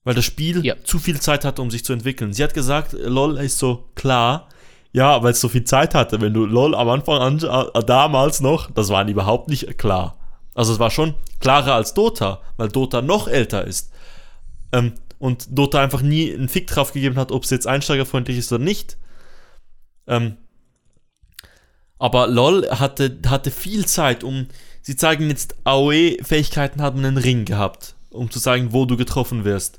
Weil 0.05 0.15
das 0.15 0.25
Spiel 0.25 0.65
Ja. 0.65 0.77
zu 0.83 0.99
viel 0.99 1.21
Zeit 1.21 1.45
hatte, 1.45 1.63
um 1.63 1.71
sich 1.71 1.85
zu 1.85 1.93
entwickeln. 1.93 2.33
Sie 2.33 2.43
hat 2.43 2.55
gesagt, 2.55 2.93
LOL 2.93 3.39
ist 3.39 3.59
so 3.59 3.89
klar. 3.95 4.49
Ja, 4.95 5.23
weil 5.23 5.33
es 5.33 5.41
so 5.41 5.49
viel 5.49 5.65
Zeit 5.65 5.95
hatte. 5.95 6.21
Wenn 6.21 6.35
du 6.35 6.45
LOL 6.45 6.75
am 6.75 6.89
Anfang 6.89 7.19
an, 7.19 7.39
äh, 7.75 7.85
damals 7.85 8.41
noch, 8.41 8.71
das 8.71 8.89
war 8.91 9.07
überhaupt 9.09 9.49
nicht 9.49 9.79
klar. 9.79 10.19
Also 10.55 10.73
es 10.75 10.79
war 10.79 10.91
schon 10.91 11.15
klarer 11.41 11.75
als 11.75 11.95
Dota, 11.95 12.41
weil 12.59 12.69
Dota 12.69 13.01
noch 13.01 13.27
älter 13.29 13.65
ist. 13.67 13.91
Ähm, 14.73 14.93
und 15.23 15.57
Dota 15.57 15.81
einfach 15.81 16.03
nie 16.03 16.35
einen 16.35 16.49
Fick 16.49 16.67
drauf 16.67 16.93
gegeben 16.93 17.15
hat, 17.15 17.31
ob 17.31 17.45
es 17.45 17.51
jetzt 17.51 17.69
einsteigerfreundlich 17.69 18.39
ist 18.39 18.53
oder 18.53 18.65
nicht. 18.65 18.97
Ähm, 20.09 20.37
aber 21.97 22.27
LOL 22.27 22.69
hatte, 22.69 23.19
hatte 23.29 23.53
viel 23.53 23.87
Zeit, 23.87 24.25
um. 24.25 24.49
Sie 24.81 24.97
zeigen 24.97 25.29
jetzt, 25.29 25.55
AOE-Fähigkeiten 25.63 26.83
haben 26.83 26.99
einen 26.99 27.19
Ring 27.19 27.45
gehabt, 27.45 27.95
um 28.11 28.33
zu 28.33 28.41
sagen, 28.41 28.73
wo 28.73 28.85
du 28.85 28.97
getroffen 28.97 29.45
wirst. 29.45 29.79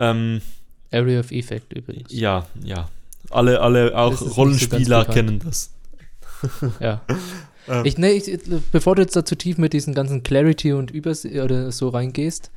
Ähm, 0.00 0.42
Area 0.92 1.20
of 1.20 1.32
Effect 1.32 1.72
übrigens. 1.72 2.12
ja, 2.12 2.46
ja. 2.62 2.90
Alle, 3.30 3.62
alle 3.62 3.96
auch 3.96 4.14
so 4.14 4.26
Rollenspieler 4.26 5.06
bekannt. 5.06 5.14
kennen 5.14 5.38
das. 5.38 5.72
Ja. 6.78 7.00
Ähm. 7.66 7.86
Ich, 7.86 7.96
nee, 7.96 8.10
ich, 8.10 8.38
bevor 8.72 8.94
du 8.94 9.00
jetzt 9.00 9.16
da 9.16 9.24
zu 9.24 9.36
tief 9.36 9.56
mit 9.56 9.72
diesen 9.72 9.94
ganzen 9.94 10.22
Clarity 10.22 10.74
und 10.74 10.90
Übers 10.90 11.24
oder 11.24 11.72
so 11.72 11.88
reingehst, 11.88 12.50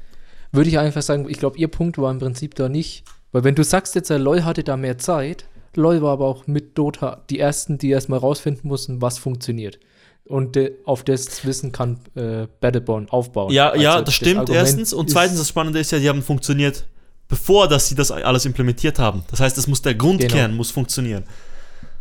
würde 0.52 0.70
ich 0.70 0.80
einfach 0.80 1.02
sagen, 1.02 1.28
ich 1.30 1.38
glaube, 1.40 1.58
ihr 1.58 1.68
Punkt 1.68 1.98
war 1.98 2.12
im 2.12 2.20
Prinzip 2.20 2.56
da 2.56 2.70
nicht. 2.70 3.04
Weil 3.32 3.44
wenn 3.44 3.56
du 3.56 3.64
sagst 3.64 3.96
jetzt, 3.96 4.10
äh, 4.10 4.18
LOL 4.18 4.44
hatte 4.44 4.64
da 4.64 4.78
mehr 4.78 4.98
Zeit, 4.98 5.46
LOL 5.76 6.02
war 6.02 6.14
aber 6.14 6.26
auch 6.26 6.48
mit 6.48 6.78
Dota 6.78 7.24
die 7.30 7.40
ersten, 7.40 7.78
die 7.78 7.90
erstmal 7.90 8.20
rausfinden 8.20 8.68
mussten, 8.68 9.02
was 9.02 9.18
funktioniert. 9.18 9.80
Und 10.26 10.58
äh, 10.58 10.74
auf 10.86 11.04
das 11.04 11.46
Wissen 11.46 11.72
kann 11.72 12.00
äh, 12.16 12.48
Battleborn 12.60 13.10
aufbauen. 13.10 13.52
Ja, 13.54 13.76
ja, 13.76 13.94
Also 13.94 14.06
das 14.06 14.14
stimmt 14.14 14.40
Argument 14.40 14.58
erstens. 14.60 14.94
Und 14.94 15.10
zweitens, 15.10 15.38
das 15.38 15.48
Spannende 15.50 15.80
ist 15.80 15.92
ja, 15.92 16.00
die 16.00 16.10
haben 16.10 16.22
funktioniert, 16.22 16.86
bevor 17.28 17.68
dass 17.68 17.88
sie 17.88 17.96
das 17.96 18.12
alles 18.12 18.46
implementiert 18.46 19.00
haben. 19.00 19.24
Das 19.30 19.40
heißt, 19.40 19.58
es 19.58 19.68
muss 19.68 19.82
der 19.82 19.96
Grundkern 19.96 20.30
Genau. 20.30 20.56
muss 20.56 20.72
funktionieren. 20.72 21.24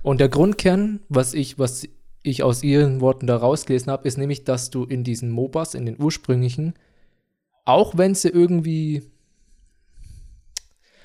Und 0.03 0.20
der 0.20 0.28
Grundkern, 0.28 1.01
was 1.09 1.34
ich, 1.34 1.59
was 1.59 1.86
ich 2.22 2.42
aus 2.42 2.62
ihren 2.62 3.01
Worten 3.01 3.26
da 3.26 3.36
rausgelesen 3.36 3.92
habe, 3.92 4.07
ist 4.07 4.18
nämlich, 4.18 4.44
dass 4.44 4.70
du 4.70 4.84
in 4.84 5.05
diesen 5.05 5.30
MOBAs, 5.30 5.74
in 5.74 5.86
den 5.86 6.01
ursprünglichen, 6.01 6.74
auch 7.67 7.99
wenn 7.99 8.14
sie 8.14 8.29
irgendwie 8.29 9.03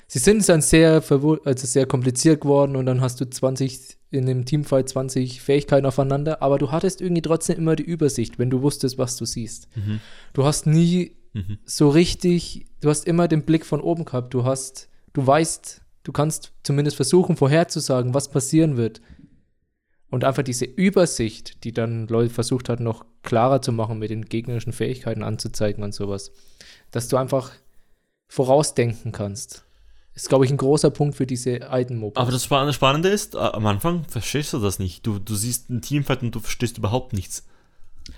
sie 0.06 0.18
sind 0.18 0.48
dann 0.48 0.62
sehr 0.62 1.02
also 1.10 1.66
sehr 1.66 1.86
kompliziert 1.86 2.40
geworden 2.40 2.76
und 2.76 2.86
dann 2.86 3.00
hast 3.00 3.20
du 3.20 3.28
20 3.28 3.98
in 4.10 4.28
einem 4.28 4.44
Teamfight 4.44 4.88
20 4.88 5.40
Fähigkeiten 5.40 5.86
aufeinander, 5.86 6.42
aber 6.42 6.58
du 6.58 6.70
hattest 6.70 7.00
irgendwie 7.00 7.22
trotzdem 7.22 7.56
immer 7.58 7.76
die 7.76 7.82
Übersicht, 7.82 8.38
wenn 8.38 8.50
du 8.50 8.60
wusstest, 8.62 8.98
was 8.98 9.16
du 9.16 9.24
siehst. 9.24 9.68
Mhm. 9.74 10.00
Du 10.34 10.44
hast 10.44 10.66
nie 10.66 11.12
Mhm. 11.34 11.56
so 11.64 11.88
richtig, 11.88 12.66
du 12.82 12.90
hast 12.90 13.06
immer 13.06 13.26
den 13.26 13.44
Blick 13.44 13.64
von 13.64 13.80
oben 13.80 14.04
gehabt. 14.04 14.34
Du 14.34 14.44
hast, 14.44 14.88
du 15.14 15.26
weißt, 15.26 15.80
du 16.02 16.12
kannst 16.12 16.52
zumindest 16.62 16.96
versuchen, 16.96 17.36
vorherzusagen, 17.36 18.12
was 18.12 18.30
passieren 18.30 18.76
wird. 18.76 19.00
Und 20.12 20.24
einfach 20.24 20.42
diese 20.42 20.66
Übersicht, 20.66 21.64
die 21.64 21.72
dann 21.72 22.06
LOL 22.06 22.28
versucht 22.28 22.68
hat, 22.68 22.80
noch 22.80 23.06
klarer 23.22 23.62
zu 23.62 23.72
machen, 23.72 23.98
mit 23.98 24.10
den 24.10 24.26
gegnerischen 24.26 24.74
Fähigkeiten 24.74 25.22
anzuzeigen 25.22 25.82
und 25.82 25.94
sowas. 25.94 26.32
Dass 26.90 27.08
du 27.08 27.16
einfach 27.16 27.50
vorausdenken 28.28 29.12
kannst. 29.12 29.64
Ist, 30.14 30.28
glaube 30.28 30.44
ich, 30.44 30.50
ein 30.50 30.58
großer 30.58 30.90
Punkt 30.90 31.16
für 31.16 31.26
diese 31.26 31.70
alten 31.70 31.96
MOBAs. 31.96 32.20
Aber 32.20 32.30
das 32.30 32.44
Spa- 32.44 32.70
Spannende 32.74 33.08
ist, 33.08 33.34
äh, 33.34 33.38
am 33.38 33.64
Anfang 33.64 34.04
verstehst 34.04 34.52
du 34.52 34.58
das 34.58 34.78
nicht. 34.78 35.06
Du, 35.06 35.18
du 35.18 35.34
siehst 35.34 35.70
ein 35.70 35.80
Teamfight 35.80 36.20
und 36.22 36.34
du 36.34 36.40
verstehst 36.40 36.76
überhaupt 36.76 37.14
nichts. 37.14 37.46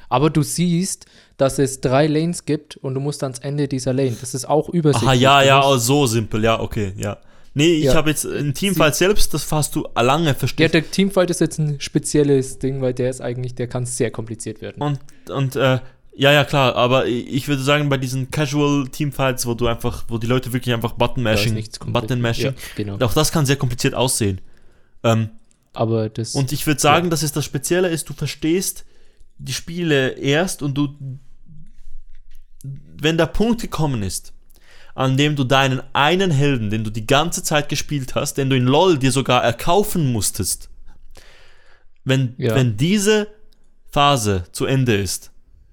Aber 0.08 0.30
du 0.30 0.42
siehst, 0.42 1.06
dass 1.36 1.60
es 1.60 1.80
drei 1.80 2.08
Lanes 2.08 2.44
gibt 2.44 2.76
und 2.76 2.94
du 2.94 3.00
musst 3.00 3.22
ans 3.22 3.38
Ende 3.38 3.68
dieser 3.68 3.92
Lane. 3.92 4.16
Das 4.20 4.34
ist 4.34 4.46
auch 4.46 4.68
übersichtlich. 4.68 5.08
Aha, 5.10 5.14
ja, 5.14 5.42
ja, 5.42 5.64
oh, 5.64 5.76
so 5.76 6.06
simpel, 6.06 6.42
ja, 6.42 6.58
okay, 6.58 6.92
ja. 6.96 7.18
Nee, 7.56 7.74
ich 7.74 7.84
Ja. 7.84 7.94
habe 7.94 8.10
jetzt 8.10 8.24
ein 8.26 8.52
Teamfight 8.52 8.96
selbst, 8.96 9.32
das 9.32 9.50
hast 9.52 9.76
du 9.76 9.86
lange 9.94 10.26
Ja, 10.26 10.34
verstehen. 10.34 10.70
der 10.72 10.90
Teamfight 10.90 11.30
ist 11.30 11.40
jetzt 11.40 11.58
ein 11.58 11.80
spezielles 11.80 12.58
Ding, 12.58 12.80
weil 12.80 12.92
der 12.94 13.10
ist 13.10 13.20
eigentlich, 13.20 13.54
der 13.54 13.68
kann 13.68 13.86
sehr 13.86 14.10
kompliziert 14.10 14.60
werden. 14.60 14.82
Und, 14.82 14.98
und 15.30 15.54
äh, 15.56 15.78
ja, 16.16 16.32
ja, 16.32 16.44
klar, 16.44 16.74
aber 16.76 17.06
ich 17.06 17.46
würde 17.48 17.62
sagen, 17.62 17.88
bei 17.88 17.96
diesen 17.96 18.30
Casual 18.30 18.88
Teamfights, 18.88 19.46
wo 19.46 19.54
du 19.54 19.66
einfach, 19.68 20.04
wo 20.08 20.18
die 20.18 20.26
Leute 20.26 20.52
wirklich 20.52 20.74
einfach 20.74 20.92
Button-Mashing, 20.92 21.54
nichts 21.54 21.78
kompliziert. 21.78 22.08
Button-Mashing, 22.08 22.44
Ja, 22.46 22.52
genau. 22.76 23.04
auch 23.04 23.14
das 23.14 23.30
kann 23.32 23.46
sehr 23.46 23.56
kompliziert 23.56 23.94
aussehen. 23.94 24.40
Ähm, 25.04 25.30
Aber 25.72 26.08
das. 26.08 26.34
und 26.34 26.50
ich 26.52 26.66
würde 26.66 26.80
sagen, 26.80 27.10
dass 27.10 27.22
es 27.22 27.32
das 27.32 27.44
Spezielle 27.44 27.88
ist, 27.88 28.08
du 28.08 28.14
verstehst 28.14 28.84
die 29.38 29.52
Spiele 29.52 30.10
erst 30.10 30.62
und 30.62 30.74
du, 30.78 30.88
wenn 32.62 33.18
der 33.18 33.26
Punkt 33.26 33.60
gekommen 33.60 34.02
ist, 34.02 34.32
an 34.94 35.16
dem 35.16 35.34
du 35.36 35.44
deinen 35.44 35.82
einen 35.92 36.30
Helden, 36.30 36.70
den 36.70 36.84
du 36.84 36.90
die 36.90 37.06
ganze 37.06 37.42
Zeit 37.42 37.68
gespielt 37.68 38.14
hast, 38.14 38.34
den 38.38 38.48
du 38.50 38.56
in 38.56 38.64
LOL 38.66 38.98
dir 38.98 39.10
sogar 39.12 39.42
erkaufen 39.42 40.12
musstest, 40.12 40.70
wenn, 42.04 42.34
Ja. 42.38 42.54
wenn 42.54 42.76
diese 42.76 43.28
Phase 43.90 44.44
zu 44.52 44.66
Ende 44.66 44.94
ist 44.96 45.30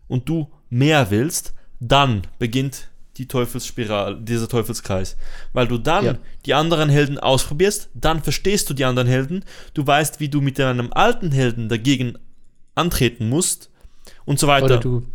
und 0.07 0.27
du 0.29 0.49
mehr 0.69 1.11
willst, 1.11 1.53
dann 1.79 2.21
beginnt 2.39 2.87
die 3.17 3.27
Teufelsspirale, 3.27 4.17
dieser 4.21 4.47
Teufelskreis. 4.47 5.17
Weil 5.53 5.67
du 5.67 5.77
dann 5.77 6.05
Ja. 6.05 6.17
die 6.45 6.53
anderen 6.53 6.89
Helden 6.89 7.19
ausprobierst, 7.19 7.89
dann 7.93 8.23
verstehst 8.23 8.69
du 8.69 8.73
die 8.73 8.85
anderen 8.85 9.07
Helden, 9.07 9.43
du 9.73 9.85
weißt, 9.85 10.19
wie 10.19 10.29
du 10.29 10.41
mit 10.41 10.57
deinem 10.57 10.93
alten 10.93 11.31
Helden 11.31 11.67
dagegen 11.69 12.17
antreten 12.73 13.27
musst 13.29 13.69
und 14.25 14.39
so 14.39 14.47
weiter. 14.47 14.65
oder 14.65 14.77
du, 14.77 15.05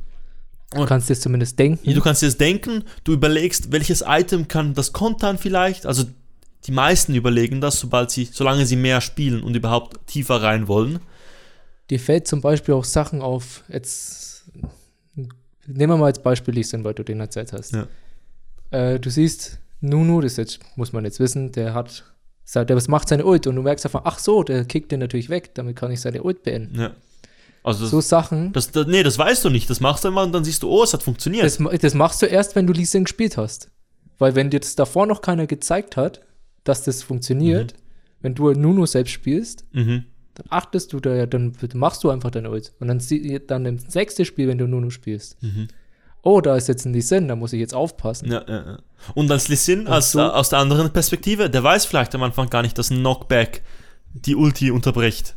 du 0.70 0.84
kannst 0.86 1.08
dir 1.08 1.14
zumindest 1.14 1.58
denken. 1.58 1.92
Du 1.92 2.00
kannst 2.00 2.22
dir 2.22 2.30
denken, 2.30 2.84
du 3.04 3.12
überlegst, 3.12 3.72
welches 3.72 4.04
Item 4.06 4.48
kann 4.48 4.74
das 4.74 4.92
kontern 4.92 5.38
vielleicht. 5.38 5.86
Also 5.86 6.04
die 6.66 6.72
meisten 6.72 7.14
überlegen 7.14 7.60
das, 7.60 7.78
sobald 7.78 8.10
sie, 8.10 8.28
solange 8.30 8.66
sie 8.66 8.76
mehr 8.76 9.00
spielen 9.00 9.42
und 9.42 9.54
überhaupt 9.54 10.06
tiefer 10.06 10.42
rein 10.42 10.68
wollen. 10.68 10.98
Dir 11.90 12.00
fällt 12.00 12.26
zum 12.26 12.40
Beispiel 12.40 12.74
auch 12.74 12.84
Sachen 12.84 13.22
auf, 13.22 13.62
jetzt 13.68 14.44
nehmen 15.66 15.92
wir 15.92 15.96
mal 15.96 16.06
als 16.06 16.20
Beispiel 16.20 16.54
Lee 16.54 16.62
Sin, 16.62 16.84
weil 16.84 16.94
du 16.94 17.04
den 17.04 17.20
erzählt 17.20 17.52
hast. 17.52 17.72
Ja. 17.72 17.86
Äh, 18.70 18.98
du 18.98 19.10
siehst 19.10 19.58
Nunu, 19.80 20.20
das 20.20 20.36
jetzt, 20.36 20.58
muss 20.76 20.92
man 20.92 21.04
jetzt 21.04 21.20
wissen, 21.20 21.52
der 21.52 21.74
hat, 21.74 22.04
der 22.54 22.82
macht 22.88 23.08
seine 23.08 23.24
Ult 23.24 23.46
und 23.46 23.56
du 23.56 23.62
merkst 23.62 23.86
einfach, 23.86 24.02
ach 24.04 24.18
so, 24.18 24.42
der 24.42 24.64
kickt 24.64 24.90
den 24.90 25.00
natürlich 25.00 25.28
weg, 25.28 25.54
damit 25.54 25.76
kann 25.76 25.92
ich 25.92 26.00
seine 26.00 26.22
Ult 26.22 26.42
beenden. 26.42 26.80
Ja. 26.80 26.90
Also 27.66 27.80
das, 27.82 27.90
So 27.90 28.00
Sachen, 28.00 28.52
das, 28.52 28.70
das, 28.70 28.86
nee, 28.86 29.02
das 29.02 29.18
weißt 29.18 29.44
du 29.44 29.50
nicht. 29.50 29.68
Das 29.68 29.80
machst 29.80 30.04
du 30.04 30.08
immer 30.08 30.22
und 30.22 30.32
dann 30.32 30.44
siehst 30.44 30.62
du, 30.62 30.70
oh, 30.70 30.84
es 30.84 30.92
hat 30.94 31.02
funktioniert. 31.02 31.44
das, 31.44 31.58
das 31.80 31.94
machst 31.94 32.22
du 32.22 32.26
erst, 32.26 32.54
wenn 32.54 32.66
du 32.66 32.72
Lee 32.72 32.84
Sin 32.84 33.04
gespielt 33.04 33.36
hast. 33.36 33.70
Weil 34.18 34.34
wenn 34.34 34.50
dir 34.50 34.60
das 34.60 34.76
davor 34.76 35.06
noch 35.06 35.20
keiner 35.20 35.46
gezeigt 35.46 35.96
hat, 35.96 36.20
dass 36.64 36.84
das 36.84 37.02
funktioniert, 37.02 37.74
wenn 38.22 38.34
du 38.34 38.50
Nunu 38.52 38.86
selbst 38.86 39.10
spielst, 39.12 39.64
mhm. 39.72 40.04
dann 40.34 40.46
achtest 40.48 40.92
du 40.92 41.00
da 41.00 41.14
ja, 41.14 41.26
dann 41.26 41.54
machst 41.74 42.02
du 42.04 42.10
einfach 42.10 42.30
deine 42.30 42.50
Ult. 42.50 42.72
Und 42.80 42.88
dann, 42.88 43.00
dann 43.46 43.66
im 43.66 43.78
sechsten 43.78 44.24
Spiel, 44.24 44.48
wenn 44.48 44.58
du 44.58 44.66
Nunu 44.68 44.90
spielst, 44.90 45.36
Mhm. 45.42 45.68
oh, 46.22 46.40
da 46.40 46.56
ist 46.56 46.68
jetzt 46.68 46.84
ein 46.86 46.92
Lee 46.92 47.00
Sin, 47.00 47.26
da 47.28 47.36
muss 47.36 47.52
ich 47.52 47.60
jetzt 47.60 47.74
aufpassen. 47.74 48.30
Ja, 48.30 48.44
ja, 48.48 48.64
ja. 48.66 48.78
Und 49.14 49.30
als 49.30 49.48
Lissin, 49.48 49.86
als, 49.88 50.12
so- 50.12 50.20
äh, 50.20 50.22
aus 50.22 50.48
der 50.50 50.60
anderen 50.60 50.92
Perspektive, 50.92 51.50
der 51.50 51.62
weiß 51.64 51.84
vielleicht 51.84 52.14
am 52.14 52.22
Anfang 52.22 52.48
gar 52.48 52.62
nicht, 52.62 52.78
dass 52.78 52.90
ein 52.90 52.98
Knockback 53.00 53.62
die 54.14 54.34
Ulti 54.36 54.70
unterbricht. 54.70 55.36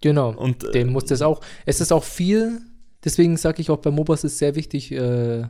Genau. 0.00 0.30
Und 0.30 0.64
äh, 0.64 0.72
Dem 0.72 0.92
muss 0.92 1.06
das 1.06 1.22
auch. 1.22 1.40
Es 1.64 1.80
ist 1.80 1.92
auch 1.92 2.04
viel, 2.04 2.60
deswegen 3.04 3.36
sage 3.36 3.60
ich 3.60 3.70
auch 3.70 3.78
bei 3.78 3.90
MOBAs 3.90 4.24
ist 4.24 4.38
sehr 4.38 4.54
wichtig, 4.54 4.92
äh, 4.92 5.44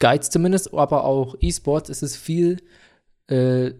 Guides 0.00 0.30
zumindest, 0.30 0.74
aber 0.74 1.04
auch 1.04 1.36
E-Sports, 1.40 1.88
es 1.88 2.02
ist 2.02 2.16
viel 2.16 2.60
äh, 3.28 3.72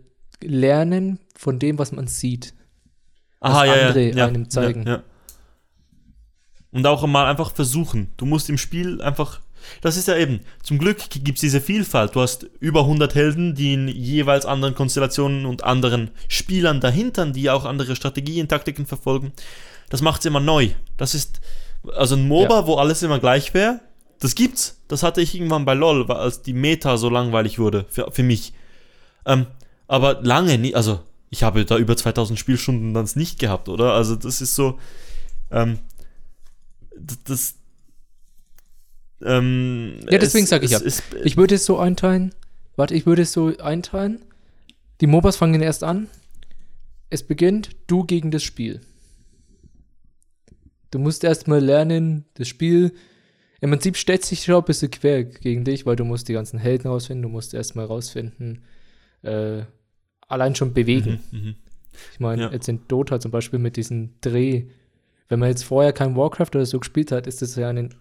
Lernen 0.42 1.18
von 1.36 1.58
dem, 1.58 1.78
was 1.78 1.92
man 1.92 2.06
sieht. 2.06 2.54
aha, 3.40 3.64
ja, 3.64 3.72
andere 3.72 4.10
ja, 4.10 4.26
einem 4.26 4.50
zeigen. 4.50 4.84
Ja, 4.84 4.96
ja. 4.96 5.02
Und 6.72 6.86
auch 6.86 7.06
mal 7.06 7.26
einfach 7.26 7.52
versuchen. 7.52 8.12
Du 8.16 8.26
musst 8.26 8.50
im 8.50 8.58
Spiel 8.58 9.00
einfach. 9.00 9.40
Das 9.80 9.96
ist 9.96 10.08
ja 10.08 10.16
eben, 10.16 10.40
zum 10.62 10.78
Glück 10.78 10.98
gibt 11.10 11.36
es 11.36 11.40
diese 11.40 11.60
Vielfalt. 11.60 12.14
Du 12.14 12.20
hast 12.20 12.46
über 12.60 12.80
100 12.80 13.14
Helden, 13.14 13.54
die 13.54 13.74
in 13.74 13.88
jeweils 13.88 14.46
anderen 14.46 14.74
Konstellationen 14.74 15.46
und 15.46 15.64
anderen 15.64 16.10
Spielern 16.28 16.80
dahinter, 16.80 17.26
die 17.26 17.50
auch 17.50 17.64
andere 17.64 17.96
Strategien, 17.96 18.48
Taktiken 18.48 18.86
verfolgen. 18.86 19.32
Das 19.90 20.02
macht 20.02 20.20
es 20.20 20.26
immer 20.26 20.40
neu. 20.40 20.70
Das 20.96 21.14
ist, 21.14 21.40
also 21.94 22.16
ein 22.16 22.26
MOBA, 22.28 22.60
Ja. 22.60 22.66
wo 22.66 22.74
alles 22.76 23.02
immer 23.02 23.18
gleich 23.18 23.52
wäre, 23.54 23.80
das 24.20 24.34
gibt's. 24.34 24.80
Das 24.88 25.02
hatte 25.02 25.20
ich 25.20 25.34
irgendwann 25.34 25.64
bei 25.64 25.74
LOL, 25.74 26.08
weil- 26.08 26.16
als 26.16 26.42
die 26.42 26.54
Meta 26.54 26.96
so 26.96 27.10
langweilig 27.10 27.58
wurde 27.58 27.84
für, 27.88 28.10
für 28.10 28.22
mich. 28.22 28.52
Ähm, 29.26 29.46
aber 29.86 30.20
lange 30.22 30.56
nie, 30.58 30.74
also 30.74 31.00
ich 31.30 31.42
habe 31.42 31.64
da 31.64 31.76
über 31.76 31.96
2000 31.96 32.38
Spielstunden 32.38 32.94
dann 32.94 33.08
nicht 33.16 33.38
gehabt, 33.38 33.68
oder? 33.68 33.92
Also 33.92 34.14
das 34.16 34.40
ist 34.40 34.54
so, 34.54 34.78
ähm, 35.50 35.78
das, 37.24 37.54
ähm, 39.24 39.94
Ja, 40.10 40.18
deswegen 40.18 40.44
es- 40.44 40.50
sag 40.50 40.62
ich 40.62 40.70
ja. 40.72 40.78
ist- 40.78 41.02
Ich 41.24 41.36
würde 41.36 41.54
es 41.56 41.64
so 41.64 41.78
einteilen. 41.78 42.34
Warte, 42.76 42.94
ich 42.94 43.06
würde 43.06 43.22
es 43.22 43.32
so 43.32 43.56
einteilen. 43.58 44.20
Die 45.00 45.06
MOBAs 45.06 45.36
fangen 45.36 45.60
erst 45.62 45.84
an. 45.84 46.08
Es 47.10 47.22
beginnt 47.22 47.70
du 47.86 48.04
gegen 48.04 48.30
das 48.30 48.42
Spiel. 48.42 48.80
Du 50.90 50.98
musst 50.98 51.24
erstmal 51.24 51.60
lernen, 51.60 52.24
das 52.34 52.48
Spiel. 52.48 52.92
Im 53.60 53.70
Prinzip 53.70 53.96
stellt 53.96 54.24
sich 54.24 54.44
schon 54.44 54.56
ein 54.56 54.64
bisschen 54.64 54.90
quer 54.90 55.24
gegen 55.24 55.64
dich, 55.64 55.86
weil 55.86 55.96
du 55.96 56.04
musst 56.04 56.28
die 56.28 56.32
ganzen 56.34 56.58
Helden 56.58 56.88
rausfinden, 56.88 57.22
du 57.22 57.28
musst 57.28 57.54
erstmal 57.54 57.86
rausfinden, 57.86 58.62
äh, 59.22 59.62
allein 60.28 60.54
schon 60.54 60.72
bewegen. 60.74 61.20
Mhm, 61.32 61.38
mhm. 61.38 61.54
Ich 62.12 62.20
meine, 62.20 62.42
Ja. 62.42 62.52
jetzt 62.52 62.68
in 62.68 62.80
Dota 62.88 63.20
zum 63.20 63.30
Beispiel 63.30 63.58
mit 63.58 63.76
diesem 63.76 64.10
Dreh, 64.20 64.64
wenn 65.28 65.38
man 65.38 65.48
jetzt 65.48 65.64
vorher 65.64 65.92
kein 65.92 66.16
Warcraft 66.16 66.50
oder 66.54 66.66
so 66.66 66.78
gespielt 66.78 67.10
hat, 67.12 67.26
ist 67.26 67.40
das 67.42 67.56
ja 67.56 67.68
einen 67.68 67.94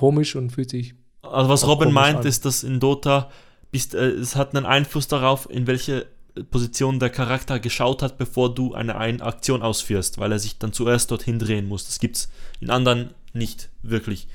komisch 0.00 0.34
und 0.34 0.50
fühlt 0.50 0.70
sich 0.70 0.94
Also 1.20 1.50
was 1.50 1.66
Robin 1.66 1.92
meint, 1.92 2.20
an. 2.20 2.26
ist, 2.26 2.46
dass 2.46 2.64
in 2.64 2.80
Dota 2.80 3.30
bist, 3.70 3.94
äh, 3.94 4.08
es 4.08 4.34
hat 4.34 4.56
einen 4.56 4.64
Einfluss 4.64 5.08
darauf, 5.08 5.48
in 5.50 5.66
welche 5.66 6.06
Position 6.50 6.98
der 6.98 7.10
Charakter 7.10 7.58
geschaut 7.60 8.00
hat, 8.02 8.16
bevor 8.16 8.54
du 8.54 8.72
eine 8.72 8.96
Ein 8.96 9.20
Aktion 9.20 9.60
ausführst, 9.60 10.16
weil 10.16 10.32
er 10.32 10.38
sich 10.38 10.56
dann 10.58 10.72
zuerst 10.72 11.10
dorthin 11.10 11.38
drehen 11.38 11.68
muss. 11.68 11.84
Das 11.84 11.98
gibt's 11.98 12.30
in 12.60 12.70
anderen 12.70 13.10
nicht 13.34 13.68
wirklich. 13.82 14.26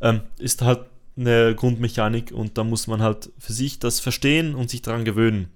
Ähm, 0.00 0.20
ist 0.38 0.62
halt 0.62 0.84
eine 1.16 1.56
Grundmechanik 1.56 2.30
und 2.30 2.56
da 2.56 2.62
muss 2.62 2.86
man 2.86 3.02
halt 3.02 3.30
für 3.36 3.52
sich 3.52 3.80
das 3.80 3.98
verstehen 3.98 4.54
und 4.54 4.70
sich 4.70 4.80
daran 4.80 5.04
gewöhnen. 5.04 5.48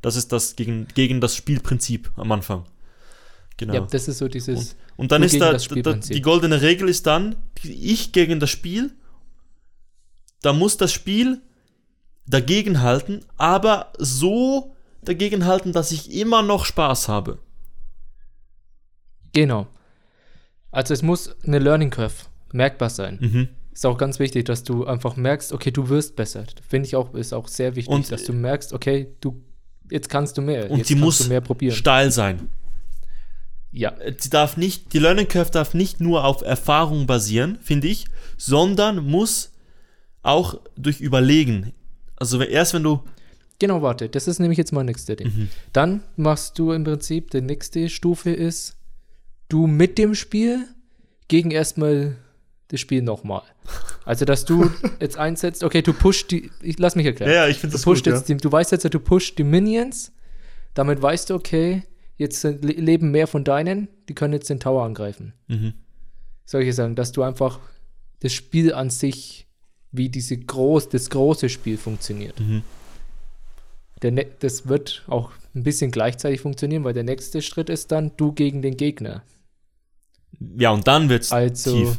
Das 0.00 0.16
ist 0.16 0.32
das 0.32 0.56
gegen, 0.56 0.88
gegen 0.94 1.20
das 1.20 1.36
Spielprinzip 1.36 2.10
am 2.16 2.32
Anfang. 2.32 2.64
Genau. 3.58 3.74
Ja, 3.74 3.80
das 3.82 4.08
ist 4.08 4.18
so 4.18 4.28
dieses. 4.28 4.74
Und 4.96 5.12
dann 5.12 5.20
Nur 5.20 5.26
ist 5.26 5.38
da, 5.38 5.52
da, 5.52 5.92
die 5.92 6.22
goldene 6.22 6.62
Regel 6.62 6.88
ist 6.88 7.06
dann, 7.06 7.36
ich 7.62 8.12
gegen 8.12 8.40
das 8.40 8.48
Spiel, 8.48 8.92
da 10.42 10.52
muss 10.52 10.76
das 10.76 10.92
Spiel 10.92 11.40
dagegenhalten, 12.26 13.24
aber 13.36 13.92
so 13.98 14.74
dagegenhalten, 15.04 15.72
dass 15.72 15.90
ich 15.92 16.12
immer 16.12 16.42
noch 16.42 16.64
Spaß 16.64 17.08
habe. 17.08 17.38
Genau. 19.32 19.66
Also 20.70 20.94
es 20.94 21.02
muss 21.02 21.34
eine 21.44 21.58
Learning 21.58 21.90
Curve 21.90 22.14
merkbar 22.52 22.90
sein. 22.90 23.18
Mhm. 23.20 23.48
Ist 23.72 23.86
auch 23.86 23.96
ganz 23.96 24.18
wichtig, 24.18 24.44
dass 24.44 24.62
du 24.64 24.86
einfach 24.86 25.16
merkst, 25.16 25.52
okay, 25.52 25.70
du 25.70 25.88
wirst 25.88 26.14
besser. 26.16 26.44
Finde 26.68 26.86
ich 26.86 26.96
auch, 26.96 27.14
ist 27.14 27.32
auch 27.32 27.48
sehr 27.48 27.74
wichtig, 27.74 27.92
Und- 27.94 28.12
dass 28.12 28.24
du 28.24 28.32
merkst, 28.32 28.72
okay, 28.72 29.08
du 29.20 29.42
jetzt 29.90 30.08
kannst 30.08 30.36
du 30.38 30.42
mehr. 30.42 30.70
Und 30.70 30.78
jetzt 30.78 30.88
sie 30.88 30.94
muss 30.94 31.28
mehr 31.28 31.40
probieren. 31.40 31.74
steil 31.74 32.10
sein. 32.10 32.48
Ja, 33.70 33.90
Äh, 33.98 34.14
Sie 34.18 34.28
darf 34.30 34.56
nicht, 34.58 34.92
die 34.92 34.98
Learning 34.98 35.28
Curve 35.28 35.50
darf 35.50 35.72
nicht 35.74 36.00
nur 36.00 36.24
auf 36.24 36.42
Erfahrung 36.42 37.06
basieren, 37.06 37.58
finde 37.62 37.88
ich, 37.88 38.04
sondern 38.36 38.98
muss 39.04 39.51
auch 40.22 40.60
durch 40.76 41.00
Überlegen. 41.00 41.72
Also 42.16 42.40
erst 42.40 42.74
wenn 42.74 42.82
du 42.82 43.02
genau, 43.58 43.82
warte. 43.82 44.08
Das 44.08 44.28
ist 44.28 44.38
nämlich 44.38 44.58
jetzt 44.58 44.72
mein 44.72 44.86
nächster 44.86 45.16
Ding. 45.16 45.28
Mhm. 45.28 45.48
Dann 45.72 46.02
machst 46.16 46.58
du 46.58 46.72
im 46.72 46.84
Prinzip, 46.84 47.30
die 47.30 47.40
nächste 47.40 47.88
Stufe 47.88 48.30
ist, 48.30 48.76
du 49.48 49.66
mit 49.66 49.98
dem 49.98 50.14
Spiel 50.14 50.66
gegen 51.28 51.50
erstmal 51.50 52.16
das 52.68 52.80
Spiel 52.80 53.02
nochmal. 53.02 53.42
Also, 54.04 54.24
dass 54.24 54.44
du 54.44 54.70
jetzt 55.00 55.16
einsetzt, 55.16 55.62
okay, 55.62 55.82
du 55.82 55.92
pusht 55.92 56.30
die, 56.30 56.50
ich 56.62 56.78
lass 56.78 56.96
mich 56.96 57.06
erklären. 57.06 57.30
Ja, 57.30 57.44
ja, 57.44 57.48
ich 57.48 57.58
finde 57.58 57.74
das 57.74 57.84
gut. 57.84 58.04
jetzt 58.06 58.28
die, 58.28 58.36
du 58.36 58.50
weißt 58.50 58.72
jetzt, 58.72 58.92
du 58.92 58.98
pusht 58.98 59.38
die 59.38 59.44
Minions, 59.44 60.12
damit 60.74 61.00
weißt 61.00 61.30
du, 61.30 61.34
okay, 61.34 61.82
jetzt 62.16 62.42
leben 62.44 63.10
mehr 63.10 63.26
von 63.26 63.44
deinen, 63.44 63.88
die 64.08 64.14
können 64.14 64.32
jetzt 64.32 64.48
den 64.48 64.58
Tower 64.58 64.84
angreifen. 64.84 65.34
Ja. 65.48 65.56
Mhm. 65.56 65.74
Solche 66.44 66.72
Sachen, 66.72 66.96
dass 66.96 67.12
du 67.12 67.22
einfach 67.22 67.60
das 68.20 68.32
Spiel 68.32 68.74
an 68.74 68.90
sich, 68.90 69.46
wie 69.92 70.08
diese 70.08 70.36
groß, 70.38 70.88
das 70.88 71.10
große 71.10 71.48
Spiel 71.48 71.76
funktioniert. 71.76 72.38
Mhm. 72.40 72.62
Der 74.02 74.10
ne 74.10 74.26
das 74.40 74.66
wird 74.66 75.04
auch 75.06 75.30
ein 75.54 75.62
bisschen 75.62 75.90
gleichzeitig 75.90 76.40
funktionieren, 76.40 76.82
weil 76.84 76.94
der 76.94 77.04
nächste 77.04 77.42
Schritt 77.42 77.68
ist 77.68 77.92
dann 77.92 78.12
du 78.16 78.32
gegen 78.32 78.62
den 78.62 78.76
Gegner. 78.76 79.22
Ja, 80.58 80.70
und 80.70 80.88
dann 80.88 81.08
wird's 81.08 81.30
Also, 81.30 81.76
tief. 81.76 81.98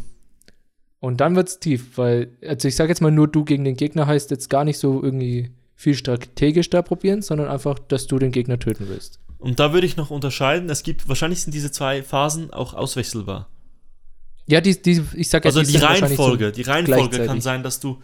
und 0.99 1.21
dann 1.21 1.35
wird's 1.35 1.59
tief, 1.59 1.97
weil, 1.97 2.35
also 2.45 2.67
ich 2.67 2.75
sage 2.75 2.89
jetzt 2.89 3.01
mal 3.01 3.11
nur 3.11 3.27
du 3.27 3.45
gegen 3.45 3.63
den 3.63 3.75
Gegner 3.77 4.07
heißt 4.07 4.31
jetzt 4.31 4.49
gar 4.49 4.65
nicht 4.65 4.79
so 4.79 5.01
irgendwie 5.01 5.51
viel 5.75 5.95
strategisch 5.95 6.69
da 6.69 6.81
probieren, 6.81 7.21
sondern 7.21 7.47
einfach, 7.47 7.77
dass 7.79 8.07
du 8.07 8.17
den 8.19 8.31
Gegner 8.31 8.59
töten 8.59 8.87
willst. 8.89 9.19
Und 9.37 9.59
da 9.59 9.73
würde 9.73 9.85
ich 9.85 9.97
noch 9.97 10.09
unterscheiden, 10.09 10.69
es 10.69 10.83
gibt, 10.83 11.07
wahrscheinlich 11.07 11.41
sind 11.41 11.53
diese 11.53 11.71
zwei 11.71 12.01
Phasen 12.01 12.51
auch 12.51 12.73
auswechselbar. 12.73 13.49
Ja, 14.47 14.61
die, 14.61 14.81
die, 14.81 15.01
ich 15.15 15.29
sage 15.29 15.45
Also 15.45 15.61
die 15.63 15.77
Reihenfolge, 15.77 16.51
die 16.51 16.63
Reihenfolge 16.63 17.01
kann 17.09 17.09
gleichzeitig. 17.17 17.43
sein, 17.43 17.63
dass 17.63 17.79
du 17.79 17.99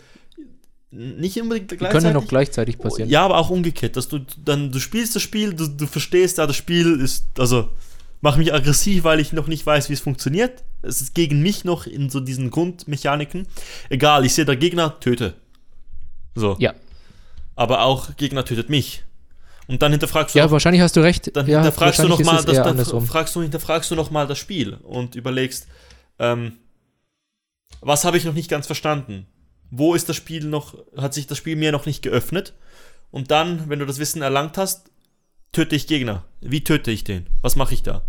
nicht 0.92 1.40
unbedingt 1.40 1.70
So, 1.70 1.76
die 1.76 1.78
gleichzeitig. 1.80 1.92
können 2.04 2.06
ja 2.16 2.22
noch 2.22 2.28
gleichzeitig 2.28 2.78
passieren. 2.80 3.10
Ja, 3.10 3.24
aber 3.26 3.38
auch 3.38 3.50
umgekehrt, 3.50 3.96
dass 3.96 4.08
du 4.08 4.20
dann, 4.44 4.72
du 4.72 4.80
spielst 4.80 5.16
das 5.16 5.22
Spiel, 5.22 5.54
du, 5.54 5.68
du 5.68 5.86
verstehst, 5.86 6.38
ja, 6.38 6.48
das 6.48 6.56
Spiel 6.56 7.00
ist, 7.00 7.26
also, 7.38 7.70
macht 8.22 8.38
mich 8.38 8.54
aggressiv, 8.54 9.04
weil 9.04 9.20
ich 9.20 9.32
noch 9.34 9.48
nicht 9.48 9.66
weiß, 9.66 9.90
wie 9.90 9.94
es 9.94 10.00
funktioniert. 10.00 10.64
Es 10.82 11.02
ist 11.02 11.14
gegen 11.14 11.42
mich 11.42 11.64
noch 11.64 11.86
in 11.86 12.10
so 12.10 12.20
diesen 12.20 12.50
Grundmechaniken. 12.50 13.46
Egal, 13.90 14.26
ich 14.26 14.34
sehe 14.34 14.46
der 14.46 14.56
Gegner, 14.56 15.00
töte. 15.00 15.36
So. 16.36 16.56
Ja. 16.60 16.74
Aber 17.56 17.82
auch 17.84 18.16
Gegner 18.16 18.44
tötet 18.46 18.70
mich. 18.70 19.04
Und 19.68 19.82
dann 19.84 19.92
hinterfragst 19.92 20.34
du 20.34 20.40
Ja, 20.40 20.46
noch, 20.46 20.52
wahrscheinlich 20.52 20.82
hast 20.82 20.96
du 20.96 21.02
recht. 21.02 21.36
dann 21.36 21.46
ja, 21.48 21.62
hinterfragst 21.62 22.00
du 22.00 22.04
wahrscheinlich 22.10 22.26
noch 22.26 22.34
mal, 22.34 22.34
ist 22.36 22.40
es 22.40 22.46
das, 22.48 22.56
eher 22.56 22.64
dann 22.64 22.72
andersrum. 22.72 23.06
fragst 23.06 23.36
du, 23.36 23.42
hinterfragst 23.44 23.92
du 23.92 23.96
noch 23.96 24.10
mal 24.10 24.26
das 24.26 24.38
Spiel 24.40 24.74
und 24.82 25.16
überlegst, 25.16 25.68
ähm, 26.20 26.54
was 27.82 28.06
habe 28.06 28.18
ich 28.18 28.26
noch 28.26 28.34
nicht 28.34 28.50
ganz 28.50 28.66
verstanden? 28.66 29.26
Wo 29.72 29.96
ist 29.96 30.10
das 30.10 30.16
Spiel 30.16 30.46
noch, 30.46 30.78
hat 30.98 31.14
sich 31.14 31.28
das 31.28 31.38
Spiel 31.38 31.56
mir 31.56 31.72
noch 31.72 31.86
nicht 31.86 32.02
geöffnet? 32.02 32.54
Und 33.12 33.32
dann, 33.32 33.70
wenn 33.70 33.80
du 33.80 33.86
das 33.86 34.00
Wissen 34.00 34.22
erlangt 34.22 34.58
hast, 34.58 34.92
töte 35.52 35.76
ich 35.76 35.88
Gegner. 35.88 36.26
Wie 36.42 36.64
töte 36.64 36.92
ich 36.92 37.04
den? 37.04 37.28
Was 37.42 37.56
mache 37.56 37.74
ich 37.74 37.84
da? 37.84 38.04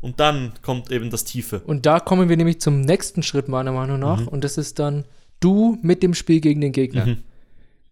Und 0.00 0.20
dann 0.20 0.52
kommt 0.62 0.92
eben 0.92 1.10
das 1.10 1.24
Tiefe. 1.24 1.60
Und 1.60 1.86
da 1.86 2.00
kommen 2.00 2.28
wir 2.28 2.36
nämlich 2.36 2.60
zum 2.60 2.80
nächsten 2.80 3.22
Schritt 3.22 3.48
meiner 3.48 3.72
Meinung 3.72 3.98
nach. 3.98 4.20
Mhm. 4.20 4.28
Und 4.28 4.44
das 4.44 4.58
ist 4.58 4.78
dann 4.78 5.04
du 5.40 5.78
mit 5.82 6.02
dem 6.02 6.14
Spiel 6.14 6.40
gegen 6.40 6.60
den 6.60 6.72
Gegner. 6.72 7.06
Mhm. 7.06 7.22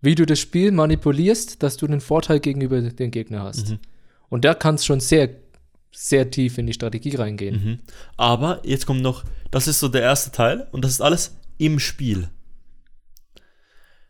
Wie 0.01 0.15
du 0.15 0.27
das 0.27 0.39
Spiel 0.39 0.71
manipulierst, 0.71 1.63
dass 1.63 1.77
du 1.77 1.87
einen 1.87 2.01
Vorteil 2.01 2.41
gegenüber 2.41 2.81
den 2.83 3.11
Gegner 3.11 3.43
hast. 3.43 3.71
Mhm. 3.71 3.79
Und 4.29 4.45
da 4.45 4.55
kann 4.55 4.75
es 4.75 4.85
schon 4.85 5.01
sehr, 5.01 5.31
sehr 5.97 6.31
tief 6.31 6.59
in 6.59 6.67
die 6.67 6.73
Strategie 6.75 7.15
reingehen. 7.15 7.65
Mhm. 7.65 7.79
Aber 8.17 8.61
jetzt 8.65 8.85
kommt 8.87 9.01
noch, 9.03 9.25
das 9.51 9.69
ist 9.69 9.81
so 9.81 9.89
der 9.89 10.03
erste 10.03 10.33
Teil 10.33 10.67
und 10.73 10.85
das 10.85 10.91
ist 10.93 11.01
alles 11.01 11.37
im 11.59 11.79
Spiel. 11.79 12.29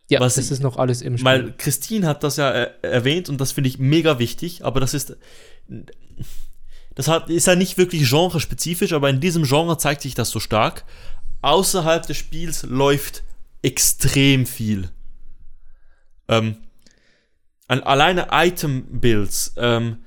Ja, 0.08 0.20
Was 0.20 0.34
das 0.34 0.46
ich- 0.46 0.50
ist 0.52 0.62
noch 0.62 0.76
alles 0.76 1.02
im 1.02 1.16
Spiel. 1.16 1.24
Weil 1.24 1.52
Christine 1.56 2.06
hat 2.06 2.22
das 2.24 2.36
ja 2.36 2.50
äh, 2.50 2.70
erwähnt 2.82 3.28
und 3.28 3.40
das 3.40 3.52
finde 3.52 3.68
ich 3.68 3.78
mega 3.78 4.18
wichtig, 4.18 4.64
aber 4.64 4.80
das 4.80 4.94
ist. 4.94 5.16
Das 6.94 7.08
hat, 7.08 7.28
ist 7.28 7.46
ja 7.46 7.56
nicht 7.56 7.76
wirklich 7.76 8.08
genrespezifisch, 8.08 8.92
aber 8.92 9.10
in 9.10 9.20
diesem 9.20 9.42
Genre 9.44 9.78
zeigt 9.78 10.02
sich 10.02 10.14
das 10.14 10.30
so 10.30 10.38
stark. 10.40 10.84
Außerhalb 11.42 12.06
des 12.06 12.16
Spiels 12.16 12.62
läuft 12.62 13.24
extrem 13.62 14.46
viel. 14.46 14.90
Ähm, 16.28 16.56
alleine 17.66 18.28
Item-Builds, 18.30 19.54
ähm, 19.56 20.03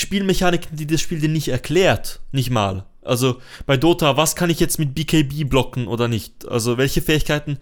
Spielmechaniken, 0.00 0.76
die 0.76 0.86
das 0.86 1.00
Spiel 1.00 1.20
dir 1.20 1.28
nicht 1.28 1.48
erklärt, 1.48 2.20
nicht 2.32 2.50
mal. 2.50 2.86
Also 3.02 3.40
bei 3.66 3.76
Dota, 3.76 4.16
was 4.16 4.36
kann 4.36 4.50
ich 4.50 4.60
jetzt 4.60 4.78
mit 4.78 4.94
BKB 4.94 5.48
blocken 5.48 5.86
oder 5.86 6.08
nicht? 6.08 6.46
Also 6.46 6.76
welche 6.76 7.00
Fähigkeiten 7.00 7.58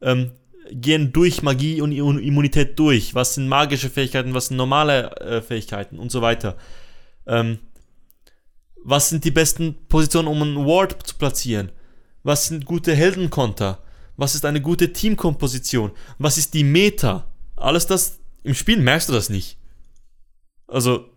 ähm, 0.00 0.32
gehen 0.70 1.12
durch 1.12 1.42
Magie 1.42 1.80
und 1.80 1.92
Immun- 1.92 2.18
Immunität 2.18 2.78
durch? 2.78 3.14
Was 3.14 3.34
sind 3.34 3.48
magische 3.48 3.90
Fähigkeiten, 3.90 4.34
was 4.34 4.48
sind 4.48 4.56
normale 4.56 5.16
äh, 5.16 5.40
Fähigkeiten 5.40 5.98
und 5.98 6.10
so 6.10 6.20
weiter? 6.20 6.56
Ähm, 7.26 7.58
was 8.84 9.08
sind 9.08 9.24
die 9.24 9.30
besten 9.30 9.76
Positionen, 9.88 10.28
um 10.28 10.42
einen 10.42 10.66
Ward 10.66 11.06
zu 11.06 11.14
platzieren? 11.16 11.70
Was 12.22 12.48
sind 12.48 12.64
gute 12.66 12.94
Heldenkonter? 12.94 13.78
Was 14.16 14.34
ist 14.34 14.44
eine 14.44 14.60
gute 14.60 14.92
Teamkomposition? 14.92 15.92
Was 16.18 16.36
ist 16.38 16.54
die 16.54 16.64
Meta? 16.64 17.32
Alles 17.56 17.86
das 17.86 18.18
im 18.42 18.54
Spiel 18.54 18.78
merkst 18.78 19.08
du 19.08 19.12
das 19.12 19.30
nicht. 19.30 19.56
Also 20.66 21.11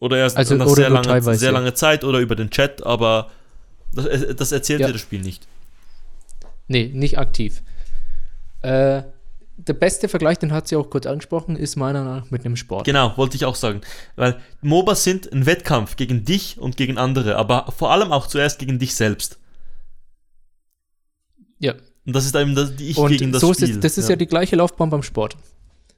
oder 0.00 0.16
erst 0.18 0.36
Also, 0.36 0.56
nach 0.56 0.66
oder 0.66 0.74
sehr, 0.74 0.90
lange, 0.90 1.34
sehr 1.36 1.52
lange 1.52 1.74
Zeit 1.74 2.02
oder 2.04 2.18
über 2.18 2.34
den 2.34 2.50
Chat, 2.50 2.84
aber 2.84 3.30
das, 3.94 4.06
äh, 4.06 4.34
das 4.34 4.50
erzählt 4.50 4.80
Ja. 4.80 4.86
dir 4.88 4.92
das 4.94 5.02
Spiel 5.02 5.20
nicht. 5.20 5.46
Nee, 6.66 6.90
nicht 6.92 7.18
aktiv. 7.18 7.62
Äh, 8.62 9.02
der 9.56 9.74
beste 9.74 10.08
Vergleich, 10.08 10.38
den 10.38 10.52
hat 10.52 10.68
sie 10.68 10.76
auch 10.76 10.88
kurz 10.88 11.04
angesprochen, 11.06 11.54
ist 11.56 11.76
meiner 11.76 12.02
Meinung 12.02 12.18
nach 12.20 12.30
mit 12.30 12.44
einem 12.46 12.56
Sport. 12.56 12.86
Genau, 12.86 13.14
wollte 13.16 13.36
ich 13.36 13.44
auch 13.44 13.54
sagen. 13.56 13.82
Weil 14.16 14.40
MOBAs 14.62 15.04
sind 15.04 15.30
ein 15.32 15.44
Wettkampf 15.44 15.96
gegen 15.96 16.24
dich 16.24 16.58
und 16.58 16.76
gegen 16.78 16.96
andere, 16.96 17.36
aber 17.36 17.70
vor 17.76 17.90
allem 17.92 18.10
auch 18.10 18.26
zuerst 18.26 18.58
gegen 18.58 18.78
dich 18.78 18.94
selbst. 18.94 19.38
Ja. 21.58 21.74
Und 22.06 22.16
das 22.16 22.24
ist 22.24 22.34
eben 22.34 22.54
das, 22.54 22.74
die 22.76 22.88
ich 22.88 22.96
Und 22.96 23.10
gegen 23.10 23.32
das 23.32 23.42
so 23.42 23.52
Spiel. 23.52 23.68
ist 23.70 23.84
das 23.84 23.98
ist 23.98 24.08
ja. 24.08 24.16
die 24.16 24.26
gleiche 24.26 24.56
Laufbahn 24.56 24.88
beim 24.88 25.02
Sport. 25.02 25.36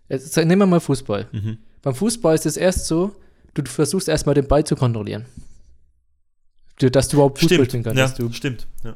Jetzt, 0.09 0.37
nehmen 0.37 0.59
wir 0.59 0.66
mal 0.66 0.81
Fußball. 0.81 1.29
Mhm. 1.31 1.59
Beim 1.83 1.95
Fußball 1.95 2.35
ist 2.35 2.47
es 2.47 2.57
erst 2.57 2.87
so, 2.87 3.15
du 3.55 3.62
versuchst 3.65 4.09
erstmal 4.09 4.35
den 4.35 4.47
Ball 4.49 4.65
zu 4.65 4.77
kontrollieren. 4.77 5.27
Dass 6.79 7.09
du 7.09 7.16
überhaupt 7.16 7.39
Fußball 7.39 7.65
spielen 7.66 7.85
kannst. 7.85 8.19
ja, 8.19 8.33
stimmt. 8.33 8.66
Ja. 8.83 8.95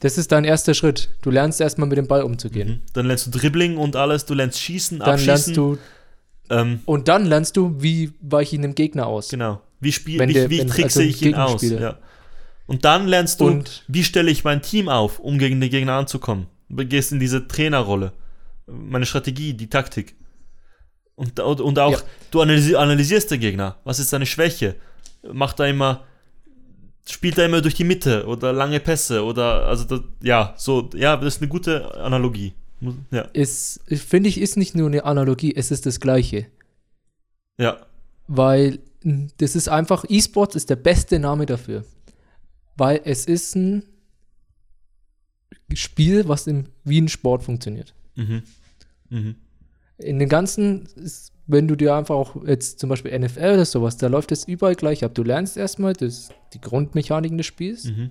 das 0.00 0.18
ist 0.18 0.32
dein 0.32 0.44
erster 0.44 0.74
Schritt. 0.74 1.08
Du 1.22 1.30
lernst 1.30 1.60
erstmal 1.60 1.86
mit 1.88 1.98
dem 1.98 2.08
Ball 2.08 2.22
umzugehen. 2.22 2.68
Mhm. 2.68 2.80
Dann 2.94 3.06
lernst 3.06 3.26
du 3.26 3.30
Dribbling 3.38 3.76
und 3.76 3.94
alles, 3.96 4.24
du 4.26 4.34
lernst 4.34 4.58
Schießen, 4.58 4.98
Dann 4.98 5.08
Abschießen. 5.10 5.26
lernst 5.26 5.56
du, 5.56 5.78
ähm, 6.48 6.80
und 6.86 7.06
dann 7.06 7.26
lernst 7.26 7.56
du, 7.56 7.76
wie 7.80 8.12
weiche 8.20 8.56
ich 8.56 8.62
einem 8.62 8.74
Gegner 8.74 9.06
aus. 9.06 9.28
genau. 9.28 9.60
Wie, 9.78 9.92
spiel, 9.92 10.18
Wenn 10.18 10.28
wie, 10.30 10.34
der- 10.34 10.50
wie 10.50 10.58
wenn- 10.58 10.68
trickse 10.68 10.98
also 11.00 11.10
ich 11.10 11.22
ihn 11.22 11.34
aus? 11.36 11.62
Ja. 11.62 11.96
Und 12.66 12.84
dann 12.84 13.06
lernst 13.06 13.40
du, 13.40 13.46
Und- 13.46 13.84
wie 13.88 14.02
stelle 14.04 14.30
ich 14.30 14.42
mein 14.44 14.60
Team 14.62 14.88
auf, 14.88 15.20
um 15.20 15.38
gegen 15.38 15.60
den 15.60 15.70
Gegner 15.70 15.92
anzukommen. 15.94 16.46
Du 16.68 16.84
gehst 16.84 17.12
in 17.12 17.20
diese 17.20 17.46
Trainerrolle. 17.48 18.12
Meine 18.66 19.06
Strategie, 19.06 19.54
die 19.54 19.68
Taktik. 19.70 20.14
Und, 21.20 21.60
und, 21.60 21.78
auch, 21.78 21.92
Ja. 21.92 21.98
du 22.30 22.40
analysi 22.40 22.74
analysierst 22.74 23.30
den 23.30 23.40
Gegner. 23.40 23.76
Was 23.84 23.98
ist 23.98 24.08
seine 24.10 24.26
Schwäche? 24.26 24.76
Macht 25.32 25.60
er 25.60 25.68
immer, 25.68 26.04
spielt 27.08 27.36
er 27.38 27.44
immer 27.46 27.60
durch 27.60 27.74
die 27.74 27.84
Mitte 27.84 28.26
oder 28.26 28.52
lange 28.52 28.80
Pässe 28.80 29.22
oder, 29.24 29.66
also, 29.66 29.84
das, 29.84 30.00
ja, 30.22 30.54
so, 30.56 30.88
ja, 30.94 31.16
das 31.16 31.34
ist 31.36 31.42
eine 31.42 31.48
gute 31.48 31.94
Analogie. 31.96 32.54
Ja, 33.10 33.22
Ist, 33.34 33.80
finde 33.88 34.30
ich, 34.30 34.40
ist 34.40 34.56
nicht 34.56 34.74
nur 34.74 34.86
eine 34.88 35.04
Analogie, 35.04 35.54
es 35.54 35.70
ist 35.70 35.84
das 35.84 36.00
Gleiche. 36.00 36.46
ja, 37.58 37.76
Weil 38.26 38.78
das 39.36 39.54
ist 39.56 39.68
einfach, 39.68 40.04
E-Sports 40.08 40.56
ist 40.56 40.70
der 40.70 40.76
beste 40.76 41.18
Name 41.18 41.44
dafür. 41.46 41.84
Weil 42.76 43.00
es 43.04 43.26
ist 43.26 43.54
ein 43.56 43.82
Spiel, 45.74 46.26
was 46.28 46.46
im, 46.46 46.66
wie 46.84 47.00
ein 47.00 47.08
Sport 47.08 47.42
funktioniert. 47.42 47.94
mhm. 48.16 48.42
Mhm. 49.10 49.34
In 50.02 50.18
den 50.18 50.28
ganzen, 50.28 50.88
wenn 51.46 51.68
du 51.68 51.76
dir 51.76 51.94
einfach 51.94 52.14
auch 52.14 52.36
jetzt 52.46 52.78
zum 52.78 52.88
Beispiel 52.90 53.16
NFL 53.18 53.38
oder 53.54 53.64
sowas, 53.64 53.96
da 53.96 54.06
läuft 54.06 54.32
es 54.32 54.46
überall 54.48 54.74
gleich 54.74 55.04
ab. 55.04 55.14
Du 55.14 55.22
lernst 55.22 55.56
erstmal 55.56 55.92
das, 55.94 56.30
die 56.54 56.60
Grundmechaniken 56.60 57.36
des 57.38 57.46
Spiels 57.46 57.84
Mhm. 57.84 58.10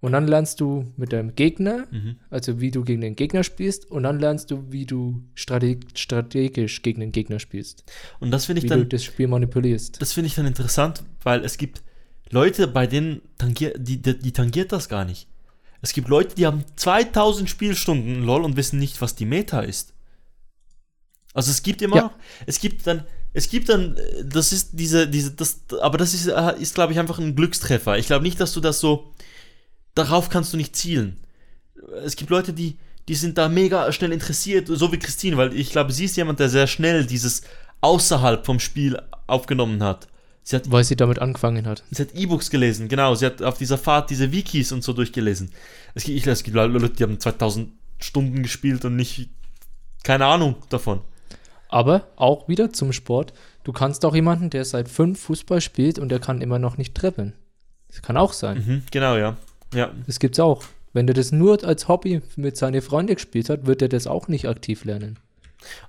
und 0.00 0.12
dann 0.12 0.26
lernst 0.28 0.60
du 0.60 0.84
mit 0.96 1.12
deinem 1.12 1.34
Gegner, 1.34 1.86
Mhm. 1.90 2.16
also 2.30 2.60
wie 2.60 2.70
du 2.70 2.84
gegen 2.84 3.00
den 3.00 3.16
Gegner 3.16 3.42
spielst 3.42 3.90
und 3.90 4.02
dann 4.04 4.20
lernst 4.20 4.50
du, 4.50 4.70
wie 4.70 4.86
du 4.86 5.22
strate 5.34 5.80
strategisch 5.94 6.82
gegen 6.82 7.00
den 7.00 7.12
Gegner 7.12 7.38
spielst. 7.40 7.84
Und 8.20 8.30
das 8.30 8.44
finde 8.46 8.58
ich 8.58 8.64
Wie 8.64 8.68
dann. 8.68 8.80
du 8.80 8.86
das 8.86 9.02
Spiel 9.02 9.26
manipulierst. 9.28 10.00
Das 10.00 10.12
finde 10.12 10.28
ich 10.28 10.34
dann 10.34 10.46
interessant, 10.46 11.02
weil 11.22 11.44
es 11.44 11.56
gibt 11.58 11.82
Leute, 12.30 12.66
bei 12.68 12.86
denen 12.86 13.22
tangiert, 13.38 13.76
die, 13.80 14.00
die, 14.02 14.18
die 14.18 14.32
tangiert 14.32 14.70
das 14.72 14.88
gar 14.88 15.04
nicht. 15.04 15.28
Es 15.82 15.92
gibt 15.92 16.08
Leute, 16.08 16.34
die 16.34 16.46
haben 16.46 16.64
2000 16.76 17.48
Spielstunden 17.48 18.22
LOL 18.24 18.44
und 18.44 18.56
wissen 18.56 18.78
nicht, 18.78 19.00
was 19.00 19.14
die 19.14 19.26
Meta 19.26 19.60
ist. 19.60 19.94
Also 21.36 21.50
es 21.50 21.62
gibt 21.62 21.82
immer 21.82 21.96
Ja. 21.96 22.02
noch, 22.04 22.12
es 22.46 22.58
gibt 22.60 22.86
dann, 22.86 23.04
es 23.34 23.48
gibt 23.50 23.68
dann, 23.68 23.96
äh, 23.96 24.24
das 24.24 24.52
ist 24.52 24.70
diese, 24.72 25.06
diese, 25.06 25.32
das, 25.32 25.60
aber 25.82 25.98
das 25.98 26.14
ist, 26.14 26.26
äh, 26.26 26.54
ist 26.58 26.74
glaube 26.74 26.92
ich, 26.92 26.98
einfach 26.98 27.18
ein 27.18 27.36
Glückstreffer. 27.36 27.98
Ich 27.98 28.06
glaube 28.06 28.24
nicht, 28.24 28.40
dass 28.40 28.52
du 28.54 28.60
das 28.60 28.80
so, 28.80 29.12
darauf 29.94 30.28
kannst 30.30 30.52
du 30.52 30.56
nicht 30.56 30.74
zielen. 30.74 31.18
Es 32.04 32.16
gibt 32.16 32.30
Leute, 32.30 32.52
die, 32.52 32.76
die 33.08 33.14
sind 33.14 33.38
da 33.38 33.48
mega 33.48 33.92
schnell 33.92 34.12
interessiert, 34.12 34.66
so 34.68 34.90
wie 34.92 34.98
Christine, 34.98 35.36
weil 35.36 35.54
ich 35.54 35.70
glaube, 35.70 35.92
sie 35.92 36.06
ist 36.06 36.16
jemand, 36.16 36.40
der 36.40 36.48
sehr 36.48 36.66
schnell 36.66 37.04
dieses 37.06 37.42
außerhalb 37.82 38.44
vom 38.44 38.58
Spiel 38.58 38.98
aufgenommen 39.26 39.82
hat. 39.82 40.08
Sie 40.42 40.56
hat, 40.56 40.70
Weil 40.70 40.84
sie 40.84 40.96
damit 40.96 41.18
angefangen 41.18 41.66
hat. 41.66 41.82
sie 41.90 42.02
hat 42.02 42.14
E-Books 42.14 42.50
gelesen, 42.50 42.88
genau. 42.88 43.14
Sie 43.14 43.26
hat 43.26 43.42
auf 43.42 43.58
dieser 43.58 43.78
Fahrt 43.78 44.10
diese 44.10 44.30
Wikis 44.32 44.70
und 44.72 44.82
so 44.84 44.92
durchgelesen. 44.92 45.50
Es 45.94 46.04
gibt, 46.04 46.16
ich, 46.16 46.26
es 46.26 46.44
gibt 46.44 46.54
Leute, 46.56 46.88
die 46.88 47.02
haben 47.02 47.18
2000 47.20 47.68
Stunden 47.98 48.42
gespielt 48.42 48.84
und 48.84 48.94
nicht, 48.96 49.28
keine 50.04 50.24
Ahnung 50.26 50.54
davon. 50.68 51.00
Aber 51.76 52.06
auch 52.16 52.48
wieder 52.48 52.72
zum 52.72 52.94
Sport. 52.94 53.34
Du 53.62 53.70
kannst 53.70 54.06
auch 54.06 54.14
jemanden, 54.14 54.48
der 54.48 54.64
seit 54.64 54.88
fünf 54.88 55.20
Fußball 55.20 55.60
spielt 55.60 55.98
und 55.98 56.08
der 56.08 56.20
kann 56.20 56.40
immer 56.40 56.58
noch 56.58 56.78
nicht 56.78 56.94
treppeln. 56.94 57.34
Das 57.88 58.00
kann 58.00 58.16
auch 58.16 58.32
sein. 58.32 58.64
Mhm, 58.66 58.82
genau, 58.90 59.16
ja. 59.16 59.36
Ja, 59.74 59.90
Das 60.06 60.18
gibt's 60.18 60.40
auch. 60.40 60.62
Wenn 60.94 61.06
der 61.06 61.12
das 61.12 61.32
nur 61.32 61.62
als 61.64 61.86
Hobby 61.86 62.22
mit 62.36 62.56
seinen 62.56 62.80
Freunden 62.80 63.14
gespielt 63.14 63.50
hat, 63.50 63.66
wird 63.66 63.82
er 63.82 63.90
das 63.90 64.06
auch 64.06 64.26
nicht 64.26 64.48
aktiv 64.48 64.86
lernen. 64.86 65.18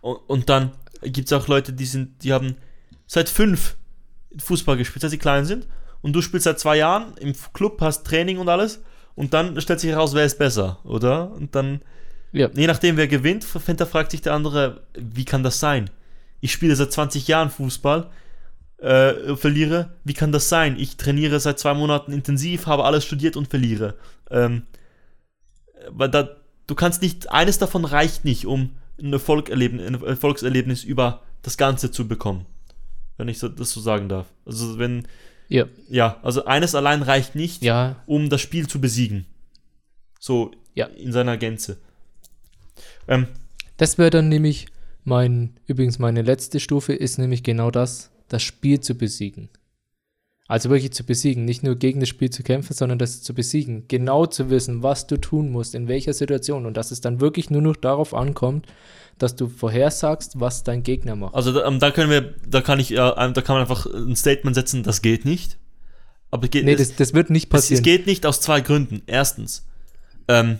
Und, 0.01 0.17
und 0.27 0.49
dann 0.49 0.71
gibt 1.03 1.31
es 1.31 1.33
auch 1.33 1.47
Leute, 1.47 1.71
die 1.71 1.85
sind, 1.85 2.21
die 2.21 2.33
haben 2.33 2.57
seit 3.05 3.29
fünf 3.29 3.77
Fußball 4.37 4.75
gespielt, 4.75 5.03
seit 5.03 5.11
sie 5.11 5.17
klein 5.17 5.45
sind. 5.45 5.67
Und 6.01 6.11
du 6.11 6.21
spielst 6.21 6.43
seit 6.43 6.59
zwei 6.59 6.75
Jahren 6.75 7.15
im 7.15 7.33
Club, 7.53 7.79
hast 7.79 8.05
Training 8.05 8.39
und 8.39 8.49
alles. 8.49 8.81
Und 9.15 9.33
dann 9.33 9.61
stellt 9.61 9.79
sich 9.79 9.91
heraus, 9.91 10.13
wer 10.13 10.25
ist 10.25 10.37
besser, 10.37 10.79
oder? 10.83 11.31
Und 11.31 11.55
dann, 11.55 11.81
Ja. 12.31 12.49
je 12.53 12.67
nachdem, 12.67 12.97
wer 12.97 13.07
gewinnt, 13.07 13.43
fragt 13.43 14.11
sich 14.11 14.21
der 14.21 14.33
andere, 14.33 14.81
wie 14.97 15.25
kann 15.25 15.43
das 15.43 15.59
sein? 15.59 15.89
Ich 16.39 16.51
spiele 16.51 16.75
seit 16.75 16.91
20 16.91 17.27
Jahren 17.27 17.49
Fußball, 17.49 18.09
äh, 18.79 19.35
verliere. 19.35 19.93
Wie 20.03 20.13
kann 20.13 20.31
das 20.31 20.49
sein? 20.49 20.77
Ich 20.77 20.97
trainiere 20.97 21.39
seit 21.39 21.57
zwei 21.59 21.73
Monaten 21.73 22.11
intensiv, 22.11 22.67
habe 22.67 22.83
alles 22.83 23.05
studiert 23.05 23.35
und 23.35 23.47
verliere. 23.47 23.95
Ähm, 24.29 24.63
weil 25.89 26.09
da, 26.09 26.29
du 26.67 26.75
kannst 26.75 27.01
nicht, 27.01 27.31
eines 27.31 27.57
davon 27.57 27.85
reicht 27.85 28.25
nicht, 28.25 28.45
um 28.45 28.71
ein, 29.01 29.13
Erfolg 29.13 29.49
erleben, 29.49 29.79
ein 29.79 30.01
Erfolgserlebnis 30.03 30.83
über 30.83 31.21
das 31.41 31.57
Ganze 31.57 31.91
zu 31.91 32.07
bekommen. 32.07 32.45
Wenn 33.17 33.29
ich 33.29 33.39
so, 33.39 33.47
das 33.47 33.71
so 33.71 33.81
sagen 33.81 34.09
darf. 34.09 34.27
Also 34.45 34.77
wenn, 34.77 35.07
Ja. 35.47 35.65
ja, 35.89 36.17
also 36.21 36.45
eines 36.45 36.75
allein 36.75 37.01
reicht 37.01 37.35
nicht, 37.35 37.63
Ja, 37.63 37.95
um 38.05 38.29
das 38.29 38.41
Spiel 38.41 38.67
zu 38.67 38.79
besiegen. 38.81 39.25
So 40.19 40.51
Ja. 40.75 40.85
in 40.87 41.11
seiner 41.11 41.37
Gänze. 41.37 41.77
Ähm, 43.07 43.27
Das 43.77 43.97
wäre 43.97 44.09
dann 44.09 44.29
nämlich 44.29 44.67
mein, 45.03 45.53
übrigens 45.67 45.99
meine 45.99 46.21
letzte 46.21 46.59
Stufe 46.59 46.93
ist 46.93 47.17
nämlich 47.17 47.43
genau 47.43 47.71
das, 47.71 48.11
das 48.27 48.43
Spiel 48.43 48.81
zu 48.81 48.95
besiegen. 48.95 49.49
Also 50.49 50.69
wirklich 50.69 50.93
zu 50.93 51.03
besiegen, 51.05 51.43
nicht 51.43 51.63
nur 51.63 51.75
gegen 51.75 51.99
das 51.99 52.07
Spiel 52.07 52.29
zu 52.29 52.41
kämpfen, 52.41 52.73
sondern 52.73 52.97
das 52.99 53.21
zu 53.21 53.33
besiegen. 53.33 53.85
Genau 53.89 54.25
zu 54.25 54.49
wissen, 54.49 54.81
was 54.81 55.05
du 55.05 55.17
tun 55.17 55.51
musst, 55.51 55.75
in 55.75 55.89
welcher 55.89 56.13
Situation 56.13 56.65
und 56.65 56.77
dass 56.77 56.91
es 56.91 57.01
dann 57.01 57.19
wirklich 57.19 57.49
nur 57.49 57.61
noch 57.61 57.75
darauf 57.75 58.13
ankommt, 58.13 58.65
dass 59.17 59.35
du 59.35 59.47
vorhersagst, 59.47 60.39
was 60.39 60.63
dein 60.63 60.83
Gegner 60.83 61.15
macht. 61.15 61.35
also 61.35 61.51
da, 61.51 61.65
ähm, 61.67 61.79
da 61.79 61.91
können 61.91 62.09
wir, 62.09 62.33
da 62.47 62.61
kann 62.61 62.79
ich, 62.79 62.91
äh, 62.91 62.95
da 62.95 63.31
kann 63.33 63.55
man 63.55 63.61
einfach 63.61 63.85
ein 63.87 64.15
Statement 64.15 64.55
setzen, 64.55 64.83
das 64.83 65.01
geht 65.01 65.25
nicht. 65.25 65.57
Aber 66.31 66.45
es 66.45 66.49
geht, 66.51 66.65
nee, 66.65 66.73
es, 66.73 66.89
das, 66.89 66.95
das 66.95 67.13
wird 67.13 67.29
nicht 67.29 67.45
es, 67.45 67.47
es 67.47 67.49
passieren. 67.51 67.83
geht 67.83 68.07
nicht 68.07 68.25
aus 68.25 68.39
zwei 68.39 68.61
Gründen. 68.61 69.01
Erstens, 69.05 69.65
ähm, 70.27 70.59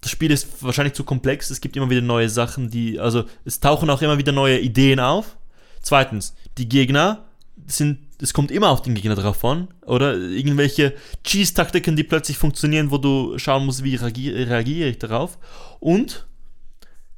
das 0.00 0.10
Spiel 0.10 0.30
ist 0.30 0.62
wahrscheinlich 0.62 0.94
zu 0.94 1.04
komplex. 1.04 1.50
Es 1.50 1.60
gibt 1.60 1.76
immer 1.76 1.90
wieder 1.90 2.00
neue 2.00 2.28
Sachen, 2.28 2.70
die, 2.70 2.98
also 2.98 3.24
es 3.44 3.60
tauchen 3.60 3.90
auch 3.90 4.02
immer 4.02 4.18
wieder 4.18 4.32
neue 4.32 4.58
Ideen 4.58 4.98
auf. 5.00 5.36
Zweitens, 5.82 6.34
die 6.58 6.68
Gegner 6.68 7.26
sind, 7.66 7.98
es 8.20 8.32
kommt 8.32 8.50
immer 8.50 8.70
auf 8.70 8.82
den 8.82 8.94
Gegner 8.94 9.14
drauf 9.14 9.44
an, 9.44 9.68
oder? 9.86 10.16
Irgendwelche 10.16 10.94
Cheese-Taktiken, 11.24 11.96
die 11.96 12.04
plötzlich 12.04 12.38
funktionieren, 12.38 12.90
wo 12.90 12.98
du 12.98 13.38
schauen 13.38 13.66
musst, 13.66 13.84
wie 13.84 13.96
reagiere, 13.96 14.48
reagiere 14.48 14.88
ich 14.88 14.98
darauf. 14.98 15.38
Und 15.80 16.26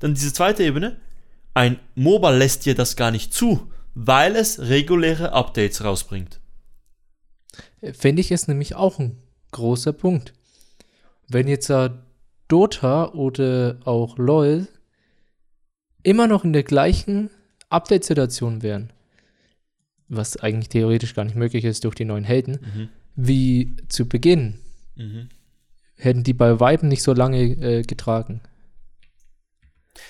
dann 0.00 0.14
diese 0.14 0.32
zweite 0.32 0.64
Ebene, 0.64 0.96
ein 1.54 1.78
MOBA 1.94 2.30
lässt 2.30 2.66
dir 2.66 2.74
das 2.74 2.96
gar 2.96 3.10
nicht 3.10 3.32
zu, 3.32 3.70
weil 3.94 4.36
es 4.36 4.58
reguläre 4.58 5.32
Updates 5.32 5.84
rausbringt. 5.84 6.40
Finde 7.92 8.20
ich 8.20 8.30
ist 8.30 8.48
nämlich 8.48 8.74
auch 8.74 8.98
ein 8.98 9.18
großer 9.50 9.92
Punkt. 9.92 10.32
Wenn 11.28 11.48
jetzt 11.48 11.68
äh, 11.70 11.90
Dota 12.52 13.08
oder 13.12 13.78
auch 13.86 14.18
LOL 14.18 14.68
immer 16.02 16.26
noch 16.26 16.44
in 16.44 16.52
der 16.52 16.64
gleichen 16.64 17.30
Update-Situation 17.70 18.62
wären, 18.62 18.92
was 20.08 20.36
eigentlich 20.36 20.68
theoretisch 20.68 21.14
gar 21.14 21.24
nicht 21.24 21.36
möglich 21.36 21.64
ist 21.64 21.84
durch 21.84 21.94
die 21.94 22.04
neuen 22.04 22.24
Helden, 22.24 22.58
Mhm. 22.60 22.88
wie 23.16 23.74
zu 23.88 24.06
Beginn, 24.06 24.58
Mhm. 24.96 25.28
hätten 25.96 26.24
die 26.24 26.34
bei 26.34 26.60
Weiben 26.60 26.88
nicht 26.88 27.02
so 27.02 27.14
lange 27.14 27.40
äh, 27.42 27.82
getragen. 27.82 28.42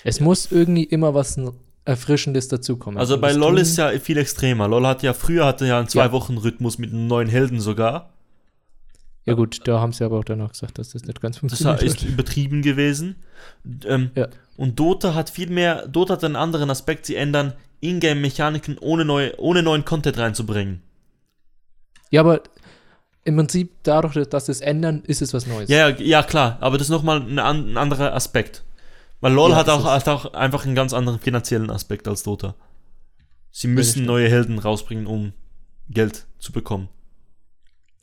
Es 0.03 0.19
muss 0.19 0.51
irgendwie 0.51 0.83
immer 0.83 1.13
was 1.13 1.39
Erfrischendes 1.85 2.47
dazukommen. 2.47 2.97
Also 2.99 3.19
bei 3.19 3.31
LOL 3.33 3.59
ist 3.59 3.77
ja 3.77 3.89
viel 3.99 4.17
extremer. 4.17 4.67
LOL 4.67 4.87
hat 4.87 5.03
ja 5.03 5.13
früher 5.13 5.45
hatte 5.45 5.65
ja 5.65 5.79
einen 5.79 5.89
zwei 5.89 6.05
Ja. 6.05 6.11
Wochen 6.11 6.37
Rhythmus 6.37 6.77
mit 6.77 6.91
einem 6.91 7.07
neuen 7.07 7.27
Helden 7.29 7.59
sogar. 7.59 8.12
Ja 9.25 9.33
gut, 9.35 9.61
da 9.67 9.79
haben 9.79 9.93
sie 9.93 10.03
aber 10.03 10.19
auch 10.19 10.23
danach 10.25 10.51
gesagt, 10.51 10.77
dass 10.77 10.89
das 10.89 11.03
nicht 11.05 11.21
ganz 11.21 11.35
Das 11.35 11.39
funktioniert. 11.39 11.81
ist 11.83 12.01
hat. 12.01 12.09
übertrieben 12.09 12.61
gewesen. 12.61 13.15
Ähm, 13.85 14.11
Ja. 14.15 14.27
Und 14.57 14.79
Dota 14.79 15.13
hat 15.15 15.29
viel 15.29 15.49
mehr, 15.49 15.87
Dota 15.87 16.13
hat 16.13 16.23
einen 16.23 16.35
anderen 16.35 16.69
Aspekt, 16.69 17.05
sie 17.05 17.15
ändern 17.15 17.53
Ingame-Mechaniken 17.79 18.77
ohne, 18.79 19.05
neue, 19.05 19.37
ohne 19.39 19.63
neuen 19.63 19.85
Content 19.85 20.17
reinzubringen. 20.17 20.81
Ja, 22.11 22.21
aber 22.21 22.41
im 23.23 23.37
Prinzip 23.37 23.71
dadurch, 23.83 24.27
dass 24.27 24.45
sie 24.47 24.51
es 24.51 24.61
ändern, 24.61 25.01
ist 25.07 25.21
es 25.21 25.33
was 25.33 25.47
Neues. 25.47 25.69
Ja, 25.69 25.87
ja, 25.89 26.21
klar, 26.23 26.57
aber 26.59 26.77
das 26.77 26.87
ist 26.87 26.91
nochmal 26.91 27.21
ein, 27.21 27.39
ein 27.39 27.77
anderer 27.77 28.13
Aspekt. 28.13 28.63
Weil 29.21 29.31
LOL 29.33 29.51
Ja, 29.51 29.55
hat, 29.55 29.67
das 29.69 29.75
auch, 29.75 29.85
ist- 29.85 30.05
hat 30.05 30.07
auch 30.09 30.33
einfach 30.33 30.65
einen 30.65 30.75
ganz 30.75 30.91
anderen 30.93 31.19
finanziellen 31.19 31.69
Aspekt 31.69 32.07
als 32.09 32.23
Dota. 32.23 32.55
Sie 33.51 33.67
das 33.67 33.73
müssen 33.75 34.05
neue 34.05 34.27
Helden 34.29 34.59
rausbringen, 34.59 35.07
um 35.07 35.31
Geld 35.89 36.25
zu 36.39 36.51
bekommen. 36.51 36.89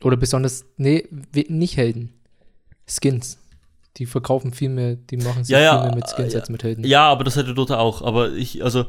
Oder 0.03 0.17
besonders, 0.17 0.65
nee, 0.77 1.07
nicht 1.47 1.77
Helden. 1.77 2.13
Skins. 2.87 3.37
Die 3.97 4.05
verkaufen 4.05 4.53
viel 4.53 4.69
mehr, 4.69 4.95
die 4.95 5.17
machen 5.17 5.43
sich 5.43 5.53
Ja, 5.53 5.59
ja, 5.59 5.73
viel 5.79 5.87
mehr 5.87 5.95
mit 5.95 6.09
Skins 6.09 6.33
ja. 6.33 6.39
als 6.39 6.49
mit 6.49 6.63
Helden. 6.63 6.83
Ja, 6.85 7.07
aber 7.09 7.23
das 7.23 7.35
hätte 7.35 7.53
Dota 7.53 7.77
auch. 7.77 8.01
Aber 8.01 8.31
ich, 8.31 8.63
also, 8.63 8.85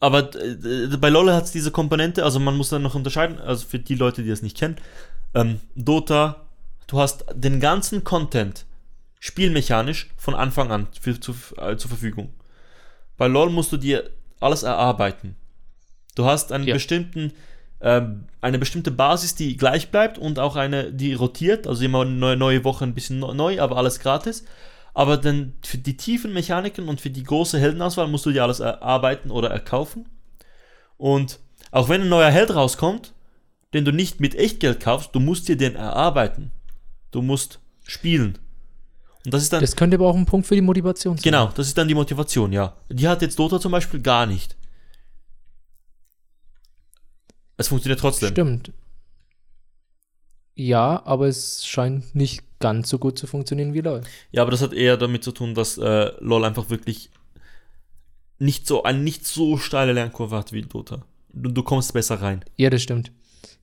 aber 0.00 0.34
äh, 0.34 0.96
bei 0.98 1.08
LoL 1.10 1.32
hat 1.32 1.44
es 1.44 1.52
diese 1.52 1.70
Komponente, 1.70 2.24
also 2.24 2.40
man 2.40 2.56
muss 2.56 2.70
dann 2.70 2.82
noch 2.82 2.94
unterscheiden, 2.94 3.38
also 3.38 3.66
für 3.66 3.78
die 3.78 3.94
Leute, 3.94 4.22
die 4.22 4.30
das 4.30 4.42
nicht 4.42 4.56
kennen, 4.56 4.76
ähm, 5.34 5.60
Dota, 5.74 6.46
du 6.86 6.98
hast 6.98 7.26
den 7.34 7.60
ganzen 7.60 8.02
Content 8.04 8.64
spielmechanisch 9.20 10.10
von 10.16 10.34
Anfang 10.34 10.70
an 10.70 10.88
für, 11.00 11.18
zu, 11.20 11.34
äh, 11.58 11.76
zur 11.76 11.88
Verfügung. 11.90 12.30
Bei 13.16 13.26
LoL 13.26 13.50
musst 13.50 13.72
du 13.72 13.76
dir 13.76 14.10
alles 14.40 14.62
erarbeiten. 14.64 15.36
Du 16.14 16.24
hast 16.24 16.50
einen 16.52 16.66
Ja. 16.66 16.74
bestimmten, 16.74 17.32
eine 17.84 18.58
bestimmte 18.58 18.90
Basis, 18.90 19.34
die 19.34 19.56
gleich 19.58 19.90
bleibt 19.90 20.16
und 20.16 20.38
auch 20.38 20.56
eine, 20.56 20.90
die 20.90 21.12
rotiert, 21.12 21.66
also 21.66 21.84
immer 21.84 22.00
eine 22.00 22.12
neue, 22.12 22.36
neue 22.36 22.64
Woche 22.64 22.84
ein 22.84 22.94
bisschen 22.94 23.18
neu, 23.18 23.60
aber 23.60 23.76
alles 23.76 24.00
gratis. 24.00 24.44
Aber 24.94 25.16
dann 25.18 25.52
für 25.62 25.76
die 25.76 25.96
tiefen 25.96 26.32
Mechaniken 26.32 26.88
und 26.88 27.00
für 27.00 27.10
die 27.10 27.24
große 27.24 27.58
Heldenauswahl 27.58 28.08
musst 28.08 28.24
du 28.24 28.30
dir 28.30 28.42
alles 28.44 28.60
erarbeiten 28.60 29.30
oder 29.30 29.50
erkaufen. 29.50 30.08
Und 30.96 31.40
auch 31.72 31.88
wenn 31.88 32.02
ein 32.02 32.08
neuer 32.08 32.30
Held 32.30 32.54
rauskommt, 32.54 33.12
den 33.74 33.84
du 33.84 33.92
nicht 33.92 34.20
mit 34.20 34.34
Echtgeld 34.34 34.80
kaufst, 34.80 35.14
du 35.14 35.20
musst 35.20 35.48
dir 35.48 35.56
den 35.56 35.74
erarbeiten. 35.74 36.52
Du 37.10 37.20
musst 37.20 37.58
spielen. 37.82 38.38
Und 39.24 39.34
das 39.34 39.42
ist 39.42 39.52
dann, 39.52 39.60
Das 39.60 39.76
könnte 39.76 39.96
aber 39.96 40.06
auch 40.06 40.16
ein 40.16 40.26
Punkt 40.26 40.46
für 40.46 40.54
die 40.54 40.60
Motivation 40.62 41.16
sein. 41.16 41.22
genau, 41.22 41.50
das 41.54 41.66
ist 41.66 41.76
dann 41.76 41.88
die 41.88 41.94
Motivation, 41.94 42.52
ja. 42.52 42.74
Die 42.88 43.08
hat 43.08 43.20
jetzt 43.20 43.38
Dota 43.38 43.58
zum 43.60 43.72
Beispiel 43.72 44.00
gar 44.00 44.26
nicht. 44.26 44.56
Es 47.56 47.68
funktioniert 47.68 48.00
trotzdem. 48.00 48.30
Stimmt. 48.30 48.72
Ja, 50.56 51.02
aber 51.04 51.26
es 51.26 51.66
scheint 51.66 52.14
nicht 52.14 52.42
ganz 52.60 52.88
so 52.88 52.98
gut 52.98 53.18
zu 53.18 53.26
funktionieren 53.26 53.74
wie 53.74 53.80
LOL. 53.80 54.02
Ja, 54.30 54.42
aber 54.42 54.50
das 54.52 54.62
hat 54.62 54.72
eher 54.72 54.96
damit 54.96 55.24
zu 55.24 55.32
tun, 55.32 55.54
dass 55.54 55.78
äh, 55.78 56.12
LoL 56.20 56.44
einfach 56.44 56.70
wirklich 56.70 57.10
nicht 58.38 58.66
so 58.66 58.82
eine 58.84 58.98
nicht 58.98 59.26
so 59.26 59.56
steile 59.58 59.92
Lernkurve 59.92 60.36
hat 60.36 60.52
wie 60.52 60.62
Dota. 60.62 61.04
Du, 61.32 61.50
du 61.50 61.62
kommst 61.62 61.92
besser 61.92 62.20
rein. 62.20 62.44
Ja, 62.56 62.70
das 62.70 62.82
stimmt. 62.82 63.10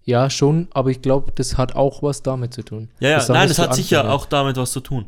Ja, 0.04 0.30
schon, 0.30 0.68
aber 0.72 0.90
ich 0.90 1.02
glaube, 1.02 1.32
das 1.34 1.58
hat 1.58 1.76
auch 1.76 2.02
was 2.04 2.24
damit 2.24 2.54
zu 2.54 2.64
tun. 2.64 2.90
Ja, 3.00 3.10
ja, 3.10 3.18
Besonders 3.18 3.42
nein, 3.42 3.52
es 3.52 3.56
für 3.58 3.62
hat 3.64 3.76
sicher 3.76 4.12
auch 4.12 4.26
damit 4.26 4.58
was 4.58 4.72
zu 4.72 4.80
tun. 4.80 5.06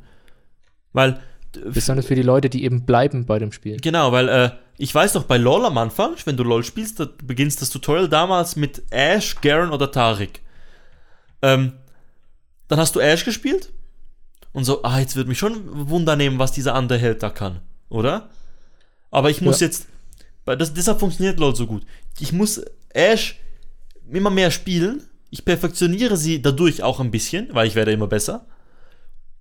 Weil, 0.94 1.20
Besonders 1.52 2.06
für 2.06 2.16
die 2.16 2.22
Leute, 2.22 2.50
die 2.50 2.64
eben 2.64 2.86
bleiben 2.86 3.26
bei 3.26 3.40
dem 3.40 3.52
Spiel. 3.52 3.78
genau, 3.78 4.12
weil 4.12 4.30
äh, 4.30 4.52
ich 4.78 4.94
weiß 4.94 5.14
noch, 5.14 5.24
bei 5.24 5.38
LoL 5.38 5.66
am 5.66 5.78
Anfang, 5.78 6.16
wenn 6.26 6.38
du 6.38 6.44
LoL 6.44 6.64
spielst, 6.64 7.00
da 7.00 7.08
beginnst 7.24 7.62
das 7.62 7.70
Tutorial 7.70 8.10
damals 8.10 8.56
mit 8.56 8.84
Ash, 8.90 9.36
Garen 9.42 9.72
oder 9.72 9.92
Tarik. 9.92 10.42
Ähm, 11.42 11.74
dann 12.68 12.80
hast 12.80 12.96
du 12.96 13.00
Ash 13.00 13.24
gespielt 13.26 13.72
und 14.52 14.64
so, 14.64 14.84
ah, 14.84 15.00
jetzt 15.00 15.16
wird 15.16 15.28
mich 15.28 15.38
schon 15.38 15.90
Wunder 15.90 16.16
nehmen, 16.16 16.40
was 16.40 16.52
dieser 16.52 16.76
andere 16.76 16.98
Held 16.98 17.22
da 17.22 17.30
kann, 17.30 17.60
oder? 17.90 18.30
Aber 19.12 19.30
ich 19.30 19.42
muss 19.42 19.60
Ja. 19.60 19.68
jetzt, 19.68 19.88
das, 20.46 20.74
deshalb 20.74 21.00
funktioniert 21.00 21.40
LoL 21.40 21.56
so 21.56 21.68
gut. 21.68 21.86
Ich 22.20 22.34
muss 22.34 22.62
Ash 22.90 23.40
immer 24.12 24.30
mehr 24.32 24.52
spielen. 24.52 25.04
Ich 25.30 25.46
perfektioniere 25.46 26.18
sie 26.18 26.42
dadurch 26.42 26.84
auch 26.84 27.00
ein 27.00 27.12
bisschen, 27.12 27.50
weil 27.54 27.68
ich 27.68 27.76
werde 27.76 27.92
immer 27.92 28.08
besser. 28.08 28.46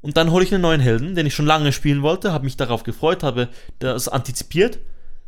Und 0.02 0.16
dann 0.16 0.30
hole 0.30 0.44
ich 0.44 0.52
einen 0.52 0.62
neuen 0.62 0.80
Helden, 0.80 1.14
den 1.14 1.26
ich 1.26 1.34
schon 1.34 1.46
lange 1.46 1.72
spielen 1.72 2.02
wollte, 2.02 2.32
habe 2.32 2.44
mich 2.44 2.56
darauf 2.56 2.82
gefreut, 2.82 3.22
habe 3.22 3.48
das 3.78 4.08
antizipiert 4.08 4.78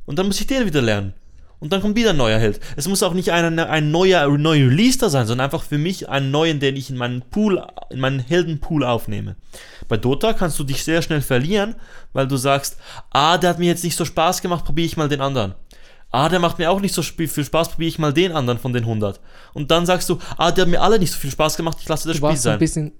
und 0.06 0.18
dann 0.18 0.26
muss 0.26 0.40
ich 0.40 0.46
den 0.46 0.66
wieder 0.66 0.82
lernen. 0.82 1.14
Und 1.60 1.72
dann 1.72 1.80
kommt 1.80 1.96
wieder 1.96 2.10
ein 2.10 2.18
neuer 2.18 2.38
Held. 2.38 2.60
Es 2.76 2.86
muss 2.88 3.02
auch 3.02 3.14
nicht 3.14 3.32
ein, 3.32 3.58
ein 3.58 3.90
neuer 3.90 4.28
neuer 4.36 4.68
Release 4.68 4.98
da 4.98 5.08
sein, 5.08 5.26
sondern 5.26 5.46
einfach 5.46 5.62
für 5.62 5.78
mich 5.78 6.08
einen 6.10 6.30
neuen, 6.30 6.60
den 6.60 6.76
ich 6.76 6.90
in 6.90 6.96
meinen 6.98 7.22
Pool, 7.22 7.64
in 7.88 8.00
meinen 8.00 8.18
Heldenpool 8.18 8.84
aufnehme. 8.84 9.36
Bei 9.88 9.96
Dota 9.96 10.34
kannst 10.34 10.58
du 10.58 10.64
dich 10.64 10.84
sehr 10.84 11.00
schnell 11.00 11.22
verlieren, 11.22 11.74
weil 12.12 12.26
du 12.26 12.36
sagst, 12.36 12.76
ah, 13.10 13.38
der 13.38 13.50
hat 13.50 13.58
mir 13.58 13.66
jetzt 13.68 13.84
nicht 13.84 13.96
so 13.96 14.04
Spaß 14.04 14.42
gemacht, 14.42 14.66
probiere 14.66 14.86
ich 14.86 14.96
mal 14.98 15.08
den 15.08 15.22
anderen. 15.22 15.54
Ah, 16.10 16.28
der 16.28 16.38
macht 16.38 16.58
mir 16.58 16.70
auch 16.70 16.80
nicht 16.80 16.94
so 16.94 17.02
viel 17.02 17.28
Spaß, 17.44 17.70
probiere 17.70 17.88
ich 17.88 17.98
mal 17.98 18.12
den 18.12 18.32
anderen 18.32 18.58
von 18.58 18.72
den 18.74 18.82
100. 18.84 19.18
Und 19.54 19.70
dann 19.70 19.86
sagst 19.86 20.08
du, 20.10 20.18
ah, 20.36 20.52
der 20.52 20.62
hat 20.62 20.70
mir 20.70 20.82
alle 20.82 20.98
nicht 20.98 21.12
so 21.12 21.18
viel 21.18 21.30
Spaß 21.30 21.56
gemacht, 21.56 21.78
ich 21.80 21.88
lasse 21.88 22.08
das 22.08 22.18
Du 22.18 22.26
Spiel 22.26 22.36
so 22.36 22.50
ein 22.50 22.52
sein. 22.52 22.58
bisschen, 22.58 22.92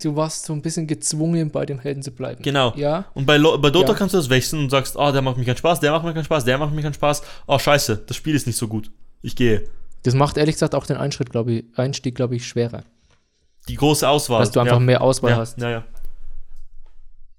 du 0.00 0.16
warst 0.16 0.44
so 0.46 0.52
ein 0.52 0.62
bisschen 0.62 0.86
gezwungen, 0.86 1.50
bei 1.50 1.64
dem 1.66 1.78
Helden 1.78 2.02
zu 2.02 2.10
bleiben. 2.10 2.42
Genau. 2.42 2.72
Ja, 2.76 3.06
Und 3.14 3.26
bei, 3.26 3.36
Lo- 3.36 3.58
bei 3.58 3.70
Dota 3.70 3.92
Ja. 3.92 3.98
kannst 3.98 4.14
du 4.14 4.18
das 4.18 4.28
wechseln 4.30 4.60
und 4.64 4.70
sagst, 4.70 4.98
ah, 4.98 5.12
der 5.12 5.22
macht 5.22 5.36
mir 5.36 5.44
keinen 5.44 5.56
Spaß, 5.56 5.80
der 5.80 5.92
macht 5.92 6.04
mir 6.04 6.12
keinen 6.14 6.24
Spaß, 6.24 6.44
der 6.44 6.58
macht 6.58 6.74
mir 6.74 6.82
keinen 6.82 6.94
Spaß. 6.94 7.22
Oh, 7.46 7.58
scheiße, 7.58 8.02
das 8.06 8.16
Spiel 8.16 8.34
ist 8.34 8.46
nicht 8.46 8.56
so 8.56 8.68
gut. 8.68 8.90
Ich 9.22 9.36
gehe. 9.36 9.64
das 10.02 10.14
macht 10.14 10.36
ehrlich 10.36 10.56
gesagt 10.56 10.74
auch 10.74 10.84
den 10.86 10.96
Einschritt, 10.96 11.30
glaube 11.30 11.52
ich, 11.52 11.64
Einstieg, 11.76 12.14
glaube 12.14 12.36
ich, 12.36 12.46
schwerer. 12.46 12.82
Die 13.68 13.76
große 13.76 14.06
Auswahl. 14.06 14.40
Dass 14.40 14.50
du 14.50 14.60
einfach 14.60 14.74
ja. 14.74 14.80
mehr 14.80 15.00
Auswahl 15.00 15.30
ja, 15.30 15.36
hast. 15.38 15.58
Ja, 15.58 15.70
ja. 15.70 15.84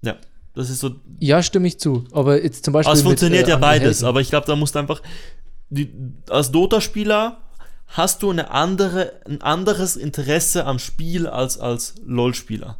Ja, 0.02 0.16
das 0.54 0.70
ist 0.70 0.80
so. 0.80 0.90
Ja, 1.20 1.42
stimme 1.42 1.68
ich 1.68 1.78
zu. 1.78 2.04
Aber 2.12 2.42
jetzt 2.42 2.64
zum 2.64 2.72
Beispiel. 2.72 2.88
Aber 2.90 2.98
es 2.98 3.04
mit, 3.04 3.10
funktioniert 3.10 3.46
äh, 3.46 3.50
ja 3.50 3.56
beides, 3.56 4.02
aber 4.02 4.20
ich 4.20 4.28
glaube, 4.30 4.46
da 4.46 4.56
musst 4.56 4.74
du 4.74 4.78
einfach. 4.80 5.00
Die, 5.68 5.92
als 6.30 6.50
Dota-Spieler 6.52 7.38
hast 7.88 8.22
du 8.22 8.30
eine 8.30 8.50
andere, 8.50 9.12
ein 9.26 9.40
anderes 9.42 9.96
Interesse 9.96 10.66
am 10.66 10.78
Spiel 10.78 11.26
als 11.26 11.58
als 11.58 11.94
LOL-Spieler. 12.04 12.78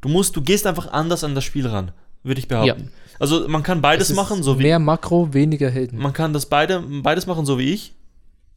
Du 0.00 0.08
musst, 0.08 0.36
du 0.36 0.42
gehst 0.42 0.66
einfach 0.66 0.92
anders 0.92 1.24
an 1.24 1.34
das 1.34 1.44
Spiel 1.44 1.66
ran, 1.66 1.92
würde 2.22 2.40
ich 2.40 2.48
behaupten. 2.48 2.90
Also 3.18 3.48
man 3.48 3.62
kann 3.62 3.80
beides 3.80 4.12
machen, 4.12 4.42
so 4.42 4.58
wie 4.58 4.64
Mehr 4.64 4.78
Makro, 4.80 5.32
weniger 5.32 5.70
Helden. 5.70 5.98
man 5.98 6.12
kann 6.12 6.32
das 6.32 6.46
beide, 6.46 6.80
beides 6.80 7.26
machen, 7.26 7.46
so 7.46 7.58
wie 7.58 7.72
ich. 7.72 7.94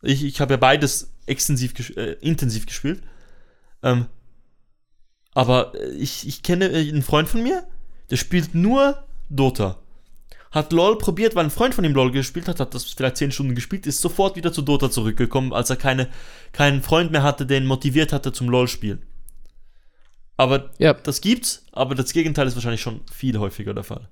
Ich, 0.02 0.24
ich 0.24 0.42
habe 0.42 0.54
ja 0.54 0.58
beides 0.58 1.12
extensiv, 1.26 1.74
äh, 1.98 2.14
intensiv 2.22 2.66
gespielt. 2.66 3.02
Ähm, 3.84 4.08
aber 5.34 5.74
äh, 5.76 5.92
ich, 5.92 6.28
ich 6.28 6.42
kenne 6.42 6.70
äh, 6.70 6.90
einen 6.90 7.04
Freund 7.04 7.28
von 7.30 7.44
mir, 7.44 7.64
der 8.10 8.18
spielt 8.18 8.56
nur 8.56 9.04
Dota. 9.30 9.78
Hat 10.56 10.72
LOL 10.72 10.98
probiert, 10.98 11.36
weil 11.36 11.44
ein 11.44 11.50
Freund 11.52 11.76
von 11.76 11.84
ihm 11.84 11.94
LOL 11.94 12.12
gespielt 12.12 12.48
hat, 12.48 12.62
hat 12.62 12.74
das 12.74 12.86
vielleicht 12.86 13.18
10 13.18 13.34
Stunden 13.34 13.56
gespielt, 13.56 13.86
ist 13.86 14.00
sofort 14.00 14.38
wieder 14.38 14.54
zu 14.54 14.62
Dota 14.62 14.90
zurückgekommen, 14.90 15.52
als 15.52 15.70
er 15.70 15.76
keine, 15.76 16.08
keinen 16.54 16.82
Freund 16.82 17.12
mehr 17.12 17.24
hatte, 17.24 17.46
der 17.46 17.58
ihn 17.58 17.66
motiviert 17.66 18.14
hatte 18.14 18.32
zum 18.32 18.50
LOL-Spielen. 18.50 19.06
Aber 20.38 20.70
Ja. 20.78 20.94
das 20.94 21.20
gibt's, 21.20 21.66
aber 21.74 21.94
das 21.94 22.14
Gegenteil 22.14 22.48
ist 22.48 22.56
wahrscheinlich 22.56 22.82
schon 22.82 23.02
viel 23.12 23.38
häufiger 23.38 23.74
der 23.74 23.84
Fall. 23.84 24.08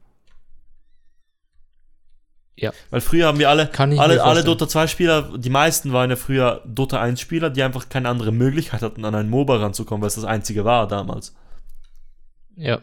Ja. 2.58 2.74
Weil 2.90 3.00
früher 3.00 3.28
haben 3.28 3.40
wir 3.40 3.50
alle, 3.50 3.72
alle, 3.80 4.22
alle. 4.22 4.44
Dota 4.44 4.68
2 4.68 4.88
Spieler, 4.88 5.38
die 5.38 5.50
meisten 5.50 5.94
waren 5.94 6.10
ja 6.10 6.18
früher 6.18 6.62
Dota 6.66 7.02
1 7.02 7.22
Spieler, 7.22 7.52
die 7.52 7.64
einfach 7.64 7.88
keine 7.88 8.10
andere 8.10 8.34
Möglichkeit 8.34 8.82
hatten, 8.82 9.06
an 9.06 9.16
einen 9.16 9.30
MOBA 9.30 9.56
ranzukommen, 9.58 10.02
weil 10.02 10.10
es 10.10 10.16
das 10.16 10.26
einzige 10.26 10.66
war 10.66 10.90
damals. 10.90 11.34
Ja. 12.58 12.82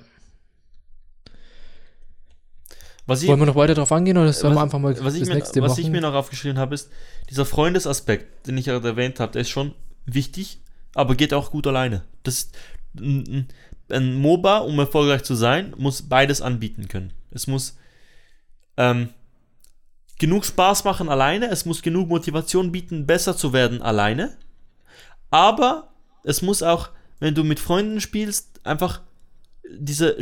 Was 2.96 2.98
ich, 3.22 3.28
Wollen 3.28 3.40
wir 3.40 3.46
noch 3.46 3.56
weiter 3.56 3.74
drauf 3.74 3.90
angehen 3.92 4.16
oder 4.16 4.32
sollen 4.32 4.54
wir 4.54 4.62
einfach 4.62 4.78
mal 4.78 4.94
was, 5.02 5.14
ich 5.14 5.20
das 5.20 5.28
mir, 5.28 5.34
nächste 5.34 5.60
was 5.62 5.72
machen? 5.72 5.80
ich 5.82 5.90
mir 5.90 6.00
noch 6.00 6.14
aufgeschrieben 6.14 6.58
habe, 6.58 6.74
ist, 6.74 6.90
dieser 7.28 7.44
Freundesaspekt, 7.44 8.46
den 8.46 8.56
ich 8.56 8.66
gerade 8.66 8.86
erwähnt 8.88 9.18
habe, 9.20 9.32
der 9.32 9.42
ist 9.42 9.50
schon 9.50 9.74
wichtig, 10.06 10.60
aber 10.94 11.14
geht 11.14 11.34
auch 11.34 11.50
gut 11.50 11.66
alleine. 11.66 12.02
Das, 12.22 12.50
ein, 12.98 13.48
ein- 13.90 14.14
MOBA, 14.14 14.58
um 14.58 14.78
erfolgreich 14.78 15.22
zu 15.24 15.34
sein, 15.34 15.74
muss 15.76 16.02
beides 16.02 16.40
anbieten 16.40 16.86
können. 16.88 17.12
Es 17.32 17.46
muss 17.48 17.76
ähm, 18.76 19.08
genug 20.18 20.44
Spaß 20.44 20.84
machen 20.84 21.08
alleine, 21.08 21.48
es 21.50 21.64
muss 21.64 21.82
genug 21.82 22.08
Motivation 22.08 22.70
bieten, 22.70 23.06
besser 23.06 23.36
zu 23.36 23.52
werden 23.52 23.82
alleine, 23.82 24.36
aber 25.30 25.88
es 26.24 26.42
muss 26.42 26.62
auch, 26.62 26.90
wenn 27.18 27.34
du 27.34 27.42
mit 27.44 27.58
Freunden 27.60 28.00
spielst, 28.00 28.60
einfach 28.64 29.00
diese 29.72 30.16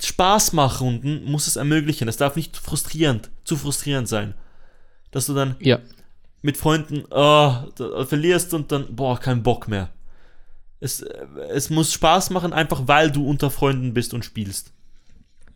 Spaßmachrunden 0.00 1.24
muss 1.24 1.46
es 1.46 1.56
ermöglichen. 1.56 2.08
Es 2.08 2.16
darf 2.16 2.36
nicht 2.36 2.56
frustrierend, 2.56 3.30
zu 3.44 3.56
frustrierend 3.56 4.08
sein. 4.08 4.34
Dass 5.10 5.26
du 5.26 5.34
dann 5.34 5.56
ja. 5.60 5.78
mit 6.42 6.56
Freunden 6.56 7.04
oh, 7.10 7.54
verlierst 8.04 8.52
und 8.54 8.72
dann, 8.72 8.94
boah, 8.94 9.18
kein 9.18 9.42
Bock 9.42 9.68
mehr. 9.68 9.90
Es, 10.80 11.00
äh, 11.00 11.26
es 11.48 11.70
muss 11.70 11.92
Spaß 11.92 12.30
machen, 12.30 12.52
einfach 12.52 12.82
weil 12.86 13.10
du 13.10 13.26
unter 13.26 13.50
Freunden 13.50 13.94
bist 13.94 14.12
und 14.12 14.24
spielst. 14.24 14.72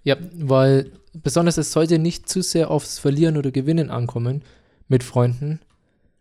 Ja, 0.03 0.17
weil 0.33 0.93
besonders 1.12 1.59
es 1.59 1.73
sollte 1.73 1.99
nicht 1.99 2.29
zu 2.29 2.43
sehr 2.43 2.71
aufs 2.71 2.99
Verlieren 2.99 3.37
oder 3.37 3.51
Gewinnen 3.51 3.91
ankommen 3.91 4.43
mit 4.89 5.05
Freunden. 5.05 5.61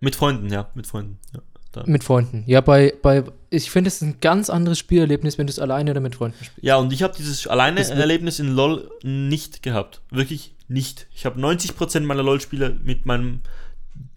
Mit 0.02 0.16
Freunden, 0.16 0.50
ja, 0.50 0.70
mit 0.76 0.88
Freunden. 0.88 1.18
Ja, 1.34 1.42
da. 1.72 1.84
Mit 1.86 2.04
Freunden. 2.04 2.44
Ja, 2.48 2.62
bei, 2.62 2.94
bei 3.02 3.24
ich 3.50 3.70
finde, 3.72 3.88
es 3.88 3.96
ist 3.96 4.02
ein 4.02 4.18
ganz 4.22 4.50
anderes 4.50 4.80
Spielerlebnis, 4.80 5.38
wenn 5.38 5.48
du 5.48 5.52
es 5.52 5.60
alleine 5.60 5.92
oder 5.92 6.02
mit 6.02 6.16
Freunden 6.16 6.38
spielst. 6.44 6.64
ja 6.64 6.78
und 6.78 6.94
ich 6.94 7.04
habe 7.04 7.14
dieses 7.18 7.48
alleine 7.48 7.82
Erlebnis 7.88 8.40
in 8.40 8.50
LOL 8.50 8.90
nicht 9.04 9.64
gehabt. 9.64 10.02
Wirklich 10.12 10.56
nicht. 10.68 11.08
Ich 11.14 11.26
habe 11.26 11.40
90% 11.40 12.02
meiner 12.02 12.24
LOL-Spiele 12.24 12.80
mit 12.84 13.06
meinem 13.06 13.42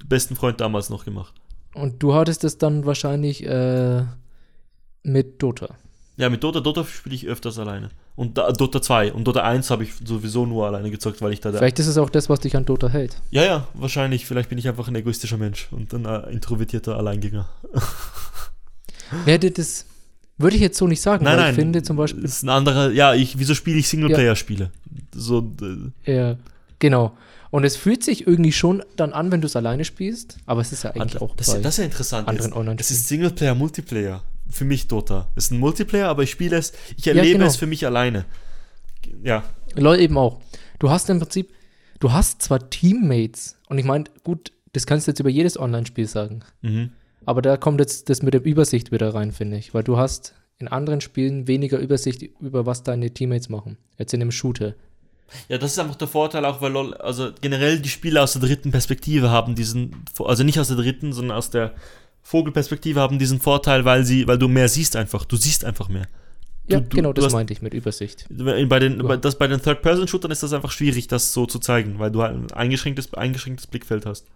besten 0.06 0.36
Freund 0.36 0.60
damals 0.60 0.90
noch 0.90 1.04
gemacht. 1.04 1.34
Und 1.74 2.02
du 2.02 2.14
hattest 2.14 2.44
es 2.44 2.58
dann 2.58 2.84
wahrscheinlich 2.84 3.46
äh, 3.46 4.04
mit 5.02 5.42
Dota. 5.42 5.74
Ja, 6.18 6.28
mit 6.28 6.44
Dota, 6.44 6.60
Dota 6.60 6.84
spiele 6.84 7.14
ich 7.14 7.26
öfters 7.26 7.58
alleine. 7.58 7.90
Und 8.14 8.36
da, 8.36 8.52
Dota 8.52 8.82
2 8.82 9.14
und 9.14 9.24
Dota 9.24 9.42
1 9.42 9.70
habe 9.70 9.84
ich 9.84 9.94
sowieso 10.04 10.44
nur 10.44 10.66
alleine 10.66 10.90
gezockt, 10.90 11.22
weil 11.22 11.32
ich 11.32 11.40
da. 11.40 11.52
Vielleicht 11.52 11.78
ist 11.78 11.86
es 11.86 11.96
auch 11.96 12.10
das, 12.10 12.28
was 12.28 12.40
dich 12.40 12.56
an 12.56 12.64
Dota 12.64 12.88
hält. 12.88 13.16
Ja, 13.30 13.42
ja, 13.42 13.66
wahrscheinlich. 13.74 14.26
Vielleicht 14.26 14.50
bin 14.50 14.58
ich 14.58 14.68
einfach 14.68 14.88
ein 14.88 14.94
egoistischer 14.94 15.38
Mensch 15.38 15.68
und 15.70 15.94
ein 15.94 16.04
äh, 16.04 16.30
introvertierter 16.30 16.96
Alleingänger. 16.96 17.48
Werde 19.24 19.50
das, 19.50 19.86
würde 20.36 20.56
ich 20.56 20.62
jetzt 20.62 20.76
so 20.78 20.86
nicht 20.86 21.00
sagen, 21.00 21.24
Nein, 21.24 21.36
weil 21.36 21.42
nein. 21.42 21.50
ich 21.52 21.56
finde 21.56 21.82
zum 21.82 21.96
Beispiel, 21.96 22.22
Das 22.22 22.32
ist 22.32 22.42
ein 22.42 22.50
anderer. 22.50 22.90
Ja, 22.90 23.14
ich, 23.14 23.38
wieso 23.38 23.54
spiele 23.54 23.78
ich 23.78 23.88
Singleplayer-Spiele? 23.88 24.70
So, 25.14 25.52
äh, 26.06 26.12
ja, 26.12 26.36
genau. 26.78 27.16
Und 27.50 27.64
es 27.64 27.76
fühlt 27.76 28.02
sich 28.02 28.26
irgendwie 28.26 28.52
schon 28.52 28.82
dann 28.96 29.12
an, 29.12 29.30
wenn 29.30 29.42
du 29.42 29.46
es 29.46 29.56
alleine 29.56 29.84
spielst, 29.84 30.38
aber 30.46 30.62
es 30.62 30.72
ist 30.72 30.84
ja 30.84 30.90
eigentlich 30.92 31.20
auch 31.20 31.36
das, 31.36 31.52
bei 31.52 31.60
das 31.60 31.74
ist 31.74 31.78
ja 31.78 31.84
interessant. 31.84 32.28
anderen 32.28 32.52
online 32.54 32.76
Es 32.80 32.90
ist 32.90 33.08
Singleplayer, 33.08 33.54
Multiplayer. 33.54 34.22
Für 34.52 34.64
mich 34.64 34.86
Dota. 34.86 35.28
Es 35.34 35.46
ist 35.46 35.50
ein 35.50 35.58
Multiplayer, 35.58 36.08
aber 36.08 36.22
ich 36.22 36.30
spiele 36.30 36.56
es, 36.56 36.72
ich 36.96 37.06
Ja, 37.06 37.14
erlebe 37.14 37.38
genau. 37.38 37.46
es 37.46 37.56
für 37.56 37.66
mich 37.66 37.86
alleine. 37.86 38.26
Ja, 39.24 39.42
LOL 39.74 39.98
eben 39.98 40.18
auch. 40.18 40.40
Du 40.78 40.90
hast 40.90 41.08
im 41.10 41.18
Prinzip, 41.18 41.52
du 42.00 42.12
hast 42.12 42.42
zwar 42.42 42.70
Teammates 42.70 43.56
und 43.68 43.78
ich 43.78 43.84
meine, 43.84 44.04
gut, 44.24 44.52
das 44.72 44.86
kannst 44.86 45.06
du 45.06 45.10
jetzt 45.10 45.20
über 45.20 45.30
jedes 45.30 45.58
Online-Spiel 45.58 46.06
sagen, 46.06 46.44
mhm. 46.60 46.90
aber 47.24 47.42
da 47.42 47.56
kommt 47.56 47.80
jetzt 47.80 48.10
das 48.10 48.22
mit 48.22 48.34
der 48.34 48.44
Übersicht 48.44 48.92
wieder 48.92 49.14
rein, 49.14 49.32
finde 49.32 49.56
ich, 49.56 49.74
weil 49.74 49.82
du 49.82 49.96
hast 49.96 50.34
in 50.58 50.68
anderen 50.68 51.00
Spielen 51.00 51.48
weniger 51.48 51.78
Übersicht 51.78 52.22
über 52.40 52.66
was 52.66 52.82
deine 52.82 53.10
Teammates 53.10 53.48
machen. 53.48 53.78
Jetzt 53.98 54.14
in 54.14 54.20
einem 54.20 54.30
Shooter. 54.30 54.74
Ja, 55.48 55.58
das 55.58 55.72
ist 55.72 55.78
einfach 55.78 55.96
der 55.96 56.08
Vorteil 56.08 56.44
auch, 56.44 56.60
weil 56.60 56.72
LOL, 56.72 56.94
also 56.94 57.30
generell 57.40 57.80
die 57.80 57.88
Spiele 57.88 58.22
aus 58.22 58.34
der 58.34 58.42
dritten 58.42 58.70
Perspektive 58.70 59.30
haben 59.30 59.54
diesen, 59.54 60.04
also 60.18 60.44
nicht 60.44 60.60
aus 60.60 60.68
der 60.68 60.76
dritten, 60.76 61.12
sondern 61.12 61.36
aus 61.36 61.50
der 61.50 61.74
Vogelperspektive 62.22 63.00
haben 63.00 63.18
diesen 63.18 63.40
Vorteil, 63.40 63.84
weil 63.84 64.04
sie, 64.04 64.26
weil 64.28 64.38
du 64.38 64.48
mehr 64.48 64.68
siehst 64.68 64.96
einfach. 64.96 65.24
Du 65.24 65.36
siehst 65.36 65.64
einfach 65.64 65.88
mehr. 65.88 66.06
Ja, 66.68 66.78
du- 66.80 66.88
genau, 66.96 67.08
du 67.12 67.14
das 67.20 67.26
hast- 67.26 67.32
meinte 67.32 67.52
ich 67.52 67.60
mit 67.62 67.74
Übersicht. 67.74 68.26
Bei 68.30 68.78
den, 68.78 68.98
Ja. 69.00 69.06
bei, 69.06 69.16
das, 69.16 69.36
bei 69.36 69.48
den 69.48 69.60
Third-Person-Shootern 69.60 70.30
ist 70.30 70.42
das 70.42 70.52
einfach 70.52 70.70
schwierig, 70.70 71.08
das 71.08 71.32
so 71.32 71.46
zu 71.46 71.58
zeigen, 71.58 71.98
weil 71.98 72.10
du 72.12 72.22
halt 72.22 72.34
ein 72.36 72.50
eingeschränktes, 72.52 73.12
eingeschränktes 73.14 73.66
Blickfeld 73.66 74.06
hast. 74.06 74.26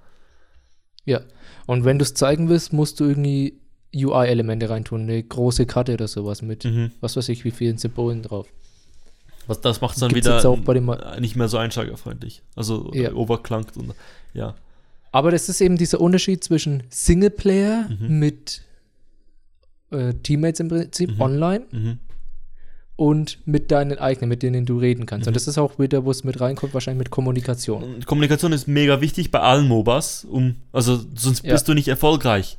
Ja. 1.05 1.21
Und 1.67 1.85
wenn 1.85 1.99
du 1.99 2.03
es 2.03 2.15
zeigen 2.15 2.49
willst, 2.49 2.73
musst 2.73 2.99
du 3.01 3.05
irgendwie 3.05 3.61
UI-Elemente 3.95 4.69
reintun, 4.69 5.03
eine 5.03 5.23
große 5.23 5.65
Karte 5.67 5.95
oder 5.95 6.09
sowas 6.09 6.43
mit, 6.43 6.65
Mhm. 6.65 6.91
was 7.01 7.17
weiß 7.17 7.29
ich, 7.29 7.45
wie 7.45 7.53
vielen 7.53 7.79
Symbolen 7.79 8.23
drauf. 8.23 8.49
Was, 9.47 9.61
das 9.61 9.81
macht 9.81 9.95
es 9.95 10.01
dann 10.01 10.09
Gibt's 10.13 10.27
wieder 10.27 10.45
auch 10.49 11.19
nicht 11.21 11.37
mehr 11.37 11.47
so 11.49 11.57
einsteigerfreundlich. 11.59 12.43
Also 12.57 12.91
Ja. 12.93 13.13
overclankt 13.15 13.77
und 13.77 13.95
ja. 14.35 14.57
Aber 15.13 15.31
das 15.31 15.49
ist 15.49 15.61
eben 15.61 15.77
dieser 15.77 16.01
Unterschied 16.01 16.45
zwischen 16.45 16.83
Singleplayer 16.91 17.89
Mhm. 17.89 18.19
mit 18.19 18.63
äh, 19.93 20.15
Teammates 20.15 20.61
im 20.61 20.69
Prinzip 20.69 21.13
Mhm. 21.15 21.21
online 21.21 21.65
Mhm. 21.71 21.99
und 22.97 23.39
mit 23.47 23.71
deinen 23.71 23.99
eigenen, 23.99 24.29
mit 24.29 24.43
denen 24.43 24.67
du 24.67 24.79
reden 24.79 25.07
kannst. 25.07 25.27
Mhm. 25.27 25.31
Und 25.31 25.35
das 25.37 25.47
ist 25.47 25.59
auch 25.59 25.79
wieder, 25.79 26.05
wo 26.05 26.11
es 26.11 26.25
mit 26.25 26.41
reinkommt, 26.41 26.75
wahrscheinlich 26.75 26.99
mit 26.99 27.11
Kommunikation. 27.11 28.05
Kommunikation 28.05 28.53
ist 28.53 28.67
mega 28.67 29.01
wichtig 29.01 29.31
bei 29.31 29.41
allen 29.41 29.69
MOBAs, 29.69 30.25
um, 30.25 30.57
also 30.73 31.01
sonst 31.15 31.45
Ja. 31.45 31.53
bist 31.53 31.69
du 31.69 31.75
nicht 31.75 31.89
erfolgreich. 31.89 32.59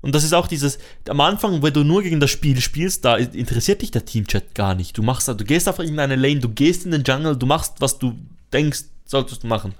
Und 0.00 0.14
das 0.14 0.22
ist 0.24 0.32
auch 0.34 0.46
dieses, 0.46 0.78
am 1.08 1.20
Anfang, 1.20 1.62
wenn 1.62 1.72
du 1.72 1.82
nur 1.82 2.02
gegen 2.02 2.20
das 2.20 2.30
Spiel 2.30 2.60
spielst, 2.60 3.04
da 3.04 3.16
interessiert 3.16 3.82
dich 3.82 3.90
der 3.90 4.04
Teamchat 4.04 4.54
gar 4.54 4.74
nicht. 4.74 4.96
Du 4.96 5.02
machst, 5.02 5.26
du 5.28 5.34
gehst 5.36 5.66
einfach 5.68 5.82
in 5.84 5.98
eine 5.98 6.16
Lane, 6.16 6.38
du 6.40 6.48
gehst 6.48 6.84
in 6.84 6.92
den 6.92 7.02
Jungle, 7.02 7.36
du 7.36 7.46
machst, 7.46 7.74
was 7.80 7.98
du 7.98 8.14
denkst, 8.52 8.84
solltest 9.04 9.42
du 9.42 9.48
machen. 9.48 9.74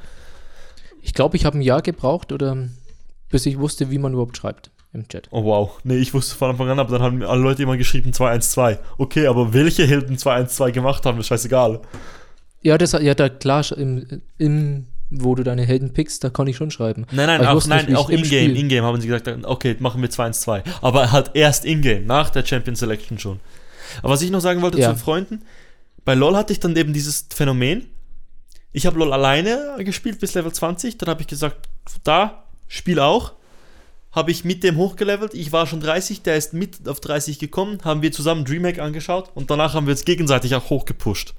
Ich 1.06 1.14
glaube, 1.14 1.36
ich 1.36 1.44
habe 1.44 1.56
ein 1.56 1.62
Jahr 1.62 1.82
gebraucht 1.82 2.32
oder 2.32 2.56
bis 3.30 3.46
ich 3.46 3.58
wusste, 3.60 3.90
wie 3.92 3.98
man 3.98 4.12
überhaupt 4.12 4.36
schreibt 4.36 4.70
im 4.92 5.06
Chat. 5.06 5.28
Oh 5.30 5.44
wow. 5.44 5.78
Nee, 5.84 5.98
ich 5.98 6.12
wusste 6.14 6.34
von 6.34 6.50
Anfang 6.50 6.68
an, 6.68 6.80
aber 6.80 6.90
dann 6.98 7.02
haben 7.02 7.22
alle 7.22 7.40
Leute 7.42 7.62
immer 7.62 7.76
geschrieben 7.76 8.12
212. 8.12 8.78
Okay, 8.98 9.28
aber 9.28 9.52
welche 9.54 9.86
Helden 9.86 10.18
212 10.18 10.74
gemacht 10.74 11.06
haben, 11.06 11.20
ist 11.20 11.28
scheißegal. 11.28 11.80
Ja, 12.62 12.76
das 12.76 12.90
ja 12.92 13.14
da 13.14 13.28
klar 13.28 13.64
im, 13.76 14.20
im 14.38 14.86
wo 15.10 15.36
du 15.36 15.44
deine 15.44 15.62
Helden 15.64 15.92
pickst, 15.92 16.24
da 16.24 16.30
kann 16.30 16.48
ich 16.48 16.56
schon 16.56 16.72
schreiben. 16.72 17.06
Nein, 17.12 17.26
nein, 17.28 17.40
ich 17.42 17.46
auch, 17.46 17.64
nein, 17.68 17.94
auch 17.94 18.10
im 18.10 18.24
in-game. 18.24 18.50
Spiel- 18.50 18.56
In-game 18.56 18.84
haben 18.84 19.00
sie 19.00 19.06
gesagt, 19.06 19.28
okay, 19.44 19.76
machen 19.78 20.02
wir 20.02 20.10
2 20.10 20.26
ins 20.26 20.40
2. 20.40 20.64
Aber 20.82 21.12
halt 21.12 21.30
erst 21.34 21.64
in-game, 21.64 22.04
nach 22.06 22.30
der 22.30 22.44
Champion 22.44 22.74
Selection 22.74 23.20
schon. 23.20 23.38
Aber 24.02 24.14
was 24.14 24.22
ich 24.22 24.32
noch 24.32 24.40
sagen 24.40 24.62
wollte 24.62 24.80
Ja. 24.80 24.88
zu 24.88 24.94
den 24.94 24.98
Freunden, 25.00 25.42
bei 26.04 26.14
LoL 26.14 26.36
hatte 26.36 26.52
ich 26.52 26.58
dann 26.58 26.74
eben 26.74 26.92
dieses 26.92 27.26
Phänomen. 27.32 27.86
Ich 28.76 28.84
habe 28.84 28.98
LoL 28.98 29.14
alleine 29.14 29.76
gespielt 29.78 30.20
bis 30.20 30.34
Level 30.34 30.52
20, 30.52 30.98
dann 30.98 31.08
habe 31.08 31.22
ich 31.22 31.26
gesagt, 31.26 31.66
da, 32.04 32.44
Spiel 32.68 33.00
auch. 33.00 33.32
Habe 34.12 34.30
ich 34.30 34.44
mit 34.44 34.62
dem 34.64 34.76
hochgelevelt, 34.76 35.32
ich 35.32 35.50
war 35.50 35.66
schon 35.66 35.80
30, 35.80 36.20
der 36.20 36.36
ist 36.36 36.52
mit 36.52 36.86
auf 36.86 37.00
30 37.00 37.38
gekommen, 37.38 37.78
haben 37.84 38.02
wir 38.02 38.12
zusammen 38.12 38.44
Dreamhack 38.44 38.78
angeschaut 38.78 39.30
und 39.34 39.50
danach 39.50 39.72
haben 39.72 39.86
wir 39.86 39.92
uns 39.92 40.04
gegenseitig 40.04 40.54
auch 40.54 40.68
hochgepusht. 40.68 41.32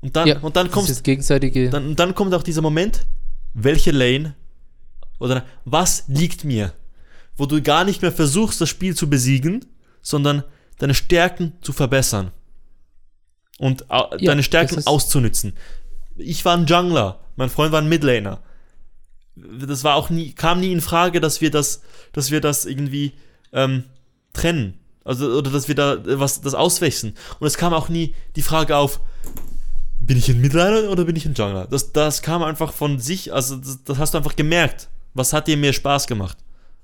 Und 0.00 0.16
dann, 0.16 0.38
und 0.38 0.56
dann 0.56 0.70
dieses 0.72 1.02
gegenseitige. 1.02 1.68
dann, 1.68 1.94
dann 1.96 2.14
kommt 2.14 2.32
auch 2.32 2.42
dieser 2.42 2.62
Moment, 2.62 3.04
welche 3.52 3.90
Lane 3.90 4.36
oder 5.18 5.44
was 5.66 6.04
liegt 6.08 6.44
mir, 6.44 6.72
wo 7.36 7.44
du 7.44 7.60
gar 7.60 7.84
nicht 7.84 8.00
mehr 8.00 8.12
versuchst, 8.12 8.58
das 8.58 8.70
Spiel 8.70 8.96
zu 8.96 9.10
besiegen, 9.10 9.66
sondern 10.00 10.44
deine 10.78 10.94
Stärken 10.94 11.58
zu 11.60 11.74
verbessern 11.74 12.32
und 13.58 13.90
au- 13.90 14.10
Ja, 14.18 14.30
deine 14.30 14.42
Stärken 14.42 14.86
auszunützen. 14.86 15.52
Ich 16.16 16.44
war 16.44 16.56
ein 16.56 16.66
Jungler, 16.66 17.20
mein 17.36 17.50
Freund 17.50 17.72
war 17.72 17.80
ein 17.82 17.88
Midlaner. 17.88 18.40
Das 19.36 19.84
war 19.84 19.94
auch 19.94 20.10
nie, 20.10 20.32
kam 20.32 20.60
nie 20.60 20.72
in 20.72 20.80
Frage, 20.80 21.20
dass 21.20 21.40
wir 21.40 21.50
das, 21.50 21.82
dass 22.12 22.30
wir 22.32 22.40
das 22.40 22.64
irgendwie 22.66 23.12
ähm, 23.52 23.84
trennen. 24.32 24.74
Also, 25.04 25.26
oder 25.38 25.50
dass 25.50 25.68
wir 25.68 25.74
da 25.76 25.94
äh, 25.94 26.18
was 26.18 26.40
das 26.40 26.54
auswechseln. 26.54 27.14
Und 27.38 27.46
es 27.46 27.56
kam 27.56 27.72
auch 27.72 27.88
nie 27.88 28.14
die 28.36 28.42
Frage 28.42 28.76
auf, 28.76 29.00
bin 30.00 30.18
ich 30.18 30.28
ein 30.28 30.40
Midliner 30.40 30.90
oder 30.90 31.04
bin 31.04 31.14
ich 31.16 31.24
ein 31.26 31.34
Jungler? 31.34 31.66
Das, 31.70 31.92
das 31.92 32.22
kam 32.22 32.42
einfach 32.42 32.72
von 32.72 32.98
sich, 32.98 33.32
also 33.32 33.56
das, 33.56 33.84
das 33.84 33.98
hast 33.98 34.14
du 34.14 34.18
einfach 34.18 34.36
gemerkt. 34.36 34.88
Was 35.14 35.32
hat 35.32 35.46
dir 35.46 35.56
mehr 35.56 35.72
Spaß 35.72 36.06
gemacht? 36.06 36.36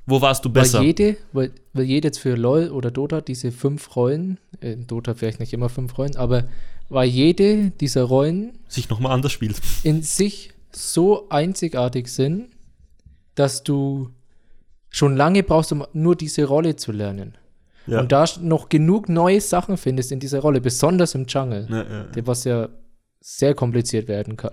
Wo 0.06 0.20
warst 0.20 0.44
du 0.44 0.50
besser? 0.50 0.78
Weil 0.78 0.86
jede, 0.86 1.16
weil, 1.32 1.52
weil 1.72 1.84
jede 1.84 2.08
jetzt 2.08 2.18
für 2.18 2.34
LOL 2.34 2.70
oder 2.70 2.90
Dota 2.90 3.20
diese 3.20 3.52
fünf 3.52 3.96
Rollen, 3.96 4.38
äh, 4.60 4.72
in 4.72 4.86
Dota 4.86 5.14
vielleicht 5.14 5.40
nicht 5.40 5.52
immer 5.52 5.68
fünf 5.68 5.96
Rollen, 5.96 6.16
aber 6.16 6.44
weil 6.88 7.08
jede 7.08 7.70
dieser 7.70 8.04
Rollen 8.04 8.58
sich 8.68 8.88
nochmal 8.88 9.12
anders 9.12 9.32
spielt. 9.32 9.60
in 9.82 10.02
sich 10.02 10.52
so 10.72 11.28
einzigartig 11.30 12.08
sind, 12.08 12.48
dass 13.34 13.62
du 13.62 14.10
schon 14.90 15.16
lange 15.16 15.42
brauchst, 15.42 15.72
um 15.72 15.84
nur 15.92 16.16
diese 16.16 16.44
Rolle 16.44 16.76
zu 16.76 16.92
lernen. 16.92 17.36
Ja. 17.86 18.00
Und 18.00 18.12
da 18.12 18.24
noch 18.40 18.68
genug 18.68 19.08
neue 19.08 19.40
Sachen 19.40 19.76
findest 19.76 20.12
in 20.12 20.20
dieser 20.20 20.40
Rolle, 20.40 20.60
besonders 20.60 21.14
im 21.14 21.26
Jungle, 21.26 21.66
ja, 21.70 21.82
ja, 21.82 22.26
was 22.26 22.44
ja 22.44 22.68
sehr 23.20 23.54
kompliziert 23.54 24.08
werden 24.08 24.36
kann. 24.36 24.52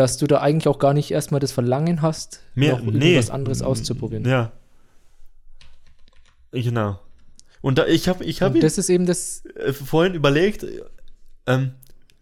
Dass 0.00 0.16
du 0.16 0.26
da 0.26 0.40
eigentlich 0.40 0.66
auch 0.66 0.78
gar 0.78 0.94
nicht 0.94 1.10
erstmal 1.10 1.40
das 1.40 1.52
Verlangen 1.52 2.00
hast, 2.00 2.40
Mehr, 2.54 2.78
noch 2.78 2.90
nee. 2.90 3.10
irgendwas 3.10 3.28
anderes 3.28 3.60
auszuprobieren. 3.60 4.24
Ja. 4.24 4.50
Genau. 6.52 6.98
Und 7.60 7.76
da, 7.76 7.86
ich 7.86 8.08
habe 8.08 8.24
ich 8.24 8.40
hab 8.40 8.58
das 8.58 8.78
ist 8.78 8.88
eben 8.88 9.04
das, 9.04 9.44
äh, 9.56 9.74
vorhin 9.74 10.14
überlegt, 10.14 10.62
äh, 10.62 10.80
ähm, 11.46 11.72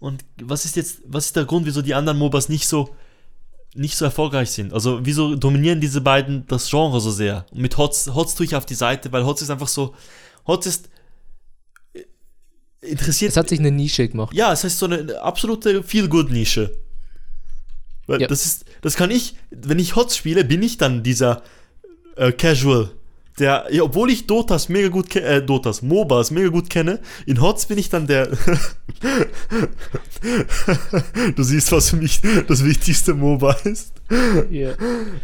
und 0.01 0.25
was 0.43 0.65
ist 0.65 0.75
jetzt, 0.75 1.03
was 1.07 1.27
ist 1.27 1.37
der 1.37 1.45
Grund, 1.45 1.67
wieso 1.67 1.81
die 1.81 1.95
anderen 1.95 2.19
MOBAs 2.19 2.49
nicht 2.49 2.67
so, 2.67 2.97
nicht 3.75 3.97
so 3.97 4.05
erfolgreich 4.05 4.51
sind? 4.51 4.73
Also, 4.73 4.99
wieso 5.05 5.37
dominieren 5.37 5.81
diese 5.81 6.01
beiden 6.01 6.45
das 6.49 6.69
Genre 6.69 7.01
so 7.01 7.13
sehr? 7.13 7.47
Und 7.53 7.61
mit 7.61 7.77
Hotz, 7.77 8.11
Hotz 8.13 8.35
tue 8.35 8.47
ich 8.47 8.57
auf 8.57 8.67
die 8.67 8.75
Seite, 8.75 9.13
weil 9.13 9.25
Hotz 9.25 9.41
ist 9.41 9.51
einfach 9.51 9.69
so, 9.69 9.95
Hotz 10.49 10.67
ist, 10.67 10.91
äh, 11.93 12.03
interessiert 12.81 13.31
es 13.31 13.37
hat 13.37 13.49
sich 13.49 13.61
eine 13.61 13.71
Nische 13.71 14.09
gemacht. 14.09 14.35
ja, 14.35 14.53
es 14.53 14.65
heißt 14.65 14.79
so 14.79 14.87
eine 14.87 15.21
absolute 15.21 15.85
Feel-Good-Nische. 15.85 16.88
Weil 18.09 18.23
Ja. 18.23 18.27
das 18.27 18.45
ist, 18.45 18.65
das 18.81 18.97
kann 18.97 19.13
ich, 19.13 19.37
wenn 19.51 19.79
ich 19.79 19.95
HOTS 19.95 20.17
spiele, 20.17 20.45
bin 20.45 20.63
ich 20.63 20.79
dann 20.79 21.05
dieser 21.05 21.43
äh, 22.17 22.33
Casual. 22.33 22.91
Der, 23.39 23.67
ja, 23.71 23.85
obwohl 23.85 24.11
ich 24.11 24.27
Dotas 24.27 24.69
mega 24.69 24.89
gut 24.89 25.11
kenne, 25.11 25.27
äh, 25.27 25.41
Dotas, 25.43 25.83
MOBAs 25.83 26.33
mega 26.33 26.49
gut 26.49 26.69
kenne, 26.69 26.99
in 27.25 27.41
HOTS 27.41 27.67
bin 27.67 27.79
ich 27.79 27.89
dann 27.89 28.09
der. 28.09 28.27
du 31.37 31.43
siehst, 31.45 31.71
was 31.71 31.91
für 31.91 31.97
mich 31.97 32.21
das 32.49 32.65
wichtigste 32.65 33.15
MOBA 33.15 33.53
ist. 33.65 33.93
Ja. 34.51 34.73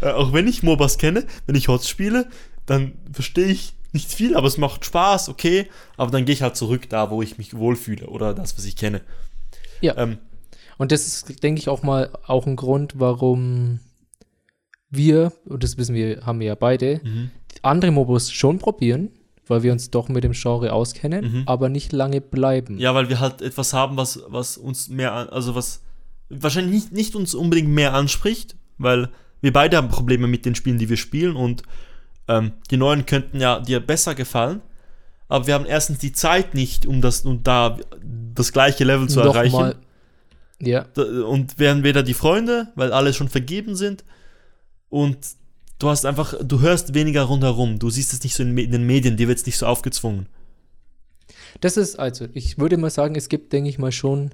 Äh, 0.01 0.13
auch 0.13 0.33
wenn 0.33 0.47
ich 0.47 0.63
MOBAs 0.63 0.99
kenne, 0.99 1.25
wenn 1.47 1.57
ich 1.57 1.67
HOTS 1.67 1.89
spiele, 1.89 2.29
dann 2.67 2.93
verstehe 3.13 3.47
ich 3.47 3.75
nicht 3.93 4.13
viel, 4.13 4.37
aber 4.37 4.47
es 4.47 4.59
macht 4.59 4.85
Spaß, 4.85 5.29
okay. 5.29 5.69
Aber 5.97 6.11
dann 6.13 6.25
gehe 6.25 6.35
ich 6.35 6.43
halt 6.43 6.57
zurück 6.57 6.89
da, 6.89 7.11
wo 7.11 7.23
ich 7.23 7.39
mich 7.39 7.57
wohlfühle 7.57 8.07
oder 8.07 8.35
das, 8.35 8.57
was 8.57 8.65
ich 8.65 8.77
kenne. 8.77 9.01
Ja. 9.81 9.97
Ähm, 9.97 10.19
Und 10.79 10.93
das 10.93 11.07
ist, 11.07 11.43
denke 11.43 11.61
ich, 11.61 11.69
auch 11.69 11.83
mal 11.83 12.11
auch 12.27 12.47
ein 12.47 12.57
Grund, 12.57 12.95
warum 12.99 13.81
wir, 14.91 15.33
und 15.47 15.63
das 15.65 15.77
wissen 15.77 15.95
wir, 15.95 16.25
haben 16.25 16.41
wir 16.41 16.49
ja 16.49 16.55
beide, 16.55 17.01
mhm. 17.03 17.31
andere 17.63 17.91
Mobos 17.91 18.31
schon 18.33 18.59
probieren, 18.59 19.11
weil 19.47 19.63
wir 19.63 19.73
uns 19.73 19.91
doch 19.91 20.09
mit 20.09 20.25
dem 20.25 20.33
Genre 20.33 20.73
auskennen, 20.73 21.25
Mhm. 21.25 21.43
aber 21.47 21.69
nicht 21.69 21.93
lange 21.93 22.21
bleiben. 22.21 22.79
Ja, 22.79 22.95
weil 22.95 23.09
wir 23.09 23.21
halt 23.21 23.43
etwas 23.43 23.73
haben, 23.73 23.97
was, 23.97 24.21
was 24.29 24.57
uns 24.57 24.89
mehr, 24.89 25.33
also 25.33 25.55
was 25.55 25.83
wahrscheinlich 26.31 26.73
nicht, 26.75 26.93
nicht 26.93 27.17
uns 27.17 27.35
unbedingt 27.35 27.69
mehr 27.69 27.93
anspricht, 27.95 28.57
weil 28.79 29.11
wir 29.41 29.53
beide 29.53 29.77
haben 29.77 29.89
Probleme 29.89 30.27
mit 30.27 30.47
den 30.47 30.55
Spielen, 30.55 30.79
die 30.79 30.89
wir 30.89 30.97
spielen 30.97 31.37
und 31.37 31.63
ähm, 32.29 32.53
die 32.71 32.79
neuen 32.79 33.05
könnten 33.05 33.41
ja 33.41 33.61
dir 33.61 33.81
besser 33.81 34.15
gefallen, 34.15 34.63
aber 35.29 35.47
wir 35.47 35.55
haben 35.55 35.67
erstens 35.67 35.99
die 35.99 36.13
Zeit 36.13 36.55
nicht, 36.55 36.87
um 36.87 37.01
das, 37.03 37.21
um 37.23 37.43
da 37.43 37.79
das 38.35 38.53
gleiche 38.53 38.85
Level 38.85 39.09
zu 39.09 39.19
Noch 39.21 39.35
erreichen. 39.35 39.53
mal- 39.57 39.77
Ja, 40.67 40.87
Und 41.27 41.59
wären 41.59 41.83
weder 41.83 42.03
die 42.03 42.15
Freunde, 42.15 42.69
weil 42.75 42.93
alle 42.93 43.13
schon 43.13 43.29
vergeben 43.29 43.77
sind 43.77 44.05
und 44.89 45.19
du 45.79 45.89
hast 45.89 46.07
einfach, 46.07 46.35
du 46.43 46.61
hörst 46.61 46.95
weniger 46.95 47.23
rundherum, 47.23 47.79
du 47.79 47.91
siehst 47.91 48.13
es 48.13 48.23
nicht 48.23 48.35
so 48.35 48.43
in 48.43 48.57
den 48.57 48.87
Medien, 48.87 49.17
dir 49.17 49.29
wird 49.29 49.39
es 49.39 49.47
nicht 49.47 49.59
so 49.59 49.67
aufgezwungen. 49.67 50.27
das 51.61 51.77
ist 51.77 51.97
also, 51.99 52.27
ich 52.33 52.59
würde 52.59 52.77
mal 52.77 52.91
sagen, 52.91 53.15
es 53.15 53.29
gibt, 53.29 53.53
denke 53.53 53.71
ich 53.71 53.79
mal, 53.79 53.93
schon 53.93 54.31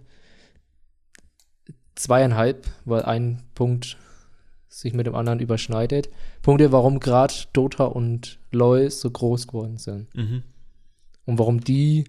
zweieinhalb, 1.94 2.66
weil 2.85 3.02
ein 3.02 3.43
Punkt 3.55 3.97
sich 4.69 4.94
mit 4.94 5.07
dem 5.07 5.15
anderen 5.15 5.40
überschneidet. 5.40 6.09
Punkte, 6.43 6.73
warum 6.73 7.01
gerade 7.01 7.35
Dota 7.52 7.85
und 7.85 8.39
LoL 8.52 8.90
so 8.90 9.11
groß 9.11 9.48
geworden 9.48 9.77
sind. 9.77 10.15
Mhm. 10.15 10.43
Und 11.27 11.39
warum 11.39 11.61
die 11.61 12.05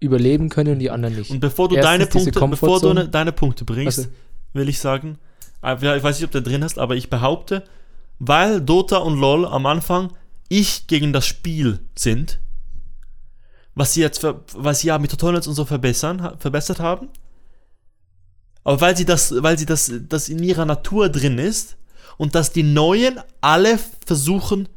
überleben 0.00 0.48
können 0.48 0.74
und 0.74 0.78
die 0.78 0.90
anderen 0.90 1.16
nicht. 1.16 1.30
Und 1.30 1.40
bevor 1.40 1.68
du 1.68 1.76
Erstens 1.76 1.90
deine 1.90 2.06
Punkte, 2.06 2.48
bevor 2.48 2.80
du 2.80 2.94
ne, 2.94 3.08
deine 3.08 3.32
Punkte 3.32 3.64
bringst, 3.64 3.98
Also- 3.98 4.10
will 4.52 4.68
ich 4.68 4.78
sagen, 4.78 5.18
ja, 5.62 5.96
ich 5.96 6.02
weiß 6.02 6.16
nicht, 6.18 6.24
ob 6.24 6.30
du 6.30 6.40
drin 6.42 6.62
hast, 6.62 6.78
aber 6.78 6.94
ich 6.96 7.10
behaupte, 7.10 7.64
weil 8.18 8.60
Dota 8.60 8.98
und 8.98 9.18
LoL 9.18 9.44
am 9.46 9.66
Anfang 9.66 10.12
ich 10.48 10.86
gegen 10.86 11.12
das 11.12 11.26
Spiel 11.26 11.80
sind, 11.96 12.38
was 13.74 13.94
sie 13.94 14.00
jetzt, 14.00 14.24
was 14.54 14.80
sie 14.80 14.88
ja 14.88 14.98
mit 14.98 15.10
Tutorials 15.10 15.46
und 15.46 15.54
so 15.54 15.64
verbessern, 15.64 16.36
verbessert 16.38 16.80
haben, 16.80 17.08
aber 18.64 18.80
weil 18.80 18.96
sie 18.96 19.04
das, 19.04 19.34
weil 19.42 19.58
sie 19.58 19.66
das, 19.66 19.92
das 20.08 20.28
in 20.28 20.42
ihrer 20.42 20.64
Natur 20.64 21.08
drin 21.08 21.38
ist 21.38 21.76
und 22.16 22.34
dass 22.34 22.52
die 22.52 22.62
Neuen 22.62 23.20
alle 23.40 23.78
versuchen 24.04 24.68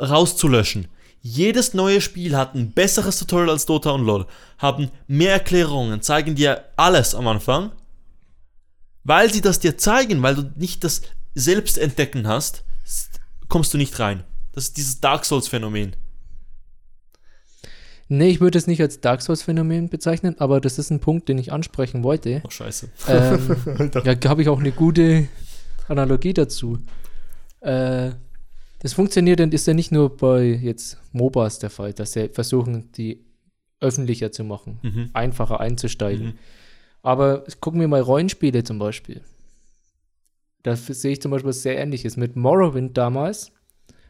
rauszulöschen. 0.00 0.88
Jedes 1.28 1.74
neue 1.74 2.00
Spiel 2.00 2.36
hat 2.36 2.54
ein 2.54 2.70
besseres 2.70 3.18
Tutorial 3.18 3.50
als 3.50 3.66
Dota 3.66 3.90
und 3.90 4.04
LoL, 4.06 4.26
haben 4.58 4.90
mehr 5.08 5.32
Erklärungen, 5.32 6.00
zeigen 6.00 6.36
dir 6.36 6.64
alles 6.76 7.16
am 7.16 7.26
Anfang, 7.26 7.72
weil 9.02 9.32
sie 9.32 9.40
das 9.40 9.58
dir 9.58 9.76
zeigen, 9.76 10.22
weil 10.22 10.36
du 10.36 10.52
nicht 10.54 10.84
das 10.84 11.02
Selbstentdecken 11.34 12.28
hast, 12.28 12.62
s- 12.84 13.10
kommst 13.48 13.74
du 13.74 13.78
nicht 13.78 13.98
rein. 13.98 14.22
Das 14.52 14.64
ist 14.64 14.76
dieses 14.76 15.00
Dark 15.00 15.24
Souls-Phänomen. 15.24 15.96
Nee, 18.08 18.28
ich 18.28 18.40
würde 18.40 18.56
es 18.56 18.68
nicht 18.68 18.80
als 18.80 19.00
Dark 19.00 19.20
Souls-Phänomen 19.20 19.88
bezeichnen, 19.88 20.36
aber 20.38 20.60
das 20.60 20.78
ist 20.78 20.90
ein 20.90 21.00
Punkt, 21.00 21.28
den 21.28 21.38
ich 21.38 21.52
ansprechen 21.52 22.04
wollte. 22.04 22.40
Oh, 22.46 22.50
scheiße. 22.50 22.88
Ähm, 23.08 23.90
ja, 24.04 24.14
habe 24.30 24.42
ich 24.42 24.48
auch 24.48 24.60
eine 24.60 24.70
gute 24.70 25.26
Analogie 25.88 26.34
dazu. 26.34 26.78
Äh, 27.62 28.12
das 28.86 28.92
funktioniert 28.94 29.40
und 29.40 29.52
ist 29.52 29.66
ja 29.66 29.74
nicht 29.74 29.90
nur 29.90 30.16
bei 30.16 30.44
jetzt 30.44 30.96
MOBAs 31.12 31.58
der 31.58 31.70
Fall, 31.70 31.92
dass 31.92 32.12
sie 32.12 32.28
versuchen, 32.28 32.92
die 32.92 33.24
öffentlicher 33.80 34.30
zu 34.30 34.44
machen, 34.44 34.78
Mhm. 34.82 35.10
einfacher 35.12 35.58
einzusteigen. 35.58 36.26
Mhm. 36.26 36.32
Aber 37.02 37.42
gucken 37.60 37.80
wir 37.80 37.88
mal 37.88 38.00
Rollenspiele 38.00 38.62
zum 38.62 38.78
Beispiel. 38.78 39.22
Da 40.62 40.76
sehe 40.76 41.12
ich 41.12 41.20
zum 41.20 41.32
Beispiel 41.32 41.48
was 41.48 41.62
sehr 41.62 41.76
ähnliches. 41.78 42.16
Mit 42.16 42.36
Morrowind 42.36 42.96
damals 42.96 43.50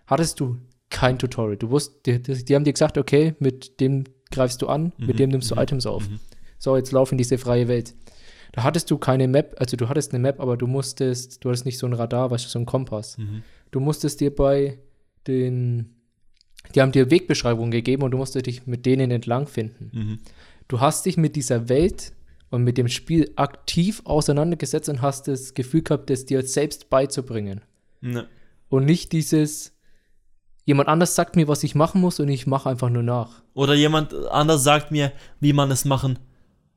hattest 0.06 0.40
du 0.40 0.58
kein 0.90 1.18
Tutorial. 1.18 1.56
Du 1.56 1.70
wusst, 1.70 2.04
die, 2.04 2.22
die, 2.22 2.44
die 2.44 2.54
haben 2.54 2.64
dir 2.64 2.74
gesagt, 2.74 2.98
okay, 2.98 3.34
mit 3.38 3.80
dem 3.80 4.04
greifst 4.30 4.60
du 4.60 4.66
an, 4.68 4.92
mit 4.98 5.08
Mhm, 5.14 5.16
dem 5.16 5.30
nimmst 5.30 5.50
du 5.50 5.54
mhm, 5.54 5.60
Items 5.62 5.86
auf. 5.86 6.06
mhm. 6.08 6.20
So, 6.58 6.76
jetzt 6.76 6.92
lauf 6.92 7.12
in 7.12 7.18
diese 7.18 7.38
freie 7.38 7.66
Welt. 7.68 7.94
Da 8.56 8.62
hattest 8.62 8.90
du 8.90 8.96
keine 8.96 9.28
Map, 9.28 9.54
also 9.58 9.76
du 9.76 9.90
hattest 9.90 10.12
eine 10.12 10.18
Map, 10.18 10.40
aber 10.40 10.56
du 10.56 10.66
musstest, 10.66 11.44
du 11.44 11.50
hattest 11.50 11.66
nicht 11.66 11.76
so 11.76 11.86
ein 11.86 11.92
Radar, 11.92 12.30
weißt 12.30 12.46
du, 12.46 12.48
so 12.48 12.58
ein 12.58 12.64
Kompass. 12.64 13.18
Mhm. 13.18 13.42
Du 13.70 13.80
musstest 13.80 14.18
dir 14.18 14.34
bei 14.34 14.78
den, 15.26 15.94
die 16.74 16.80
haben 16.80 16.90
dir 16.90 17.10
Wegbeschreibungen 17.10 17.70
gegeben 17.70 18.02
und 18.02 18.12
du 18.12 18.16
musstest 18.16 18.46
dich 18.46 18.66
mit 18.66 18.86
denen 18.86 19.10
entlang 19.10 19.46
finden. 19.46 19.90
Mhm. 19.92 20.18
Du 20.68 20.80
hast 20.80 21.04
dich 21.04 21.18
mit 21.18 21.36
dieser 21.36 21.68
Welt 21.68 22.14
und 22.48 22.64
mit 22.64 22.78
dem 22.78 22.88
Spiel 22.88 23.30
aktiv 23.36 24.00
auseinandergesetzt 24.06 24.88
und 24.88 25.02
hast 25.02 25.28
das 25.28 25.52
Gefühl 25.52 25.82
gehabt, 25.82 26.08
das 26.08 26.24
dir 26.24 26.42
selbst 26.42 26.88
beizubringen. 26.88 27.60
Ne. 28.00 28.26
Und 28.70 28.86
nicht 28.86 29.12
dieses, 29.12 29.76
jemand 30.64 30.88
anders 30.88 31.14
sagt 31.14 31.36
mir, 31.36 31.46
was 31.46 31.62
ich 31.62 31.74
machen 31.74 32.00
muss 32.00 32.20
und 32.20 32.28
ich 32.28 32.46
mache 32.46 32.70
einfach 32.70 32.88
nur 32.88 33.02
nach. 33.02 33.42
Oder 33.52 33.74
jemand 33.74 34.14
anders 34.30 34.64
sagt 34.64 34.92
mir, 34.92 35.12
wie 35.40 35.52
man 35.52 35.70
es 35.70 35.84
machen 35.84 36.18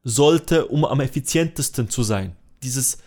sollte, 0.03 0.67
um 0.67 0.85
am 0.85 0.99
effizientesten 1.01 1.89
zu 1.89 2.03
sein. 2.03 2.35
Dieses, 2.63 2.99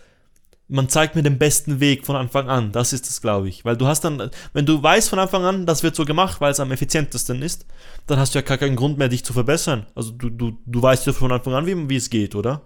man 0.67 0.89
zeigt 0.89 1.15
mir 1.15 1.23
den 1.23 1.37
besten 1.37 1.79
Weg 1.79 2.05
von 2.05 2.15
Anfang 2.15 2.49
an. 2.49 2.71
Das 2.71 2.93
ist 2.93 3.09
es, 3.09 3.21
glaube 3.21 3.49
ich. 3.49 3.65
Weil 3.65 3.77
du 3.77 3.87
hast 3.87 4.01
dann, 4.01 4.31
wenn 4.53 4.65
du 4.65 4.81
weißt 4.81 5.09
von 5.09 5.19
Anfang 5.19 5.43
an, 5.43 5.65
das 5.65 5.83
wird 5.83 5.95
so 5.95 6.05
gemacht, 6.05 6.41
weil 6.41 6.51
es 6.51 6.59
am 6.59 6.71
effizientesten 6.71 7.41
ist, 7.41 7.65
dann 8.07 8.19
hast 8.19 8.33
du 8.33 8.39
ja 8.39 8.45
gar 8.45 8.57
keinen 8.57 8.75
Grund 8.75 8.97
mehr, 8.97 9.09
dich 9.09 9.23
zu 9.23 9.33
verbessern. 9.33 9.85
Also 9.95 10.11
du, 10.11 10.29
du, 10.29 10.57
du 10.65 10.81
weißt 10.81 11.05
ja 11.05 11.13
von 11.13 11.31
Anfang 11.31 11.53
an, 11.53 11.65
wie, 11.65 11.89
wie 11.89 11.95
es 11.95 12.09
geht, 12.09 12.35
oder? 12.35 12.61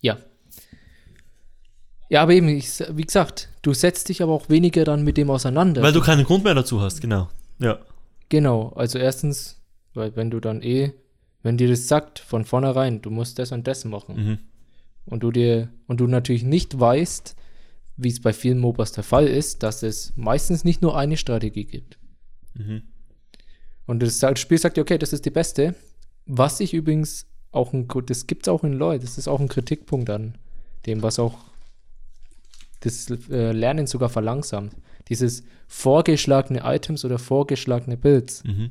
Ja. 0.00 0.18
Ja, 2.10 2.22
aber 2.22 2.32
eben, 2.32 2.48
ich, 2.48 2.82
wie 2.90 3.02
gesagt, 3.02 3.50
du 3.62 3.74
setzt 3.74 4.08
dich 4.08 4.22
aber 4.22 4.32
auch 4.32 4.48
weniger 4.48 4.84
dann 4.84 5.04
mit 5.04 5.16
dem 5.16 5.30
auseinander. 5.30 5.82
Weil 5.82 5.92
du 5.92 6.00
keinen 6.00 6.24
Grund 6.24 6.44
mehr 6.44 6.54
dazu 6.54 6.80
hast, 6.80 7.00
genau. 7.00 7.28
Ja. 7.58 7.78
Genau, 8.28 8.72
also 8.76 8.98
erstens, 8.98 9.60
weil 9.94 10.14
wenn 10.16 10.30
du 10.30 10.40
dann 10.40 10.62
eh, 10.62 10.92
wenn 11.42 11.56
dir 11.56 11.68
das 11.68 11.88
sagt 11.88 12.18
von 12.18 12.44
vornherein, 12.44 13.00
du 13.02 13.10
musst 13.10 13.38
das 13.38 13.52
und 13.52 13.66
das 13.66 13.84
machen 13.84 14.16
Mhm. 14.16 14.38
und 15.06 15.22
du 15.22 15.30
dir 15.30 15.68
und 15.86 16.00
du 16.00 16.06
natürlich 16.06 16.42
nicht 16.44 16.78
weißt, 16.78 17.36
wie 17.96 18.08
es 18.08 18.20
bei 18.20 18.32
vielen 18.32 18.58
MOBAs 18.58 18.92
der 18.92 19.04
Fall 19.04 19.26
ist, 19.26 19.62
dass 19.62 19.82
es 19.82 20.12
meistens 20.16 20.64
nicht 20.64 20.82
nur 20.82 20.96
eine 20.96 21.16
Strategie 21.16 21.64
gibt. 21.64 21.98
Mhm. 22.54 22.82
Und 23.86 24.02
das 24.02 24.22
Spiel 24.38 24.58
sagt 24.58 24.76
dir, 24.76 24.82
okay, 24.82 24.98
das 24.98 25.12
ist 25.12 25.24
die 25.24 25.30
beste. 25.30 25.74
Was 26.26 26.60
ich 26.60 26.74
übrigens 26.74 27.26
auch 27.50 27.72
ein, 27.72 27.88
das 28.06 28.26
gibt 28.26 28.46
es 28.46 28.48
auch 28.52 28.62
in 28.62 28.74
LoL, 28.74 28.98
das 28.98 29.16
ist 29.18 29.26
auch 29.28 29.40
ein 29.40 29.48
Kritikpunkt 29.48 30.10
an 30.10 30.36
dem, 30.86 31.02
was 31.02 31.18
auch 31.18 31.38
das 32.80 33.10
äh, 33.30 33.52
Lernen 33.52 33.86
sogar 33.86 34.08
verlangsamt. 34.08 34.74
Dieses 35.08 35.42
vorgeschlagene 35.66 36.60
Items 36.64 37.04
oder 37.04 37.18
vorgeschlagene 37.18 37.96
Builds, 37.96 38.44
Mhm. 38.44 38.70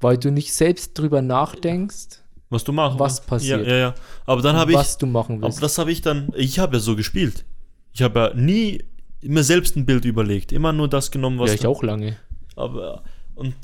Weil 0.00 0.18
du 0.18 0.30
nicht 0.30 0.52
selbst 0.52 0.98
drüber 0.98 1.22
nachdenkst, 1.22 2.22
Was 2.48 2.64
du 2.64 2.72
machst. 2.72 2.98
Was 2.98 3.24
passiert. 3.24 3.66
Ja, 3.66 3.72
ja, 3.72 3.78
ja. 3.78 3.94
Aber 4.26 4.42
dann 4.42 4.56
habe 4.56 4.72
ich, 4.72 4.76
was 4.76 4.98
du 4.98 5.06
machen 5.06 5.36
aber 5.36 5.48
willst. 5.48 5.62
das 5.62 5.78
habe 5.78 5.92
ich 5.92 6.00
dann, 6.00 6.32
ich 6.34 6.58
habe 6.58 6.76
ja 6.76 6.80
so 6.80 6.96
gespielt. 6.96 7.44
Ich 7.92 8.02
habe 8.02 8.20
ja 8.20 8.34
nie 8.34 8.84
mir 9.22 9.44
selbst 9.44 9.76
ein 9.76 9.86
Bild 9.86 10.04
überlegt. 10.04 10.52
Immer 10.52 10.72
nur 10.72 10.88
das 10.88 11.10
genommen, 11.10 11.38
was 11.38 11.50
ja, 11.50 11.54
ich 11.56 11.66
auch 11.66 11.82
lange. 11.82 12.16
Aber, 12.56 13.02
und, 13.34 13.54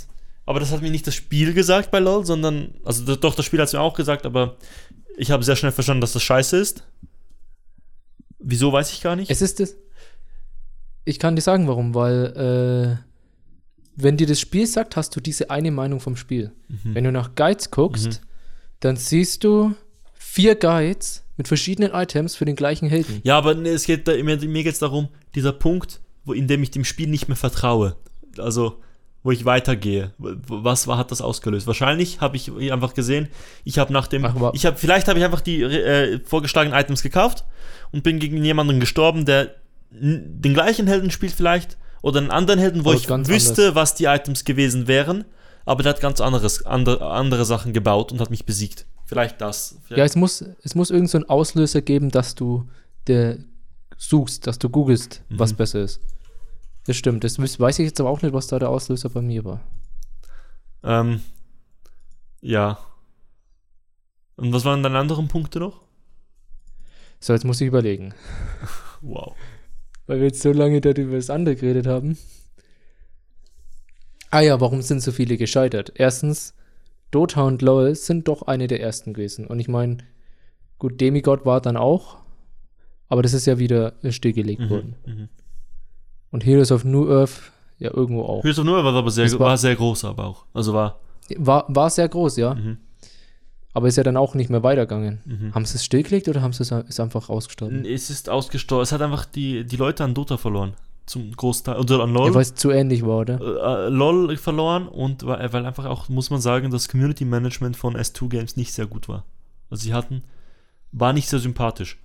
aber 0.44 0.60
das 0.60 0.72
hat 0.72 0.82
mir 0.82 0.90
nicht 0.90 1.06
das 1.06 1.14
Spiel 1.14 1.54
gesagt 1.54 1.90
bei 1.90 1.98
LOL, 1.98 2.24
sondern, 2.24 2.74
also 2.84 3.16
doch, 3.16 3.34
das 3.34 3.44
Spiel 3.44 3.60
hat 3.60 3.68
es 3.68 3.72
mir 3.72 3.80
auch 3.80 3.94
gesagt, 3.94 4.26
aber 4.26 4.56
ich 5.16 5.30
habe 5.30 5.44
sehr 5.44 5.56
schnell 5.56 5.72
verstanden, 5.72 6.02
dass 6.02 6.12
das 6.12 6.22
scheiße 6.22 6.56
ist. 6.56 6.84
Wieso, 8.38 8.72
weiß 8.72 8.92
ich 8.92 9.00
gar 9.00 9.16
nicht. 9.16 9.30
Es 9.30 9.42
ist 9.42 9.60
es. 9.60 9.76
Ich 11.04 11.18
kann 11.18 11.36
dir 11.36 11.42
sagen, 11.42 11.68
warum, 11.68 11.94
weil 11.94 12.98
äh, 13.00 13.05
wenn 13.96 14.16
dir 14.16 14.26
das 14.26 14.38
Spiel 14.38 14.66
sagt, 14.66 14.96
hast 14.96 15.16
du 15.16 15.20
diese 15.20 15.50
eine 15.50 15.70
Meinung 15.70 16.00
vom 16.00 16.16
Spiel. 16.16 16.52
Mhm. 16.68 16.94
Wenn 16.94 17.04
du 17.04 17.12
nach 17.12 17.34
Guides 17.34 17.70
guckst, 17.70 18.20
dann 18.80 18.96
siehst 18.96 19.42
du 19.42 19.74
vier 20.14 20.54
Guides 20.54 21.24
mit 21.38 21.48
verschiedenen 21.48 21.92
Items 21.92 22.36
für 22.36 22.44
den 22.44 22.56
gleichen 22.56 22.88
Helden. 22.88 23.20
ja, 23.24 23.36
aber 23.38 23.56
es 23.56 23.84
geht 23.84 24.06
da, 24.06 24.12
mir, 24.12 24.36
mir 24.36 24.64
geht 24.64 24.74
es 24.74 24.78
darum, 24.78 25.08
dieser 25.34 25.52
Punkt, 25.52 26.00
wo, 26.24 26.32
in 26.32 26.46
dem 26.46 26.62
ich 26.62 26.70
dem 26.70 26.84
Spiel 26.84 27.08
nicht 27.08 27.28
mehr 27.28 27.36
vertraue. 27.36 27.96
Also, 28.38 28.80
wo 29.22 29.32
ich 29.32 29.44
weitergehe. 29.44 30.12
Was 30.18 30.86
war, 30.86 30.98
hat 30.98 31.10
das 31.10 31.20
ausgelöst? 31.20 31.66
Wahrscheinlich 31.66 32.20
habe 32.20 32.36
ich 32.36 32.50
einfach 32.72 32.94
gesehen, 32.94 33.28
ich 33.64 33.78
habe 33.78 33.92
nach 33.92 34.06
dem, 34.06 34.24
Ach, 34.24 34.52
ich 34.52 34.66
habe, 34.66 34.76
vielleicht 34.76 35.08
habe 35.08 35.18
ich 35.18 35.24
einfach 35.24 35.40
die 35.40 35.62
äh, 35.62 36.20
vorgeschlagenen 36.24 36.78
Items 36.78 37.02
gekauft 37.02 37.44
und 37.92 38.02
bin 38.02 38.18
gegen 38.18 38.44
jemanden 38.44 38.78
gestorben, 38.78 39.24
der 39.24 39.56
den 39.90 40.52
gleichen 40.54 40.86
Helden 40.86 41.10
spielt 41.10 41.32
vielleicht 41.32 41.76
oder 42.06 42.20
einen 42.20 42.30
anderen 42.30 42.60
Helden, 42.60 42.84
wo 42.84 42.90
Aber 42.90 42.98
ich 42.98 43.08
wüsste, 43.08 43.74
was 43.74 43.96
die 43.96 44.04
Items 44.04 44.44
gewesen 44.44 44.86
wären, 44.86 45.24
aber 45.64 45.82
der 45.82 45.90
hat 45.90 46.00
ganz 46.00 46.20
anderes, 46.20 46.64
andere, 46.64 47.04
andere 47.10 47.44
Sachen 47.44 47.72
gebaut 47.72 48.12
und 48.12 48.20
hat 48.20 48.30
mich 48.30 48.44
besiegt. 48.46 48.86
Vielleicht 49.06 49.40
das. 49.40 49.76
Vielleicht 49.82 49.98
Ja, 49.98 50.04
es 50.04 50.14
muss, 50.14 50.40
es 50.62 50.76
muss 50.76 50.90
irgend 50.90 51.10
so 51.10 51.18
einen 51.18 51.28
Auslöser 51.28 51.82
geben, 51.82 52.10
dass 52.12 52.36
du 52.36 52.68
der 53.08 53.38
suchst, 53.96 54.46
dass 54.46 54.60
du 54.60 54.68
googelst, 54.68 55.22
was 55.30 55.52
Mhm. 55.52 55.56
besser 55.56 55.80
ist. 55.80 56.00
Das 56.86 56.96
stimmt. 56.96 57.24
Das 57.24 57.40
weiß 57.40 57.80
ich 57.80 57.86
jetzt 57.86 57.98
aber 57.98 58.10
auch 58.10 58.22
nicht, 58.22 58.32
was 58.32 58.46
da 58.46 58.60
der 58.60 58.68
Auslöser 58.70 59.08
bei 59.08 59.20
mir 59.20 59.44
war. 59.44 59.60
Ähm, 60.84 61.20
ja. 62.40 62.78
Und 64.36 64.52
was 64.52 64.64
waren 64.64 64.84
deine 64.84 64.98
anderen 65.00 65.26
Punkte 65.26 65.58
noch? 65.58 65.80
So, 67.18 67.32
jetzt 67.32 67.44
muss 67.44 67.60
ich 67.60 67.66
überlegen. 67.66 68.14
Wow. 69.02 69.34
Weil 70.06 70.18
wir 70.20 70.26
jetzt 70.26 70.42
so 70.42 70.52
lange 70.52 70.80
darüber 70.80 71.16
das 71.16 71.30
andere 71.30 71.56
geredet 71.56 71.86
haben. 71.86 72.16
Ah 74.30 74.40
ja, 74.40 74.60
warum 74.60 74.82
sind 74.82 75.02
so 75.02 75.12
viele 75.12 75.36
gescheitert? 75.36 75.92
Erstens, 75.96 76.54
Dota 77.10 77.42
und 77.42 77.62
LoL 77.62 77.94
sind 77.94 78.28
doch 78.28 78.42
eine 78.42 78.66
der 78.66 78.80
ersten 78.80 79.14
gewesen. 79.14 79.46
Und 79.46 79.60
ich 79.60 79.68
meine, 79.68 79.98
gut, 80.78 81.00
Demigod 81.00 81.44
war 81.46 81.60
dann 81.60 81.76
auch, 81.76 82.18
aber 83.08 83.22
das 83.22 83.32
ist 83.32 83.46
ja 83.46 83.58
wieder 83.58 83.94
stillgelegt 84.08 84.62
Mhm. 84.62 84.70
worden. 84.70 84.96
Mhm. 85.06 85.28
Und 86.30 86.44
Heroes 86.44 86.72
of 86.72 86.84
New 86.84 87.08
Earth 87.10 87.52
ja 87.78 87.92
irgendwo 87.94 88.22
auch. 88.24 88.42
Heroes 88.42 88.58
of 88.58 88.64
New 88.64 88.74
Earth 88.74 88.84
war 88.84 88.94
aber 88.94 89.10
sehr, 89.10 89.30
war, 89.32 89.38
war- 89.40 89.56
sehr 89.58 89.76
groß, 89.76 90.04
aber 90.04 90.24
auch. 90.26 90.44
Also 90.52 90.72
war. 90.74 91.00
War, 91.36 91.64
war 91.68 91.90
sehr 91.90 92.08
groß, 92.08 92.36
ja. 92.36 92.54
Mhm. 92.54 92.78
Aber 93.76 93.88
ist 93.88 93.96
ja 93.96 94.02
dann 94.04 94.16
auch 94.16 94.34
nicht 94.34 94.48
mehr 94.48 94.62
weitergegangen. 94.62 95.20
Mhm. 95.26 95.54
Haben 95.54 95.66
sie 95.66 95.74
es 95.76 95.84
stillgelegt 95.84 96.28
oder 96.28 96.40
haben 96.40 96.54
sie 96.54 96.62
es 96.62 96.98
einfach 97.00 97.28
ausgestorben? 97.28 97.84
Es 97.84 98.08
ist 98.08 98.30
ausgestorben. 98.30 98.82
Es 98.84 98.90
hat 98.92 99.02
einfach 99.02 99.26
die, 99.26 99.64
die 99.66 99.76
Leute 99.76 100.02
an 100.02 100.14
Dota 100.14 100.38
verloren. 100.38 100.72
Zum 101.04 101.30
Großteil. 101.32 101.76
Oder 101.76 102.00
an 102.00 102.14
LOL. 102.14 102.28
Ja, 102.28 102.34
weil 102.34 102.40
es 102.42 102.54
zu 102.54 102.70
ähnlich 102.70 103.04
war, 103.04 103.18
oder? 103.18 103.38
äh, 103.38 103.86
äh, 103.86 103.88
LOL 103.90 104.34
verloren 104.38 104.88
und 104.88 105.26
weil, 105.26 105.52
weil 105.52 105.66
einfach 105.66 105.84
auch, 105.84 106.08
muss 106.08 106.30
man 106.30 106.40
sagen, 106.40 106.70
das 106.70 106.88
Community 106.88 107.26
Management 107.26 107.76
von 107.76 107.94
S2 107.98 108.28
Games 108.30 108.56
nicht 108.56 108.72
sehr 108.72 108.86
gut 108.86 109.08
war. 109.10 109.24
Also 109.70 109.82
sie 109.84 109.92
hatten, 109.92 110.22
war 110.92 111.12
nicht 111.12 111.28
sehr 111.28 111.38
sympathisch. 111.38 111.98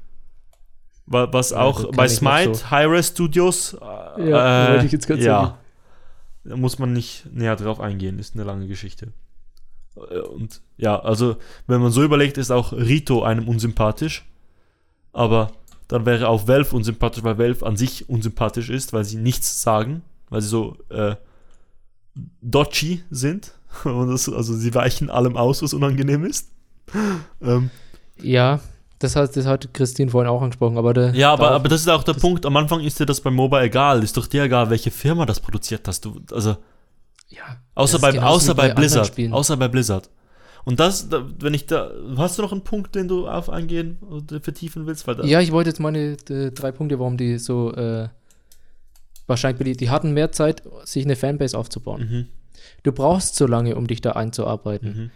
Wa- 1.06 1.30
Was 1.32 1.54
auch 1.54 1.90
bei 1.94 2.10
Smite, 2.10 2.56
so. 2.56 2.70
Hi-Res 2.70 3.08
Studios, 3.08 3.76
äh, 3.76 4.30
Ja, 4.30 4.68
äh, 4.68 4.72
wollte 4.74 4.86
ich 4.88 4.92
jetzt 4.92 5.08
grad 5.08 5.20
ja, 5.20 5.58
da 6.44 6.58
muss 6.58 6.80
man 6.80 6.92
nicht 6.92 7.26
näher 7.34 7.56
drauf 7.56 7.80
eingehen, 7.80 8.20
ist 8.20 8.36
eine 8.36 8.44
lange 8.44 8.68
Geschichte. 8.68 9.14
Äh, 9.96 10.20
Und 10.20 10.62
ja, 10.78 11.00
also 11.00 11.38
wenn 11.68 11.82
man 11.82 11.92
so 11.92 12.04
überlegt, 12.04 12.38
ist 12.38 12.52
auch 12.52 12.74
Rito 12.74 13.24
einem 13.24 13.48
unsympathisch, 13.48 14.26
aber 15.14 15.52
dann 15.88 16.06
wäre 16.06 16.30
auch 16.30 16.48
Valve 16.48 16.76
unsympathisch, 16.76 17.24
weil 17.24 17.38
Valve 17.38 17.66
an 17.66 17.76
sich 17.76 18.10
unsympathisch 18.10 18.70
ist, 18.70 18.94
weil 18.94 19.04
sie 19.04 19.18
nichts 19.18 19.62
sagen, 19.62 20.04
weil 20.30 20.42
sie 20.42 20.48
so 20.48 20.78
äh, 20.90 21.16
dodgy 22.42 23.04
sind. 23.10 23.54
Das, 23.86 24.28
also 24.28 24.54
sie 24.54 24.76
weichen 24.76 25.10
allem 25.10 25.38
aus, 25.38 25.64
was 25.64 25.74
unangenehm 25.74 26.26
ist. 26.26 26.50
ähm, 27.42 27.70
Ja, 28.22 28.60
das 29.00 29.16
hat, 29.16 29.36
das 29.36 29.46
hat 29.46 29.74
Christine 29.74 30.12
vorhin 30.12 30.30
auch 30.30 30.42
angesprochen, 30.42 30.78
aber 30.78 30.94
der, 30.94 31.16
ja, 31.16 31.32
aber, 31.32 31.52
aber 31.52 31.70
das 31.70 31.82
ist 31.82 31.88
auch 31.88 32.04
der 32.04 32.14
Punkt. 32.14 32.46
Am 32.46 32.56
Anfang 32.58 32.82
ist 32.82 33.00
dir 33.00 33.06
das 33.06 33.22
bei 33.22 33.32
MOBA 33.32 33.64
egal. 33.64 34.04
Ist 34.04 34.16
doch 34.18 34.28
dir 34.28 34.44
egal, 34.44 34.70
welche 34.70 34.92
Firma 34.92 35.26
das 35.26 35.40
produziert 35.40 35.88
hast. 35.88 36.06
Du, 36.06 36.22
also, 36.32 36.58
ja, 37.32 37.58
außer 37.76 38.00
bei, 38.00 38.22
außer 38.22 38.54
bei, 38.56 38.68
bei 38.70 38.74
Blizzard. 38.76 39.12
Außer 39.32 39.58
bei 39.58 39.68
Blizzard. 39.68 40.10
Und 40.64 40.80
das, 40.80 41.10
da, 41.10 41.26
wenn 41.40 41.56
ich 41.56 41.66
da. 41.66 41.92
Hast 42.18 42.38
du 42.38 42.44
noch 42.44 42.52
einen 42.52 42.64
Punkt, 42.64 42.94
den 42.94 43.08
du 43.08 43.28
auf 43.28 43.50
eingehen 43.50 43.98
oder 44.02 44.40
vertiefen 44.40 44.86
willst? 44.86 45.08
Ja, 45.24 45.40
ich 45.42 45.52
wollte 45.52 45.70
jetzt 45.72 45.80
meine 45.80 46.18
äh, 46.30 46.52
drei 46.52 46.72
Punkte, 46.72 47.00
warum 47.00 47.18
die 47.18 47.40
so 47.40 47.74
äh, 47.74 48.10
wahrscheinlich 49.28 49.58
beliebt. 49.58 49.82
Die 49.82 49.90
hatten 49.90 50.14
mehr 50.14 50.32
Zeit, 50.32 50.62
sich 50.84 51.04
eine 51.04 51.16
Fanbase 51.16 51.58
aufzubauen. 51.58 52.02
Mhm, 52.02 52.28
Du 52.84 52.92
brauchst 52.92 53.36
so 53.36 53.48
lange, 53.48 53.76
um 53.76 53.88
dich 53.88 54.02
da 54.02 54.12
einzuarbeiten. 54.12 54.88
mhm. 54.96 55.12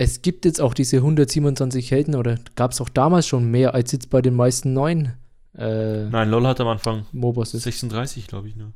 Es 0.00 0.22
gibt 0.22 0.44
jetzt 0.44 0.60
auch 0.60 0.74
diese 0.74 0.98
127 0.98 1.90
Helden 1.90 2.14
oder 2.14 2.38
gab 2.54 2.70
es 2.70 2.80
auch 2.80 2.88
damals 2.88 3.26
schon 3.26 3.50
mehr 3.50 3.74
als 3.74 3.90
jetzt 3.92 4.10
bei 4.10 4.22
den 4.22 4.34
meisten 4.34 4.72
neuen 4.72 5.14
äh, 5.56 6.04
Nein, 6.04 6.28
LOL 6.30 6.46
hat 6.46 6.60
am 6.60 6.68
Anfang 6.68 7.06
MOBAs. 7.10 7.54
ist. 7.54 7.64
36, 7.64 8.28
glaube 8.28 8.46
ich, 8.48 8.54
ne? 8.54 8.72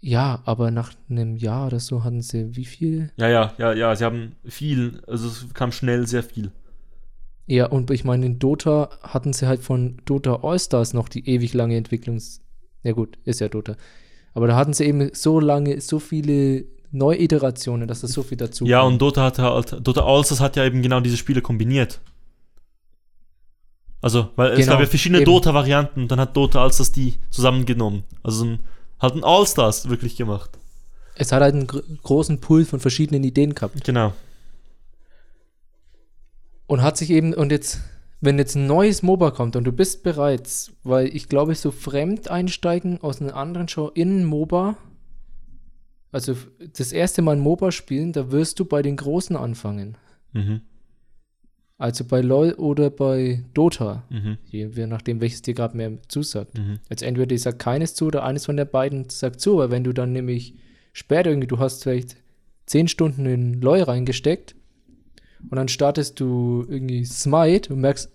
Ja, 0.00 0.42
aber 0.44 0.70
nach 0.70 0.92
einem 1.10 1.36
Jahr 1.36 1.66
oder 1.66 1.80
so 1.80 2.04
hatten 2.04 2.22
sie 2.22 2.54
wie 2.56 2.64
viel? 2.64 3.10
Ja, 3.16 3.28
ja, 3.28 3.52
ja, 3.58 3.72
ja, 3.72 3.96
sie 3.96 4.04
haben 4.04 4.36
viel, 4.44 5.02
also 5.06 5.26
es 5.28 5.46
kam 5.54 5.72
schnell 5.72 6.06
sehr 6.06 6.22
viel. 6.22 6.52
Ja, 7.46 7.66
und 7.66 7.90
ich 7.90 8.04
meine, 8.04 8.26
in 8.26 8.38
Dota 8.38 8.90
hatten 9.02 9.32
sie 9.32 9.46
halt 9.48 9.60
von 9.62 9.96
Dota 10.04 10.40
All-Stars 10.42 10.92
noch 10.94 11.08
die 11.08 11.28
ewig 11.28 11.54
lange 11.54 11.76
Entwicklungs... 11.76 12.42
Ja 12.84 12.92
gut, 12.92 13.18
ist 13.24 13.40
ja 13.40 13.48
Dota. 13.48 13.74
Aber 14.34 14.46
da 14.46 14.54
hatten 14.54 14.72
sie 14.72 14.84
eben 14.84 15.10
so 15.14 15.40
lange, 15.40 15.80
so 15.80 15.98
viele 15.98 16.64
Neuiterationen, 16.92 17.88
dass 17.88 18.02
das 18.02 18.12
so 18.12 18.22
viel 18.22 18.36
dazu 18.38 18.66
Ja, 18.66 18.80
kam. 18.82 18.92
und 18.92 19.02
Dota 19.02 19.24
hat 19.24 19.38
halt, 19.40 19.84
Dota 19.86 20.04
Allstars 20.04 20.40
hat 20.40 20.56
ja 20.56 20.64
eben 20.64 20.80
genau 20.80 21.00
diese 21.00 21.16
Spiele 21.16 21.42
kombiniert. 21.42 22.00
Also, 24.00 24.28
weil 24.36 24.52
es 24.52 24.60
Genau, 24.60 24.72
gab 24.72 24.80
ja 24.80 24.86
verschiedene. 24.86 25.24
Dota-Varianten 25.24 26.02
und 26.02 26.12
dann 26.12 26.20
hat 26.20 26.36
Dota 26.36 26.62
Allstars 26.62 26.92
die 26.92 27.14
zusammengenommen. 27.30 28.04
Also 28.22 28.44
ein, 28.44 28.58
hat 28.98 29.14
ein 29.14 29.24
Allstars 29.24 29.88
wirklich 29.88 30.16
gemacht. 30.16 30.58
Es 31.14 31.32
hat 31.32 31.42
halt 31.42 31.54
einen 31.54 31.66
gr 31.66 31.82
großen 32.02 32.40
Pool 32.40 32.64
von 32.64 32.80
verschiedenen 32.80 33.24
Ideen 33.24 33.54
gehabt. 33.54 33.84
Genau. 33.84 34.12
Und 36.66 36.82
hat 36.82 36.96
sich 36.96 37.10
eben, 37.10 37.34
und 37.34 37.50
jetzt, 37.50 37.80
wenn 38.20 38.38
jetzt 38.38 38.54
ein 38.54 38.66
neues 38.66 39.02
MOBA 39.02 39.30
kommt 39.30 39.56
und 39.56 39.64
du 39.64 39.72
bist 39.72 40.02
bereits, 40.02 40.72
weil 40.84 41.08
ich 41.08 41.28
glaube, 41.28 41.54
so 41.54 41.70
fremd 41.70 42.28
einsteigen 42.28 43.00
aus 43.00 43.20
einer 43.20 43.34
anderen 43.34 43.68
Show 43.68 43.88
in 43.88 44.24
MOBA, 44.24 44.76
also 46.12 46.36
das 46.76 46.92
erste 46.92 47.22
Mal 47.22 47.36
ein 47.36 47.40
MOBA 47.40 47.72
spielen, 47.72 48.12
da 48.12 48.30
wirst 48.30 48.60
du 48.60 48.64
bei 48.64 48.82
den 48.82 48.96
Großen 48.96 49.36
anfangen. 49.36 49.96
Mhm. 50.32 50.62
Also 51.78 52.04
bei 52.04 52.20
LOL 52.20 52.54
oder 52.54 52.90
bei 52.90 53.44
Dota, 53.54 54.02
Mhm. 54.10 54.36
je, 54.46 54.66
nachdem, 54.86 55.20
welches 55.20 55.42
dir 55.42 55.54
gerade 55.54 55.76
mehr 55.76 55.92
zusagt. 56.08 56.58
Mhm. 56.58 56.80
Also 56.90 57.06
entweder 57.06 57.26
dir 57.26 57.38
sagt 57.38 57.60
keines 57.60 57.94
zu 57.94 58.06
oder 58.06 58.24
eines 58.24 58.46
von 58.46 58.56
der 58.56 58.64
beiden 58.64 59.08
sagt 59.08 59.40
zu, 59.40 59.60
aber 59.62 59.70
wenn 59.70 59.84
du 59.84 59.92
dann 59.92 60.12
nämlich 60.12 60.54
später 60.92 61.30
irgendwie, 61.30 61.46
du 61.46 61.60
hast 61.60 61.84
vielleicht 61.84 62.16
zehn 62.66 62.88
Stunden 62.88 63.26
in 63.26 63.60
LOL 63.62 63.82
reingesteckt 63.82 64.56
und 65.50 65.56
dann 65.56 65.68
startest 65.68 66.18
du 66.18 66.66
irgendwie 66.68 67.04
Smite 67.04 67.72
und 67.72 67.80
merkst, 67.80 68.10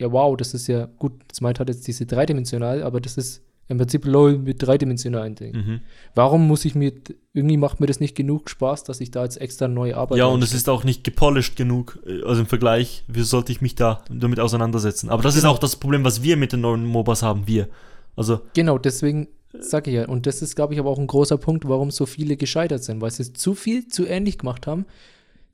ja 0.00 0.10
wow, 0.10 0.34
das 0.34 0.54
ist 0.54 0.66
ja 0.66 0.86
gut, 0.98 1.12
Smite 1.34 1.60
hat 1.60 1.68
jetzt 1.68 1.86
diese 1.86 2.06
dreidimensional, 2.06 2.82
aber 2.82 3.00
das 3.02 3.18
ist 3.18 3.42
im 3.68 3.78
Prinzip 3.78 4.04
LOL 4.04 4.38
mit 4.38 4.62
dreidimensionalen 4.62 5.34
Dingen. 5.34 5.66
Mhm. 5.66 5.80
Warum 6.14 6.46
muss 6.46 6.64
ich 6.64 6.74
mir, 6.74 6.92
irgendwie 7.32 7.56
macht 7.56 7.80
mir 7.80 7.86
das 7.86 8.00
nicht 8.00 8.14
genug 8.14 8.50
Spaß, 8.50 8.84
dass 8.84 9.00
ich 9.00 9.10
da 9.10 9.22
jetzt 9.24 9.40
extra 9.40 9.68
neue 9.68 9.96
Arbeit 9.96 10.18
Ja, 10.18 10.26
und 10.26 10.42
es 10.42 10.52
ist 10.52 10.68
auch 10.68 10.84
nicht 10.84 11.04
gepolished 11.04 11.56
genug, 11.56 11.98
äh, 12.06 12.22
also 12.24 12.40
im 12.42 12.46
Vergleich, 12.46 13.04
wie 13.08 13.22
sollte 13.22 13.52
ich 13.52 13.60
mich 13.60 13.74
da 13.74 14.02
damit 14.10 14.40
auseinandersetzen? 14.40 15.08
Aber 15.10 15.22
das 15.22 15.36
ist 15.36 15.42
Genau. 15.42 15.54
auch 15.54 15.58
das 15.58 15.76
Problem, 15.76 16.04
was 16.04 16.22
wir 16.22 16.36
mit 16.36 16.52
den 16.52 16.60
neuen 16.60 16.84
MOBAs 16.84 17.22
haben, 17.22 17.46
wir. 17.46 17.68
Also, 18.16 18.40
Genau, 18.54 18.78
deswegen 18.78 19.28
sage 19.58 19.90
ich 19.90 19.96
ja. 19.96 20.06
Und 20.08 20.26
das 20.26 20.42
ist, 20.42 20.54
glaube 20.56 20.74
ich, 20.74 20.80
aber 20.80 20.90
auch 20.90 20.98
ein 20.98 21.06
großer 21.06 21.38
Punkt, 21.38 21.66
warum 21.68 21.90
so 21.90 22.04
viele 22.06 22.36
gescheitert 22.36 22.82
sind, 22.84 23.00
weil 23.00 23.10
sie 23.10 23.22
es 23.22 23.32
zu 23.32 23.54
viel, 23.54 23.86
zu 23.88 24.06
ähnlich 24.06 24.38
gemacht 24.38 24.66
haben, 24.66 24.86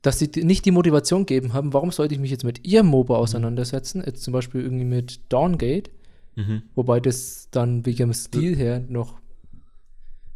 dass 0.01 0.19
sie 0.19 0.29
nicht 0.35 0.65
die 0.65 0.71
Motivation 0.71 1.25
gegeben 1.25 1.53
haben, 1.53 1.73
warum 1.73 1.91
sollte 1.91 2.13
ich 2.15 2.19
mich 2.21 2.31
jetzt 2.31 2.45
mit 2.45 2.65
ihrem 2.65 2.87
MOBA 2.87 3.15
auseinandersetzen, 3.17 4.01
jetzt 4.05 4.23
zum 4.23 4.31
Beispiel 4.33 4.61
irgendwie 4.61 4.85
mit 4.85 5.19
Dawngate, 5.29 5.91
mhm. 6.47 6.63
wobei 6.75 6.99
das 6.99 7.47
dann 7.51 7.85
wegen 7.85 7.97
dem 8.09 8.13
Stil 8.13 8.55
her 8.55 8.83
noch 8.87 9.19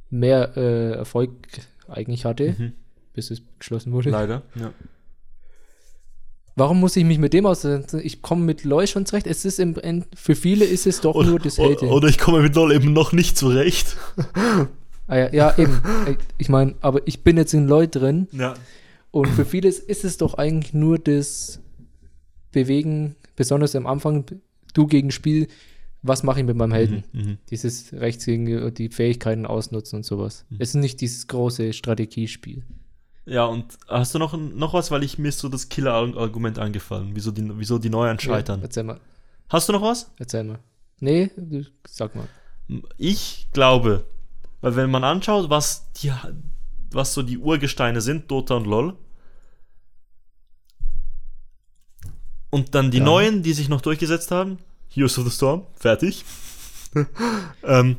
mehr 0.10 0.56
äh, 0.58 0.92
Erfolg 0.94 1.32
eigentlich 1.88 2.26
hatte, 2.26 2.56
Mhm. 2.58 2.74
bis 3.14 3.32
es 3.32 3.42
geschlossen 3.60 3.92
wurde. 3.94 4.10
leider. 4.12 4.42
Ja. 4.56 4.72
Warum 6.56 6.80
muss 6.80 6.96
ich 6.96 7.04
mich 7.04 7.18
mit 7.18 7.34
dem 7.34 7.48
auseinandersetzen? 7.48 8.00
Ich 8.04 8.22
komme 8.22 8.44
mit 8.46 8.64
LoL 8.64 8.86
schon 8.86 9.08
zurecht. 9.08 9.26
Es 9.26 9.44
ist 9.44 9.58
im 9.60 9.76
End, 9.76 10.06
für 10.16 10.36
viele 10.36 10.66
ist 10.66 10.86
es 10.86 11.02
doch 11.02 11.16
nur 11.26 11.40
das 11.40 11.58
Hating. 11.58 11.90
oder 11.90 12.08
ich 12.10 12.20
komme 12.20 12.44
mit 12.44 12.54
LOL 12.56 12.72
eben 12.74 12.94
noch 12.94 13.12
nicht 13.14 13.38
zurecht. 13.38 13.98
Ah, 15.06 15.18
ja, 15.18 15.34
ja, 15.34 15.58
eben. 15.58 15.82
Ich 16.38 16.48
meine, 16.48 16.76
aber 16.80 17.06
ich 17.06 17.24
bin 17.24 17.36
jetzt 17.36 17.54
in 17.54 17.68
LoL 17.68 17.90
drin 17.90 18.30
Ja. 18.32 18.54
und 19.12 19.28
für 19.28 19.44
viele 19.44 19.68
ist 19.68 20.06
es 20.06 20.16
doch 20.18 20.36
eigentlich 20.36 20.74
nur 20.74 20.98
das 20.98 21.60
Bewegen, 22.54 23.18
besonders 23.36 23.76
am 23.76 23.86
Anfang, 23.86 24.24
du 24.74 24.88
gegen 24.88 25.12
Spiel, 25.12 25.50
was 26.04 26.22
mache 26.24 26.42
ich 26.42 26.46
mit 26.46 26.56
meinem 26.58 26.74
Helden? 26.74 27.04
Mhm. 27.14 27.22
Mhm. 27.22 27.38
Dieses 27.50 27.92
rechts 27.94 28.26
gegen 28.26 28.74
die 28.76 28.90
Fähigkeiten 28.90 29.46
ausnutzen 29.46 29.98
und 29.98 30.04
sowas. 30.04 30.46
Es 30.60 30.70
ist 30.70 30.76
nicht 30.76 31.02
dieses 31.02 31.28
große 31.28 31.74
Strategiespiel. 31.74 32.64
Ja, 33.26 33.46
und 33.46 33.66
hast 33.88 34.14
du 34.14 34.20
noch, 34.20 34.38
noch 34.38 34.74
was, 34.74 34.92
weil 34.92 35.02
ich 35.04 35.18
mir 35.18 35.30
ist 35.30 35.40
so 35.40 35.48
das 35.50 35.70
Killer-Argument 35.70 36.60
angefallen, 36.60 37.12
wieso 37.14 37.32
die, 37.32 37.50
wieso 37.58 37.80
die 37.80 37.90
Neuen 37.90 38.20
scheitern. 38.20 38.60
Ja, 38.60 38.66
erzähl 38.66 38.84
mal, 38.84 39.00
Hast 39.50 39.70
du 39.70 39.74
noch 39.74 39.82
was? 39.82 40.12
erzähl 40.20 40.44
mal. 40.44 40.60
Nee, 41.00 41.30
sag 41.88 42.16
mal. 42.16 42.28
Ich 42.98 43.48
glaube, 43.54 44.06
weil 44.62 44.76
wenn 44.76 44.92
man 44.92 45.04
anschaut, 45.06 45.50
was 45.50 45.90
die, 45.94 46.12
was 46.92 47.14
so 47.14 47.22
die 47.24 47.38
Urgesteine 47.38 48.02
sind, 48.02 48.30
Dota 48.30 48.56
und 48.56 48.68
LoL, 48.68 48.96
und 52.50 52.76
dann 52.76 52.92
die 52.92 53.00
Ja. 53.00 53.04
neuen, 53.06 53.42
die 53.44 53.54
sich 53.54 53.70
noch 53.70 53.82
durchgesetzt 53.82 54.32
haben, 54.32 54.58
Heroes 54.94 55.18
of 55.18 55.26
the 55.26 55.32
Storm, 55.32 55.66
fertig, 55.76 56.24
ähm, 57.64 57.98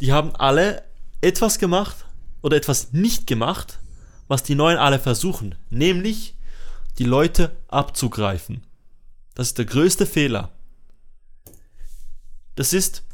die 0.00 0.12
haben 0.12 0.34
alle 0.36 0.82
etwas 1.20 1.58
gemacht 1.58 2.04
oder 2.42 2.56
etwas 2.56 2.92
nicht 2.92 3.26
gemacht, 3.26 3.78
was 4.28 4.42
die 4.42 4.54
neuen 4.54 4.78
alle 4.78 4.98
versuchen, 4.98 5.54
nämlich 5.70 6.34
die 6.98 7.04
Leute 7.04 7.56
abzugreifen. 7.68 8.62
Das 9.34 9.48
ist 9.48 9.58
der 9.58 9.64
größte 9.64 10.04
Fehler. 10.04 10.50
Das 12.56 12.72
ist, 12.72 13.04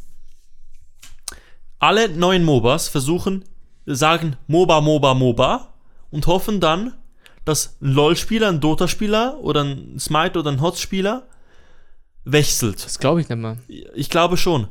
alle 1.79 2.09
neuen 2.09 2.45
MOBAs 2.45 2.89
versuchen, 2.89 3.45
sagen 3.87 4.37
MOBA, 4.47 4.81
MOBA, 4.81 5.15
MOBA 5.15 5.75
und 6.11 6.27
hoffen 6.27 6.61
dann, 6.61 6.95
dass 7.45 7.77
ein 7.83 7.93
LOL-Spieler, 7.93 8.49
ein 8.49 8.61
Dota-Spieler 8.61 9.39
oder 9.41 9.63
ein 9.63 9.99
Smite 10.01 10.39
oder 10.39 10.51
ein 10.51 10.63
HOTS-Spieler 10.63 11.29
wechselt. 12.25 12.85
Das 12.85 12.99
glaube 12.99 13.21
ich 13.21 13.29
nicht 13.29 13.39
mal. 13.39 13.59
Ich 13.69 14.11
glaube 14.11 14.37
schon. 14.37 14.69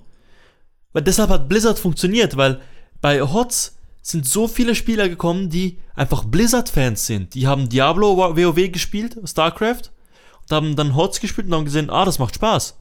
Weil 0.91 1.03
deshalb 1.03 1.30
hat 1.30 1.49
Blizzard 1.49 1.80
funktioniert, 1.80 2.38
weil 2.38 2.61
bei 3.01 3.21
HOTS 3.21 3.77
sind 4.01 4.27
so 4.27 4.47
viele 4.47 4.75
Spieler 4.75 5.09
gekommen, 5.09 5.49
die 5.49 5.80
einfach 5.95 6.25
Blizzard-Fans 6.25 7.05
sind. 7.05 7.34
Die 7.34 7.47
haben 7.47 7.69
Diablo, 7.69 8.17
WoW 8.17 8.71
gespielt, 8.71 9.17
StarCraft, 9.23 9.91
und 10.41 10.51
haben 10.51 10.75
dann 10.75 10.95
HOTS 10.95 11.19
gespielt 11.21 11.47
und 11.47 11.53
haben 11.53 11.65
gesehen, 11.65 11.89
ah, 11.89 12.05
das 12.05 12.19
macht 12.19 12.35
Spaß. 12.35 12.77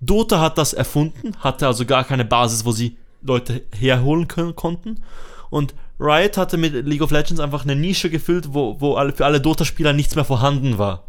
Dota 0.00 0.40
hat 0.40 0.58
das 0.58 0.72
erfunden, 0.72 1.36
hatte 1.38 1.66
also 1.66 1.84
gar 1.86 2.04
keine 2.04 2.24
Basis, 2.24 2.64
wo 2.64 2.72
sie 2.72 2.96
Leute 3.20 3.62
herholen 3.72 4.28
können, 4.28 4.56
konnten. 4.56 5.02
Und 5.50 5.74
Riot 5.98 6.36
hatte 6.36 6.56
mit 6.56 6.72
League 6.86 7.02
of 7.02 7.10
Legends 7.10 7.40
einfach 7.40 7.64
eine 7.64 7.76
Nische 7.76 8.10
gefüllt, 8.10 8.54
wo, 8.54 8.80
wo 8.80 8.94
alle, 8.94 9.12
für 9.12 9.26
alle 9.26 9.40
Dota-Spieler 9.40 9.92
nichts 9.92 10.14
mehr 10.16 10.24
vorhanden 10.24 10.78
war. 10.78 11.04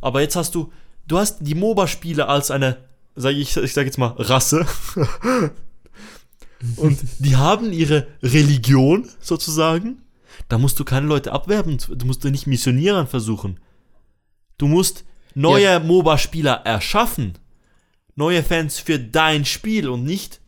Aber 0.00 0.20
jetzt 0.20 0.36
hast 0.36 0.54
du, 0.54 0.72
du 1.08 1.18
hast 1.18 1.38
die 1.40 1.54
MOBA-Spiele 1.54 2.28
als 2.28 2.50
eine, 2.50 2.76
sag 3.16 3.34
ich, 3.34 3.56
ich 3.56 3.72
sag 3.72 3.86
jetzt 3.86 3.98
mal, 3.98 4.14
Rasse. 4.16 4.66
Und 6.76 6.98
die 7.18 7.36
haben 7.36 7.72
ihre 7.72 8.08
Religion 8.22 9.08
sozusagen. 9.20 10.02
Da 10.48 10.58
musst 10.58 10.78
du 10.78 10.84
keine 10.84 11.06
Leute 11.06 11.32
abwerben. 11.32 11.78
Du 11.78 12.06
musst 12.06 12.24
nicht 12.24 12.46
Missionierern 12.46 13.06
versuchen. 13.06 13.60
Du 14.56 14.66
musst 14.66 15.04
neue 15.34 15.64
Ja. 15.64 15.80
MOBA-Spieler 15.80 16.62
erschaffen. 16.64 17.38
Neue 18.16 18.42
Fans 18.42 18.80
für 18.80 18.98
dein 18.98 19.44
Spiel 19.44 19.88
und 19.88 20.04
nicht 20.04 20.40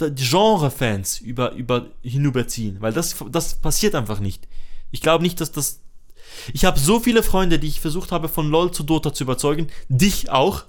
die 0.00 0.14
Genre-Fans 0.14 1.20
über, 1.20 1.52
über, 1.52 1.86
hinüberziehen. 2.02 2.80
Weil 2.80 2.92
das, 2.92 3.16
das 3.30 3.54
passiert 3.54 3.94
einfach 3.94 4.20
nicht. 4.20 4.46
Ich 4.90 5.00
glaube 5.00 5.22
nicht, 5.22 5.40
dass 5.40 5.52
das. 5.52 5.80
Ich 6.52 6.64
habe 6.64 6.78
so 6.78 7.00
viele 7.00 7.22
Freunde, 7.22 7.58
die 7.58 7.68
ich 7.68 7.80
versucht 7.80 8.12
habe, 8.12 8.28
von 8.28 8.50
LOL 8.50 8.70
zu 8.72 8.82
Dota 8.82 9.12
zu 9.12 9.24
überzeugen. 9.24 9.68
Dich 9.88 10.30
auch. 10.30 10.64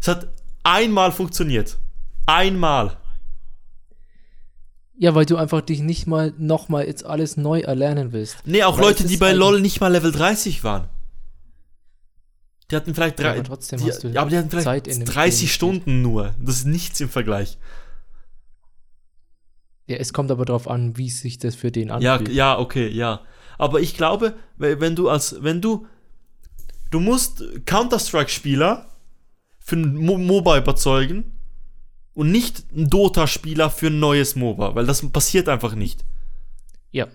Es 0.00 0.08
hat 0.08 0.28
einmal 0.62 1.12
funktioniert. 1.12 1.76
Einmal. 2.26 2.96
Ja, 4.96 5.14
weil 5.14 5.26
du 5.26 5.36
einfach 5.36 5.60
dich 5.60 5.80
nicht 5.80 6.06
mal 6.06 6.32
nochmal 6.38 6.86
jetzt 6.86 7.04
alles 7.04 7.36
neu 7.36 7.60
erlernen 7.60 8.12
willst. 8.12 8.36
Nee, 8.44 8.62
auch 8.62 8.76
Weil 8.78 8.84
Leute, 8.84 9.04
die 9.06 9.16
bei 9.16 9.32
LOL 9.32 9.60
nicht 9.60 9.80
mal 9.80 9.90
Level 9.90 10.12
30 10.12 10.62
waren. 10.62 10.88
Die 12.70 12.76
hatten 12.76 12.94
vielleicht 12.94 13.18
Ja, 13.18 13.26
drei, 13.26 13.34
aber 13.34 13.44
trotzdem 13.44 13.80
die, 13.80 13.90
hast 13.90 14.04
du 14.04 14.08
ja, 14.08 14.20
aber 14.20 14.30
die 14.30 14.38
hatten 14.38 14.50
vielleicht 14.50 14.64
Zeit 14.64 14.86
in 14.86 15.00
dem 15.00 15.06
30 15.06 15.38
Spiel 15.40 15.48
Stunden 15.48 16.02
nur. 16.02 16.34
Das 16.40 16.56
ist 16.56 16.64
nichts 16.66 17.00
im 17.00 17.08
Vergleich. 17.08 17.58
Ja, 19.86 19.96
es 19.96 20.12
kommt 20.12 20.30
aber 20.30 20.44
darauf 20.46 20.66
an, 20.66 20.96
wie 20.96 21.10
sich 21.10 21.38
das 21.38 21.54
für 21.54 21.70
den 21.70 21.88
Ja, 21.88 22.14
anfühlt. 22.14 22.32
ja, 22.34 22.58
okay, 22.58 22.88
ja. 22.88 23.20
Aber 23.58 23.80
ich 23.80 23.94
glaube, 23.96 24.34
we- 24.56 24.80
wenn 24.80 24.96
du 24.96 25.08
als, 25.08 25.42
wenn 25.42 25.60
du, 25.60 25.86
du 26.90 27.00
musst 27.00 27.42
Counter-Strike-Spieler 27.66 28.88
für 29.60 29.76
ein 29.76 29.94
Mo 29.96 30.18
MOBA 30.18 30.58
überzeugen 30.58 31.32
und 32.14 32.30
nicht 32.30 32.64
ein 32.72 32.88
Dota-Spieler 32.90 33.70
für 33.70 33.86
ein 33.88 33.98
neues 34.00 34.36
MOBA, 34.36 34.74
weil 34.74 34.86
das 34.86 35.08
passiert 35.10 35.48
einfach 35.48 35.74
nicht. 35.74 36.04
ja. 36.92 37.06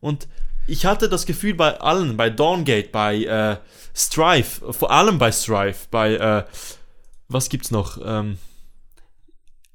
Und 0.00 0.26
ich 0.66 0.84
hatte 0.86 1.08
das 1.08 1.26
Gefühl 1.26 1.54
bei 1.54 1.78
allen, 1.80 2.16
bei 2.16 2.28
Dawngate, 2.30 2.88
bei 2.90 3.24
äh, 3.24 3.56
Strife, 3.96 4.72
vor 4.72 4.90
allem 4.90 5.18
bei 5.18 5.30
Strife, 5.32 5.86
bei, 5.90 6.14
äh, 6.14 6.44
was 7.28 7.48
gibt's 7.48 7.70
noch? 7.70 7.98
Ähm, 8.04 8.38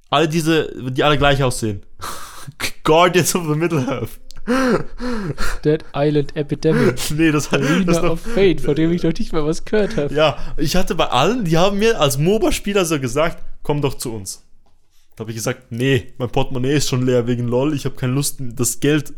alle 0.09 0.27
diese, 0.29 0.73
die 0.91 1.03
alle 1.03 1.17
gleich 1.17 1.43
aussehen. 1.43 1.85
Guardians 2.83 3.35
of 3.35 3.43
the 3.47 3.55
Middle-earth. 3.55 4.19
Dead 5.65 5.83
Island 5.93 6.35
Epidemic. 6.35 6.99
nee, 7.15 7.31
das 7.31 7.51
hat 7.51 7.61
Arena 7.61 7.83
das 7.83 8.03
of 8.03 8.21
Fate, 8.21 8.61
von 8.61 8.75
dem 8.75 8.91
ich 8.93 9.03
noch 9.03 9.13
nicht 9.13 9.33
mal 9.33 9.45
was 9.45 9.65
gehört 9.65 9.97
habe. 9.97 10.13
Ja, 10.13 10.37
ich 10.57 10.75
hatte 10.75 10.95
bei 10.95 11.07
allen, 11.07 11.43
die 11.43 11.57
haben 11.57 11.79
mir 11.79 11.99
als 11.99 12.17
MOBA-Spieler 12.17 12.85
so 12.85 12.99
gesagt, 12.99 13.43
komm 13.63 13.81
doch 13.81 13.95
zu 13.95 14.13
uns. 14.13 14.43
Da 15.15 15.21
habe 15.21 15.31
ich 15.31 15.37
gesagt, 15.37 15.71
nee, 15.71 16.13
mein 16.17 16.29
Portemonnaie 16.29 16.75
ist 16.75 16.89
schon 16.89 17.05
leer 17.05 17.27
wegen 17.27 17.47
LOL, 17.47 17.73
ich 17.73 17.85
habe 17.85 17.95
keine 17.95 18.13
Lust, 18.13 18.37
das 18.39 18.79
Geld 18.79 19.13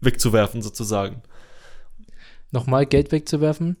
wegzuwerfen 0.00 0.62
sozusagen. 0.62 1.22
Nochmal 2.52 2.86
Geld 2.86 3.10
wegzuwerfen. 3.10 3.76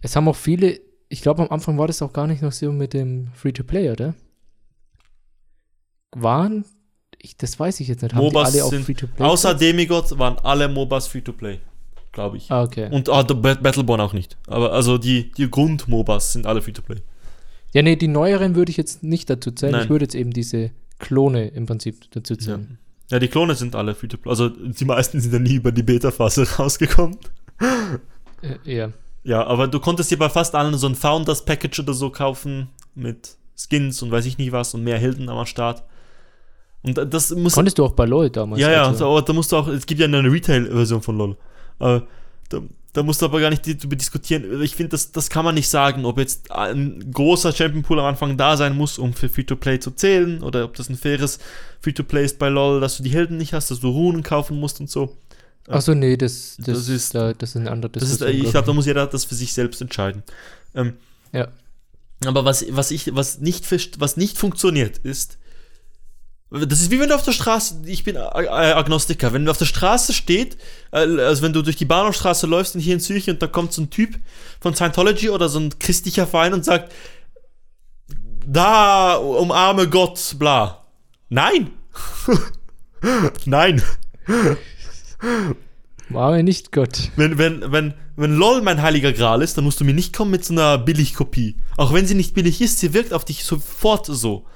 Es 0.00 0.16
haben 0.16 0.28
auch 0.28 0.36
viele, 0.36 0.80
ich 1.08 1.22
glaube 1.22 1.42
am 1.42 1.50
Anfang 1.50 1.78
war 1.78 1.86
das 1.86 2.02
auch 2.02 2.12
gar 2.12 2.26
nicht 2.26 2.42
noch 2.42 2.52
so 2.52 2.72
mit 2.72 2.92
dem 2.92 3.28
Free-to-Play, 3.34 3.90
oder? 3.90 4.14
Waren, 6.12 6.64
ich, 7.24 7.36
das 7.36 7.58
weiß 7.58 7.80
ich 7.80 7.88
jetzt 7.88 8.02
nicht, 8.02 8.14
haben 8.14 8.22
MOBAs 8.24 8.54
alle 8.54 8.68
sind, 8.70 8.84
Free-to-Play? 8.84 9.24
außer 9.26 9.54
gesetzt? 9.54 9.62
Demigod 9.62 10.18
waren 10.18 10.38
alle 10.40 10.68
MOBAs 10.68 11.08
Free-to-Play. 11.08 11.58
glaube 12.12 12.36
ich. 12.36 12.50
Ah, 12.50 12.62
okay. 12.62 12.88
Und 12.90 13.08
ah, 13.08 13.22
Battleborn 13.22 14.00
auch 14.00 14.12
nicht. 14.12 14.36
Aber 14.46 14.72
also 14.72 14.98
die, 14.98 15.32
die 15.32 15.50
Grund-MOBAs 15.50 16.32
sind 16.32 16.46
alle 16.46 16.62
Free-to-Play. 16.62 16.98
Ja, 17.72 17.82
nee, 17.82 17.96
die 17.96 18.06
neueren 18.08 18.54
würde 18.54 18.70
ich 18.70 18.76
jetzt 18.76 19.02
nicht 19.02 19.28
dazu 19.30 19.50
zählen. 19.50 19.72
Nein. 19.72 19.82
Ich 19.84 19.90
würde 19.90 20.04
jetzt 20.04 20.14
eben 20.14 20.30
diese 20.30 20.70
Klone 21.00 21.48
im 21.48 21.66
Prinzip 21.66 22.08
dazu 22.12 22.34
Ja. 22.34 22.38
zählen. 22.40 22.78
ja, 23.10 23.18
die 23.18 23.28
Klone 23.28 23.54
sind 23.56 23.74
alle 23.74 23.94
Free-to-Play. 23.96 24.30
Also 24.30 24.48
die 24.48 24.84
meisten 24.84 25.20
sind 25.20 25.32
ja 25.32 25.38
nie 25.40 25.54
über 25.54 25.72
die 25.72 25.82
Beta-Phase 25.82 26.46
rausgekommen. 26.58 27.16
Äh, 28.42 28.58
ja. 28.76 28.90
Ja, 29.24 29.46
aber 29.46 29.66
du 29.68 29.80
konntest 29.80 30.10
dir 30.10 30.18
bei 30.18 30.28
fast 30.28 30.54
allen 30.54 30.76
so 30.76 30.86
ein 30.86 30.94
Founders-Package 30.94 31.80
oder 31.80 31.94
so 31.94 32.10
kaufen 32.10 32.68
mit 32.94 33.36
Skins 33.56 34.02
und 34.02 34.10
weiß 34.10 34.26
ich 34.26 34.36
nicht 34.38 34.52
was 34.52 34.74
und 34.74 34.84
mehr 34.84 34.98
Helden 34.98 35.28
am 35.28 35.46
Start. 35.46 35.82
Und 36.84 36.96
das 37.12 37.30
muss. 37.30 37.54
Konntest 37.54 37.78
du 37.78 37.84
auch 37.84 37.92
bei 37.92 38.04
LoL 38.04 38.30
damals. 38.30 38.60
Ja, 38.60 38.70
ja, 38.70 38.86
also. 38.88 39.06
aber 39.10 39.22
da 39.22 39.32
musst 39.32 39.50
du 39.52 39.56
auch, 39.56 39.68
es 39.68 39.86
gibt 39.86 40.00
ja 40.00 40.06
eine 40.06 40.22
Retail-Version 40.30 41.00
von 41.02 41.16
LOL. 41.16 41.36
Äh, 41.80 42.00
da, 42.50 42.60
da 42.92 43.02
musst 43.02 43.22
du 43.22 43.26
aber 43.26 43.40
gar 43.40 43.50
nicht 43.50 43.66
darüber 43.66 43.96
diskutieren. 43.96 44.62
Ich 44.62 44.76
finde, 44.76 44.90
das, 44.90 45.10
das 45.10 45.30
kann 45.30 45.44
man 45.44 45.54
nicht 45.54 45.68
sagen, 45.68 46.04
ob 46.04 46.18
jetzt 46.18 46.50
ein 46.52 47.10
großer 47.12 47.52
Champion 47.52 47.82
Pool 47.82 47.98
am 47.98 48.04
Anfang 48.06 48.36
da 48.36 48.56
sein 48.56 48.76
muss, 48.76 48.98
um 48.98 49.14
für 49.14 49.28
Free-to-Play 49.28 49.80
zu 49.80 49.92
zählen, 49.92 50.42
oder 50.42 50.64
ob 50.64 50.74
das 50.74 50.88
ein 50.90 50.96
faires 50.96 51.38
Free-to-Play 51.80 52.24
ist 52.24 52.38
bei 52.38 52.48
LOL, 52.50 52.80
dass 52.80 52.98
du 52.98 53.02
die 53.02 53.10
Helden 53.10 53.38
nicht 53.38 53.52
hast, 53.54 53.70
dass 53.70 53.80
du 53.80 53.88
Runen 53.88 54.22
kaufen 54.22 54.60
musst 54.60 54.78
und 54.80 54.90
so. 54.90 55.16
Achso, 55.66 55.94
nee, 55.94 56.16
das, 56.18 56.56
das, 56.58 56.66
Das 56.66 56.88
ist- 56.90 57.14
da, 57.14 57.32
das 57.32 57.50
ist 57.50 57.56
eine 57.56 57.70
andere 57.70 57.90
Das 57.92 58.02
ist, 58.02 58.20
Diskussion, 58.20 58.34
ich 58.36 58.40
glaub 58.42 58.52
glaube, 58.52 58.66
da 58.66 58.72
muss 58.74 58.86
jeder 58.86 59.06
das 59.06 59.24
für 59.24 59.34
sich 59.34 59.54
selbst 59.54 59.80
entscheiden. 59.80 60.22
Ähm, 60.74 60.92
Ja. 61.32 61.48
Aber 62.26 62.44
was, 62.44 62.64
was 62.70 62.90
ich, 62.90 63.14
was 63.14 63.40
nicht, 63.40 63.64
was 63.98 64.16
nicht 64.16 64.38
funktioniert, 64.38 64.98
ist, 64.98 65.38
das 66.54 66.80
ist 66.80 66.90
wie 66.90 67.00
wenn 67.00 67.08
du 67.08 67.14
auf 67.14 67.24
der 67.24 67.32
Straße, 67.32 67.82
ich 67.86 68.04
bin 68.04 68.16
äh, 68.16 68.18
Agnostiker, 68.18 69.32
wenn 69.32 69.44
du 69.44 69.50
auf 69.50 69.58
der 69.58 69.64
Straße 69.64 70.12
steht, 70.12 70.56
äh, 70.92 70.98
also 70.98 71.42
wenn 71.42 71.52
du 71.52 71.62
durch 71.62 71.76
die 71.76 71.84
Bahnhofstraße 71.84 72.46
läufst 72.46 72.74
und 72.74 72.80
hier 72.80 72.94
in 72.94 73.00
Zürich 73.00 73.28
und 73.28 73.42
da 73.42 73.46
kommt 73.46 73.72
so 73.72 73.82
ein 73.82 73.90
Typ 73.90 74.16
von 74.60 74.74
Scientology 74.74 75.30
oder 75.30 75.48
so 75.48 75.58
ein 75.58 75.76
christlicher 75.78 76.26
Verein 76.26 76.54
und 76.54 76.64
sagt, 76.64 76.92
da 78.46 79.16
umarme 79.16 79.88
Gott, 79.88 80.36
bla. 80.38 80.84
Nein! 81.28 81.70
Nein! 83.44 83.82
War 86.10 86.42
nicht 86.42 86.70
Gott. 86.70 87.10
Wenn, 87.16 87.38
wenn, 87.38 87.72
wenn, 87.72 87.94
wenn 88.16 88.36
LOL 88.36 88.62
mein 88.62 88.82
heiliger 88.82 89.12
Gral 89.12 89.42
ist, 89.42 89.56
dann 89.56 89.64
musst 89.64 89.80
du 89.80 89.84
mir 89.84 89.94
nicht 89.94 90.14
kommen 90.14 90.30
mit 90.30 90.44
so 90.44 90.52
einer 90.52 90.78
Billigkopie. 90.78 91.56
Auch 91.76 91.92
wenn 91.92 92.06
sie 92.06 92.14
nicht 92.14 92.34
billig 92.34 92.60
ist, 92.60 92.78
sie 92.78 92.94
wirkt 92.94 93.12
auf 93.12 93.24
dich 93.24 93.44
sofort 93.44 94.06
so. 94.06 94.46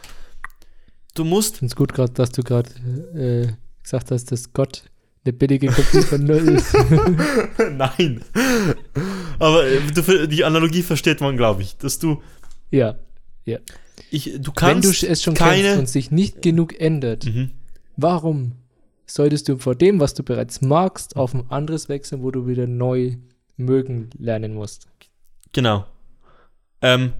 Du 1.19 1.24
musst. 1.24 1.55
Ich 1.55 1.59
finde 1.59 1.73
es 1.73 1.77
gut, 1.77 1.93
grad, 1.95 2.19
dass 2.19 2.31
du 2.31 2.43
gerade 2.43 2.70
äh, 3.15 3.53
gesagt 3.82 4.11
hast, 4.11 4.31
dass 4.31 4.53
Gott 4.53 4.85
eine 5.24 5.32
billige 5.32 5.66
Kopie 5.69 6.03
von 6.03 6.23
Null 6.24 6.49
ist. 6.51 6.73
Nein. 7.73 8.23
Aber 9.39 9.66
äh, 9.66 10.28
die 10.28 10.45
Analogie 10.45 10.82
versteht 10.82 11.20
man, 11.20 11.36
glaube 11.36 11.62
ich. 11.62 11.77
Dass 11.77 11.99
du. 11.99 12.23
ja. 12.70 12.95
Ich, 14.11 14.24
du 14.27 14.32
Wenn 14.32 14.43
du 14.43 14.53
kannst 14.53 15.03
es 15.03 15.23
schon 15.23 15.35
keine. 15.35 15.62
kennst 15.62 15.78
und 15.81 15.89
sich 15.89 16.11
nicht 16.11 16.40
genug 16.43 16.78
ändert, 16.81 17.24
Mhm. 17.24 17.51
warum 17.97 18.53
solltest 19.07 19.49
du 19.49 19.57
vor 19.59 19.74
dem, 19.74 19.99
was 20.01 20.15
du 20.15 20.23
bereits 20.23 20.61
magst, 20.61 21.16
auf 21.16 21.35
ein 21.35 21.51
anderes 21.51 21.89
wechseln, 21.89 22.23
wo 22.23 22.31
du 22.31 22.47
wieder 22.47 22.66
neu 22.66 23.16
mögen 23.57 24.11
lernen 24.19 24.55
musst? 24.55 24.86
Genau. 25.53 25.85
Ähm, 26.81 27.12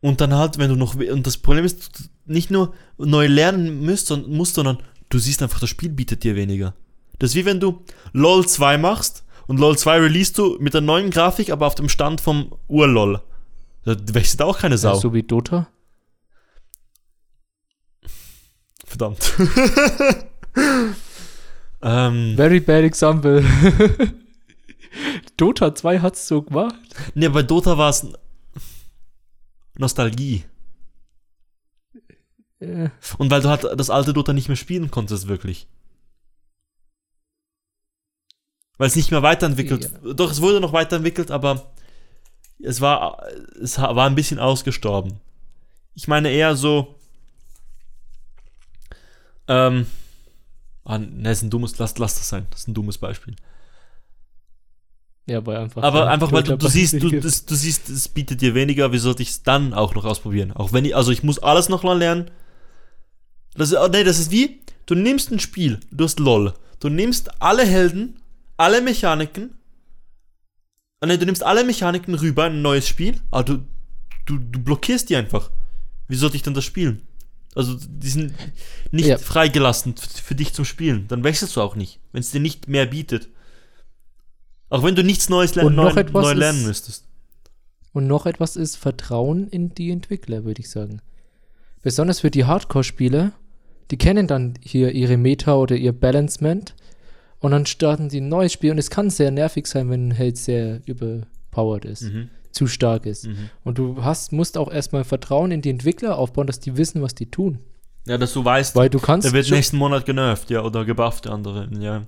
und 0.00 0.20
dann 0.20 0.32
halt, 0.34 0.56
wenn 0.58 0.70
du 0.70 0.76
noch. 0.76 0.94
Und 0.94 1.26
das 1.26 1.36
Problem 1.36 1.64
ist, 1.64 1.98
du 1.98 2.04
nicht 2.26 2.50
nur 2.50 2.74
neu 2.98 3.26
lernen 3.26 3.84
musst, 3.84 4.06
sondern, 4.06 4.30
musst, 4.32 4.54
sondern 4.54 4.78
du 5.08 5.18
siehst 5.18 5.42
einfach, 5.42 5.60
das 5.60 5.70
Spiel 5.70 5.90
bietet 5.90 6.24
dir 6.24 6.36
weniger. 6.36 6.74
Das 7.18 7.30
ist 7.30 7.36
wie 7.36 7.44
wenn 7.44 7.60
du 7.60 7.82
LOL 8.12 8.46
2 8.46 8.78
machst 8.78 9.24
und 9.46 9.58
LOL 9.58 9.78
2 9.78 9.98
release 10.00 10.32
du 10.32 10.56
mit 10.60 10.74
der 10.74 10.80
neuen 10.80 11.10
Grafik, 11.10 11.50
aber 11.50 11.66
auf 11.66 11.74
dem 11.74 11.88
Stand 11.88 12.20
vom 12.20 12.54
Ur-LOL. 12.68 13.20
Da 13.84 13.96
wechselt 14.14 14.42
auch 14.42 14.58
keine 14.58 14.78
Sau. 14.78 14.94
So 14.94 15.12
wie 15.12 15.22
Dota? 15.22 15.68
Verdammt. 18.84 19.34
ähm, 21.82 22.34
Very 22.36 22.60
bad 22.60 22.84
example. 22.84 23.44
Dota 25.36 25.74
2 25.74 26.00
hat's 26.00 26.28
so 26.28 26.42
gemacht. 26.42 26.76
ne, 27.14 27.28
bei 27.30 27.42
Dota 27.42 27.76
war 27.76 27.90
es 27.90 28.06
Nostalgie. 29.76 30.44
Äh, 32.64 32.90
Und 33.18 33.30
weil 33.30 33.42
du 33.42 33.48
halt 33.48 33.64
das 33.76 33.90
alte 33.90 34.12
Dota 34.12 34.32
nicht 34.32 34.48
mehr 34.48 34.56
spielen 34.56 34.90
konntest, 34.90 35.28
wirklich. 35.28 35.66
Weil 38.76 38.88
es 38.88 38.96
nicht 38.96 39.10
mehr 39.10 39.22
weiterentwickelt. 39.22 39.90
Doch, 40.16 40.30
es 40.30 40.40
wurde 40.40 40.60
noch 40.60 40.72
weiterentwickelt, 40.72 41.30
aber 41.30 41.72
es 42.60 42.80
war, 42.80 43.22
es 43.62 43.78
war 43.78 44.06
ein 44.06 44.14
bisschen 44.16 44.38
ausgestorben. 44.38 45.20
Ich 45.94 46.08
meine 46.08 46.30
eher 46.30 46.56
so. 46.56 46.94
Ähm. 49.48 49.86
Ah, 50.84 50.98
ne, 50.98 51.30
ist 51.30 51.42
ein 51.42 51.50
dummes, 51.50 51.78
lass, 51.78 51.96
lass 51.98 52.16
das 52.16 52.28
sein. 52.28 52.46
Das 52.50 52.60
ist 52.60 52.68
ein 52.68 52.74
dummes 52.74 52.98
Beispiel. 52.98 53.36
ja, 55.26 55.44
weil 55.46 55.56
einfach. 55.56 55.82
Aber 55.82 56.10
einfach, 56.10 56.32
weil 56.32 56.42
du, 56.42 56.56
du 56.58 56.68
siehst, 56.68 56.94
du, 57.00 57.10
das, 57.20 57.46
du 57.46 57.54
siehst, 57.54 57.88
es 57.88 58.08
bietet 58.08 58.40
dir 58.42 58.54
weniger, 58.54 58.92
wie 58.92 58.98
sollte 58.98 59.22
ich 59.22 59.30
es 59.30 59.42
dann 59.42 59.72
auch 59.72 59.94
noch 59.94 60.04
ausprobieren? 60.04 60.52
Auch 60.52 60.72
wenn 60.72 60.84
ich, 60.84 60.94
also 60.96 61.10
ich 61.12 61.22
muss 61.22 61.38
alles 61.38 61.68
noch 61.68 61.84
lernen. 61.84 62.30
Das 63.54 63.70
ist, 63.70 63.78
oh, 63.78 63.88
nee, 63.88 64.04
das 64.04 64.18
ist 64.18 64.30
wie, 64.30 64.60
du 64.86 64.94
nimmst 64.94 65.30
ein 65.30 65.38
Spiel, 65.40 65.80
du 65.90 66.04
hast 66.04 66.18
LOL. 66.18 66.54
Du 66.80 66.88
nimmst 66.88 67.40
alle 67.40 67.64
Helden, 67.64 68.20
alle 68.56 68.80
Mechaniken. 68.82 69.54
Ah, 71.00 71.06
nee, 71.06 71.16
du 71.16 71.26
nimmst 71.26 71.42
alle 71.42 71.64
Mechaniken 71.64 72.14
rüber 72.14 72.46
in 72.46 72.54
ein 72.54 72.62
neues 72.62 72.88
Spiel, 72.88 73.20
aber 73.30 73.44
du, 73.44 73.58
du, 74.26 74.38
du 74.38 74.58
blockierst 74.60 75.08
die 75.10 75.16
einfach. 75.16 75.50
Wie 76.08 76.16
sollte 76.16 76.36
ich 76.36 76.42
denn 76.42 76.54
das 76.54 76.64
spielen? 76.64 77.02
Also, 77.54 77.76
die 77.88 78.08
sind 78.08 78.34
nicht 78.90 79.06
Ja. 79.06 79.16
freigelassen 79.18 79.94
für 79.96 80.34
dich 80.34 80.52
zum 80.52 80.64
Spielen. 80.64 81.06
Dann 81.08 81.22
wechselst 81.22 81.54
du 81.56 81.60
auch 81.62 81.76
nicht, 81.76 82.00
wenn 82.12 82.20
es 82.20 82.30
dir 82.32 82.40
nicht 82.40 82.66
mehr 82.68 82.86
bietet. 82.86 83.28
Auch 84.70 84.82
wenn 84.82 84.96
du 84.96 85.04
nichts 85.04 85.28
Neues 85.28 85.54
lernen, 85.54 85.68
Und 85.68 85.76
neu, 85.76 85.92
neu 86.12 86.30
ist- 86.32 86.36
lernen 86.36 86.64
müsstest. 86.64 87.04
Und 87.92 88.08
noch 88.08 88.26
etwas 88.26 88.56
ist 88.56 88.74
Vertrauen 88.76 89.46
in 89.48 89.72
die 89.74 89.92
Entwickler, 89.92 90.44
würde 90.44 90.60
ich 90.60 90.68
sagen. 90.70 91.00
Besonders 91.80 92.20
für 92.20 92.30
die 92.32 92.44
Hardcore-Spieler, 92.44 93.32
die 93.90 93.98
kennen 93.98 94.26
dann 94.26 94.54
hier 94.60 94.92
ihre 94.92 95.16
Meta 95.16 95.54
oder 95.56 95.76
ihr 95.76 95.92
Balancement 95.92 96.74
und 97.40 97.50
dann 97.50 97.66
starten 97.66 98.10
sie 98.10 98.20
ein 98.20 98.28
neues 98.28 98.52
Spiel 98.52 98.70
und 98.70 98.78
es 98.78 98.90
kann 98.90 99.10
sehr 99.10 99.30
nervig 99.30 99.66
sein, 99.66 99.90
wenn 99.90 100.08
ein 100.08 100.10
Held 100.12 100.36
sehr 100.38 100.80
überpowered 100.86 101.84
ist, 101.84 102.02
Mhm. 102.02 102.30
zu 102.52 102.66
stark 102.66 103.04
ist. 103.06 103.26
Mhm. 103.26 103.50
Und 103.64 103.78
du 103.78 104.02
hast, 104.04 104.32
musst 104.32 104.56
auch 104.56 104.72
erstmal 104.72 105.04
Vertrauen 105.04 105.50
in 105.50 105.60
die 105.62 105.70
Entwickler 105.70 106.16
aufbauen, 106.18 106.46
dass 106.46 106.60
die 106.60 106.76
wissen, 106.76 107.02
was 107.02 107.14
die 107.14 107.30
tun. 107.30 107.58
Ja, 108.06 108.18
dass 108.18 108.32
du 108.34 108.44
weißt, 108.44 108.76
Weil 108.76 108.90
du 108.90 108.98
kannst. 108.98 109.24
der 109.26 109.32
wird 109.32 109.50
nächsten 109.50 109.76
Monat 109.78 110.04
genervt, 110.06 110.50
ja, 110.50 110.62
oder 110.62 110.84
gebufft, 110.84 111.24
der 111.24 111.32
andere, 111.32 111.68
ja. 111.78 112.06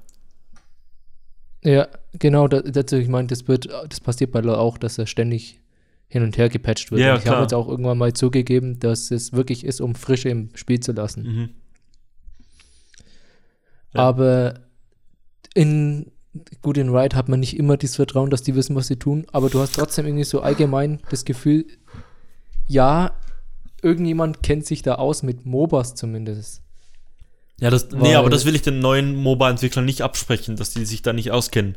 Ja, 1.64 1.88
genau, 2.18 2.48
da, 2.48 2.60
dazu, 2.60 2.96
ich 2.96 3.08
meine, 3.08 3.28
das 3.28 3.48
wird, 3.48 3.68
das 3.88 4.00
passiert 4.00 4.30
bei 4.30 4.40
LoL 4.40 4.54
auch, 4.56 4.78
dass 4.78 4.98
er 4.98 5.06
ständig 5.06 5.60
hin 6.08 6.22
und 6.22 6.38
her 6.38 6.48
gepatcht 6.48 6.92
wird. 6.92 7.00
Ja, 7.00 7.14
und 7.14 7.20
ich 7.24 7.26
habe 7.28 7.42
jetzt 7.42 7.54
auch 7.54 7.66
irgendwann 7.68 7.98
mal 7.98 8.12
zugegeben, 8.12 8.78
dass 8.78 9.10
es 9.10 9.32
wirklich 9.32 9.64
ist, 9.64 9.80
um 9.80 9.94
Frische 9.96 10.28
im 10.28 10.50
Spiel 10.54 10.78
zu 10.80 10.92
lassen. 10.92 11.22
Mhm. 11.22 11.48
Ja. 13.96 14.02
Aber 14.02 14.54
in 15.54 16.12
gut 16.60 16.76
in 16.76 16.90
Riot 16.94 17.14
hat 17.14 17.28
man 17.28 17.40
nicht 17.40 17.56
immer 17.56 17.76
dieses 17.76 17.96
Vertrauen, 17.96 18.30
dass 18.30 18.42
die 18.42 18.54
wissen, 18.54 18.76
was 18.76 18.88
sie 18.88 18.96
tun, 18.96 19.26
aber 19.32 19.48
du 19.48 19.58
hast 19.60 19.74
trotzdem 19.74 20.06
irgendwie 20.06 20.24
so 20.24 20.40
allgemein 20.40 21.00
das 21.10 21.24
Gefühl, 21.24 21.64
ja, 22.68 23.12
irgendjemand 23.82 24.42
kennt 24.42 24.66
sich 24.66 24.82
da 24.82 24.96
aus 24.96 25.22
mit 25.22 25.46
MOBAs 25.46 25.94
zumindest. 25.94 26.60
Ja, 27.58 27.70
das, 27.70 27.88
nee, 27.90 28.00
Weil- 28.00 28.16
aber 28.16 28.28
das 28.30 28.44
will 28.44 28.54
ich 28.54 28.62
den 28.62 28.80
neuen 28.80 29.16
MOBA-Entwicklern 29.16 29.84
nicht 29.84 30.02
absprechen, 30.02 30.56
dass 30.56 30.70
die 30.70 30.84
sich 30.84 31.00
da 31.02 31.12
nicht 31.12 31.30
auskennen. 31.30 31.76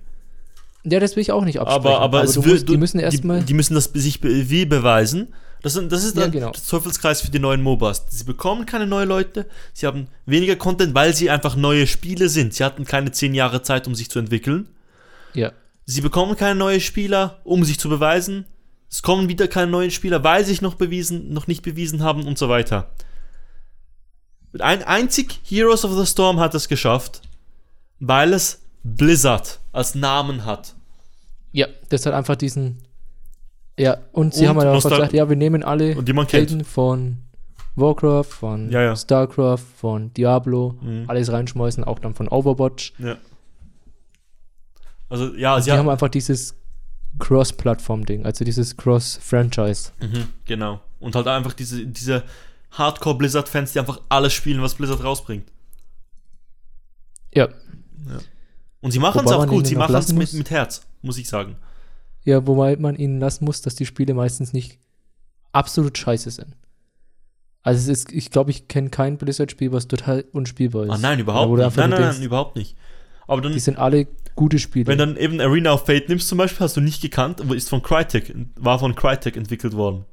Ja, 0.84 1.00
das 1.00 1.16
will 1.16 1.22
ich 1.22 1.32
auch 1.32 1.44
nicht 1.44 1.60
absprechen. 1.60 1.88
Aber, 1.88 2.02
aber, 2.02 2.24
es 2.24 2.34
du 2.34 2.44
will, 2.44 2.54
musst, 2.54 2.70
die 2.70 2.78
müssen 2.78 3.00
erstmal 3.00 3.40
Die, 3.42 3.46
die 3.48 3.54
müssen 3.54 3.76
das 3.76 3.86
sich 3.94 4.22
wie 4.24 4.66
beweisen. 4.66 5.34
Das, 5.62 5.74
sind, 5.74 5.92
das 5.92 6.04
ist 6.04 6.16
Ja, 6.16 6.22
dann 6.24 6.32
genau. 6.32 6.52
der 6.52 6.62
Teufelskreis 6.64 7.22
für 7.22 7.32
die 7.32 7.40
neuen 7.40 7.62
MOBAs. 7.62 8.06
Sie 8.10 8.24
bekommen 8.24 8.66
keine 8.66 8.88
neuen 8.88 9.10
Leute, 9.10 9.46
sie 9.74 9.86
haben 9.88 10.08
weniger 10.26 10.56
Content, 10.56 10.94
weil 10.96 11.14
sie 11.14 11.30
einfach 11.30 11.56
neue 11.56 11.86
Spiele 11.88 12.30
sind. 12.30 12.54
Sie 12.54 12.64
hatten 12.64 12.86
keine 12.86 13.12
zehn 13.12 13.34
Jahre 13.34 13.62
Zeit, 13.62 13.86
um 13.88 13.96
sich 13.96 14.10
zu 14.10 14.20
entwickeln. 14.20 14.70
ja, 15.34 15.52
Sie 15.86 16.02
bekommen 16.02 16.36
keine 16.36 16.54
neuen 16.60 16.82
Spieler, 16.82 17.40
um 17.44 17.64
sich 17.66 17.80
zu 17.80 17.90
beweisen. 17.90 18.46
Es 18.92 19.02
kommen 19.02 19.28
wieder 19.28 19.48
keine 19.48 19.72
neuen 19.72 19.90
Spieler, 19.90 20.24
weil 20.24 20.44
sie 20.46 20.52
sich 20.52 20.62
noch 20.62 20.76
bewiesen, 20.76 21.34
noch 21.34 21.48
nicht 21.48 21.64
bewiesen 21.64 22.04
haben 22.04 22.28
und 22.28 22.38
so 22.38 22.48
weiter. 22.48 22.92
Ein 24.60 24.84
einzig 24.84 25.40
Heroes 25.44 25.84
of 25.86 25.94
the 25.98 26.06
Storm 26.06 26.40
hat 26.40 26.54
es 26.56 26.68
geschafft, 26.68 27.22
weil 28.00 28.34
es 28.34 28.62
Blizzard 28.84 29.60
als 29.72 29.96
Namen 29.96 30.46
hat. 30.46 30.76
ja, 31.52 31.68
das 31.90 32.06
hat 32.06 32.14
einfach 32.14 32.36
diesen 32.36 32.84
ja, 33.80 33.98
und 34.12 34.34
sie 34.34 34.42
Und 34.44 34.50
haben 34.50 34.58
halt 34.60 34.68
auch 34.70 34.84
gesagt, 34.90 35.14
ja, 35.14 35.28
wir 35.30 35.36
nehmen 35.36 35.64
alle 35.64 35.98
Und 35.98 36.08
die 36.08 36.14
man 36.14 36.28
kennt. 36.28 36.50
Helden 36.50 36.66
von 36.66 37.18
Warcraft, 37.76 38.26
von 38.26 38.70
Ja, 38.72 38.82
ja. 38.82 38.96
Starcraft, 38.96 39.64
von 39.78 40.14
Diablo, 40.14 40.76
Mhm. 40.82 41.06
alles 41.08 41.32
reinschmeißen, 41.32 41.84
auch 41.84 42.00
dann 42.00 42.14
von 42.14 42.28
Overwatch. 42.28 42.94
Ja. 43.00 43.16
Also 45.10 45.34
ja, 45.36 45.58
die 45.58 45.64
sie 45.64 45.72
haben 45.72 45.90
einfach 45.90 46.10
dieses 46.10 46.56
Cross-Plattform-Ding, 47.18 48.26
also 48.26 48.46
dieses 48.46 48.78
Cross-Franchise. 48.78 49.92
Mhm, 50.02 50.26
genau. 50.46 50.82
Und 51.00 51.16
halt 51.16 51.28
einfach 51.28 51.54
diese, 51.54 51.86
diese 51.88 52.24
Hardcore-Blizzard-Fans, 52.72 53.72
die 53.74 53.80
einfach 53.80 54.02
alles 54.10 54.34
spielen, 54.34 54.62
was 54.62 54.76
Blizzard 54.76 55.04
rausbringt. 55.04 55.50
Ja. 57.34 57.48
Und 58.82 58.92
sie 58.92 59.00
machen 59.00 59.26
es 59.26 59.32
auch 59.32 59.48
gut, 59.48 59.68
sie 59.68 59.76
machen 59.76 59.96
es 59.96 60.14
mit, 60.14 60.32
mit 60.34 60.50
Herz, 60.52 60.86
muss 61.02 61.18
ich 61.18 61.28
sagen. 61.28 61.56
Ja, 62.30 62.46
wobei 62.46 62.76
man 62.76 62.96
ihnen 62.96 63.20
lassen 63.20 63.44
muss, 63.46 63.64
dass 63.64 63.74
die 63.74 63.88
Spiele 63.88 64.14
meistens 64.14 64.54
nicht 64.54 64.78
absolut 65.52 65.98
scheiße 65.98 66.30
sind. 66.30 66.56
Also 67.64 67.80
es 67.92 68.02
ist, 68.02 68.12
ich 68.12 68.30
glaube, 68.30 68.52
ich 68.52 68.68
kenne 68.68 68.92
kein 68.92 69.18
Blizzard-Spiel, 69.18 69.72
was 69.72 69.88
total 69.88 70.26
unspielbar 70.32 70.84
ist. 70.84 70.92
Ah 70.92 71.00
nein, 71.00 71.18
überhaupt 71.18 71.52
nicht. 71.58 71.76
Nein, 71.76 71.90
nein, 71.90 72.02
nein, 72.02 72.22
überhaupt 72.22 72.56
nicht. 72.56 72.78
Aber 73.26 73.42
dann, 73.42 73.54
Die 73.54 73.60
sind 73.60 73.80
alle 73.80 74.06
gute 74.36 74.60
Spiele. 74.60 74.86
wenn 74.86 75.00
dann 75.00 75.18
eben 75.18 75.42
Arena 75.42 75.74
of 75.74 75.88
Fate 75.88 76.08
nimmst 76.08 76.28
zum 76.28 76.38
Beispiel, 76.38 76.60
hast 76.60 76.78
du 76.78 76.82
nicht 76.82 77.02
gekannt, 77.02 77.40
ist 77.40 77.68
von 77.68 77.82
Crytek, 77.82 78.36
war 78.58 78.78
von 78.78 78.94
Crytek 78.94 79.36
entwickelt 79.36 79.74
worden. 79.74 80.06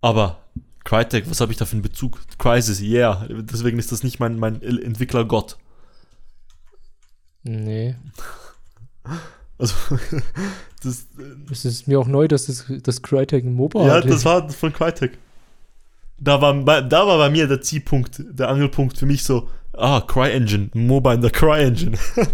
Aber 0.00 0.42
Crytek, 0.82 1.30
was 1.30 1.40
habe 1.40 1.52
ich 1.52 1.58
da 1.58 1.66
für 1.66 1.74
einen 1.74 1.82
Bezug? 1.82 2.20
Crysis, 2.36 2.80
yeah. 2.80 3.28
Deswegen 3.30 3.78
ist 3.78 3.92
das 3.92 4.02
nicht 4.02 4.18
mein, 4.18 4.40
mein 4.40 4.60
Entwickler-Gott. 4.60 5.56
nee. 7.44 7.94
Also, 9.58 9.74
das, 10.82 11.06
Es 11.50 11.64
ist 11.64 11.88
mir 11.88 11.98
auch 11.98 12.06
neu, 12.06 12.28
dass 12.28 12.46
das, 12.46 12.66
das 12.82 13.02
Crytek 13.02 13.44
ein 13.44 13.54
MOBA 13.54 13.86
ja, 13.86 13.94
hat. 13.94 14.10
das 14.10 14.24
war 14.24 14.48
von 14.50 14.72
Crytek. 14.72 15.18
Da 16.18 16.40
war, 16.40 16.54
bei- 16.54 16.80
da 16.82 17.06
war 17.06 17.18
bei 17.18 17.30
mir 17.30 17.46
der 17.46 17.60
Zielpunkt, 17.60 18.22
der 18.30 18.48
Angelpunkt 18.48 18.96
für 18.98 19.06
mich 19.06 19.22
so, 19.24 19.48
ah, 19.72 20.00
CryEngine, 20.00 20.70
MOBA 20.74 21.14
in 21.14 21.20
der 21.20 21.30
CryEngine. 21.30 21.98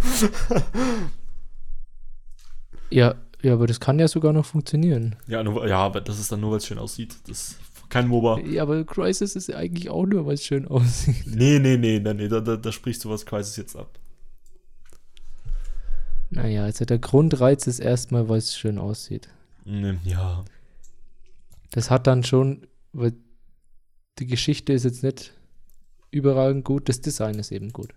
ja, 2.91 3.15
ja, 3.43 3.53
aber 3.55 3.67
das 3.67 3.81
kann 3.81 3.99
ja 3.99 4.07
sogar 4.09 4.33
noch 4.33 4.47
funktionieren. 4.47 5.17
ja, 5.27 5.43
nur, 5.43 5.67
ja, 5.67 5.79
aber 5.79 6.01
das 6.01 6.19
ist 6.21 6.31
dann 6.31 6.41
nur, 6.41 6.53
weil 6.53 6.59
es 6.59 6.67
schön 6.67 6.79
aussieht. 6.79 7.17
Das 7.27 7.57
kein 7.89 8.09
MOBA. 8.09 8.39
Ja, 8.41 8.63
aber 8.63 8.85
Crisis 8.85 9.37
ist 9.37 9.49
ja 9.49 9.57
eigentlich 9.57 9.91
auch 9.91 10.07
nur, 10.07 10.25
weil 10.25 10.35
es 10.35 10.45
schön 10.45 10.67
aussieht. 10.67 11.27
Nee, 11.27 11.59
nee, 11.59 11.77
nee, 11.77 11.99
nee, 12.01 12.15
nee 12.15 12.29
da, 12.29 12.41
da, 12.41 12.57
da 12.57 12.73
sprichst 12.73 13.05
du 13.05 13.11
was 13.11 13.27
Crysis 13.27 13.57
jetzt 13.57 13.77
ab. 13.77 13.91
Naja, 16.33 16.65
also 16.65 16.85
der 16.85 16.99
Grundreiz 16.99 17.67
ist 17.67 17.79
erstmal, 17.79 18.29
weil 18.29 18.39
es 18.39 18.57
schön 18.57 18.79
aussieht. 18.79 19.29
Nee, 19.65 19.99
ja. 20.05 20.45
Das 21.71 21.91
hat 21.91 22.07
dann 22.07 22.25
schon, 22.25 22.67
weil 22.93 23.13
die 24.19 24.27
Geschichte 24.27 24.73
ist 24.73 24.85
jetzt 24.85 25.03
nicht 25.03 25.33
überragend 26.11 26.65
gut, 26.65 26.89
das 26.89 27.01
Design 27.01 27.39
ist 27.39 27.53
eben 27.53 27.73
gut. 27.73 27.95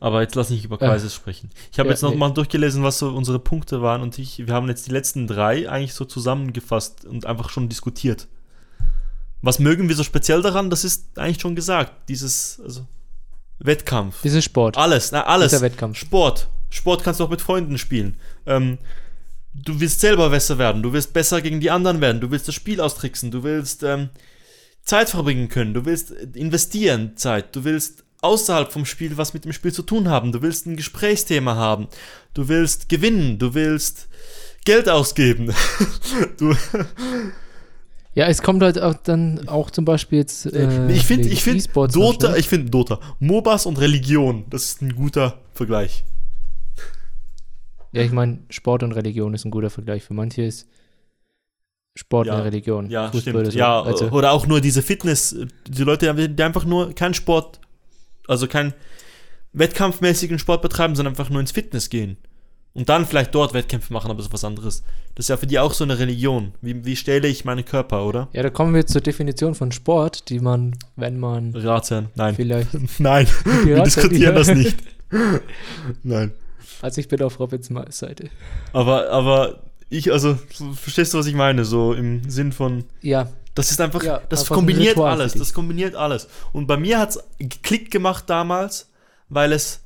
Aber 0.00 0.22
jetzt 0.22 0.34
lass 0.34 0.50
nicht 0.50 0.64
über 0.64 0.80
Äh. 0.80 0.86
Crysis 0.88 1.14
sprechen. 1.14 1.50
Ich 1.72 1.78
habe 1.78 1.88
Ja, 1.88 1.92
jetzt 1.94 2.02
noch 2.02 2.14
nee. 2.14 2.34
durchgelesen, 2.34 2.82
was 2.82 2.98
so 2.98 3.14
unsere 3.14 3.38
Punkte 3.38 3.82
waren 3.82 4.02
und 4.02 4.18
ich, 4.18 4.46
wir 4.46 4.54
haben 4.54 4.68
jetzt 4.68 4.86
die 4.86 4.92
letzten 4.92 5.26
drei 5.26 5.68
eigentlich 5.68 5.94
so 5.94 6.04
zusammengefasst 6.04 7.04
und 7.04 7.26
einfach 7.26 7.50
schon 7.50 7.68
diskutiert. 7.68 8.28
Was 9.42 9.58
mögen 9.58 9.88
wir 9.88 9.96
so 9.96 10.04
speziell 10.04 10.42
daran? 10.42 10.68
Das 10.70 10.84
ist 10.84 11.18
eigentlich 11.18 11.40
schon 11.40 11.54
gesagt. 11.54 12.08
Dieses, 12.08 12.60
also, 12.60 12.86
Wettkampf. 13.60 14.22
Dieses 14.22 14.44
Sport. 14.44 14.76
Alles, 14.76 15.12
na, 15.12 15.24
alles. 15.24 15.52
Dieser 15.52 15.62
Wettkampf. 15.62 15.98
Sport. 15.98 16.48
Sport 16.70 17.04
kannst 17.04 17.20
du 17.20 17.24
auch 17.24 17.30
mit 17.30 17.42
Freunden 17.42 17.78
spielen. 17.78 18.16
Ähm, 18.46 18.78
du 19.54 19.80
willst 19.80 20.00
selber 20.00 20.30
besser 20.30 20.58
werden. 20.58 20.82
Du 20.82 20.92
willst 20.92 21.12
besser 21.12 21.42
gegen 21.42 21.60
die 21.60 21.70
anderen 21.70 22.00
werden. 22.00 22.20
Du 22.20 22.30
willst 22.30 22.48
das 22.48 22.54
Spiel 22.54 22.80
austricksen. 22.80 23.30
Du 23.30 23.42
willst 23.42 23.82
ähm, 23.82 24.08
Zeit 24.82 25.10
verbringen 25.10 25.48
können. 25.48 25.74
Du 25.74 25.84
willst 25.84 26.10
investieren 26.10 27.16
Zeit. 27.16 27.54
Du 27.54 27.64
willst 27.64 28.04
außerhalb 28.22 28.72
vom 28.72 28.86
Spiel 28.86 29.16
was 29.16 29.34
mit 29.34 29.44
dem 29.44 29.52
Spiel 29.52 29.72
zu 29.72 29.82
tun 29.82 30.08
haben. 30.08 30.32
Du 30.32 30.42
willst 30.42 30.66
ein 30.66 30.76
Gesprächsthema 30.76 31.54
haben. 31.54 31.88
Du 32.34 32.48
willst 32.48 32.88
gewinnen. 32.88 33.38
Du 33.38 33.54
willst 33.54 34.08
Geld 34.64 34.88
ausgeben. 34.88 35.54
du, 36.38 36.54
Ja, 38.14 38.26
es 38.26 38.42
kommt 38.42 38.62
halt 38.62 38.80
auch 38.80 38.94
dann 38.94 39.48
auch 39.48 39.70
zum 39.70 39.84
Beispiel 39.84 40.18
jetzt. 40.18 40.46
Äh, 40.46 40.90
ich 40.92 41.04
finde, 41.04 41.28
ich 41.28 41.42
finde 41.42 41.64
Dota, 41.88 42.36
ich 42.36 42.48
finde 42.48 42.70
Dota, 42.70 42.98
MOBAs 43.20 43.66
und 43.66 43.78
Religion, 43.78 44.44
das 44.50 44.64
ist 44.64 44.82
ein 44.82 44.94
guter 44.96 45.38
Vergleich. 45.54 46.04
Ja, 47.92 48.02
ich 48.02 48.12
meine, 48.12 48.40
Sport 48.50 48.82
und 48.82 48.92
Religion 48.92 49.34
ist 49.34 49.44
ein 49.44 49.50
guter 49.50 49.70
Vergleich. 49.70 50.04
Für 50.04 50.14
manche 50.14 50.42
ist 50.42 50.68
Sport 51.96 52.28
Ja, 52.28 52.34
eine 52.34 52.44
Religion. 52.44 52.88
Ja, 52.88 53.06
Fußball 53.06 53.20
stimmt. 53.20 53.36
oder 53.36 53.50
so. 53.50 53.58
Ja, 53.58 53.82
also, 53.82 54.10
oder 54.10 54.32
auch 54.32 54.46
nur 54.46 54.60
diese 54.60 54.82
Fitness, 54.82 55.36
die 55.66 55.82
Leute, 55.82 56.28
die 56.28 56.42
einfach 56.42 56.64
nur 56.64 56.94
keinen 56.94 57.14
Sport, 57.14 57.60
also 58.28 58.46
keinen 58.46 58.74
wettkampfmäßigen 59.52 60.38
Sport 60.38 60.62
betreiben, 60.62 60.94
sondern 60.94 61.12
einfach 61.12 61.30
nur 61.30 61.40
ins 61.40 61.50
Fitness 61.50 61.90
gehen. 61.90 62.16
Und 62.72 62.88
dann 62.88 63.04
vielleicht 63.04 63.34
dort 63.34 63.52
Wettkämpfe 63.52 63.92
machen, 63.92 64.10
aber 64.10 64.20
ist 64.20 64.32
was 64.32 64.44
anderes. 64.44 64.84
Das 65.16 65.24
ist 65.24 65.28
ja 65.28 65.36
für 65.36 65.46
die 65.46 65.58
auch 65.58 65.74
so 65.74 65.82
eine 65.82 65.98
Religion. 65.98 66.52
Wie, 66.60 66.84
wie 66.84 66.94
stelle 66.94 67.26
ich 67.26 67.44
meinen 67.44 67.64
Körper, 67.64 68.06
oder? 68.06 68.28
ja, 68.32 68.42
da 68.42 68.50
kommen 68.50 68.74
wir 68.74 68.86
zur 68.86 69.00
Definition 69.00 69.54
von 69.54 69.72
Sport, 69.72 70.28
die 70.28 70.38
man, 70.38 70.76
wenn 70.94 71.18
man 71.18 71.52
Ratsherren. 71.54 72.10
Nein. 72.14 72.36
vielleicht. 72.36 72.68
Nein, 73.00 73.26
wir 73.64 73.82
diskutieren 73.82 74.34
das 74.36 74.54
nicht. 74.54 74.76
Nein. 76.04 76.32
Also 76.80 77.00
ich 77.00 77.08
bin 77.08 77.22
auf 77.22 77.38
Robins 77.40 77.70
Seite. 77.90 78.30
Aber, 78.72 79.10
aber 79.10 79.60
ich, 79.88 80.12
also, 80.12 80.38
so, 80.52 80.72
verstehst 80.72 81.12
du, 81.12 81.18
was 81.18 81.26
ich 81.26 81.34
meine? 81.34 81.64
So 81.64 81.92
im 81.92 82.30
Sinn 82.30 82.52
von, 82.52 82.84
Ja, 83.02 83.28
Das 83.56 83.72
ist 83.72 83.80
einfach, 83.80 84.02
Ja, 84.02 84.22
das 84.28 84.42
einfach 84.42 84.54
ein 84.54 84.58
kombiniert 84.58 84.94
für 84.94 85.08
alles, 85.08 85.32
das 85.34 85.52
kombiniert 85.52 85.96
alles. 85.96 86.28
Und 86.52 86.68
bei 86.68 86.76
mir 86.76 87.00
hat 87.00 87.10
es 87.10 87.24
geklickt 87.38 87.90
gemacht 87.90 88.24
damals, 88.28 88.88
weil 89.28 89.52
es, 89.52 89.80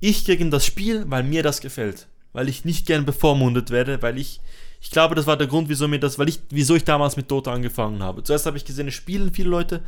ich 0.00 0.24
gegen 0.24 0.50
das 0.50 0.64
Spiel, 0.64 1.04
weil 1.08 1.22
mir 1.22 1.42
das 1.42 1.60
gefällt. 1.60 2.06
Weil 2.32 2.48
ich 2.48 2.64
nicht 2.64 2.86
gern 2.86 3.04
bevormundet 3.04 3.70
werde, 3.70 4.00
weil 4.02 4.18
ich, 4.18 4.40
ich 4.80 4.90
glaube, 4.90 5.14
das 5.14 5.26
war 5.26 5.36
der 5.36 5.46
Grund, 5.48 5.68
wieso 5.68 5.88
mir 5.88 5.98
das, 6.00 6.18
weil 6.18 6.28
ich, 6.28 6.40
wieso 6.50 6.74
ich 6.76 6.84
damals 6.84 7.16
mit 7.16 7.30
Dota 7.30 7.52
angefangen 7.52 8.02
habe. 8.02 8.22
Zuerst 8.22 8.46
habe 8.46 8.56
ich 8.56 8.64
gesehen, 8.64 8.88
es 8.88 8.94
spielen 8.94 9.32
viele 9.34 9.50
Leute. 9.50 9.82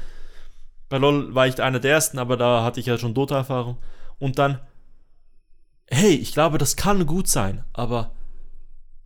Bei 0.88 0.98
LoL 0.98 1.34
war 1.34 1.46
ich 1.46 1.62
einer 1.62 1.78
der 1.80 1.92
ersten, 1.92 2.18
aber 2.18 2.36
da 2.36 2.64
hatte 2.64 2.80
ich 2.80 2.86
ja 2.86 2.98
schon 2.98 3.14
Dota-Erfahrung. 3.14 3.78
Und 4.18 4.38
dann, 4.38 4.58
hey, 5.86 6.14
ich 6.14 6.32
glaube, 6.32 6.58
das 6.58 6.76
kann 6.76 7.06
gut 7.06 7.28
sein, 7.28 7.64
aber 7.72 8.12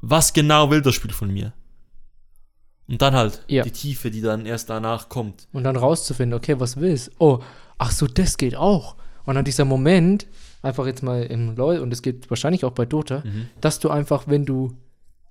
was 0.00 0.32
genau 0.32 0.70
will 0.70 0.82
das 0.82 0.94
Spiel 0.94 1.12
von 1.12 1.30
mir? 1.32 1.52
Und 2.88 3.02
dann 3.02 3.14
halt 3.14 3.44
Ja. 3.48 3.64
die 3.64 3.70
Tiefe, 3.70 4.10
die 4.10 4.20
dann 4.20 4.46
erst 4.46 4.70
danach 4.70 5.08
kommt. 5.08 5.48
und 5.52 5.64
dann 5.64 5.76
rauszufinden, 5.76 6.36
okay, 6.38 6.58
was 6.60 6.76
willst 6.76 7.10
Oh, 7.18 7.40
ach 7.78 7.90
so, 7.90 8.06
das 8.06 8.36
geht 8.36 8.54
auch. 8.56 8.96
Und 9.24 9.34
dann 9.34 9.44
dieser 9.44 9.64
Moment, 9.64 10.26
einfach 10.66 10.86
jetzt 10.86 11.02
mal 11.02 11.22
im 11.22 11.56
LoL, 11.56 11.78
und 11.78 11.92
es 11.92 12.02
geht 12.02 12.28
wahrscheinlich 12.30 12.64
auch 12.64 12.72
bei 12.72 12.84
Dota, 12.84 13.22
Mhm. 13.24 13.46
dass 13.60 13.78
du 13.78 13.88
einfach, 13.90 14.24
wenn 14.26 14.44
du 14.44 14.72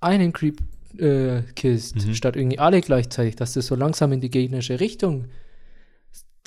einen 0.00 0.32
Creep 0.32 0.58
äh, 0.98 1.42
killst, 1.54 1.96
Mhm. 2.06 2.14
statt 2.14 2.36
irgendwie 2.36 2.58
alle 2.58 2.80
gleichzeitig, 2.80 3.36
dass 3.36 3.52
du 3.52 3.60
so 3.60 3.74
langsam 3.74 4.12
in 4.12 4.20
die 4.20 4.30
gegnerische 4.30 4.80
Richtung, 4.80 5.26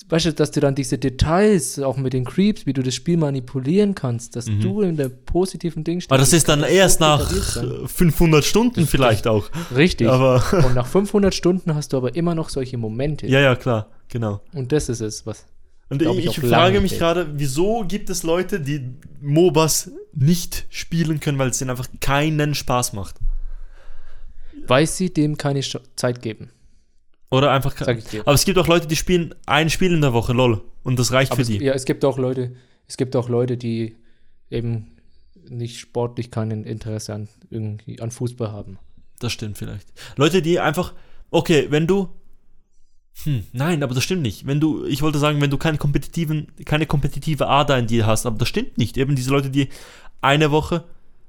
weißt 0.08 0.26
du, 0.28 0.34
dass 0.34 0.50
du 0.52 0.60
dann 0.60 0.74
diese 0.74 0.98
Details, 0.98 1.78
auch 1.80 1.98
mit 1.98 2.14
den 2.14 2.26
Creeps, 2.26 2.66
wie 2.66 2.74
du 2.74 2.82
das 2.82 2.96
Spiel 2.96 3.18
manipulieren 3.18 3.94
kannst, 3.94 4.36
dass 4.36 4.48
Mhm. 4.48 4.62
du 4.62 4.82
in 4.82 4.98
der 4.98 5.10
positiven 5.10 5.84
Ding 5.84 6.00
stehst. 6.00 6.12
Aber 6.12 6.18
das 6.20 6.34
ist 6.34 6.50
dann 6.50 6.64
erst 6.64 7.00
nach 7.00 7.20
detailliert 7.20 7.46
sein. 7.46 7.84
äh, 7.84 7.88
500 7.88 8.44
Stunden 8.44 8.88
vielleicht 8.88 9.28
auch. 9.28 9.50
Richtig. 9.76 10.08
Aber, 10.08 10.42
und 10.66 10.74
nach 10.74 10.88
500 10.88 11.36
Stunden 11.36 11.76
hast 11.76 11.94
du 11.94 11.98
aber 11.98 12.16
immer 12.16 12.34
noch 12.34 12.50
solche 12.50 12.78
Momente. 12.78 13.28
ja, 13.28 13.40
ja, 13.42 13.56
klar, 13.56 13.88
genau. 14.08 14.42
Und 14.54 14.72
das 14.72 14.90
ist 14.90 15.02
es, 15.02 15.26
was. 15.28 15.46
Und 15.90 16.02
ich, 16.02 16.08
ich 16.08 16.38
ich 16.38 16.40
frage 16.40 16.82
mich 16.82 16.98
gerade, 16.98 17.28
wieso 17.34 17.84
gibt 17.88 18.10
es 18.10 18.24
Leute, 18.24 18.60
die 18.62 18.94
MOBAs 19.22 19.92
nicht 20.14 20.66
spielen 20.70 21.20
können, 21.20 21.40
weil 21.40 21.50
es 21.50 21.60
ihnen 21.62 21.72
einfach 21.72 21.88
keinen 22.00 22.54
Spaß 22.54 22.94
macht? 22.94 23.16
Weil 24.68 24.86
sie 24.86 25.12
dem 25.12 25.38
keine 25.38 25.62
Zeit 25.96 26.22
geben, 26.22 26.52
Oder 27.32 27.52
einfach. 27.52 27.76
Aber 27.82 28.34
es 28.34 28.46
gibt 28.46 28.58
auch 28.60 28.68
Leute, 28.68 28.88
die 28.88 28.96
spielen 28.96 29.34
ein 29.48 29.70
Spiel 29.70 29.94
in 29.94 30.02
der 30.02 30.14
Woche, 30.14 30.34
lol. 30.34 30.62
Und 30.84 31.00
das 31.00 31.12
reicht 31.12 31.32
Aber 31.32 31.38
für 31.38 31.42
es, 31.42 31.48
die. 31.48 31.64
ja, 31.64 31.74
es 31.74 31.86
gibt 31.86 32.06
auch 32.06 32.18
Leute, 32.20 32.56
es 32.88 32.96
gibt 32.98 33.16
auch 33.16 33.30
Leute, 33.30 33.58
die 33.58 33.96
eben 34.52 34.96
nicht 35.48 35.80
sportlich 35.80 36.30
kein 36.30 36.52
Interesse 36.52 37.14
an 37.16 37.30
irgendwie 37.50 38.00
an 38.00 38.12
Fußball 38.12 38.52
haben. 38.52 38.78
Das 39.20 39.32
stimmt 39.32 39.58
vielleicht. 39.58 39.88
Leute, 40.16 40.42
die 40.44 40.60
einfach. 40.60 40.94
Okay, 41.32 41.68
wenn 41.70 41.88
du. 41.88 42.10
Hm, 43.24 43.44
nein, 43.52 43.84
aber 43.84 43.94
das 43.94 44.04
stimmt 44.04 44.22
nicht. 44.22 44.48
Wenn 44.48 44.60
du, 44.60 44.86
ich 44.86 45.02
wollte 45.02 45.20
sagen, 45.20 45.42
wenn 45.42 45.50
du 45.50 45.58
keine 45.58 45.78
kompetitiven, 45.78 46.48
keine 46.66 46.86
kompetitive 46.86 47.48
Ader 47.48 47.78
in 47.78 47.88
dir 47.88 48.06
hast, 48.06 48.26
aber 48.26 48.38
das 48.38 48.48
stimmt 48.48 48.78
nicht. 48.78 48.98
Eben 48.98 49.16
diese 49.16 49.32
Leute, 49.32 49.50
die 49.50 49.70
eine 50.22 50.52
Woche, 50.52 50.86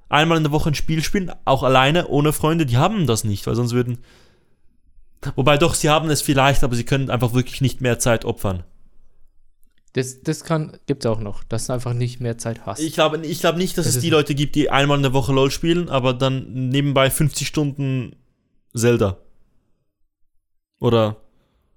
einmal 0.08 0.36
in 0.36 0.44
der 0.44 0.52
Woche 0.52 0.70
ein 0.70 0.74
Spiel 0.74 1.02
spielen, 1.02 1.32
auch 1.44 1.62
alleine, 1.62 2.08
ohne 2.08 2.32
Freunde, 2.32 2.66
die 2.66 2.76
haben 2.76 3.06
das 3.06 3.24
nicht, 3.24 3.46
weil 3.46 3.56
sonst 3.56 3.72
würden. 3.72 3.98
Wobei 5.36 5.58
doch, 5.58 5.74
sie 5.74 5.90
haben 5.90 6.08
es 6.10 6.22
vielleicht, 6.22 6.64
aber 6.64 6.76
sie 6.76 6.84
können 6.84 7.10
einfach 7.10 7.34
wirklich 7.34 7.60
nicht 7.60 7.80
mehr 7.80 7.98
Zeit 7.98 8.24
opfern. 8.24 8.64
Das, 9.92 10.22
das 10.22 10.44
kann, 10.44 10.78
gibt's 10.86 11.04
auch 11.04 11.18
noch, 11.18 11.42
dass 11.42 11.66
du 11.66 11.72
einfach 11.72 11.94
nicht 11.94 12.20
mehr 12.20 12.38
Zeit 12.38 12.64
hast. 12.64 12.78
Ich 12.78 12.94
glaube 12.94 13.26
ich 13.26 13.40
glaub 13.40 13.56
nicht, 13.56 13.76
dass 13.76 13.86
Das 13.86 13.96
es 13.96 14.02
die 14.02 14.10
Leute 14.10 14.36
gibt, 14.36 14.54
die 14.54 14.70
einmal 14.70 14.96
in 14.96 15.02
der 15.02 15.12
Woche 15.12 15.32
LOL 15.32 15.50
spielen, 15.50 15.88
aber 15.88 16.14
dann 16.14 16.68
nebenbei 16.68 17.10
50 17.10 17.46
Stunden 17.46 18.14
Zelda. 18.72 19.18
Oder 20.78 21.16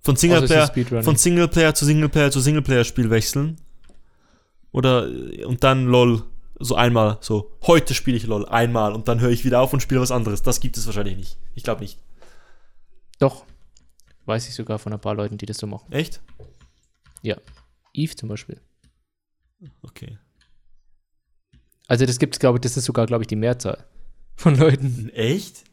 von 0.03 0.15
Singleplayer, 0.15 1.03
von 1.03 1.15
Singleplayer 1.15 1.73
zu 1.73 1.85
Singleplayer 1.85 2.31
zu 2.31 2.39
Singleplayer-Spiel 2.39 3.09
wechseln. 3.09 3.57
Oder 4.71 5.07
äh, 5.07 5.45
und 5.45 5.63
dann 5.63 5.85
LOL 5.85 6.23
so 6.59 6.75
einmal 6.75 7.17
so, 7.21 7.51
heute 7.63 7.93
spiele 7.93 8.17
ich 8.17 8.25
LOL 8.25 8.45
einmal 8.47 8.93
und 8.93 9.07
dann 9.07 9.19
höre 9.19 9.31
ich 9.31 9.45
wieder 9.45 9.61
auf 9.61 9.73
und 9.73 9.81
spiele 9.81 10.01
was 10.01 10.11
anderes. 10.11 10.41
Das 10.41 10.59
gibt 10.59 10.77
es 10.77 10.85
wahrscheinlich 10.85 11.17
nicht. 11.17 11.37
Ich 11.55 11.63
glaube 11.63 11.81
nicht. 11.81 11.99
Doch. 13.19 13.45
Weiß 14.25 14.47
ich 14.47 14.55
sogar 14.55 14.79
von 14.79 14.93
ein 14.93 15.01
paar 15.01 15.15
Leuten, 15.15 15.37
die 15.37 15.45
das 15.45 15.57
so 15.57 15.67
machen. 15.67 15.91
Echt? 15.91 16.21
Ja. 17.21 17.37
Eve 17.93 18.15
zum 18.15 18.29
Beispiel. 18.29 18.59
Okay. 19.81 20.17
Also 21.87 22.05
das 22.05 22.19
gibt 22.19 22.35
es, 22.35 22.39
glaube 22.39 22.57
ich, 22.57 22.61
das 22.61 22.77
ist 22.77 22.85
sogar, 22.85 23.05
glaube 23.05 23.23
ich, 23.23 23.27
die 23.27 23.35
Mehrzahl 23.35 23.85
von 24.35 24.55
Leuten, 24.55 25.09
Echt? 25.09 25.63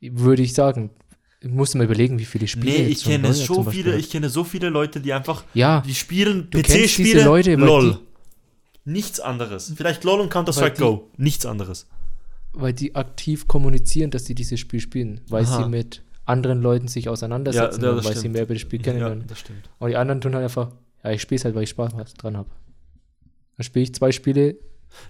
würde 0.00 0.42
ich 0.42 0.54
sagen. 0.54 0.90
Ich 1.44 1.50
musste 1.50 1.76
mal 1.78 1.84
überlegen, 1.84 2.18
wie 2.18 2.24
viele 2.24 2.48
Spiele. 2.48 2.70
Nee, 2.70 2.86
ich 2.86 3.04
kenne 3.04 3.32
so 3.34 3.62
viele, 3.64 3.96
ich 3.98 4.08
kenne 4.10 4.30
so 4.30 4.44
viele 4.44 4.70
Leute, 4.70 5.00
die 5.00 5.12
einfach, 5.12 5.44
Ja, 5.52 5.82
die 5.82 5.94
spielen 5.94 6.48
PC-Spiele, 6.50 7.22
Leute, 7.24 7.54
LOL. 7.56 7.92
die- 8.86 8.90
Nichts 8.90 9.20
anderes. 9.20 9.72
Vielleicht 9.76 10.04
LOL 10.04 10.20
und 10.20 10.30
Counter-Strike 10.30 10.78
Go. 10.78 11.10
Nichts 11.16 11.44
anderes. 11.46 11.86
weil 12.56 12.72
die 12.72 12.94
aktiv 12.94 13.48
kommunizieren, 13.48 14.12
dass 14.12 14.26
sie 14.26 14.34
dieses 14.36 14.60
Spiel 14.60 14.78
spielen, 14.78 15.20
weil 15.28 15.44
Aha. 15.44 15.64
sie 15.64 15.68
mit 15.68 16.02
anderen 16.24 16.62
Leuten 16.62 16.86
sich 16.86 17.08
auseinandersetzen, 17.08 17.82
Ja, 17.82 17.90
ja, 17.90 17.96
weil 18.04 18.12
sie 18.14 18.20
stimmt. 18.20 18.34
mehr 18.34 18.44
über 18.44 18.54
das 18.54 18.60
Spiel 18.62 18.78
Ja, 18.78 18.84
kennenlernen. 18.84 19.24
das 19.26 19.40
stimmt. 19.40 19.68
Und 19.80 19.88
die 19.90 19.96
anderen 19.96 20.20
tun 20.20 20.34
halt 20.36 20.44
einfach, 20.44 20.70
ja, 21.02 21.10
ich 21.10 21.20
spiele 21.20 21.38
es 21.38 21.44
halt, 21.44 21.56
weil 21.56 21.64
ich 21.64 21.70
Spaß 21.70 21.92
dran 22.14 22.36
habe. 22.36 22.48
Dann 23.56 23.64
spiele 23.64 23.82
ich 23.82 23.92
zwei 23.94 24.12
Spiele, 24.12 24.54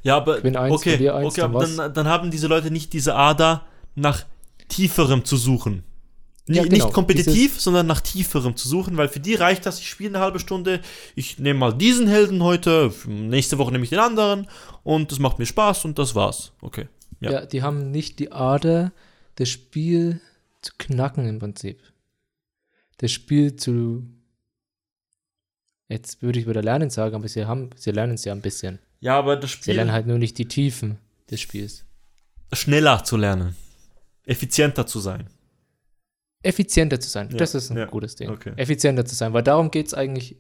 Ja, 0.02 0.16
aber 0.16 0.38
Gewinn 0.38 0.56
eins, 0.56 0.72
okay, 0.74 1.10
eins, 1.10 1.38
okay 1.38 1.42
dann 1.52 1.76
dann, 1.76 1.92
dann 1.92 2.08
haben 2.08 2.30
diese 2.30 2.46
Leute 2.46 2.70
nicht 2.70 2.94
diese 2.94 3.14
Ader 3.14 3.66
nach 3.94 4.24
tieferem 4.68 5.26
zu 5.26 5.36
suchen. 5.36 5.82
Ja, 6.46 6.62
genau, 6.62 6.74
Nicht 6.74 6.92
kompetitiv, 6.92 7.58
sondern 7.58 7.86
nach 7.86 8.02
tieferem 8.02 8.54
zu 8.54 8.68
suchen, 8.68 8.98
weil 8.98 9.08
für 9.08 9.20
die 9.20 9.34
reicht 9.34 9.64
das, 9.64 9.78
ich 9.80 9.88
spiele 9.88 10.10
eine 10.10 10.20
halbe 10.20 10.38
Stunde, 10.38 10.80
ich 11.14 11.38
nehme 11.38 11.58
mal 11.58 11.72
diesen 11.72 12.06
Helden 12.06 12.42
heute, 12.42 12.92
nächste 13.06 13.56
Woche 13.56 13.72
nehme 13.72 13.84
ich 13.84 13.90
den 13.90 13.98
anderen 13.98 14.46
und 14.82 15.10
das 15.10 15.18
macht 15.18 15.38
mir 15.38 15.46
Spaß 15.46 15.86
und 15.86 15.98
das 15.98 16.14
war's. 16.14 16.52
Okay. 16.60 16.88
Ja. 17.20 17.30
ja. 17.32 17.46
die 17.46 17.62
haben 17.62 17.90
nicht 17.90 18.18
die 18.18 18.30
Ader, 18.30 18.92
das 19.36 19.48
Spiel 19.48 20.20
zu 20.60 20.72
knacken 20.76 21.26
im 21.26 21.38
Prinzip. 21.38 21.80
Das 22.98 23.10
Spiel 23.10 23.56
zu, 23.56 24.04
jetzt 25.88 26.20
würde 26.20 26.38
ich 26.38 26.46
wieder 26.46 26.62
lernen 26.62 26.90
sagen, 26.90 27.14
aber 27.14 27.26
sie 27.26 27.46
haben, 27.46 27.70
sie 27.76 27.90
lernen 27.90 28.14
es 28.14 28.24
ja 28.26 28.32
ein 28.32 28.42
bisschen. 28.42 28.80
Ja, 29.00 29.18
aber 29.18 29.36
das 29.36 29.50
Sie 29.52 29.56
Spiel 29.56 29.74
lernen 29.76 29.92
halt 29.92 30.06
nur 30.06 30.18
nicht 30.18 30.36
die 30.36 30.46
Tiefen 30.46 30.98
des 31.30 31.40
Spiels. 31.40 31.84
schneller 32.52 33.02
zu 33.04 33.16
lernen, 33.16 33.56
effizienter 34.26 34.86
zu 34.86 35.00
sein. 35.00 35.28
Effizienter 36.44 37.00
zu 37.00 37.08
sein. 37.08 37.28
Ja, 37.30 37.36
das 37.36 37.54
ist 37.54 37.70
ein 37.70 37.76
ja, 37.76 37.86
gutes 37.86 38.16
Ding. 38.16 38.30
okay. 38.30 38.52
Effizienter 38.56 39.04
zu 39.04 39.14
sein, 39.14 39.32
weil 39.32 39.42
darum 39.42 39.70
geht 39.70 39.86
es 39.86 39.94
eigentlich 39.94 40.36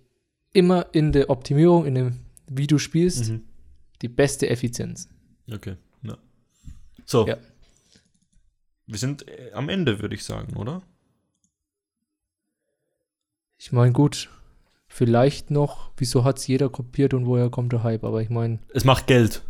immer 0.52 0.86
in 0.92 1.12
der 1.12 1.30
Optimierung, 1.30 1.84
in 1.86 1.94
dem, 1.94 2.20
wie 2.48 2.66
du 2.66 2.78
spielst, 2.78 3.30
Mhm. 3.30 3.42
die 4.02 4.08
beste 4.08 4.48
Effizienz. 4.48 5.08
Okay. 5.52 5.76
Ja. 6.02 6.16
So. 7.06 7.26
Ja. 7.26 7.36
Wir 8.86 8.98
sind 8.98 9.26
äh, 9.28 9.50
am 9.52 9.68
Ende, 9.68 10.00
würde 10.00 10.14
ich 10.14 10.24
sagen, 10.24 10.56
oder? 10.56 10.82
Ich 13.58 13.72
meine, 13.72 13.92
gut, 13.92 14.28
vielleicht 14.86 15.50
noch, 15.50 15.90
wieso 15.96 16.24
hat 16.24 16.38
es 16.38 16.46
jeder 16.46 16.68
kopiert 16.68 17.14
und 17.14 17.26
woher 17.26 17.50
kommt 17.50 17.72
der 17.72 17.82
Hype? 17.82 18.04
Aber 18.04 18.20
ich 18.22 18.30
meine, 18.30 18.58
Es 18.74 18.84
macht 18.84 19.06
Geld. 19.06 19.42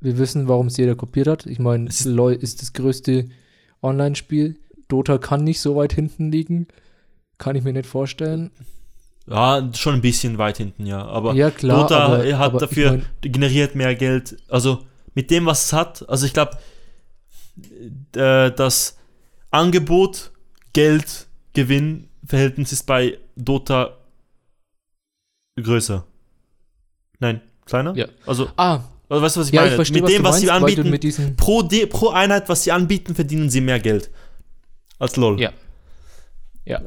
wir 0.00 0.18
wissen, 0.18 0.48
warum 0.48 0.66
es 0.66 0.76
jeder 0.76 0.94
kopiert 0.94 1.26
hat. 1.26 1.46
Ich 1.46 1.58
meine, 1.58 1.88
LoL 2.04 2.34
ist 2.34 2.60
das 2.60 2.72
größte 2.72 3.30
Online-Spiel. 3.82 4.58
Dota 4.92 5.18
kann 5.18 5.42
nicht 5.44 5.60
so 5.60 5.76
weit 5.76 5.94
hinten 5.94 6.30
liegen. 6.30 6.68
Kann 7.38 7.56
ich 7.56 7.64
mir 7.64 7.72
nicht 7.72 7.86
vorstellen. 7.86 8.50
Ja, 9.26 9.70
schon 9.74 9.94
ein 9.94 10.00
bisschen 10.02 10.36
weit 10.38 10.58
hinten, 10.58 10.84
ja. 10.84 11.04
Aber 11.04 11.34
ja, 11.34 11.50
klar. 11.50 11.82
Dota 11.82 11.98
aber, 12.04 12.18
hat 12.18 12.34
aber 12.34 12.58
dafür 12.58 12.94
Ich 12.94 13.02
mein, 13.24 13.32
generiert 13.32 13.74
mehr 13.74 13.94
Geld. 13.94 14.36
Also 14.48 14.84
mit 15.14 15.30
dem, 15.30 15.46
was 15.46 15.66
es 15.66 15.72
hat. 15.72 16.08
Also 16.08 16.26
ich 16.26 16.34
glaube, 16.34 16.58
äh, 18.14 18.50
das 18.52 18.98
Angebot, 19.50 20.30
Geld, 20.72 21.26
Gewinn 21.54 22.08
Verhältnis 22.26 22.72
ist 22.72 22.84
bei 22.84 23.18
Dota 23.36 23.96
größer. 25.60 26.04
Nein, 27.18 27.40
kleiner? 27.64 27.94
Ja. 27.96 28.06
Also, 28.26 28.48
ah, 28.56 28.80
also 29.08 29.22
weißt 29.22 29.36
du, 29.36 29.40
was 29.40 29.48
ich 29.48 29.52
ja, 29.52 29.62
ich 29.62 29.66
meine? 29.66 29.76
verstehe, 29.76 30.02
mit 30.02 30.04
was 30.04 30.12
dem, 30.12 30.22
du 30.22 30.28
was 30.28 30.40
sie 30.40 30.46
meinst, 30.46 30.78
anbieten, 30.78 31.36
pro, 31.36 31.62
De 31.62 31.86
pro 31.86 32.10
Einheit, 32.10 32.48
was 32.48 32.64
sie 32.64 32.72
anbieten, 32.72 33.14
verdienen 33.14 33.50
sie 33.50 33.60
mehr 33.60 33.80
Geld. 33.80 34.10
Als 35.02 35.16
LOL. 35.16 35.40
Ja. 35.40 35.50
Ja. 36.64 36.80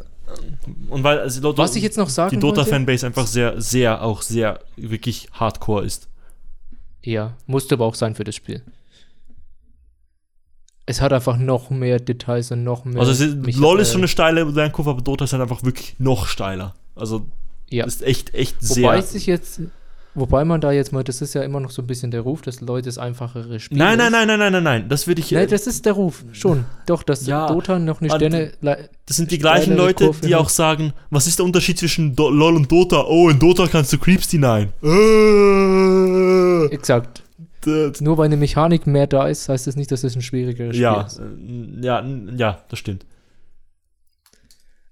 Und 0.90 1.04
weil 1.04 1.20
also, 1.20 1.58
Was 1.58 1.76
ich 1.76 1.84
jetzt 1.84 1.98
noch 1.98 2.08
sagen 2.08 2.30
die 2.30 2.40
Dota-Fanbase 2.40 3.06
einfach 3.06 3.28
sehr, 3.28 3.60
sehr, 3.62 4.02
auch 4.02 4.22
sehr, 4.22 4.62
wirklich 4.78 5.28
hardcore 5.34 5.84
ist. 5.84 6.08
Ja, 7.04 7.36
musste 7.46 7.76
aber 7.76 7.84
auch 7.86 7.94
sein 7.96 8.16
für 8.16 8.24
das 8.24 8.36
Spiel. 8.36 8.64
Es 10.86 11.02
hat 11.02 11.12
einfach 11.12 11.36
noch 11.36 11.70
mehr 11.70 12.00
Details 12.00 12.52
und 12.52 12.64
noch 12.64 12.86
mehr. 12.86 13.02
Also 13.02 13.12
ist, 13.12 13.58
LOL 13.58 13.82
ist 13.82 13.90
äh, 13.90 13.92
schon 13.92 14.02
eine 14.02 14.08
steile 14.08 14.46
Lernkurve, 14.46 14.92
aber 14.92 15.02
Dota 15.02 15.26
ist 15.26 15.34
halt 15.34 15.42
einfach 15.42 15.64
wirklich 15.64 15.96
noch 16.00 16.26
steiler. 16.28 16.74
Also 16.96 17.26
Ja. 17.70 17.86
ist 17.86 18.02
echt, 18.02 18.34
echt 18.34 18.56
Wobei 18.62 19.02
sehr. 19.02 19.02
sich 19.02 19.26
jetzt, 19.26 19.60
wobei 20.16 20.44
man 20.46 20.60
da 20.62 20.72
jetzt 20.72 20.92
mal, 20.92 21.04
das 21.04 21.22
ist 21.22 21.34
ja 21.36 21.44
immer 21.44 21.60
noch 21.60 21.70
so 21.72 21.82
ein 21.82 21.88
bisschen 21.88 22.10
der 22.12 22.22
Ruf, 22.22 22.42
dass 22.42 22.62
Leute 22.62 22.88
das 22.88 22.98
einfachere 22.98 23.60
Spiel 23.60 23.78
Nein, 23.78 23.98
nein, 23.98 24.08
ist. 24.08 24.12
nein, 24.14 24.28
nein, 24.28 24.40
nein, 24.40 24.52
nein, 24.54 24.64
nein. 24.64 24.90
Das 24.90 25.06
würde 25.08 25.22
ich. 25.22 25.32
Nein, 25.32 25.48
das 25.50 25.68
ist 25.68 25.86
der 25.86 25.94
Ruf, 25.94 26.24
schon. 26.32 26.66
Doch, 26.86 27.04
dass 27.04 27.28
Ja, 27.28 27.48
Dota 27.48 27.78
noch 27.78 28.02
eine 28.02 28.10
Sterne. 28.10 28.52
Das 29.06 29.18
sind 29.18 29.30
die 29.32 29.38
gleichen 29.38 29.76
Leute, 29.78 30.06
Kurve 30.06 30.26
die 30.26 30.34
hat. 30.34 30.42
auch 30.42 30.50
sagen, 30.50 30.94
was 31.12 31.28
ist 31.28 31.38
der 31.40 31.46
Unterschied 31.46 31.78
zwischen 31.78 32.16
Do 32.16 32.30
LOL 32.30 32.56
und 32.56 32.72
Dota? 32.72 33.04
Oh, 33.08 33.30
in 33.30 33.38
Dota 33.40 33.68
kannst 33.68 33.94
du 33.94 33.98
Creeps 33.98 34.32
hinein. 34.32 34.74
Äh, 34.84 36.66
Exakt. 36.74 37.24
das- 37.62 38.02
Nur 38.02 38.18
weil 38.18 38.26
eine 38.26 38.38
Mechanik 38.38 38.88
mehr 38.88 39.08
da 39.08 39.28
ist, 39.28 39.50
heißt 39.50 39.68
das 39.68 39.76
nicht, 39.76 39.92
dass 39.92 40.04
es 40.04 40.16
ein 40.16 40.22
schwierigeres 40.22 40.78
ja, 40.78 41.08
Spiel 41.10 41.26
ist. 41.26 41.80
äh, 41.82 41.86
ja, 41.86 42.00
n- 42.00 42.36
ja, 42.38 42.60
das 42.70 42.80
stimmt. 42.80 43.06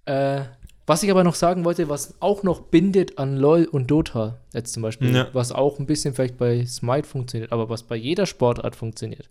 Äh, 0.06 0.41
was 0.85 1.03
ich 1.03 1.10
aber 1.11 1.23
noch 1.23 1.35
sagen 1.35 1.64
wollte, 1.65 1.88
was 1.89 2.15
auch 2.22 2.43
noch 2.43 2.61
bindet 2.61 3.18
an 3.18 3.38
LOL 3.38 3.65
und 3.65 3.89
Dota, 3.89 4.39
jetzt 4.53 4.73
zum 4.73 4.84
Beispiel, 4.84 5.15
Ja. 5.15 5.27
was 5.34 5.51
auch 5.51 5.80
ein 5.80 5.85
bisschen 5.85 6.14
vielleicht 6.14 6.38
bei 6.38 6.65
Smite 6.65 7.07
funktioniert, 7.07 7.51
aber 7.51 7.69
was 7.69 7.84
bei 7.84 7.95
jeder 7.95 8.26
Sportart 8.26 8.76
funktioniert, 8.76 9.30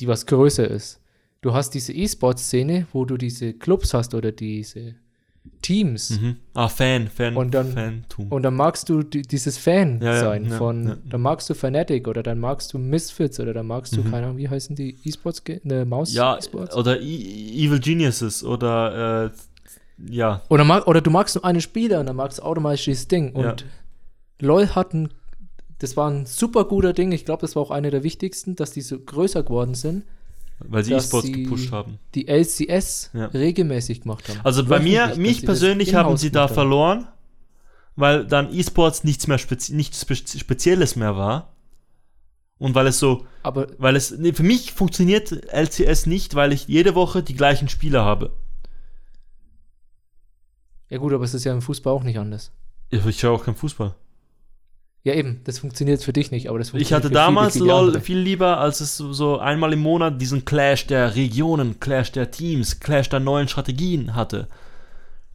die 0.00 0.08
was 0.08 0.26
größer 0.26 0.68
ist. 0.68 1.00
Du 1.40 1.52
hast 1.54 1.70
diese 1.70 1.92
E-Sport-Szene, 1.92 2.86
wo 2.92 3.04
du 3.04 3.16
diese 3.16 3.52
Clubs 3.54 3.94
hast 3.94 4.12
oder 4.14 4.32
diese 4.32 4.96
Teams 5.62 6.10
Mhm. 6.20 6.36
Ah, 6.52 6.68
Fan, 6.68 7.08
Fan, 7.08 7.34
Und 7.36 7.54
dann- 7.54 7.72
Fantum. 7.72 8.30
und 8.30 8.42
dann 8.42 8.54
magst 8.54 8.88
du 8.90 9.02
di 9.02 9.22
dieses 9.22 9.56
Fan 9.56 9.98
Ja, 10.02 10.20
sein 10.20 10.44
ja, 10.46 10.56
von, 10.58 10.98
dann 11.08 11.22
magst 11.22 11.48
du 11.48 11.54
Fnatic 11.54 12.06
oder 12.06 12.22
dann 12.22 12.38
magst 12.38 12.74
du 12.74 12.78
Misfits 12.78 13.40
oder 13.40 13.54
dann 13.54 13.66
magst 13.66 13.96
du, 13.96 14.02
Mhm. 14.02 14.10
keine 14.10 14.26
Ahnung, 14.26 14.36
wie 14.36 14.48
heißen 14.48 14.76
die 14.76 14.96
E-Sports, 15.04 15.42
ne, 15.62 15.84
Maus 15.86 16.12
ja, 16.12 16.36
E-Sports? 16.36 16.76
oder 16.76 17.00
E- 17.00 17.64
Evil 17.64 17.80
Geniuses 17.80 18.44
oder 18.44 19.26
äh, 19.26 19.30
ja. 20.06 20.42
Oder, 20.48 20.64
mag, 20.64 20.86
oder 20.86 21.00
du 21.00 21.10
magst 21.10 21.34
nur 21.34 21.44
einen 21.44 21.60
Spieler 21.60 22.00
und 22.00 22.06
dann 22.06 22.16
magst 22.16 22.38
du 22.38 22.42
automatisch 22.42 22.84
dieses 22.84 23.08
Ding. 23.08 23.32
Und 23.32 23.44
Ja. 23.44 23.56
LOL 24.40 24.68
hatten, 24.68 25.10
das 25.80 25.96
war 25.96 26.10
ein 26.10 26.26
super 26.26 26.64
guter 26.64 26.92
Ding. 26.92 27.12
Ich 27.12 27.24
glaube, 27.24 27.40
das 27.40 27.56
war 27.56 27.62
auch 27.62 27.70
einer 27.70 27.90
der 27.90 28.02
wichtigsten, 28.02 28.54
dass 28.56 28.70
die 28.72 28.80
so 28.80 28.98
größer 28.98 29.42
geworden 29.42 29.74
sind, 29.74 30.04
Weil 30.60 30.84
sie 30.84 30.92
E-Sports 30.94 31.30
gepusht 31.32 31.72
haben. 31.72 31.98
die 32.14 32.28
LCS 32.28 33.10
Ja. 33.14 33.26
regelmäßig 33.26 34.02
gemacht 34.02 34.28
haben. 34.28 34.40
Also 34.44 34.64
bei 34.64 34.78
mir, 34.80 35.14
mich 35.16 35.44
persönlich 35.44 35.94
haben 35.94 36.16
sie 36.16 36.30
da 36.30 36.42
haben. 36.42 36.54
verloren, 36.54 37.08
weil 37.96 38.24
dann 38.26 38.52
E-Sports 38.54 39.02
nichts 39.04 39.26
mehr 39.26 39.38
spezi 39.38 39.74
nichts 39.74 40.00
Spe 40.02 40.14
Spezielles 40.16 40.94
mehr 40.96 41.16
war. 41.16 41.52
Und 42.58 42.74
weil 42.74 42.88
es 42.88 42.98
so, 42.98 43.24
Aber 43.44 43.68
weil 43.78 43.94
es, 43.94 44.10
nee, 44.18 44.32
für 44.32 44.42
mich 44.42 44.72
funktioniert 44.72 45.30
LCS 45.52 46.06
nicht, 46.06 46.34
weil 46.34 46.52
ich 46.52 46.66
jede 46.66 46.96
Woche 46.96 47.22
die 47.22 47.34
gleichen 47.34 47.68
Spieler 47.68 48.04
habe. 48.04 48.32
Ja 50.90 50.98
gut, 50.98 51.12
aber 51.12 51.24
es 51.24 51.34
ist 51.34 51.44
ja 51.44 51.52
im 51.52 51.62
Fußball 51.62 51.92
auch 51.92 52.02
nicht 52.02 52.18
anders. 52.18 52.50
Ich, 52.90 53.04
ich 53.04 53.20
schaue 53.20 53.32
auch 53.36 53.44
keinen 53.44 53.56
Fußball. 53.56 53.94
Ja 55.04 55.14
eben, 55.14 55.40
das 55.44 55.58
funktioniert 55.60 56.02
für 56.02 56.12
dich 56.12 56.30
nicht, 56.32 56.48
aber 56.48 56.58
das 56.58 56.68
Ich 56.68 56.70
funktioniert 56.72 56.96
hatte 57.04 57.08
für 57.08 57.14
damals 57.14 57.52
viele, 57.54 57.64
viele 57.64 57.74
LOL 57.74 57.86
andere. 57.86 58.00
viel 58.02 58.18
lieber, 58.18 58.58
als 58.58 58.80
es 58.80 58.96
so- 58.96 59.38
einmal 59.38 59.72
im 59.72 59.80
Monat 59.80 60.20
diesen 60.20 60.44
Clash 60.44 60.86
der 60.86 61.14
Regionen, 61.14 61.78
Clash 61.80 62.12
der 62.12 62.30
Teams, 62.30 62.80
Clash 62.80 63.08
der 63.08 63.20
neuen 63.20 63.48
Strategien 63.48 64.14
hatte. 64.14 64.48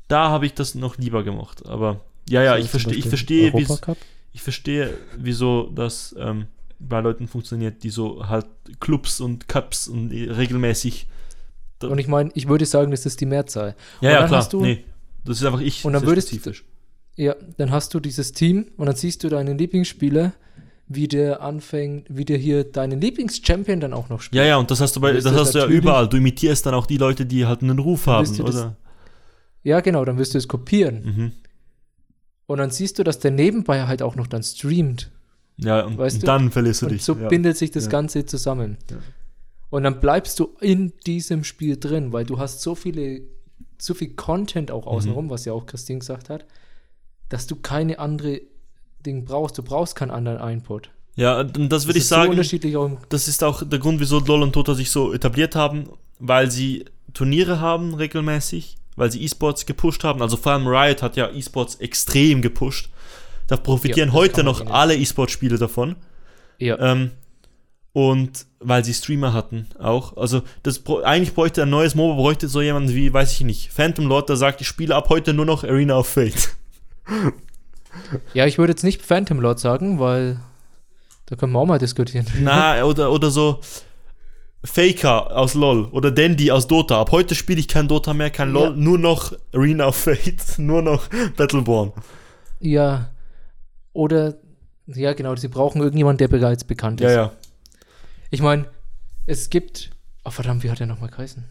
Da 0.09 0.29
habe 0.29 0.45
ich 0.45 0.53
das 0.53 0.75
noch 0.75 0.97
lieber 0.97 1.23
gemacht. 1.23 1.65
Aber 1.65 2.01
ja, 2.29 2.43
ja, 2.43 2.57
ich 2.57 2.63
zum 2.69 2.81
verstehe, 2.81 2.93
ich 2.95 3.07
verstehe, 3.07 3.53
ich 4.33 4.41
verstehe, 4.41 4.93
wieso 5.17 5.69
das 5.73 6.13
ähm, 6.19 6.47
bei 6.79 6.99
Leuten 6.99 7.27
funktioniert, 7.27 7.83
die 7.83 7.89
so 7.89 8.27
halt 8.27 8.45
Clubs 8.79 9.21
und 9.21 9.47
Cups 9.47 9.87
und 9.87 10.11
äh, 10.11 10.29
regelmäßig. 10.31 11.07
Und 11.81 11.97
ich 11.99 12.07
meine, 12.07 12.31
ich 12.33 12.47
würde 12.47 12.65
sagen, 12.65 12.91
das 12.91 13.05
ist 13.05 13.19
die 13.21 13.25
Mehrzahl. 13.25 13.75
Ja, 14.01 14.09
Und 14.09 14.13
ja, 14.13 14.19
dann 14.19 14.27
klar. 14.27 14.39
hast 14.41 14.53
du- 14.53 14.61
nee, 14.61 14.83
das 15.25 15.37
ist 15.39 15.45
einfach 15.45 15.61
ich. 15.61 15.83
Und 15.85 15.93
dann 15.93 16.05
würdest- 16.05 16.29
spezifisch. 16.29 16.65
Ja, 17.15 17.35
dann 17.57 17.69
hast 17.71 17.93
du 17.93 17.99
dieses 17.99 18.31
Team 18.33 18.67
und 18.77 18.87
dann 18.87 18.95
siehst 18.95 19.23
du 19.23 19.29
deinen 19.29 19.57
Lieblingsspieler, 19.57 20.33
wie 20.87 21.07
der 21.07 21.41
anfängt, 21.41 22.07
wie 22.09 22.25
der 22.25 22.37
hier 22.37 22.63
deinen 22.63 22.99
Lieblingschampion 22.99 23.79
dann 23.79 23.93
auch 23.93 24.09
noch 24.09 24.19
spielt. 24.21 24.41
Ja, 24.41 24.45
ja, 24.47 24.57
und 24.57 24.69
das 24.71 24.81
hast 24.81 24.95
du 24.95 24.99
bei, 24.99 25.11
das 25.13 25.23
das 25.23 25.33
hast 25.35 25.53
du 25.53 25.59
ja 25.59 25.67
überall. 25.67 26.09
Du 26.09 26.17
imitierst 26.17 26.65
dann 26.65 26.73
auch 26.73 26.87
die 26.87 26.97
Leute, 26.97 27.25
die 27.25 27.45
halt 27.45 27.61
einen 27.61 27.77
Ruf 27.79 28.07
haben, 28.07 28.25
du 28.35 28.43
das- 28.43 28.55
oder? 28.55 28.77
Ja, 29.61 29.79
genau, 29.81 30.03
dann 30.05 30.17
wirst 30.17 30.33
du 30.33 30.37
es 30.39 30.47
kopieren. 30.47 31.03
Mhm. 31.05 31.31
Und 32.47 32.57
dann 32.57 32.69
siehst 32.71 32.99
du, 32.99 33.03
dass 33.03 33.19
der 33.19 33.31
nebenbei 33.31 33.83
halt 33.87 34.01
auch 34.01 34.15
noch 34.15 34.27
dann 34.27 34.43
streamt 34.43 35.09
Ja, 35.57 35.85
und, 35.85 35.97
und 35.99 36.21
du? 36.21 36.25
dann 36.25 36.51
verlierst 36.51 36.81
du 36.81 36.87
Und 36.87 36.91
dich. 36.93 37.03
so 37.03 37.13
ja. 37.15 37.27
bindet 37.29 37.57
sich 37.57 37.71
das 37.71 37.85
Ja. 37.85 37.91
Ganze 37.91 38.25
zusammen. 38.25 38.77
Ja. 38.91 38.97
Und 39.69 39.83
dann 39.83 39.99
bleibst 39.99 40.39
du 40.39 40.49
in 40.59 40.93
diesem 41.07 41.43
Spiel 41.43 41.77
drin, 41.79 42.11
weil 42.11 42.25
du 42.25 42.37
hast 42.39 42.61
so 42.61 42.75
viele, 42.75 43.21
so 43.85 43.93
viel 43.93 44.09
Content 44.15 44.71
auch 44.71 44.85
Mhm. 44.85 44.91
außenrum, 44.91 45.29
was 45.29 45.45
ja 45.45 45.53
auch 45.53 45.65
Christine 45.65 45.99
gesagt 45.99 46.29
hat, 46.29 46.45
dass 47.29 47.47
du 47.47 47.55
keine 47.55 47.99
andere 47.99 48.41
Ding 49.05 49.25
brauchst. 49.25 49.57
Du 49.57 49.63
brauchst 49.63 49.95
keinen 49.95 50.11
anderen 50.11 50.39
Input. 50.49 50.89
ja, 51.15 51.41
und 51.41 51.69
das 51.69 51.85
würde 51.85 51.99
ich 51.99 52.05
so 52.07 52.15
sagen, 52.15 52.33
im 52.33 52.97
das 53.09 53.27
ist 53.27 53.43
auch 53.43 53.61
der 53.67 53.79
Grund, 53.79 53.99
wieso 53.99 54.19
LoL 54.19 54.43
und 54.43 54.55
Dota 54.55 54.73
sich 54.73 54.89
so 54.89 55.13
etabliert 55.13 55.55
haben, 55.55 55.89
weil 56.19 56.49
sie 56.49 56.85
Turniere 57.13 57.59
haben 57.59 57.93
regelmäßig, 57.93 58.77
weil 58.95 59.11
sie 59.11 59.21
E-Sports 59.23 59.65
gepusht 59.65 60.03
haben. 60.03 60.21
Also 60.21 60.37
vor 60.37 60.53
allem 60.53 60.65
Riot 60.67 61.01
hat 61.01 61.15
ja 61.17 61.29
E-Sports 61.29 61.75
extrem 61.75 62.41
gepusht. 62.41 62.89
Da 63.47 63.57
profitieren 63.57 64.09
das 64.09 64.15
heute 64.15 64.43
noch 64.43 64.65
alle 64.67 64.95
E-Sport-Spiele 64.95 65.57
davon. 65.57 65.95
Ja, 66.57 66.79
Ähm, 66.79 67.11
und 67.93 68.45
weil 68.59 68.83
sie 68.83 68.93
Streamer 68.93 69.33
hatten 69.33 69.67
auch. 69.79 70.17
Also 70.17 70.41
das 70.63 70.81
eigentlich 71.03 71.33
bräuchte 71.33 71.61
ein 71.63 71.69
neues 71.69 71.95
MOBA, 71.95 72.15
bräuchte 72.15 72.47
so 72.47 72.61
jemand 72.61 72.89
wie, 72.93 73.13
weiß 73.13 73.31
ich 73.33 73.41
nicht, 73.41 73.71
Phantom 73.71 74.07
Lord, 74.07 74.29
der 74.29 74.35
sagt, 74.35 74.61
ich 74.61 74.67
spiele 74.67 74.95
ab 74.95 75.09
heute 75.09 75.33
nur 75.33 75.45
noch 75.45 75.63
Arena 75.63 75.97
of 75.97 76.07
Fate. 76.07 76.49
ja, 78.33 78.45
ich 78.45 78.57
würde 78.57 78.71
jetzt 78.71 78.83
nicht 78.83 79.01
Phantom 79.01 79.39
Lord 79.39 79.59
sagen, 79.59 79.99
weil 79.99 80.39
da 81.27 81.35
können 81.35 81.53
wir 81.53 81.59
auch 81.59 81.65
mal 81.65 81.79
diskutieren. 81.79 82.25
Na, 82.41 82.83
oder, 82.83 83.11
oder 83.11 83.29
so 83.31 83.59
Faker 84.65 85.35
aus 85.35 85.53
LOL 85.55 85.85
oder 85.91 86.09
Dandy 86.11 86.49
aus 86.49 86.67
Dota. 86.67 86.99
Ab 87.01 87.11
heute 87.11 87.35
spiele 87.35 87.59
ich 87.59 87.67
kein 87.67 87.87
Dota 87.87 88.13
mehr, 88.13 88.29
kein 88.29 88.51
LOL, 88.51 88.69
Ja. 88.69 88.75
nur 88.75 88.97
noch 88.97 89.33
Arena 89.53 89.87
of 89.87 89.95
Fate, 89.97 90.41
nur 90.57 90.81
noch 90.81 91.07
Battleborn. 91.35 91.91
Ja, 92.59 93.09
oder, 93.91 94.35
ja 94.87 95.13
genau, 95.13 95.35
sie 95.35 95.49
brauchen 95.49 95.81
irgendjemanden, 95.81 96.19
der 96.19 96.29
bereits 96.29 96.63
bekannt 96.63 97.01
Ja, 97.01 97.09
ist. 97.09 97.15
ja. 97.15 97.31
Ich 98.33 98.41
meine, 98.41 98.65
es 99.27 99.51
gibt, 99.51 99.91
oh 100.25 100.31
verdammt, 100.31 100.63
wie 100.63 100.71
hat 100.71 100.79
der 100.79 100.87
nochmal 100.87 101.11
geheißen? 101.11 101.45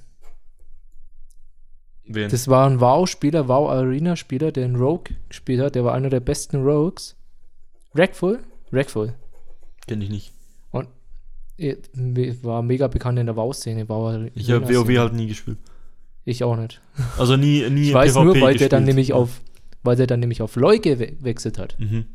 Wen? 2.07 2.29
Das 2.29 2.49
war 2.49 2.69
ein 2.69 2.81
WoW-Spieler, 2.81 3.47
WoW-Arena-Spieler, 3.47 4.51
der 4.51 4.65
einen 4.65 4.75
Rogue 4.75 5.15
gespielt 5.29 5.61
hat. 5.61 5.77
Der 5.77 5.85
war 5.85 5.95
einer 5.95 6.11
der 6.11 6.19
besten 6.19 6.57
Rogues. 6.57 7.15
Rackful? 7.95 8.41
Rackful. 8.73 9.15
Kenn 9.87 10.03
ich 10.03 10.11
nicht. 10.11 10.33
Und 10.73 10.89
er 11.57 11.77
war 12.43 12.63
mega 12.63 12.89
bekannt 12.89 13.21
in 13.21 13.27
der 13.27 13.37
WoW-Szene. 13.37 13.89
WoW 13.89 14.33
Ich 14.35 14.51
habe 14.51 14.69
WoW 14.69 14.99
halt 14.99 15.13
nie 15.13 15.29
gespielt. 15.29 15.59
Ich 16.25 16.43
auch 16.43 16.57
nicht. 16.57 16.83
Also 17.17 17.37
nie, 17.37 17.65
nie 17.71 17.91
Ich 17.91 17.95
weiß 17.95 18.17
nur, 18.17 18.41
weil 18.41 18.57
der 18.57 18.69
dann 18.69 18.81
gespielt. 18.81 18.97
nämlich 18.97 19.13
auf, 19.13 19.41
weil 19.85 19.95
der 19.95 20.09
dann 20.09 20.19
nämlich 20.19 20.43
auf 20.43 20.57
LoL 20.57 20.81
gewechselt 20.81 21.59
hat. 21.59 21.79
Mhm. 21.79 22.07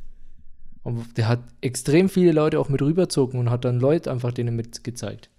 Und 0.88 1.18
der 1.18 1.28
hat 1.28 1.40
extrem 1.60 2.08
viele 2.08 2.32
Leute 2.32 2.62
auch 2.62 2.70
mit 2.70 2.82
rüberzogen 2.82 3.42
und 3.42 3.50
hat 3.50 3.66
dann 3.66 3.78
Leute 3.78 4.10
einfach 4.10 4.32
denen 4.32 4.56
mitgezeigt. 4.56 5.30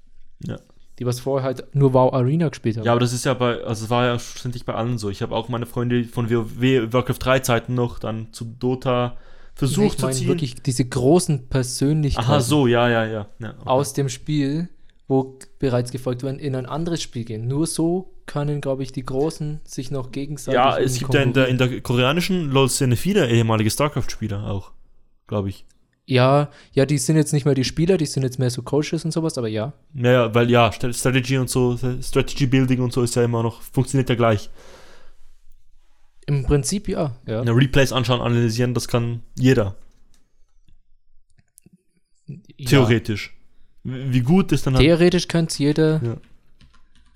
Ja. 0.44 0.58
Die 0.98 1.06
was 1.06 1.20
vorher 1.20 1.46
halt 1.46 1.74
nur 1.74 1.94
WoW 1.94 2.12
Arena 2.12 2.50
gespielt 2.50 2.76
haben. 2.76 2.84
Ja, 2.84 2.92
aber 2.92 3.00
das 3.00 3.14
ist 3.14 3.24
ja 3.24 3.32
bei, 3.32 3.64
also 3.64 3.86
es 3.86 3.90
war 3.90 4.04
ja 4.04 4.18
schlussendlich 4.18 4.66
bei 4.66 4.74
allen 4.74 4.98
so. 4.98 5.08
Ich 5.08 5.22
habe 5.22 5.34
auch 5.34 5.48
meine 5.48 5.64
Freunde 5.64 6.04
von 6.04 6.28
WoW, 6.28 6.92
Warcraft 6.92 7.16
3 7.18 7.38
Zeiten 7.38 7.74
noch 7.74 7.98
dann 7.98 8.30
zu 8.32 8.44
Dota 8.44 9.16
versucht 9.54 9.94
ich 9.94 10.02
meine 10.02 10.12
zu 10.12 10.18
ziehen. 10.18 10.28
wirklich 10.28 10.54
diese 10.56 10.84
großen 10.84 11.48
Persönlichkeiten 11.48 12.28
Aha, 12.28 12.40
so, 12.40 12.66
ja, 12.66 12.90
ja, 12.90 13.06
ja. 13.06 13.26
ja 13.38 13.54
okay. 13.58 13.62
aus 13.64 13.94
dem 13.94 14.10
Spiel, 14.10 14.68
wo 15.06 15.38
bereits 15.58 15.92
gefolgt 15.92 16.24
werden, 16.24 16.40
in 16.40 16.56
ein 16.56 16.66
anderes 16.66 17.00
Spiel 17.00 17.24
gehen. 17.24 17.48
Nur 17.48 17.66
so 17.66 18.12
können, 18.26 18.60
glaube 18.60 18.82
ich, 18.82 18.92
die 18.92 19.06
Großen 19.06 19.62
sich 19.64 19.90
noch 19.90 20.12
gegenseitig 20.12 20.54
Ja, 20.54 20.78
es 20.78 20.98
gibt 20.98 21.14
ja 21.14 21.22
in 21.22 21.32
der, 21.32 21.48
in 21.48 21.56
der 21.56 21.80
koreanischen 21.80 22.50
LoL-Szene 22.50 22.96
viele 22.96 23.30
ehemalige 23.30 23.70
StarCraft-Spieler 23.70 24.44
auch, 24.44 24.72
glaube 25.28 25.48
ich. 25.50 25.64
Ja, 26.06 26.48
ja, 26.72 26.86
die 26.86 26.96
sind 26.98 27.16
jetzt 27.16 27.32
nicht 27.34 27.44
mehr 27.44 27.54
die 27.54 27.64
Spieler, 27.64 27.98
die 27.98 28.06
sind 28.06 28.22
jetzt 28.22 28.38
mehr 28.38 28.48
so 28.50 28.62
Coaches 28.62 29.04
und 29.04 29.12
sowas, 29.12 29.36
aber 29.38 29.46
ja. 29.48 29.74
Ja, 29.94 30.10
ja, 30.10 30.34
weil 30.34 30.50
ja, 30.50 30.68
St- 30.70 30.92
Strategy 30.98 31.36
und 31.36 31.50
so, 31.50 31.76
Strategy 32.02 32.46
Building 32.46 32.80
und 32.80 32.92
so 32.94 33.02
ist 33.02 33.14
ja 33.14 33.22
immer 33.22 33.42
noch, 33.42 33.60
funktioniert 33.60 34.08
ja 34.08 34.14
gleich. 34.14 34.48
Im 36.26 36.44
Prinzip 36.44 36.88
ja. 36.88 37.14
ja. 37.26 37.42
Ja, 37.44 37.52
Replays 37.52 37.92
anschauen, 37.92 38.20
analysieren, 38.22 38.72
das 38.74 38.88
kann 38.88 39.22
jeder, 39.38 39.76
theoretisch. 42.66 43.34
Wie 43.84 44.20
gut 44.20 44.52
ist 44.52 44.66
dann 44.66 44.74
Ja. 44.74 44.78
halt. 44.78 44.86
Theoretisch 44.86 45.28
könnte 45.28 45.52
es 45.52 45.58
jeder. 45.58 46.18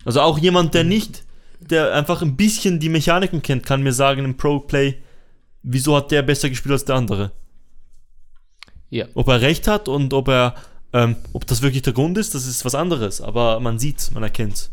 Also 0.05 0.21
auch 0.21 0.39
jemand, 0.39 0.75
der 0.75 0.85
nicht, 0.85 1.25
der 1.61 1.95
einfach 1.95 2.23
ein 2.23 2.37
bisschen 2.37 2.81
die 2.81 2.89
Mechaniken 2.89 3.43
kennt, 3.43 3.67
kann 3.67 3.83
mir 3.83 3.93
sagen 3.93 4.25
im 4.25 4.37
Pro-Play, 4.37 5.03
wieso 5.63 5.97
hat 5.97 6.11
der 6.11 6.23
besser 6.23 6.49
gespielt 6.49 6.73
als 6.73 6.85
der 6.85 6.97
andere. 6.97 7.33
Ja. 8.93 9.07
Ob 9.15 9.27
er 9.29 9.41
recht 9.41 9.67
hat 9.69 9.89
und 9.89 10.13
ob 10.13 10.29
er, 10.29 10.55
ähm, 10.93 11.17
ob 11.33 11.47
das 11.47 11.63
wirklich 11.63 11.81
der 11.81 11.95
Grund 11.95 12.19
ist, 12.19 12.35
das 12.35 12.47
ist 12.47 12.63
was 12.67 12.75
anderes. 12.75 13.23
Aber 13.23 13.59
man 13.59 13.79
sieht's, 13.79 14.11
man 14.11 14.23
erkennt's. 14.23 14.71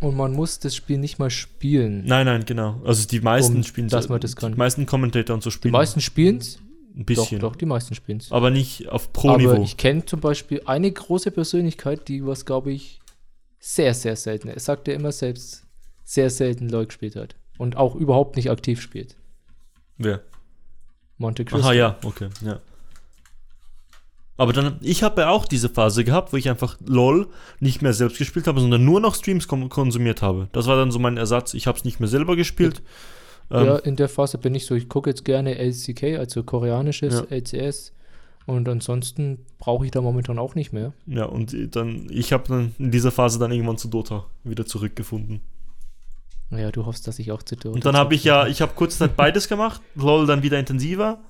Und 0.00 0.16
man 0.16 0.32
muss 0.32 0.60
das 0.60 0.76
Spiel 0.76 0.98
nicht 0.98 1.18
mal 1.18 1.28
spielen. 1.28 2.04
Nein, 2.06 2.26
nein, 2.26 2.44
genau. 2.46 2.80
Also 2.84 3.06
die 3.06 3.20
meisten 3.20 3.56
Um, 3.56 3.62
spielen 3.64 3.88
dass 3.88 4.08
man 4.08 4.20
das 4.20 4.36
kann. 4.36 4.52
Die 4.52 4.58
meisten 4.58 4.86
Commentator 4.86 5.34
und 5.34 5.42
so 5.42 5.50
Die 5.50 5.54
spielen 5.54 5.72
meisten 5.72 6.00
spielen 6.00 6.36
es. 6.38 6.58
ein 6.96 6.98
Doch, 7.00 7.04
bisschen. 7.06 7.40
doch, 7.40 7.56
die 7.56 7.66
meisten 7.66 7.94
spielen 7.96 8.18
es. 8.18 8.30
Aber 8.30 8.50
nicht 8.50 8.88
auf 8.88 9.08
Aber 9.08 9.12
Pro-Niveau. 9.12 9.62
ich 9.62 9.76
kenne 9.76 10.04
zum 10.04 10.20
Beispiel 10.20 10.62
eine 10.66 10.90
große 10.90 11.32
Persönlichkeit, 11.32 12.06
die 12.06 12.24
was, 12.24 12.44
glaube 12.46 12.70
ich, 12.72 13.00
sehr, 13.58 13.94
sehr 13.94 14.14
selten, 14.16 14.48
er 14.48 14.58
sagt 14.60 14.86
ja 14.88 14.94
immer 14.94 15.10
selbst, 15.12 15.64
sehr 16.04 16.30
selten 16.30 16.68
LoL 16.68 16.86
gespielt 16.86 17.16
hat. 17.16 17.34
Und 17.58 17.76
auch 17.76 17.94
überhaupt 17.96 18.36
nicht 18.36 18.50
aktiv 18.50 18.80
spielt. 18.80 19.16
Wer? 19.98 20.20
Monte 21.18 21.44
Cristo. 21.44 21.64
Aha, 21.66 21.72
ja, 21.72 21.96
okay, 22.04 22.28
ja. 22.44 22.60
Aber 24.42 24.52
dann, 24.52 24.76
ich 24.80 25.04
habe 25.04 25.20
ja 25.20 25.28
auch 25.30 25.44
diese 25.44 25.68
Phase 25.68 26.02
gehabt, 26.02 26.32
wo 26.32 26.36
ich 26.36 26.48
einfach 26.48 26.76
LOL 26.84 27.28
nicht 27.60 27.80
mehr 27.80 27.92
selbst 27.92 28.18
gespielt 28.18 28.48
habe, 28.48 28.58
sondern 28.58 28.84
nur 28.84 28.98
noch 28.98 29.14
Streams 29.14 29.46
konsumiert 29.46 30.20
habe. 30.20 30.48
Das 30.50 30.66
war 30.66 30.74
dann 30.76 30.90
so 30.90 30.98
mein 30.98 31.16
Ersatz. 31.16 31.54
Ich 31.54 31.68
habe 31.68 31.78
es 31.78 31.84
nicht 31.84 32.00
mehr 32.00 32.08
selber 32.08 32.34
gespielt. 32.34 32.82
Ähm, 33.52 33.66
Ja, 33.66 33.76
in 33.76 33.94
der 33.94 34.08
Phase 34.08 34.38
bin 34.38 34.56
ich 34.56 34.66
so, 34.66 34.74
ich 34.74 34.88
gucke 34.88 35.08
jetzt 35.10 35.24
gerne 35.24 35.58
LCK, 35.58 36.18
also 36.18 36.42
koreanisches 36.42 37.22
Ja. 37.30 37.36
LCS. 37.36 37.92
Und 38.44 38.68
ansonsten 38.68 39.46
brauche 39.60 39.84
ich 39.84 39.92
da 39.92 40.00
momentan 40.00 40.40
auch 40.40 40.56
nicht 40.56 40.72
mehr. 40.72 40.92
ja, 41.06 41.26
und 41.26 41.54
dann, 41.76 42.08
ich 42.10 42.32
habe 42.32 42.48
dann 42.48 42.74
in 42.80 42.90
dieser 42.90 43.12
Phase 43.12 43.38
dann 43.38 43.52
irgendwann 43.52 43.78
zu 43.78 43.86
Dota 43.86 44.24
wieder 44.42 44.66
zurückgefunden. 44.66 45.40
Naja, 46.50 46.72
du 46.72 46.84
hoffst, 46.84 47.06
dass 47.06 47.20
ich 47.20 47.30
auch 47.30 47.44
zu 47.44 47.54
Dota 47.54 47.76
Und 47.76 47.84
dann 47.86 47.96
habe 47.96 48.16
ich 48.16 48.24
ja, 48.24 48.48
ich 48.48 48.60
habe 48.60 48.72
kurz 48.74 48.98
Zeit 48.98 49.16
beides 49.16 49.46
gemacht, 49.46 49.80
LOL 49.94 50.26
dann 50.26 50.42
wieder 50.42 50.58
intensiver 50.58 51.20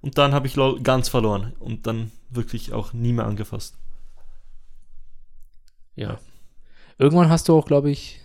und 0.00 0.18
dann 0.18 0.32
habe 0.32 0.46
ich 0.46 0.56
LOL 0.56 0.80
ganz 0.82 1.08
verloren 1.08 1.52
und 1.58 1.86
dann 1.86 2.10
wirklich 2.30 2.72
auch 2.72 2.92
nie 2.92 3.12
mehr 3.12 3.26
angefasst. 3.26 3.74
Ja. 5.94 6.18
Irgendwann 6.98 7.28
hast 7.28 7.48
du 7.48 7.56
auch, 7.56 7.66
glaube 7.66 7.90
ich, 7.90 8.20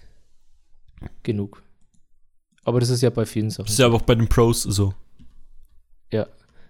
genug. 1.23 1.63
Aber 2.63 2.79
das 2.79 2.89
ist 2.89 3.01
ja 3.01 3.09
bei 3.09 3.25
vielen 3.25 3.49
Sachen. 3.49 3.65
Das 3.65 3.73
ist 3.73 3.79
ja 3.79 3.85
aber 3.85 3.95
auch 3.95 4.01
bei 4.01 4.15
den 4.15 4.27
Pros 4.27 4.63
so. 4.63 4.93
Ja. 6.11 6.27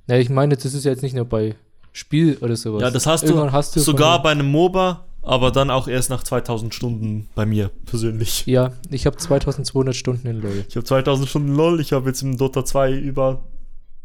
Na, 0.08 0.18
ich 0.18 0.30
meine, 0.30 0.56
das 0.56 0.74
ist 0.74 0.84
jetzt 0.84 1.04
nicht 1.04 1.16
nur 1.16 1.26
bei 1.26 1.56
Spiel 1.92 2.38
oder 2.42 2.56
sowas. 2.56 2.82
Ja, 2.82 2.92
das 2.92 3.08
hast 3.08 3.28
du 3.28 3.52
hast 3.52 3.76
du 3.76 3.80
Sogar 3.80 4.22
bei 4.22 4.32
einem 4.32 4.52
MOBA, 4.52 5.06
aber 5.22 5.52
dann 5.52 5.70
auch 5.70 5.88
erst 5.88 6.10
nach 6.10 6.24
2000 6.24 6.74
Stunden 6.76 7.30
bei 7.36 7.46
mir 7.46 7.72
persönlich. 7.86 8.46
Ja, 8.46 8.74
ich 8.90 9.06
habe 9.06 9.18
2200 9.18 9.96
Stunden 9.96 10.28
in 10.28 10.42
LoL. 10.42 10.66
Ich 10.68 10.76
habe 10.76 10.86
2000 10.86 11.30
Stunden 11.30 11.56
LOL, 11.56 11.80
ich 11.80 11.94
habe 11.94 12.10
jetzt 12.10 12.22
im 12.22 12.38
Dota 12.38 12.66
2 12.66 12.94
über 12.94 13.44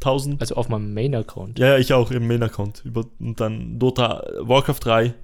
1000. 0.01 0.41
Also 0.41 0.55
auf 0.57 0.69
meinem 0.69 0.95
Main-Account. 0.95 1.59
Ja, 1.59 1.69
ja, 1.69 1.79
ich 1.79 1.93
auch 1.93 2.11
im 2.11 2.27
Main-Account. 2.27 2.85
Und 3.19 3.41
dann 3.41 3.79
Dota, 3.79 4.25
Warcraft 4.41 4.81
3. 4.81 5.15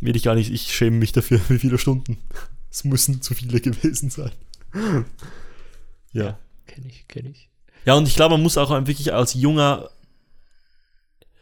Will 0.00 0.16
ich 0.16 0.22
gar 0.22 0.34
nicht, 0.34 0.52
ich 0.52 0.74
schäme 0.74 0.98
mich 0.98 1.12
dafür, 1.12 1.40
wie 1.48 1.58
viele 1.58 1.78
Stunden. 1.78 2.18
Es 2.70 2.84
müssen 2.84 3.22
zu 3.22 3.34
viele 3.34 3.60
gewesen 3.60 4.10
sein. 4.10 4.32
Ja. 6.12 6.38
Kenne 6.66 6.86
ich, 6.86 7.08
kenne 7.08 7.30
ich. 7.30 7.50
Ja, 7.84 7.94
und 7.94 8.06
ich 8.06 8.14
glaube, 8.14 8.34
man 8.34 8.42
muss 8.42 8.56
auch 8.56 8.70
wirklich 8.70 9.12
als 9.12 9.34
junger, 9.34 9.90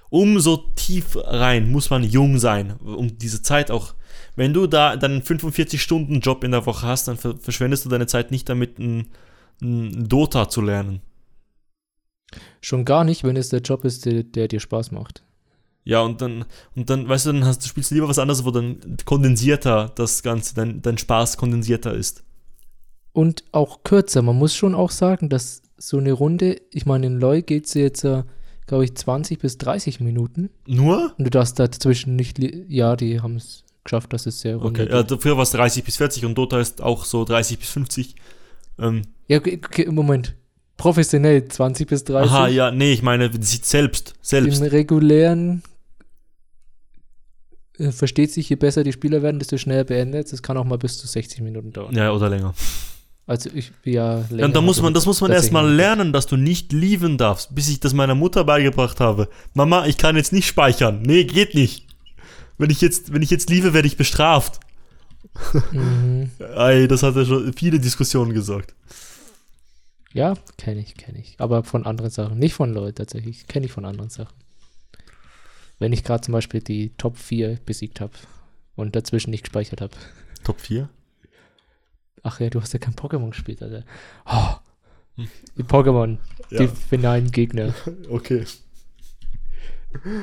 umso 0.09 0.57
tief 0.77 1.17
rein 1.17 1.71
muss 1.71 1.91
man 1.91 2.03
jung 2.03 2.39
sein, 2.39 2.73
um 2.79 3.19
diese 3.19 3.43
Zeit 3.43 3.71
auch. 3.71 3.95
Wenn 4.35 4.55
du 4.55 4.67
da 4.67 4.97
deinen 4.97 5.23
45-Stunden-Job 5.23 6.43
in 6.43 6.53
der 6.53 6.65
Woche 6.65 6.87
hast, 6.87 7.07
dann 7.07 7.19
ver 7.19 7.37
verschwendest 7.39 7.85
du 7.85 7.91
deine 7.91 8.07
Zeit 8.07 8.31
nicht 8.31 8.49
damit, 8.49 8.79
ein, 8.79 9.09
ein 9.61 10.09
Dota 10.09 10.49
zu 10.49 10.63
lernen. 10.63 11.03
Schon 12.61 12.85
gar 12.85 13.05
nicht, 13.05 13.25
wenn 13.25 13.37
es 13.37 13.49
der 13.49 13.61
Job 13.61 13.85
ist, 13.85 14.07
der, 14.07 14.23
der 14.23 14.49
dir 14.49 14.61
Spaß 14.61 14.91
macht. 14.93 15.23
Ja, 15.85 16.01
und 16.01 16.21
dann, 16.21 16.45
und 16.77 16.91
dann, 16.91 17.09
weißt 17.09 17.27
du, 17.27 17.33
dann 17.33 17.45
hast, 17.45 17.63
du 17.65 17.69
spielst 17.69 17.91
lieber 17.91 18.09
was 18.09 18.19
anderes, 18.19 18.45
wo 18.45 18.51
dann 18.51 18.97
kondensierter 19.05 19.91
das 19.95 20.23
Ganze, 20.23 20.55
dein, 20.55 20.81
dein 20.81 20.97
Spaß 20.99 21.37
kondensierter 21.37 21.93
ist. 21.93 22.23
Und 23.13 23.45
auch 23.53 23.83
kürzer. 23.83 24.23
Man 24.23 24.37
muss 24.39 24.55
schon 24.55 24.75
auch 24.75 24.91
sagen, 24.91 25.29
dass 25.29 25.63
so 25.77 25.99
eine 25.99 26.13
Runde, 26.13 26.61
ich 26.71 26.87
meine, 26.87 27.07
in 27.07 27.19
LoL 27.19 27.43
geht 27.43 27.67
es 27.67 27.75
jetzt, 27.75 28.05
äh, 28.05 28.23
glaube 28.67 28.85
ich, 28.85 28.95
20 28.95 29.41
bis 29.41 29.59
30 29.59 30.01
Minuten. 30.01 30.51
Nur? 30.67 31.13
Und 31.19 31.25
du 31.25 31.31
darfst 31.31 31.59
dazwischen 31.59 32.15
nicht, 32.15 32.39
ja, 32.39 32.95
die 32.95 33.21
haben 33.21 33.37
es 33.37 33.65
geschafft, 33.85 34.13
dass 34.13 34.27
es 34.27 34.41
sehr 34.41 34.57
runter 34.57 34.85
Okay, 34.85 34.93
ja, 34.93 35.03
geht. 35.03 35.11
dafür 35.11 35.37
war 35.37 35.43
es 35.43 35.51
30 35.51 35.83
bis 35.83 35.97
40 35.97 36.25
und 36.25 36.37
Dota 36.39 36.61
ist 36.61 36.81
auch 36.81 37.05
so 37.05 37.25
30 37.25 37.59
bis 37.59 37.69
50. 37.71 38.15
Ähm, 38.79 39.03
Ja, 39.27 39.39
okay, 39.39 39.61
okay, 39.63 39.91
Moment. 39.91 40.37
Professionell 40.77 41.47
20 41.47 41.89
bis 41.89 42.05
30. 42.05 42.31
Aha, 42.31 42.49
ja, 42.49 42.71
nee, 42.71 42.93
ich 42.93 43.03
meine 43.03 43.31
selbst. 43.41 44.15
Selbst. 44.21 44.61
Im 44.61 44.69
regulären 44.69 45.63
äh, 47.79 47.93
versteht 47.93 48.33
sich, 48.33 48.49
je 48.49 48.57
besser 48.57 48.85
die 48.85 48.93
Spieler 48.93 49.23
werden, 49.23 49.39
desto 49.39 49.59
schneller 49.59 49.85
beendet. 49.85 50.33
Das 50.33 50.43
kann 50.43 50.57
auch 50.57 50.65
mal 50.65 50.79
bis 50.79 50.99
zu 50.99 51.07
60 51.07 51.41
Minuten 51.41 51.73
dauern. 51.73 51.95
Ja, 51.95 52.13
oder 52.13 52.29
länger. 52.29 52.55
Also 53.27 53.51
ich 53.55 53.71
ja 53.85 54.25
länger. 54.31 54.47
und 54.47 54.57
da 54.57 54.61
muss 54.61 54.83
man, 54.83 54.93
das 54.95 55.07
muss 55.07 55.21
man 55.21 55.31
erstmal 55.31 55.71
lernen, 55.73 56.13
dass 56.13 56.27
du 56.27 56.37
nicht 56.37 56.73
lieben 56.73 57.19
darfst, 57.19 57.55
bis 57.55 57.69
ich 57.69 57.79
das 57.79 57.95
meiner 57.95 58.17
Mutter 58.17 58.45
beigebracht 58.45 58.99
habe. 58.99 59.29
Mama, 59.55 59.87
ich 59.87 59.97
kann 59.97 60.17
jetzt 60.17 60.33
nicht 60.33 60.47
speichern. 60.47 61.03
Nee, 61.03 61.25
geht 61.25 61.55
nicht. 61.55 61.87
Wenn 62.59 62.71
ich 62.71 62.81
jetzt, 62.81 63.13
wenn 63.13 63.23
ich 63.23 63.31
jetzt 63.31 63.49
liebe, 63.49 63.75
werde 63.75 63.87
ich 63.87 63.97
bestraft. 63.97 64.61
Mhm. 65.71 66.31
Ey, 66.57 66.89
das 66.89 67.03
hat 67.03 67.15
ja 67.17 67.25
schon 67.25 67.53
viele 67.55 67.79
Diskussionen 67.79 68.35
gesorgt. 68.35 68.75
Ja, 70.15 70.35
kenne 70.59 70.81
ich, 70.81 70.95
kenne 70.97 71.19
ich. 71.19 71.37
Aber 71.39 71.65
von 71.65 71.87
anderen 71.87 72.11
Sachen. 72.11 72.39
Nicht 72.39 72.55
von 72.55 72.73
Leuten 72.73 72.97
tatsächlich. 72.97 73.47
Kenne 73.47 73.67
ich 73.67 73.73
von 73.73 73.85
anderen 73.85 74.11
Sachen. 74.11 74.35
Wenn 75.79 75.93
ich 75.93 76.05
gerade 76.05 76.23
zum 76.23 76.33
Beispiel 76.33 76.61
die 76.61 76.91
Top 76.99 77.17
4 77.17 77.59
besiegt 77.65 78.01
habe 78.01 78.13
und 78.77 78.95
dazwischen 78.95 79.31
nicht 79.31 79.45
gespeichert 79.45 79.81
habe. 79.81 79.95
Top 80.45 80.61
4? 80.61 80.89
Ach 82.23 82.39
ja, 82.41 82.51
du 82.51 82.61
hast 82.61 82.73
ja 82.73 82.79
kein 82.79 82.95
Pokémon 82.95 83.31
gespielt, 83.31 83.63
Alter. 83.63 83.85
Oh, 84.27 84.55
die 85.57 85.63
Pokémon, 85.65 86.19
die 86.51 86.59
Hm. 86.59 86.67
Ja. 86.67 86.73
finalen 86.89 87.31
Gegner. 87.33 87.75
Okay. 88.09 88.45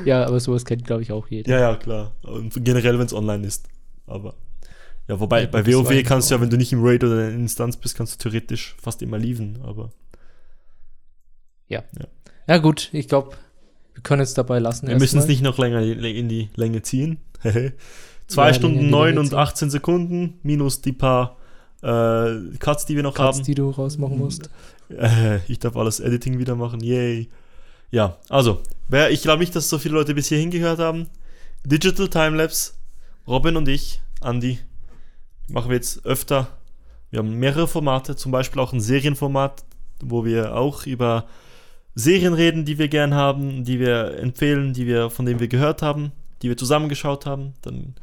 Ja, 0.04 0.26
aber 0.26 0.40
sowas 0.40 0.66
kennt, 0.66 0.86
glaube 0.86 1.04
ich, 1.04 1.12
auch 1.12 1.28
jeder. 1.28 1.52
Ja, 1.52 1.60
ja, 1.72 1.76
klar. 1.76 2.14
Und 2.24 2.54
generell, 2.66 2.98
wenn 2.98 3.06
es 3.06 3.14
online 3.14 3.46
ist. 3.46 3.68
Aber. 4.08 4.34
Ja, 5.10 5.20
wobei, 5.20 5.42
Ja, 5.42 5.48
bei 5.48 5.66
WoW 5.66 6.04
kannst 6.04 6.30
du 6.30 6.36
ja, 6.36 6.42
wenn 6.42 6.50
du 6.52 6.58
nicht 6.58 6.72
im 6.72 6.84
Raid 6.86 7.04
oder 7.04 7.26
in 7.26 7.32
der 7.32 7.40
Instanz 7.40 7.76
bist, 7.78 7.98
kannst 7.98 8.14
du 8.14 8.30
theoretisch 8.30 8.76
fast 8.82 9.02
immer 9.02 9.18
lieben, 9.18 9.60
aber. 9.64 9.90
Ja, 11.68 12.58
gut, 12.58 12.90
ich 12.94 13.08
glaube, 13.08 13.36
wir 13.94 14.02
können 14.04 14.22
es 14.22 14.34
dabei 14.34 14.60
lassen. 14.60 14.88
Wir 14.88 14.98
müssen 14.98 15.20
es 15.20 15.28
nicht 15.28 15.42
noch 15.42 15.58
länger 15.58 15.82
in 15.82 16.30
die 16.30 16.50
Länge 16.56 16.82
ziehen. 16.84 17.20
Zwei 18.28 18.48
Ja, 18.48 18.54
Stunden 18.54 18.78
länger 18.78 18.82
in 18.82 18.88
die 18.88 18.92
9 18.92 19.08
Länge 19.08 19.20
und 19.20 19.28
ziehen. 19.30 19.38
18 19.38 19.70
Sekunden 19.70 20.40
minus 20.44 20.82
die 20.82 20.94
paar 20.94 21.38
äh, 21.82 22.36
Cuts, 22.60 22.86
die 22.86 22.96
wir 22.96 23.04
noch 23.04 23.16
Cuts, 23.16 23.38
haben. 23.38 23.46
die 23.46 23.56
du 23.56 23.70
rausmachen 23.70 24.18
musst. 24.18 24.50
Äh, 24.90 25.38
ich 25.48 25.60
darf 25.60 25.76
alles 25.76 26.00
Editing 26.00 26.40
wieder 26.40 26.56
machen. 26.56 26.82
Yay. 26.82 27.30
Ja, 27.92 28.18
also, 28.30 28.62
wer, 28.88 29.10
ich 29.12 29.22
glaube 29.22 29.40
nicht, 29.40 29.56
dass 29.56 29.70
so 29.70 29.78
viele 29.80 29.96
Leute 29.96 30.14
bis 30.14 30.28
hier 30.30 30.38
hingehört 30.38 30.80
haben. 30.80 31.08
Digital 31.66 32.08
Timelapse, 32.08 32.74
Robin 33.28 33.56
und 33.58 33.68
ich, 33.68 34.02
Andy, 34.24 34.60
machen 35.50 35.70
wir 35.70 35.76
jetzt 35.76 36.06
öfter. 36.06 36.48
Wir 37.10 37.20
haben 37.20 37.36
mehrere 37.36 37.68
Formate, 37.68 38.16
zum 38.16 38.32
Beispiel 38.32 38.62
auch 38.62 38.74
ein 38.74 38.82
Serienformat, 38.82 39.64
wo 40.02 40.26
wir 40.26 40.56
auch 40.56 40.86
über 40.86 41.26
Serien 41.96 42.34
reden, 42.34 42.66
die 42.66 42.78
wir 42.78 42.88
gern 42.88 43.14
haben, 43.14 43.64
die 43.64 43.80
wir 43.80 44.18
empfehlen, 44.18 44.74
die 44.74 44.86
wir, 44.88 45.10
von 45.10 45.26
denen 45.26 45.40
wir 45.40 45.48
gehört 45.48 45.82
haben, 45.82 46.12
die 46.42 46.50
wir 46.50 46.58
zusammengeschaut 46.58 47.26
haben. 47.26 47.54
Dann, 47.62 47.96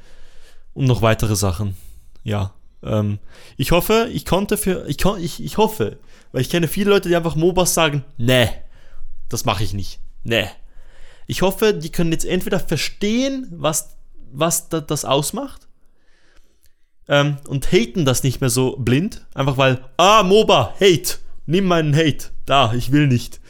und 0.74 0.86
noch 0.86 1.02
weitere 1.02 1.36
Sachen. 1.36 1.76
Ja. 2.24 2.52
Ähm, 2.82 3.18
ich 3.56 3.70
hoffe, 3.70 4.08
ich 4.12 4.24
konnte 4.26 4.56
für. 4.56 4.86
Ich, 4.88 5.04
ich, 5.04 5.42
ich 5.42 5.56
hoffe, 5.56 5.98
weil 6.32 6.42
ich 6.42 6.50
kenne 6.50 6.68
viele 6.68 6.90
Leute, 6.90 7.08
die 7.08 7.16
einfach 7.16 7.36
MOBAs 7.36 7.72
sagen, 7.72 8.04
nee, 8.18 8.48
das 9.28 9.44
mache 9.44 9.64
ich 9.64 9.72
nicht. 9.72 10.00
Nee. 10.24 10.46
Ich 11.26 11.42
hoffe, 11.42 11.74
die 11.74 11.90
können 11.90 12.12
jetzt 12.12 12.24
entweder 12.24 12.60
verstehen, 12.60 13.46
was, 13.50 13.96
was 14.32 14.68
da, 14.68 14.80
das 14.80 15.04
ausmacht. 15.04 15.65
Ähm, 17.08 17.36
und 17.48 17.70
haten 17.72 18.04
das 18.04 18.22
nicht 18.22 18.40
mehr 18.40 18.50
so 18.50 18.76
blind. 18.76 19.24
Einfach 19.34 19.56
weil, 19.56 19.80
ah, 19.96 20.22
MOBA, 20.22 20.74
Hate. 20.80 21.18
Nimm 21.46 21.66
meinen 21.66 21.94
Hate. 21.94 22.30
Da, 22.44 22.72
ich 22.74 22.90
will 22.90 23.06
nicht. 23.06 23.40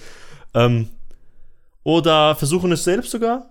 Ähm, 0.55 0.89
oder 1.83 2.35
versuchen 2.35 2.73
es 2.73 2.85
selbst 2.85 3.11
sogar. 3.11 3.51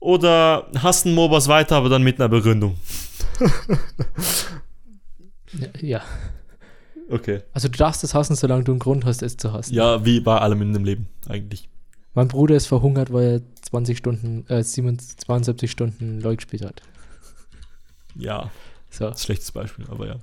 Oder 0.00 0.66
hassen 0.82 1.14
MOBAs 1.14 1.48
weiter, 1.48 1.76
aber 1.76 1.88
dann 1.88 2.02
mit 2.02 2.20
einer 2.20 2.28
Begründung. 2.28 2.76
Ja. 5.80 6.02
Okay. 7.10 7.42
Also 7.52 7.68
du 7.68 7.78
darfst 7.78 8.02
es 8.04 8.14
hassen, 8.14 8.34
solange 8.34 8.64
du 8.64 8.72
einen 8.72 8.78
Grund 8.78 9.04
hast, 9.04 9.22
es 9.22 9.36
zu 9.36 9.52
hassen. 9.52 9.74
Ja, 9.74 10.04
wie 10.04 10.20
bei 10.20 10.38
allem 10.38 10.62
in 10.62 10.72
dem 10.72 10.84
Leben, 10.84 11.08
eigentlich. 11.28 11.68
Mein 12.14 12.28
Bruder 12.28 12.56
ist 12.56 12.66
verhungert, 12.66 13.12
weil 13.12 13.24
er 13.24 13.40
20 13.62 13.98
Stunden, 13.98 14.46
äh, 14.48 14.62
77, 14.62 15.18
72 15.18 15.70
Stunden 15.70 16.20
LoL 16.20 16.36
gespielt 16.36 16.64
hat. 16.64 16.82
Ja, 18.16 18.50
So, 18.96 19.12
schlechtes 19.16 19.50
Beispiel, 19.52 19.86
aber 19.90 20.06
ja. 20.06 20.16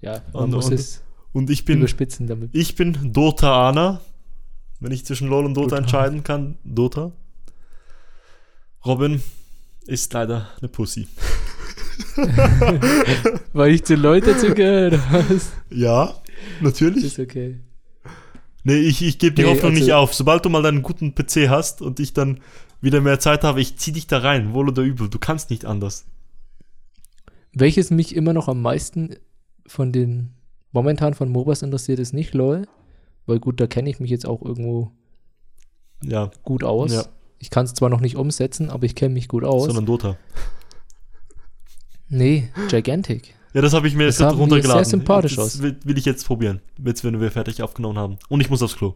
ja, 0.00 0.22
man 0.32 0.44
Und- 0.44 0.50
muss 0.50 0.66
und- 0.66 0.72
es 0.74 1.02
Und 1.32 1.50
ich 1.50 1.64
bin, 1.64 1.78
überspitzen 1.78 2.26
damit. 2.26 2.50
ich 2.54 2.74
bin 2.74 3.12
Dota-Ana. 3.12 4.00
Wenn 4.80 4.92
ich 4.92 5.04
zwischen 5.04 5.28
LoL 5.28 5.44
und 5.46 5.54
Dota, 5.54 5.70
Dota. 5.70 5.76
entscheiden 5.78 6.22
kann, 6.22 6.56
Dota. 6.64 7.12
Robin 8.86 9.20
ist 9.86 10.12
leider 10.12 10.48
eine 10.60 10.68
Pussy. 10.68 11.08
Weil 13.52 13.72
ich 13.72 13.84
zu 13.84 13.94
LoL 13.96 14.20
dazu 14.20 14.54
gehört 14.54 14.98
was? 15.10 15.50
Ja, 15.70 16.14
natürlich. 16.60 17.04
Ist 17.04 17.18
okay. 17.18 17.58
Nee, 18.64 18.76
ich, 18.78 19.02
ich 19.02 19.18
gebe 19.18 19.34
die 19.34 19.42
Nee, 19.42 19.48
Hoffnung 19.50 19.72
also- 19.72 19.82
nicht 19.84 19.92
auf. 19.92 20.14
Sobald 20.14 20.44
du 20.44 20.48
mal 20.50 20.62
deinen 20.62 20.82
guten 20.82 21.14
PC 21.14 21.48
hast 21.48 21.80
und 21.82 22.00
ich 22.00 22.12
dann 22.12 22.40
wieder 22.80 23.00
mehr 23.00 23.18
Zeit 23.18 23.42
habe, 23.44 23.60
ich 23.60 23.76
zieh 23.78 23.92
dich 23.92 24.06
da 24.06 24.18
rein, 24.18 24.52
wohl 24.52 24.68
oder 24.68 24.82
übel. 24.82 25.08
Du 25.08 25.18
kannst 25.18 25.50
nicht 25.50 25.64
anders. 25.64 26.06
Welches 27.58 27.90
mich 27.90 28.14
immer 28.14 28.32
noch 28.32 28.48
am 28.48 28.62
meisten 28.62 29.16
von 29.66 29.92
den 29.92 30.34
momentan 30.72 31.14
von 31.14 31.28
MOBAs 31.30 31.62
interessiert, 31.62 31.98
ist 31.98 32.12
nicht 32.12 32.34
LoL. 32.34 32.66
Weil 33.26 33.40
gut, 33.40 33.60
da 33.60 33.66
kenne 33.66 33.90
ich 33.90 34.00
mich 34.00 34.10
jetzt 34.10 34.26
auch 34.26 34.42
irgendwo 34.42 34.90
Ja, 36.02 36.30
gut 36.42 36.64
aus. 36.64 36.92
Ja. 36.92 37.04
Ich 37.38 37.50
kann 37.50 37.64
es 37.66 37.74
zwar 37.74 37.88
noch 37.88 38.00
nicht 38.00 38.16
umsetzen, 38.16 38.70
aber 38.70 38.84
ich 38.84 38.94
kenne 38.94 39.14
mich 39.14 39.28
gut 39.28 39.44
aus. 39.44 39.66
sondern 39.66 39.86
Dota. 39.86 40.16
nee, 42.08 42.50
Gigantic. 42.68 43.34
Ja, 43.54 43.62
das 43.62 43.72
habe 43.72 43.88
ich 43.88 43.94
mir 43.94 44.06
Das 44.06 44.18
jetzt 44.18 44.34
runtergeladen. 44.34 44.84
sehr 44.84 44.90
sympathisch 44.90 45.36
das 45.36 45.44
aus. 45.56 45.62
Will, 45.62 45.76
will 45.84 45.96
ich 45.98 46.04
jetzt 46.04 46.26
probieren, 46.26 46.60
jetzt 46.84 47.02
wenn 47.04 47.18
wir 47.20 47.30
fertig 47.30 47.62
aufgenommen 47.62 47.98
haben. 47.98 48.18
Und 48.28 48.40
ich 48.40 48.50
muss 48.50 48.62
aufs 48.62 48.76
Klo. 48.76 48.94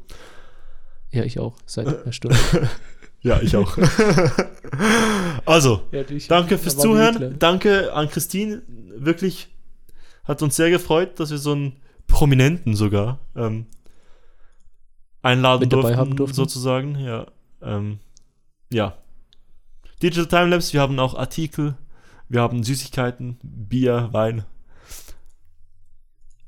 Ja, 1.11 1.25
ich 1.25 1.39
auch, 1.39 1.57
seit 1.67 1.87
einer 1.87 2.13
Stunde. 2.13 2.37
Ja, 3.23 3.41
ich 3.41 3.57
auch. 3.57 3.79
also, 5.47 5.83
ja, 5.93 6.03
danke 6.29 6.59
fürs 6.59 6.77
Zuhören. 6.77 7.39
Danke 7.39 7.93
an 7.93 8.09
Christine. 8.09 8.63
Wirklich 8.97 9.49
hat 10.25 10.43
uns 10.43 10.57
sehr 10.57 10.71
gefreut, 10.71 11.21
dass 11.21 11.31
wir 11.31 11.39
so 11.39 11.53
einen 11.53 11.77
Prominenten 12.07 12.75
sogar 12.75 13.21
ähm, 13.37 13.67
einladen 15.23 15.69
durften, 15.69 15.97
haben 15.97 16.17
durften. 16.17 16.35
sozusagen. 16.35 16.99
Ja, 16.99 17.27
ähm, 17.63 18.01
ja. 18.73 18.97
Digital 20.03 20.27
Timelapse, 20.27 20.73
wir 20.73 20.81
haben 20.81 20.99
auch 20.99 21.15
Artikel, 21.15 21.77
wir 22.29 22.41
haben 22.41 22.65
Süßigkeiten, 22.65 23.39
Bier, 23.43 24.09
Wein, 24.11 24.45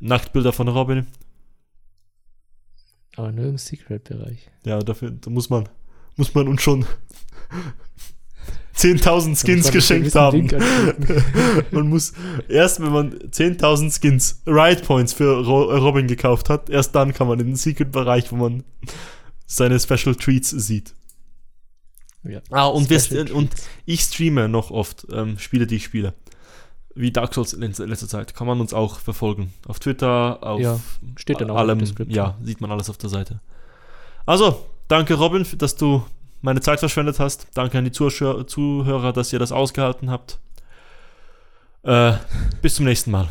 Nacktbilder 0.01 0.53
von 0.53 0.67
Robin. 0.67 1.07
Aber 3.17 3.31
nur 3.31 3.47
im 3.47 3.59
Secret-Bereich. 3.59 4.51
Ja, 4.65 4.81
dafür 4.81 5.13
da 5.13 5.31
muss 5.31 5.51
man, 5.51 5.69
muss 6.17 6.35
man 6.35 6.49
uns 6.49 6.63
schon 6.63 6.87
10.000 8.77 9.41
Skins 9.41 9.71
geschenkt 9.71 10.15
haben. 10.15 10.41
Anklicken. 10.41 11.65
man 11.71 11.89
muss 11.89 12.13
erst, 12.49 12.81
wenn 12.81 12.93
man 12.93 13.19
10.000 13.19 14.01
Skins, 14.01 14.43
Ride 14.47 14.83
Points 14.83 15.13
für 15.13 15.45
Ro 15.45 15.63
Robin 15.77 16.07
gekauft 16.07 16.51
hat, 16.51 16.71
erst 16.71 16.95
dann 16.95 17.15
kann 17.15 17.29
man 17.29 17.39
in 17.41 17.47
den 17.47 17.57
Secret-Bereich, 17.57 18.33
wo 18.33 18.37
man 18.37 18.65
seine 19.47 19.79
Special 19.79 20.15
Treats 20.17 20.51
sieht. 20.51 20.95
ja. 22.25 22.41
Ah, 22.51 22.67
und, 22.67 22.91
wir, 22.91 23.35
und 23.35 23.55
ich 23.85 24.03
streame 24.03 24.49
noch 24.49 24.71
oft 24.71 25.07
ähm, 25.13 25.39
Spiele, 25.39 25.67
die 25.67 25.77
ich 25.77 25.85
spiele. 25.85 26.15
Wie 26.97 27.11
Dark 27.11 27.35
Souls 27.35 27.53
in 27.53 27.61
letzter 27.61 28.09
Zeit. 28.09 28.35
Kann 28.35 28.47
man 28.47 28.61
uns 28.61 28.73
auch 28.73 28.99
verfolgen. 29.01 29.53
Auf 29.67 29.81
Twitter, 29.81 30.39
auf 30.43 30.61
Ja, 30.61 30.81
steht 31.17 31.41
dann 31.41 31.51
auch 31.51 31.57
allem. 31.57 31.83
Ja, 32.09 32.39
sieht 32.43 32.61
man 32.61 32.71
alles 32.71 32.89
auf 32.89 32.99
der 32.99 33.11
Seite. 33.11 33.41
Also, 34.27 34.65
danke 34.89 35.15
Robin, 35.15 35.47
dass 35.59 35.77
du 35.77 36.05
meine 36.41 36.61
Zeit 36.61 36.81
verschwendet 36.81 37.19
hast. 37.21 37.49
Danke 37.55 37.79
an 37.79 37.85
die 37.85 37.93
Zuhörer, 37.93 39.13
dass 39.13 39.33
ihr 39.33 39.39
das 39.39 39.53
ausgehalten 39.53 40.11
habt. 40.11 40.39
Äh, 41.83 42.15
bis 42.63 42.77
zum 42.77 42.85
nächsten 42.85 43.11
Mal. 43.11 43.31